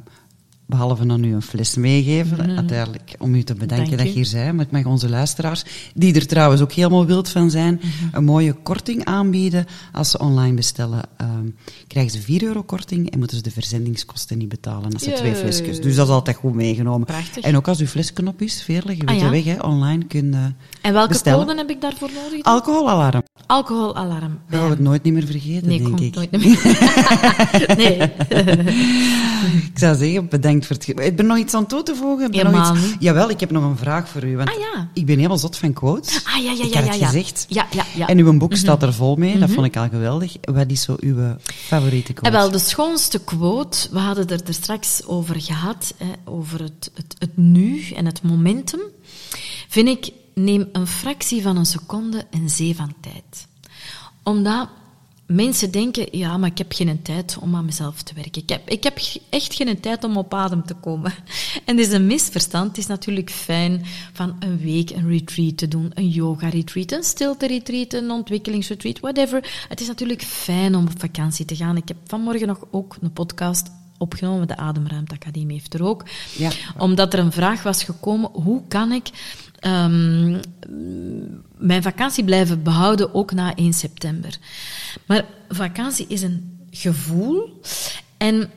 behalve 0.72 1.06
dan 1.06 1.24
u 1.24 1.34
een 1.34 1.42
fles 1.42 1.74
meegeven, 1.76 2.56
uiteindelijk 2.56 3.14
om 3.18 3.34
u 3.34 3.42
te 3.42 3.54
bedanken 3.54 3.86
Dank 3.86 3.98
dat 3.98 4.14
je 4.14 4.20
hier 4.22 4.30
bent. 4.44 4.52
Maar 4.56 4.64
ik 4.64 4.70
mag 4.72 4.84
onze 4.84 5.08
luisteraars, 5.08 5.62
die 5.94 6.14
er 6.14 6.26
trouwens 6.26 6.60
ook 6.62 6.72
helemaal 6.72 7.06
wild 7.06 7.28
van 7.28 7.50
zijn, 7.50 7.80
een 8.12 8.24
mooie 8.24 8.52
korting 8.52 9.04
aanbieden. 9.04 9.66
Als 9.92 10.10
ze 10.10 10.18
online 10.18 10.54
bestellen, 10.54 11.00
ehm, 11.16 11.46
krijgen 11.86 12.12
ze 12.12 12.20
4 12.20 12.42
euro 12.42 12.62
korting 12.62 13.10
en 13.10 13.18
moeten 13.18 13.36
ze 13.36 13.42
de 13.42 13.50
verzendingskosten 13.50 14.38
niet 14.38 14.48
betalen 14.48 14.92
als 14.92 15.02
ze 15.02 15.12
twee 15.12 15.34
flesjes. 15.34 15.80
Dus 15.80 15.94
dat 15.96 16.06
is 16.06 16.12
altijd 16.12 16.36
goed 16.36 16.54
meegenomen. 16.54 17.06
Prachtig. 17.06 17.44
En 17.44 17.56
ook 17.56 17.68
als 17.68 17.78
uw 17.80 17.86
flesknop 17.86 18.42
is, 18.42 18.62
Veerle, 18.62 18.96
je 18.96 19.04
weet 19.04 19.08
Ah, 19.16 19.18
ja. 19.22 19.30
weg, 19.30 19.44
hè, 19.44 19.60
online 19.60 20.04
kun 20.06 20.32
je 20.32 20.52
En 20.82 20.92
welke 20.92 21.08
bestellen. 21.08 21.46
code 21.46 21.58
heb 21.58 21.70
ik 21.70 21.80
daarvoor 21.80 22.10
nodig? 22.24 22.42
Alcoholalarm. 22.44 23.22
Alcoholalarm. 23.46 24.38
Dat 24.50 24.60
ga 24.60 24.68
ik 24.72 24.78
nooit 24.78 25.02
niet 25.02 25.12
meer 25.12 25.26
vergeten, 25.26 25.68
Nee, 25.68 25.78
denk 25.82 26.00
ik. 26.00 26.14
nooit 26.14 26.30
meer. 26.30 26.60
nee. 27.76 27.98
Ik 29.72 29.78
zou 29.78 29.96
zeggen, 29.96 30.28
bedankt 30.28 30.61
het... 30.68 30.88
Ik 30.88 31.16
ben 31.16 31.26
nog 31.26 31.38
iets 31.38 31.54
aan 31.54 31.66
toe 31.66 31.82
te 31.82 31.94
voegen. 31.94 32.26
Ik 32.26 32.32
ben 32.32 32.46
Helemaal 32.46 32.76
iets... 32.76 32.96
Jawel, 32.98 33.30
ik 33.30 33.40
heb 33.40 33.50
nog 33.50 33.64
een 33.64 33.76
vraag 33.76 34.08
voor 34.08 34.24
u. 34.24 34.36
Want 34.36 34.48
Ah, 34.48 34.58
ja. 34.58 34.88
Ik 34.92 35.06
ben 35.06 35.16
helemaal 35.16 35.38
zot 35.38 35.56
van 35.56 35.72
quotes. 35.72 36.24
Ah, 36.24 36.42
ja, 36.42 36.52
ja, 36.52 36.64
Ik 36.64 36.72
ja, 36.72 36.78
had 36.78 36.84
ja, 36.84 36.90
het 36.90 37.00
ja. 37.00 37.06
gezegd. 37.06 37.46
Ja, 37.48 37.66
ja, 37.70 37.84
ja. 37.94 38.06
En 38.06 38.18
uw 38.18 38.38
boek 38.38 38.56
staat 38.56 38.82
er 38.82 38.94
vol 38.94 39.16
mee. 39.16 39.38
Dat 39.38 39.50
vond 39.50 39.66
ik 39.66 39.76
al 39.76 39.88
geweldig. 39.88 40.36
Wat 40.40 40.70
is 40.70 40.82
zo 40.82 40.96
uw 41.00 41.36
favoriete 41.46 42.12
quote? 42.12 42.36
Eh, 42.36 42.42
wel, 42.42 42.50
de 42.50 42.58
schoonste 42.58 43.24
quote, 43.24 43.88
we 43.90 43.98
hadden 43.98 44.28
het 44.28 44.48
er 44.48 44.54
straks 44.54 45.06
over 45.06 45.40
gehad, 45.40 45.94
hè, 45.96 46.12
over 46.24 46.62
het, 46.62 46.90
het, 46.94 47.14
het 47.18 47.36
nu 47.36 47.88
en 47.88 48.06
het 48.06 48.22
momentum, 48.22 48.80
vind 49.68 49.88
ik, 49.88 50.12
neem 50.34 50.68
een 50.72 50.86
fractie 50.86 51.42
van 51.42 51.56
een 51.56 51.66
seconde 51.66 52.24
een 52.30 52.50
zee 52.50 52.76
van 52.76 52.94
tijd. 53.00 53.46
Omdat 54.22 54.68
mensen 55.26 55.70
denken, 55.70 56.06
ja, 56.10 56.36
maar 56.36 56.50
ik 56.50 56.58
heb 56.58 56.72
geen 56.72 57.02
tijd 57.02 57.36
om 57.40 57.56
aan 57.56 57.64
mezelf 57.64 58.02
te 58.02 58.14
werken. 58.14 58.42
Ik 58.42 58.48
heb, 58.48 58.68
ik 58.68 58.84
heb 58.84 58.98
echt 59.30 59.54
geen 59.54 59.80
tijd 59.80 60.04
om 60.04 60.16
op 60.16 60.34
adem 60.34 60.64
te 60.64 60.74
komen. 60.74 61.12
En 61.64 61.76
dit 61.76 61.86
is 61.86 61.92
een 61.92 62.06
misverstand. 62.06 62.68
Het 62.68 62.78
is 62.78 62.86
natuurlijk 62.86 63.30
fijn 63.30 63.84
van 64.12 64.36
een 64.38 64.58
week 64.58 64.90
een 64.90 65.08
retreat 65.08 65.56
te 65.56 65.68
doen, 65.68 65.90
een 65.94 66.08
yoga-retreat, 66.08 66.92
een 66.92 67.02
stilte-retreat, 67.02 67.92
een 67.92 68.10
ontwikkelingsretreat, 68.10 69.00
whatever. 69.00 69.66
Het 69.68 69.80
is 69.80 69.86
natuurlijk 69.86 70.22
fijn 70.22 70.74
om 70.74 70.86
op 70.86 71.00
vakantie 71.00 71.44
te 71.44 71.56
gaan. 71.56 71.76
Ik 71.76 71.88
heb 71.88 71.96
vanmorgen 72.06 72.46
nog 72.46 72.66
ook 72.70 72.96
een 73.00 73.12
podcast 73.12 73.70
opgenomen, 73.98 74.48
de 74.48 74.56
Ademruimte 74.56 75.14
Academie 75.14 75.56
heeft 75.56 75.74
er 75.74 75.84
ook. 75.84 76.04
Ja. 76.36 76.50
Omdat 76.78 77.12
er 77.12 77.18
een 77.18 77.32
vraag 77.32 77.62
was 77.62 77.84
gekomen, 77.84 78.30
hoe 78.32 78.62
kan 78.68 78.92
ik 78.92 79.10
ehm, 79.62 80.40
mijn 81.56 81.82
vakantie 81.82 82.24
blijven 82.24 82.62
behouden, 82.62 83.14
ook 83.14 83.32
na 83.32 83.54
1 83.54 83.72
september. 83.72 84.38
Maar 85.06 85.24
vakantie 85.48 86.06
is 86.08 86.22
een 86.22 86.66
gevoel 86.70 87.60
en 88.16 88.50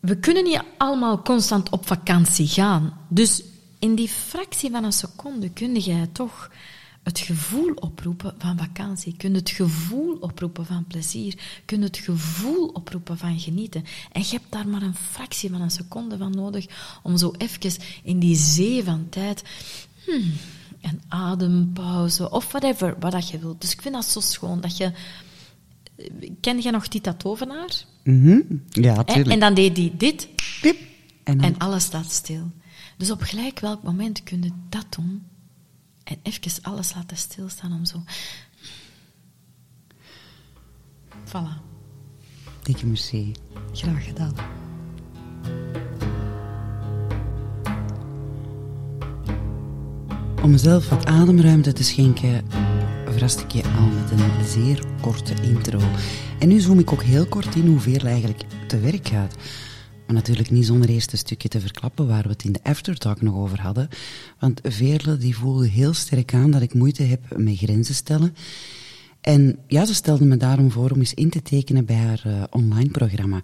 we 0.00 0.16
kunnen 0.16 0.44
niet 0.44 0.62
allemaal 0.78 1.22
constant 1.22 1.70
op 1.70 1.86
vakantie 1.86 2.46
gaan. 2.46 2.92
Dus 3.08 3.42
in 3.78 3.94
die 3.94 4.08
fractie 4.08 4.70
van 4.70 4.84
een 4.84 4.92
seconde 4.92 5.50
kun 5.50 5.78
jij 5.78 6.08
toch 6.12 6.50
het 7.06 7.18
gevoel 7.18 7.72
oproepen 7.74 8.34
van 8.38 8.58
vakantie. 8.58 9.16
Kun 9.16 9.34
het 9.34 9.50
gevoel 9.50 10.16
oproepen 10.20 10.66
van 10.66 10.84
plezier. 10.86 11.34
Kun 11.64 11.82
het 11.82 11.96
gevoel 11.96 12.66
oproepen 12.66 13.18
van 13.18 13.40
genieten. 13.40 13.84
En 14.12 14.20
je 14.20 14.30
hebt 14.30 14.52
daar 14.52 14.68
maar 14.68 14.82
een 14.82 14.94
fractie 14.94 15.50
van 15.50 15.60
een 15.60 15.70
seconde 15.70 16.16
van 16.16 16.30
nodig 16.30 16.66
om 17.02 17.16
zo 17.16 17.34
even 17.38 17.82
in 18.02 18.18
die 18.18 18.36
zee 18.36 18.84
van 18.84 19.06
tijd 19.08 19.42
hmm, 20.06 20.32
een 20.80 21.00
adempauze 21.08 22.30
of 22.30 22.46
whatever, 22.52 22.96
wat 23.00 23.12
dat 23.12 23.28
je 23.28 23.38
wilt. 23.38 23.60
Dus 23.60 23.72
ik 23.72 23.82
vind 23.82 23.94
dat 23.94 24.04
zo 24.04 24.20
schoon 24.20 24.60
dat 24.60 24.76
je... 24.76 24.92
Ken 26.40 26.60
jij 26.60 26.70
nog 26.70 26.86
Tita 26.86 27.12
Tovenaar? 27.14 27.84
Mhm. 28.04 28.40
Ja, 28.68 28.94
Hè? 28.94 29.04
tuurlijk. 29.04 29.30
En 29.30 29.40
dan 29.40 29.54
deed 29.54 29.76
hij 29.76 29.92
dit 29.96 30.28
Piep. 30.60 30.78
En 31.24 31.40
en 31.40 31.58
alles 31.58 31.84
staat 31.84 32.10
stil. 32.10 32.50
Dus 32.96 33.10
op 33.10 33.22
gelijk 33.22 33.58
welk 33.58 33.82
moment 33.82 34.22
kun 34.22 34.42
je 34.42 34.50
dat 34.68 34.86
doen 34.90 35.26
en 36.04 36.16
even 36.22 36.62
alles 36.62 36.94
laten 36.94 37.16
stilstaan 37.16 37.72
om 37.72 37.84
zo... 37.84 38.02
Voilà, 41.26 41.60
Dikke 42.62 42.86
merci. 42.86 43.32
graag 43.72 44.04
gedaan. 44.04 44.34
Om 50.46 50.52
mezelf 50.52 50.88
wat 50.88 51.06
ademruimte 51.06 51.72
te 51.72 51.84
schenken, 51.84 52.44
verrast 53.04 53.40
ik 53.40 53.50
je 53.50 53.62
al 53.62 53.86
met 53.86 54.10
een 54.10 54.46
zeer 54.46 54.84
korte 55.00 55.34
intro. 55.42 55.80
En 56.38 56.48
nu 56.48 56.60
zoom 56.60 56.78
ik 56.78 56.92
ook 56.92 57.02
heel 57.02 57.26
kort 57.26 57.54
in 57.54 57.66
hoe 57.66 57.80
Veerle 57.80 58.08
eigenlijk 58.08 58.42
te 58.66 58.80
werk 58.80 59.08
gaat. 59.08 59.36
Maar 60.06 60.14
natuurlijk 60.14 60.50
niet 60.50 60.66
zonder 60.66 60.88
eerst 60.88 61.12
een 61.12 61.18
stukje 61.18 61.48
te 61.48 61.60
verklappen 61.60 62.06
waar 62.06 62.22
we 62.22 62.28
het 62.28 62.44
in 62.44 62.52
de 62.52 62.60
aftertalk 62.62 63.22
nog 63.22 63.34
over 63.34 63.60
hadden. 63.60 63.88
Want 64.38 64.60
Veerle 64.62 65.16
die 65.16 65.36
voelde 65.36 65.68
heel 65.68 65.94
sterk 65.94 66.34
aan 66.34 66.50
dat 66.50 66.62
ik 66.62 66.74
moeite 66.74 67.02
heb 67.02 67.36
met 67.36 67.56
grenzen 67.56 67.94
stellen. 67.94 68.34
En 69.20 69.58
ja, 69.66 69.84
ze 69.84 69.94
stelde 69.94 70.24
me 70.24 70.36
daarom 70.36 70.70
voor 70.70 70.90
om 70.90 70.98
eens 70.98 71.14
in 71.14 71.30
te 71.30 71.42
tekenen 71.42 71.84
bij 71.84 71.96
haar 71.96 72.22
eh, 72.24 72.42
online 72.50 72.90
programma. 72.90 73.40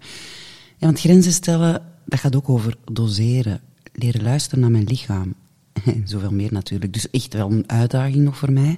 Ja, 0.77 0.85
want 0.85 0.99
grenzen 0.99 1.33
stellen, 1.33 1.81
dat 2.05 2.19
gaat 2.19 2.35
ook 2.35 2.49
over 2.49 2.75
doseren, 2.91 3.61
leren 3.93 4.23
luisteren 4.23 4.59
naar 4.59 4.71
mijn 4.71 4.87
lichaam. 4.87 5.33
Zoveel 6.05 6.31
meer 6.31 6.53
natuurlijk. 6.53 6.93
Dus 6.93 7.09
echt 7.09 7.33
wel 7.33 7.51
een 7.51 7.69
uitdaging 7.69 8.23
nog 8.23 8.37
voor 8.37 8.51
mij. 8.51 8.77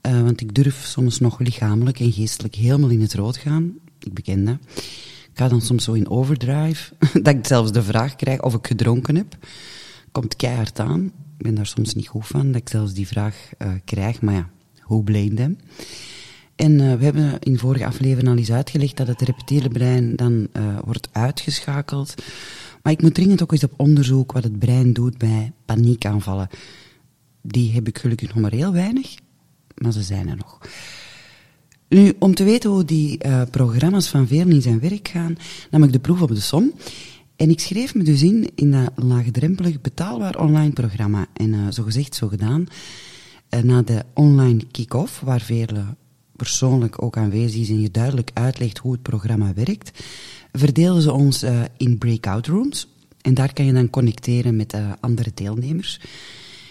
Eh, 0.00 0.20
want 0.20 0.40
ik 0.40 0.54
durf 0.54 0.84
soms 0.84 1.20
nog 1.20 1.38
lichamelijk 1.38 2.00
en 2.00 2.12
geestelijk 2.12 2.54
helemaal 2.54 2.88
in 2.88 3.00
het 3.00 3.14
rood 3.14 3.36
gaan. 3.36 3.74
Ik 4.00 4.14
beken 4.14 4.44
dat. 4.44 4.56
Ik 5.30 5.40
ga 5.40 5.48
dan 5.48 5.60
soms 5.60 5.84
zo 5.84 5.92
in 5.92 6.08
overdrive, 6.08 6.92
dat 7.22 7.34
ik 7.34 7.46
zelfs 7.46 7.72
de 7.72 7.82
vraag 7.82 8.16
krijg 8.16 8.42
of 8.42 8.54
ik 8.54 8.66
gedronken 8.66 9.16
heb. 9.16 9.36
Komt 10.12 10.36
keihard 10.36 10.80
aan. 10.80 11.04
Ik 11.38 11.44
ben 11.44 11.54
daar 11.54 11.66
soms 11.66 11.94
niet 11.94 12.08
goed 12.08 12.26
van, 12.26 12.46
dat 12.46 12.60
ik 12.60 12.68
zelfs 12.68 12.92
die 12.92 13.06
vraag 13.06 13.50
eh, 13.58 13.68
krijg. 13.84 14.20
Maar 14.20 14.34
ja, 14.34 14.50
who 14.86 15.00
blame 15.00 15.34
them? 15.34 15.58
En 16.56 16.80
eh, 16.80 16.94
we 16.98 17.04
hebben 17.04 17.38
in 17.38 17.58
vorige 17.58 17.86
aflevering 17.86 18.28
al 18.28 18.36
eens 18.36 18.52
uitgelegd 18.52 18.96
dat 18.96 19.06
het 19.06 19.20
reptiele 19.20 19.68
brein 19.68 20.16
dan 20.16 20.48
wordt 20.84 21.08
uitgeschakeld. 21.12 22.14
Maar 22.84 22.92
ik 22.92 23.02
moet 23.02 23.14
dringend 23.14 23.42
ook 23.42 23.52
eens 23.52 23.64
op 23.64 23.74
onderzoek 23.76 24.32
wat 24.32 24.42
het 24.42 24.58
brein 24.58 24.92
doet 24.92 25.18
bij 25.18 25.52
paniekaanvallen. 25.64 26.48
Die 27.42 27.72
heb 27.72 27.88
ik 27.88 27.98
gelukkig 27.98 28.28
nog 28.28 28.42
maar 28.42 28.52
heel 28.52 28.72
weinig, 28.72 29.14
maar 29.74 29.92
ze 29.92 30.02
zijn 30.02 30.28
er 30.28 30.36
nog. 30.36 30.58
Nu, 31.88 32.12
om 32.18 32.34
te 32.34 32.44
weten 32.44 32.70
hoe 32.70 32.84
die 32.84 33.18
eh, 33.18 33.42
programma's 33.50 34.08
van 34.08 34.26
Veerle 34.26 34.54
in 34.54 34.62
zijn 34.62 34.80
werk 34.80 35.08
gaan, 35.08 35.36
nam 35.70 35.82
ik 35.82 35.92
de 35.92 35.98
proef 35.98 36.22
op 36.22 36.28
de 36.28 36.40
som. 36.40 36.72
En 37.36 37.50
ik 37.50 37.60
schreef 37.60 37.94
me 37.94 38.02
dus 38.02 38.22
in 38.22 38.50
in 38.54 38.70
dat 38.70 38.90
laagdrempelig 38.94 39.80
betaalbaar 39.80 40.38
online 40.38 40.72
programma. 40.72 41.26
En 41.32 41.54
eh, 41.54 41.60
zo 41.70 41.82
gezegd, 41.82 42.14
zo 42.14 42.28
gedaan. 42.28 42.66
Eh, 43.48 43.62
na 43.62 43.82
de 43.82 44.04
online 44.14 44.64
kick-off, 44.70 45.20
waar 45.20 45.40
Veerle 45.40 45.84
persoonlijk 46.36 47.02
ook 47.02 47.16
aanwezig 47.16 47.60
is 47.60 47.68
en 47.68 47.80
je 47.80 47.90
duidelijk 47.90 48.30
uitlegt 48.34 48.78
hoe 48.78 48.92
het 48.92 49.02
programma 49.02 49.52
werkt, 49.54 50.02
verdeelden 50.58 51.02
ze 51.02 51.12
ons 51.12 51.42
eh, 51.42 51.60
in 51.76 51.98
breakout 51.98 52.46
rooms. 52.46 52.88
En 53.20 53.34
daar 53.34 53.52
kan 53.52 53.64
je 53.64 53.72
dan 53.72 53.90
connecteren 53.90 54.56
met 54.56 54.72
eh, 54.72 54.92
andere 55.00 55.30
deelnemers. 55.34 56.00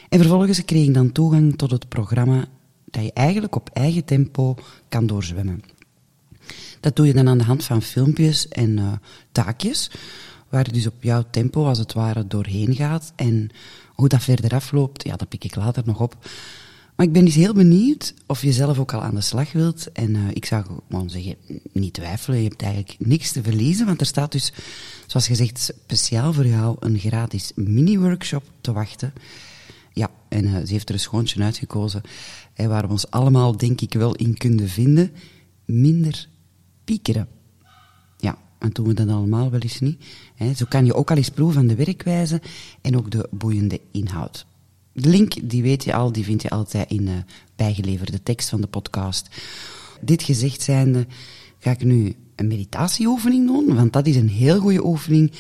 En 0.10 0.20
vervolgens 0.20 0.66
kreeg 0.66 0.88
ik 0.88 0.94
dan 0.94 1.12
toegang 1.12 1.58
tot 1.58 1.72
het 1.72 1.90
programma 1.90 2.46
dat 2.86 3.04
je 3.04 3.14
eigenlijk 3.14 3.56
op 3.56 3.70
eigen 3.74 4.06
tempo 4.06 4.56
kan 4.90 5.06
doorzwemmen. 5.06 5.64
Dat 6.80 6.96
doe 6.96 7.08
je 7.08 7.14
dan 7.14 7.28
aan 7.28 7.38
de 7.38 7.44
hand 7.44 7.64
van 7.64 7.82
filmpjes 7.82 8.48
en 8.48 8.80
eh, 8.80 8.92
taakjes, 9.32 9.92
waar 10.50 10.66
je 10.66 10.72
dus 10.72 10.88
op 10.88 11.04
jouw 11.04 11.24
tempo 11.30 11.66
als 11.66 11.78
het 11.78 11.94
ware 11.94 12.28
doorheen 12.28 12.76
gaat. 12.76 13.14
En 13.16 13.50
hoe 13.90 14.08
dat 14.08 14.24
verder 14.24 14.54
afloopt, 14.54 15.04
ja, 15.04 15.16
dat 15.16 15.30
pik 15.30 15.44
ik 15.44 15.56
later 15.56 15.84
nog 15.86 16.00
op. 16.00 16.18
Maar 16.96 17.06
ik 17.06 17.12
ben 17.12 17.26
dus 17.26 17.36
heel 17.36 17.54
benieuwd 17.54 18.14
of 18.28 18.42
je 18.42 18.52
zelf 18.52 18.80
ook 18.80 18.94
al 18.94 19.02
aan 19.02 19.16
de 19.16 19.22
slag 19.22 19.52
wilt. 19.52 19.92
En 19.92 20.16
eh, 20.16 20.22
ik 20.34 20.46
zou 20.46 20.66
gewoon 20.66 21.10
zeggen, 21.10 21.36
niet 21.72 21.94
twijfelen, 21.94 22.42
je 22.42 22.48
hebt 22.48 22.62
eigenlijk 22.62 22.96
niks 23.00 23.32
te 23.32 23.44
verliezen, 23.44 23.86
want 23.86 24.00
er 24.00 24.06
staat 24.06 24.32
dus, 24.32 24.54
zoals 25.08 25.28
gezegd, 25.28 25.60
speciaal 25.60 26.34
voor 26.34 26.48
jou 26.48 26.78
een 26.80 27.00
gratis 27.00 27.52
mini-workshop 27.56 28.44
te 28.62 28.72
wachten. 28.72 29.14
Ja, 29.94 30.10
en 30.30 30.46
eh, 30.46 30.66
ze 30.66 30.72
heeft 30.72 30.90
er 30.90 30.96
een 30.96 31.02
schoontje 31.02 31.44
uitgekozen 31.44 32.02
waar 32.56 32.86
we 32.86 32.92
ons 32.92 33.12
allemaal, 33.12 33.58
denk 33.58 33.82
ik, 33.82 33.94
wel 33.94 34.16
in 34.16 34.38
kunnen 34.38 34.70
vinden. 34.70 35.12
Minder 35.66 36.28
piekeren. 36.84 37.28
Ja, 38.18 38.38
en 38.60 38.70
doen 38.70 38.88
we 38.88 38.94
dat 38.94 39.08
allemaal 39.08 39.52
wel 39.52 39.60
eens 39.60 39.80
niet. 39.80 40.04
Zo 40.56 40.66
kan 40.70 40.86
je 40.86 40.94
ook 40.94 41.12
al 41.12 41.18
eens 41.18 41.30
proeven 41.30 41.56
van 41.56 41.68
de 41.68 41.76
werkwijze 41.76 42.42
en 42.82 42.98
ook 42.98 43.12
de 43.12 43.28
boeiende 43.32 43.82
inhoud. 43.92 44.46
De 44.94 45.10
link, 45.10 45.50
die 45.50 45.62
weet 45.62 45.84
je 45.84 45.94
al, 45.94 46.12
die 46.12 46.24
vind 46.24 46.42
je 46.42 46.50
altijd 46.50 46.90
in 46.90 47.06
de 47.06 47.24
bijgeleverde 47.56 48.24
tekst 48.24 48.50
van 48.50 48.62
de 48.62 48.68
podcast. 48.68 49.28
Dit 50.02 50.24
gezegd 50.24 50.62
zijnde, 50.62 51.08
ga 51.60 51.72
ik 51.72 51.84
nu 51.84 52.16
een 52.36 52.48
meditatieoefening 52.48 53.48
doen, 53.48 53.76
want 53.76 53.94
dat 53.94 54.08
is 54.08 54.16
een 54.16 54.30
heel 54.30 54.60
goede 54.60 54.86
oefening 54.86 55.32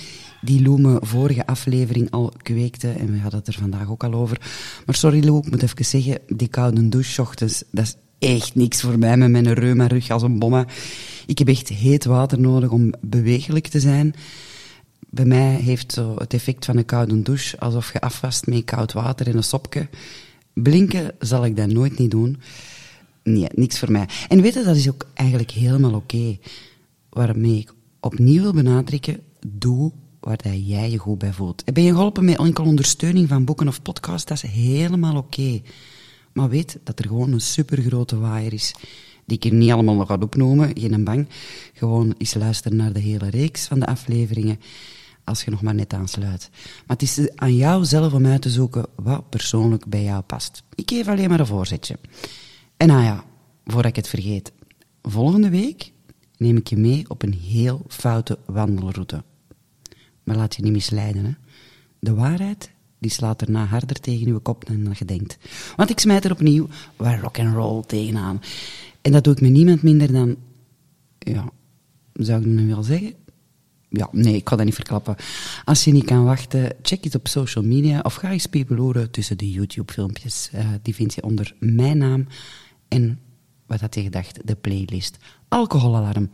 die 0.41 0.61
Lou 0.61 0.82
me 0.82 0.98
vorige 1.02 1.45
aflevering 1.45 2.11
al 2.11 2.34
kweekte, 2.41 2.90
en 2.90 3.11
we 3.11 3.19
hadden 3.19 3.40
het 3.40 3.48
er 3.48 3.61
vandaag 3.61 3.90
ook 3.90 4.03
al 4.03 4.14
over. 4.14 4.38
Maar 4.86 4.95
sorry 4.95 5.26
Lou, 5.26 5.38
ik 5.38 5.52
moet 5.52 5.64
even 5.64 5.86
zeggen, 5.86 6.19
die 6.27 6.48
koude 6.48 6.90
douche 6.90 7.22
ochtends, 7.22 7.64
dat 7.72 7.86
is 7.86 7.95
echt 8.30 8.56
niks 8.56 8.82
voor 8.82 8.99
mij 8.99 9.18
met 9.18 9.30
mijn 9.30 9.53
reuma-rug 9.53 10.10
als 10.10 10.22
een 10.22 10.40
bomma. 10.40 10.68
Ik 11.26 11.38
heb 11.38 11.48
echt 11.48 11.69
heet 11.69 12.06
water 12.06 12.40
nodig 12.40 12.69
om 12.69 12.94
bewegelijk 13.02 13.68
te 13.68 13.80
zijn. 13.80 14.14
Bij 15.14 15.26
mij 15.26 15.56
heeft 15.56 15.91
zo 15.91 16.15
het 16.18 16.34
effect 16.34 16.65
van 16.65 16.77
een 16.77 16.85
koude 16.85 17.22
douche, 17.22 17.60
alsof 17.60 17.94
je 17.94 18.02
afwast 18.02 18.48
met 18.48 18.64
koud 18.64 18.94
water 18.94 19.27
in 19.27 19.35
een 19.35 19.44
sopje. 19.44 19.88
Blinken 20.53 21.11
zal 21.19 21.45
ik 21.45 21.57
dat 21.57 21.68
nooit 21.68 21.99
niet 21.99 22.11
doen. 22.11 22.41
Nee, 23.23 23.48
niks 23.56 23.80
voor 23.80 23.91
mij. 23.91 24.07
En 24.27 24.41
weet 24.41 24.53
je, 24.53 24.64
dat 24.64 24.76
is 24.76 24.90
ook 24.90 25.07
eigenlijk 25.14 25.52
helemaal 25.52 25.94
oké. 25.94 26.38
Waarmee 27.10 27.57
ik 27.57 27.73
opnieuw 27.99 28.41
wil 28.41 28.53
benadrukken, 28.53 29.19
doe 29.48 29.91
waar 30.19 30.56
jij 30.56 30.91
je 30.91 30.98
goed 30.98 31.18
bij 31.18 31.34
voelt. 31.34 31.73
Ben 31.73 31.84
je 31.84 31.91
geholpen 31.91 32.26
met 32.26 32.38
enkel 32.38 32.65
ondersteuning 32.65 33.27
van 33.27 33.45
boeken 33.45 33.68
of 33.68 33.81
podcasts, 33.81 34.26
dat 34.26 34.44
is 34.44 34.49
helemaal 34.52 35.18
oké. 35.18 35.61
Maar 36.34 36.49
weet 36.49 36.80
dat 36.84 36.99
er 36.99 37.07
gewoon 37.07 37.31
een 37.31 37.41
supergrote 37.41 38.19
waaier 38.19 38.53
is, 38.53 38.76
die 39.26 39.38
ik 39.38 39.44
hier 39.44 39.53
niet 39.53 39.72
allemaal 39.72 39.95
nog 39.95 40.07
ga 40.07 40.18
opnoemen, 40.19 40.72
geen 40.80 41.03
bang. 41.03 41.27
Gewoon 41.73 42.15
eens 42.18 42.34
luisteren 42.34 42.77
naar 42.77 42.94
de 42.94 42.99
hele 42.99 43.30
reeks 43.30 43.68
van 43.68 43.80
de 43.80 43.85
afleveringen, 43.85 44.60
als 45.24 45.44
je 45.44 45.52
nog 45.52 45.62
maar 45.62 45.76
net 45.76 45.94
aansluit. 45.94 46.50
Maar 46.54 46.98
het 46.98 47.02
is 47.02 47.36
aan 47.36 47.56
jou 47.56 47.86
zelf 47.86 48.14
om 48.14 48.26
uit 48.26 48.41
te 48.41 48.50
zoeken 48.50 48.86
wat 48.95 49.30
persoonlijk 49.30 49.86
bij 49.86 50.04
jou 50.04 50.22
past. 50.22 50.64
Ik 50.76 50.90
geef 50.90 51.08
alleen 51.08 51.30
maar 51.30 51.40
een 51.40 51.45
voorzetje. 51.45 51.98
En 52.78 52.88
nou 52.88 53.04
ja, 53.04 53.24
voordat 53.66 53.91
ik 53.91 53.95
het 53.95 54.08
vergeet. 54.08 54.52
Volgende 55.02 55.50
week 55.50 55.91
neem 56.38 56.58
ik 56.58 56.68
je 56.68 56.78
mee 56.78 57.10
op 57.10 57.24
een 57.24 57.34
heel 57.34 57.82
foute 57.88 58.38
wandelroute. 58.45 59.24
Maar 60.24 60.36
laat 60.36 60.56
je 60.56 60.62
niet 60.62 60.72
misleiden, 60.72 61.26
hè. 61.26 61.32
De 62.00 62.14
waarheid, 62.14 62.72
die 63.00 63.12
slaat 63.12 63.41
erna 63.41 63.66
harder 63.66 64.00
tegen 64.00 64.28
uw 64.28 64.40
kop 64.40 64.66
dan 64.66 64.95
je 64.98 65.06
denkt. 65.06 65.38
Want 65.76 65.90
ik 65.90 66.00
smijt 66.00 66.26
er 66.26 66.32
opnieuw 66.32 66.68
waar 66.95 67.20
rock 67.20 67.40
and 67.40 67.54
roll 67.54 67.84
tegenaan. 67.88 68.41
En 69.02 69.12
dat 69.12 69.24
doe 69.24 69.34
ik 69.34 69.41
met 69.41 69.52
niemand 69.52 69.82
minder 69.82 70.12
dan... 70.12 70.36
Ja, 71.20 71.52
zou 72.14 72.41
ik 72.41 72.45
nu 72.45 72.68
wel 72.68 72.84
zeggen? 72.84 73.14
Ja, 73.95 74.07
nee, 74.11 74.36
ik 74.36 74.44
kan 74.44 74.57
dat 74.57 74.65
niet 74.65 74.76
verklappen. 74.76 75.15
Als 75.64 75.84
je 75.84 75.91
niet 75.91 76.06
kan 76.06 76.24
wachten, 76.24 76.76
check 76.82 77.03
het 77.03 77.15
op 77.15 77.28
social 77.28 77.64
media 77.64 77.99
of 77.99 78.14
ga 78.15 78.32
eens 78.32 78.45
pepeloeren 78.45 79.11
tussen 79.11 79.38
de 79.38 79.52
YouTube-filmpjes. 79.52 80.49
Uh, 80.56 80.65
die 80.82 80.95
vind 80.95 81.14
je 81.14 81.24
onder 81.24 81.56
mijn 81.60 81.98
naam 81.98 82.28
en, 82.88 83.20
wat 83.68 83.80
had 83.80 83.95
je 83.95 84.02
gedacht, 84.02 84.48
de 84.48 84.56
playlist 84.56 85.18
Alcoholalarm. 85.48 86.30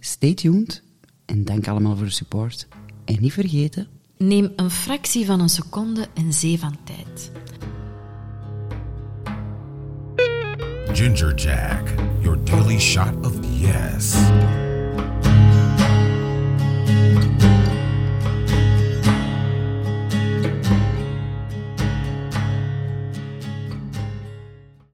Stay 0.00 0.34
tuned 0.34 0.82
en 1.24 1.44
dank 1.44 1.68
allemaal 1.68 1.96
voor 1.96 2.06
de 2.06 2.12
support. 2.12 2.68
En 3.04 3.16
niet 3.20 3.32
vergeten... 3.32 3.86
Neem 4.16 4.52
een 4.56 4.70
fractie 4.70 5.26
van 5.26 5.40
een 5.40 5.48
seconde 5.48 6.06
en 6.14 6.32
zee 6.32 6.58
van 6.58 6.76
tijd. 6.84 7.30
Ginger 10.92 11.34
Jack, 11.34 11.94
your 12.20 12.44
daily 12.44 12.78
shot 12.78 13.26
of 13.26 13.34
yes. 13.60 14.14
Thank 16.94 17.42
you. 17.42 17.53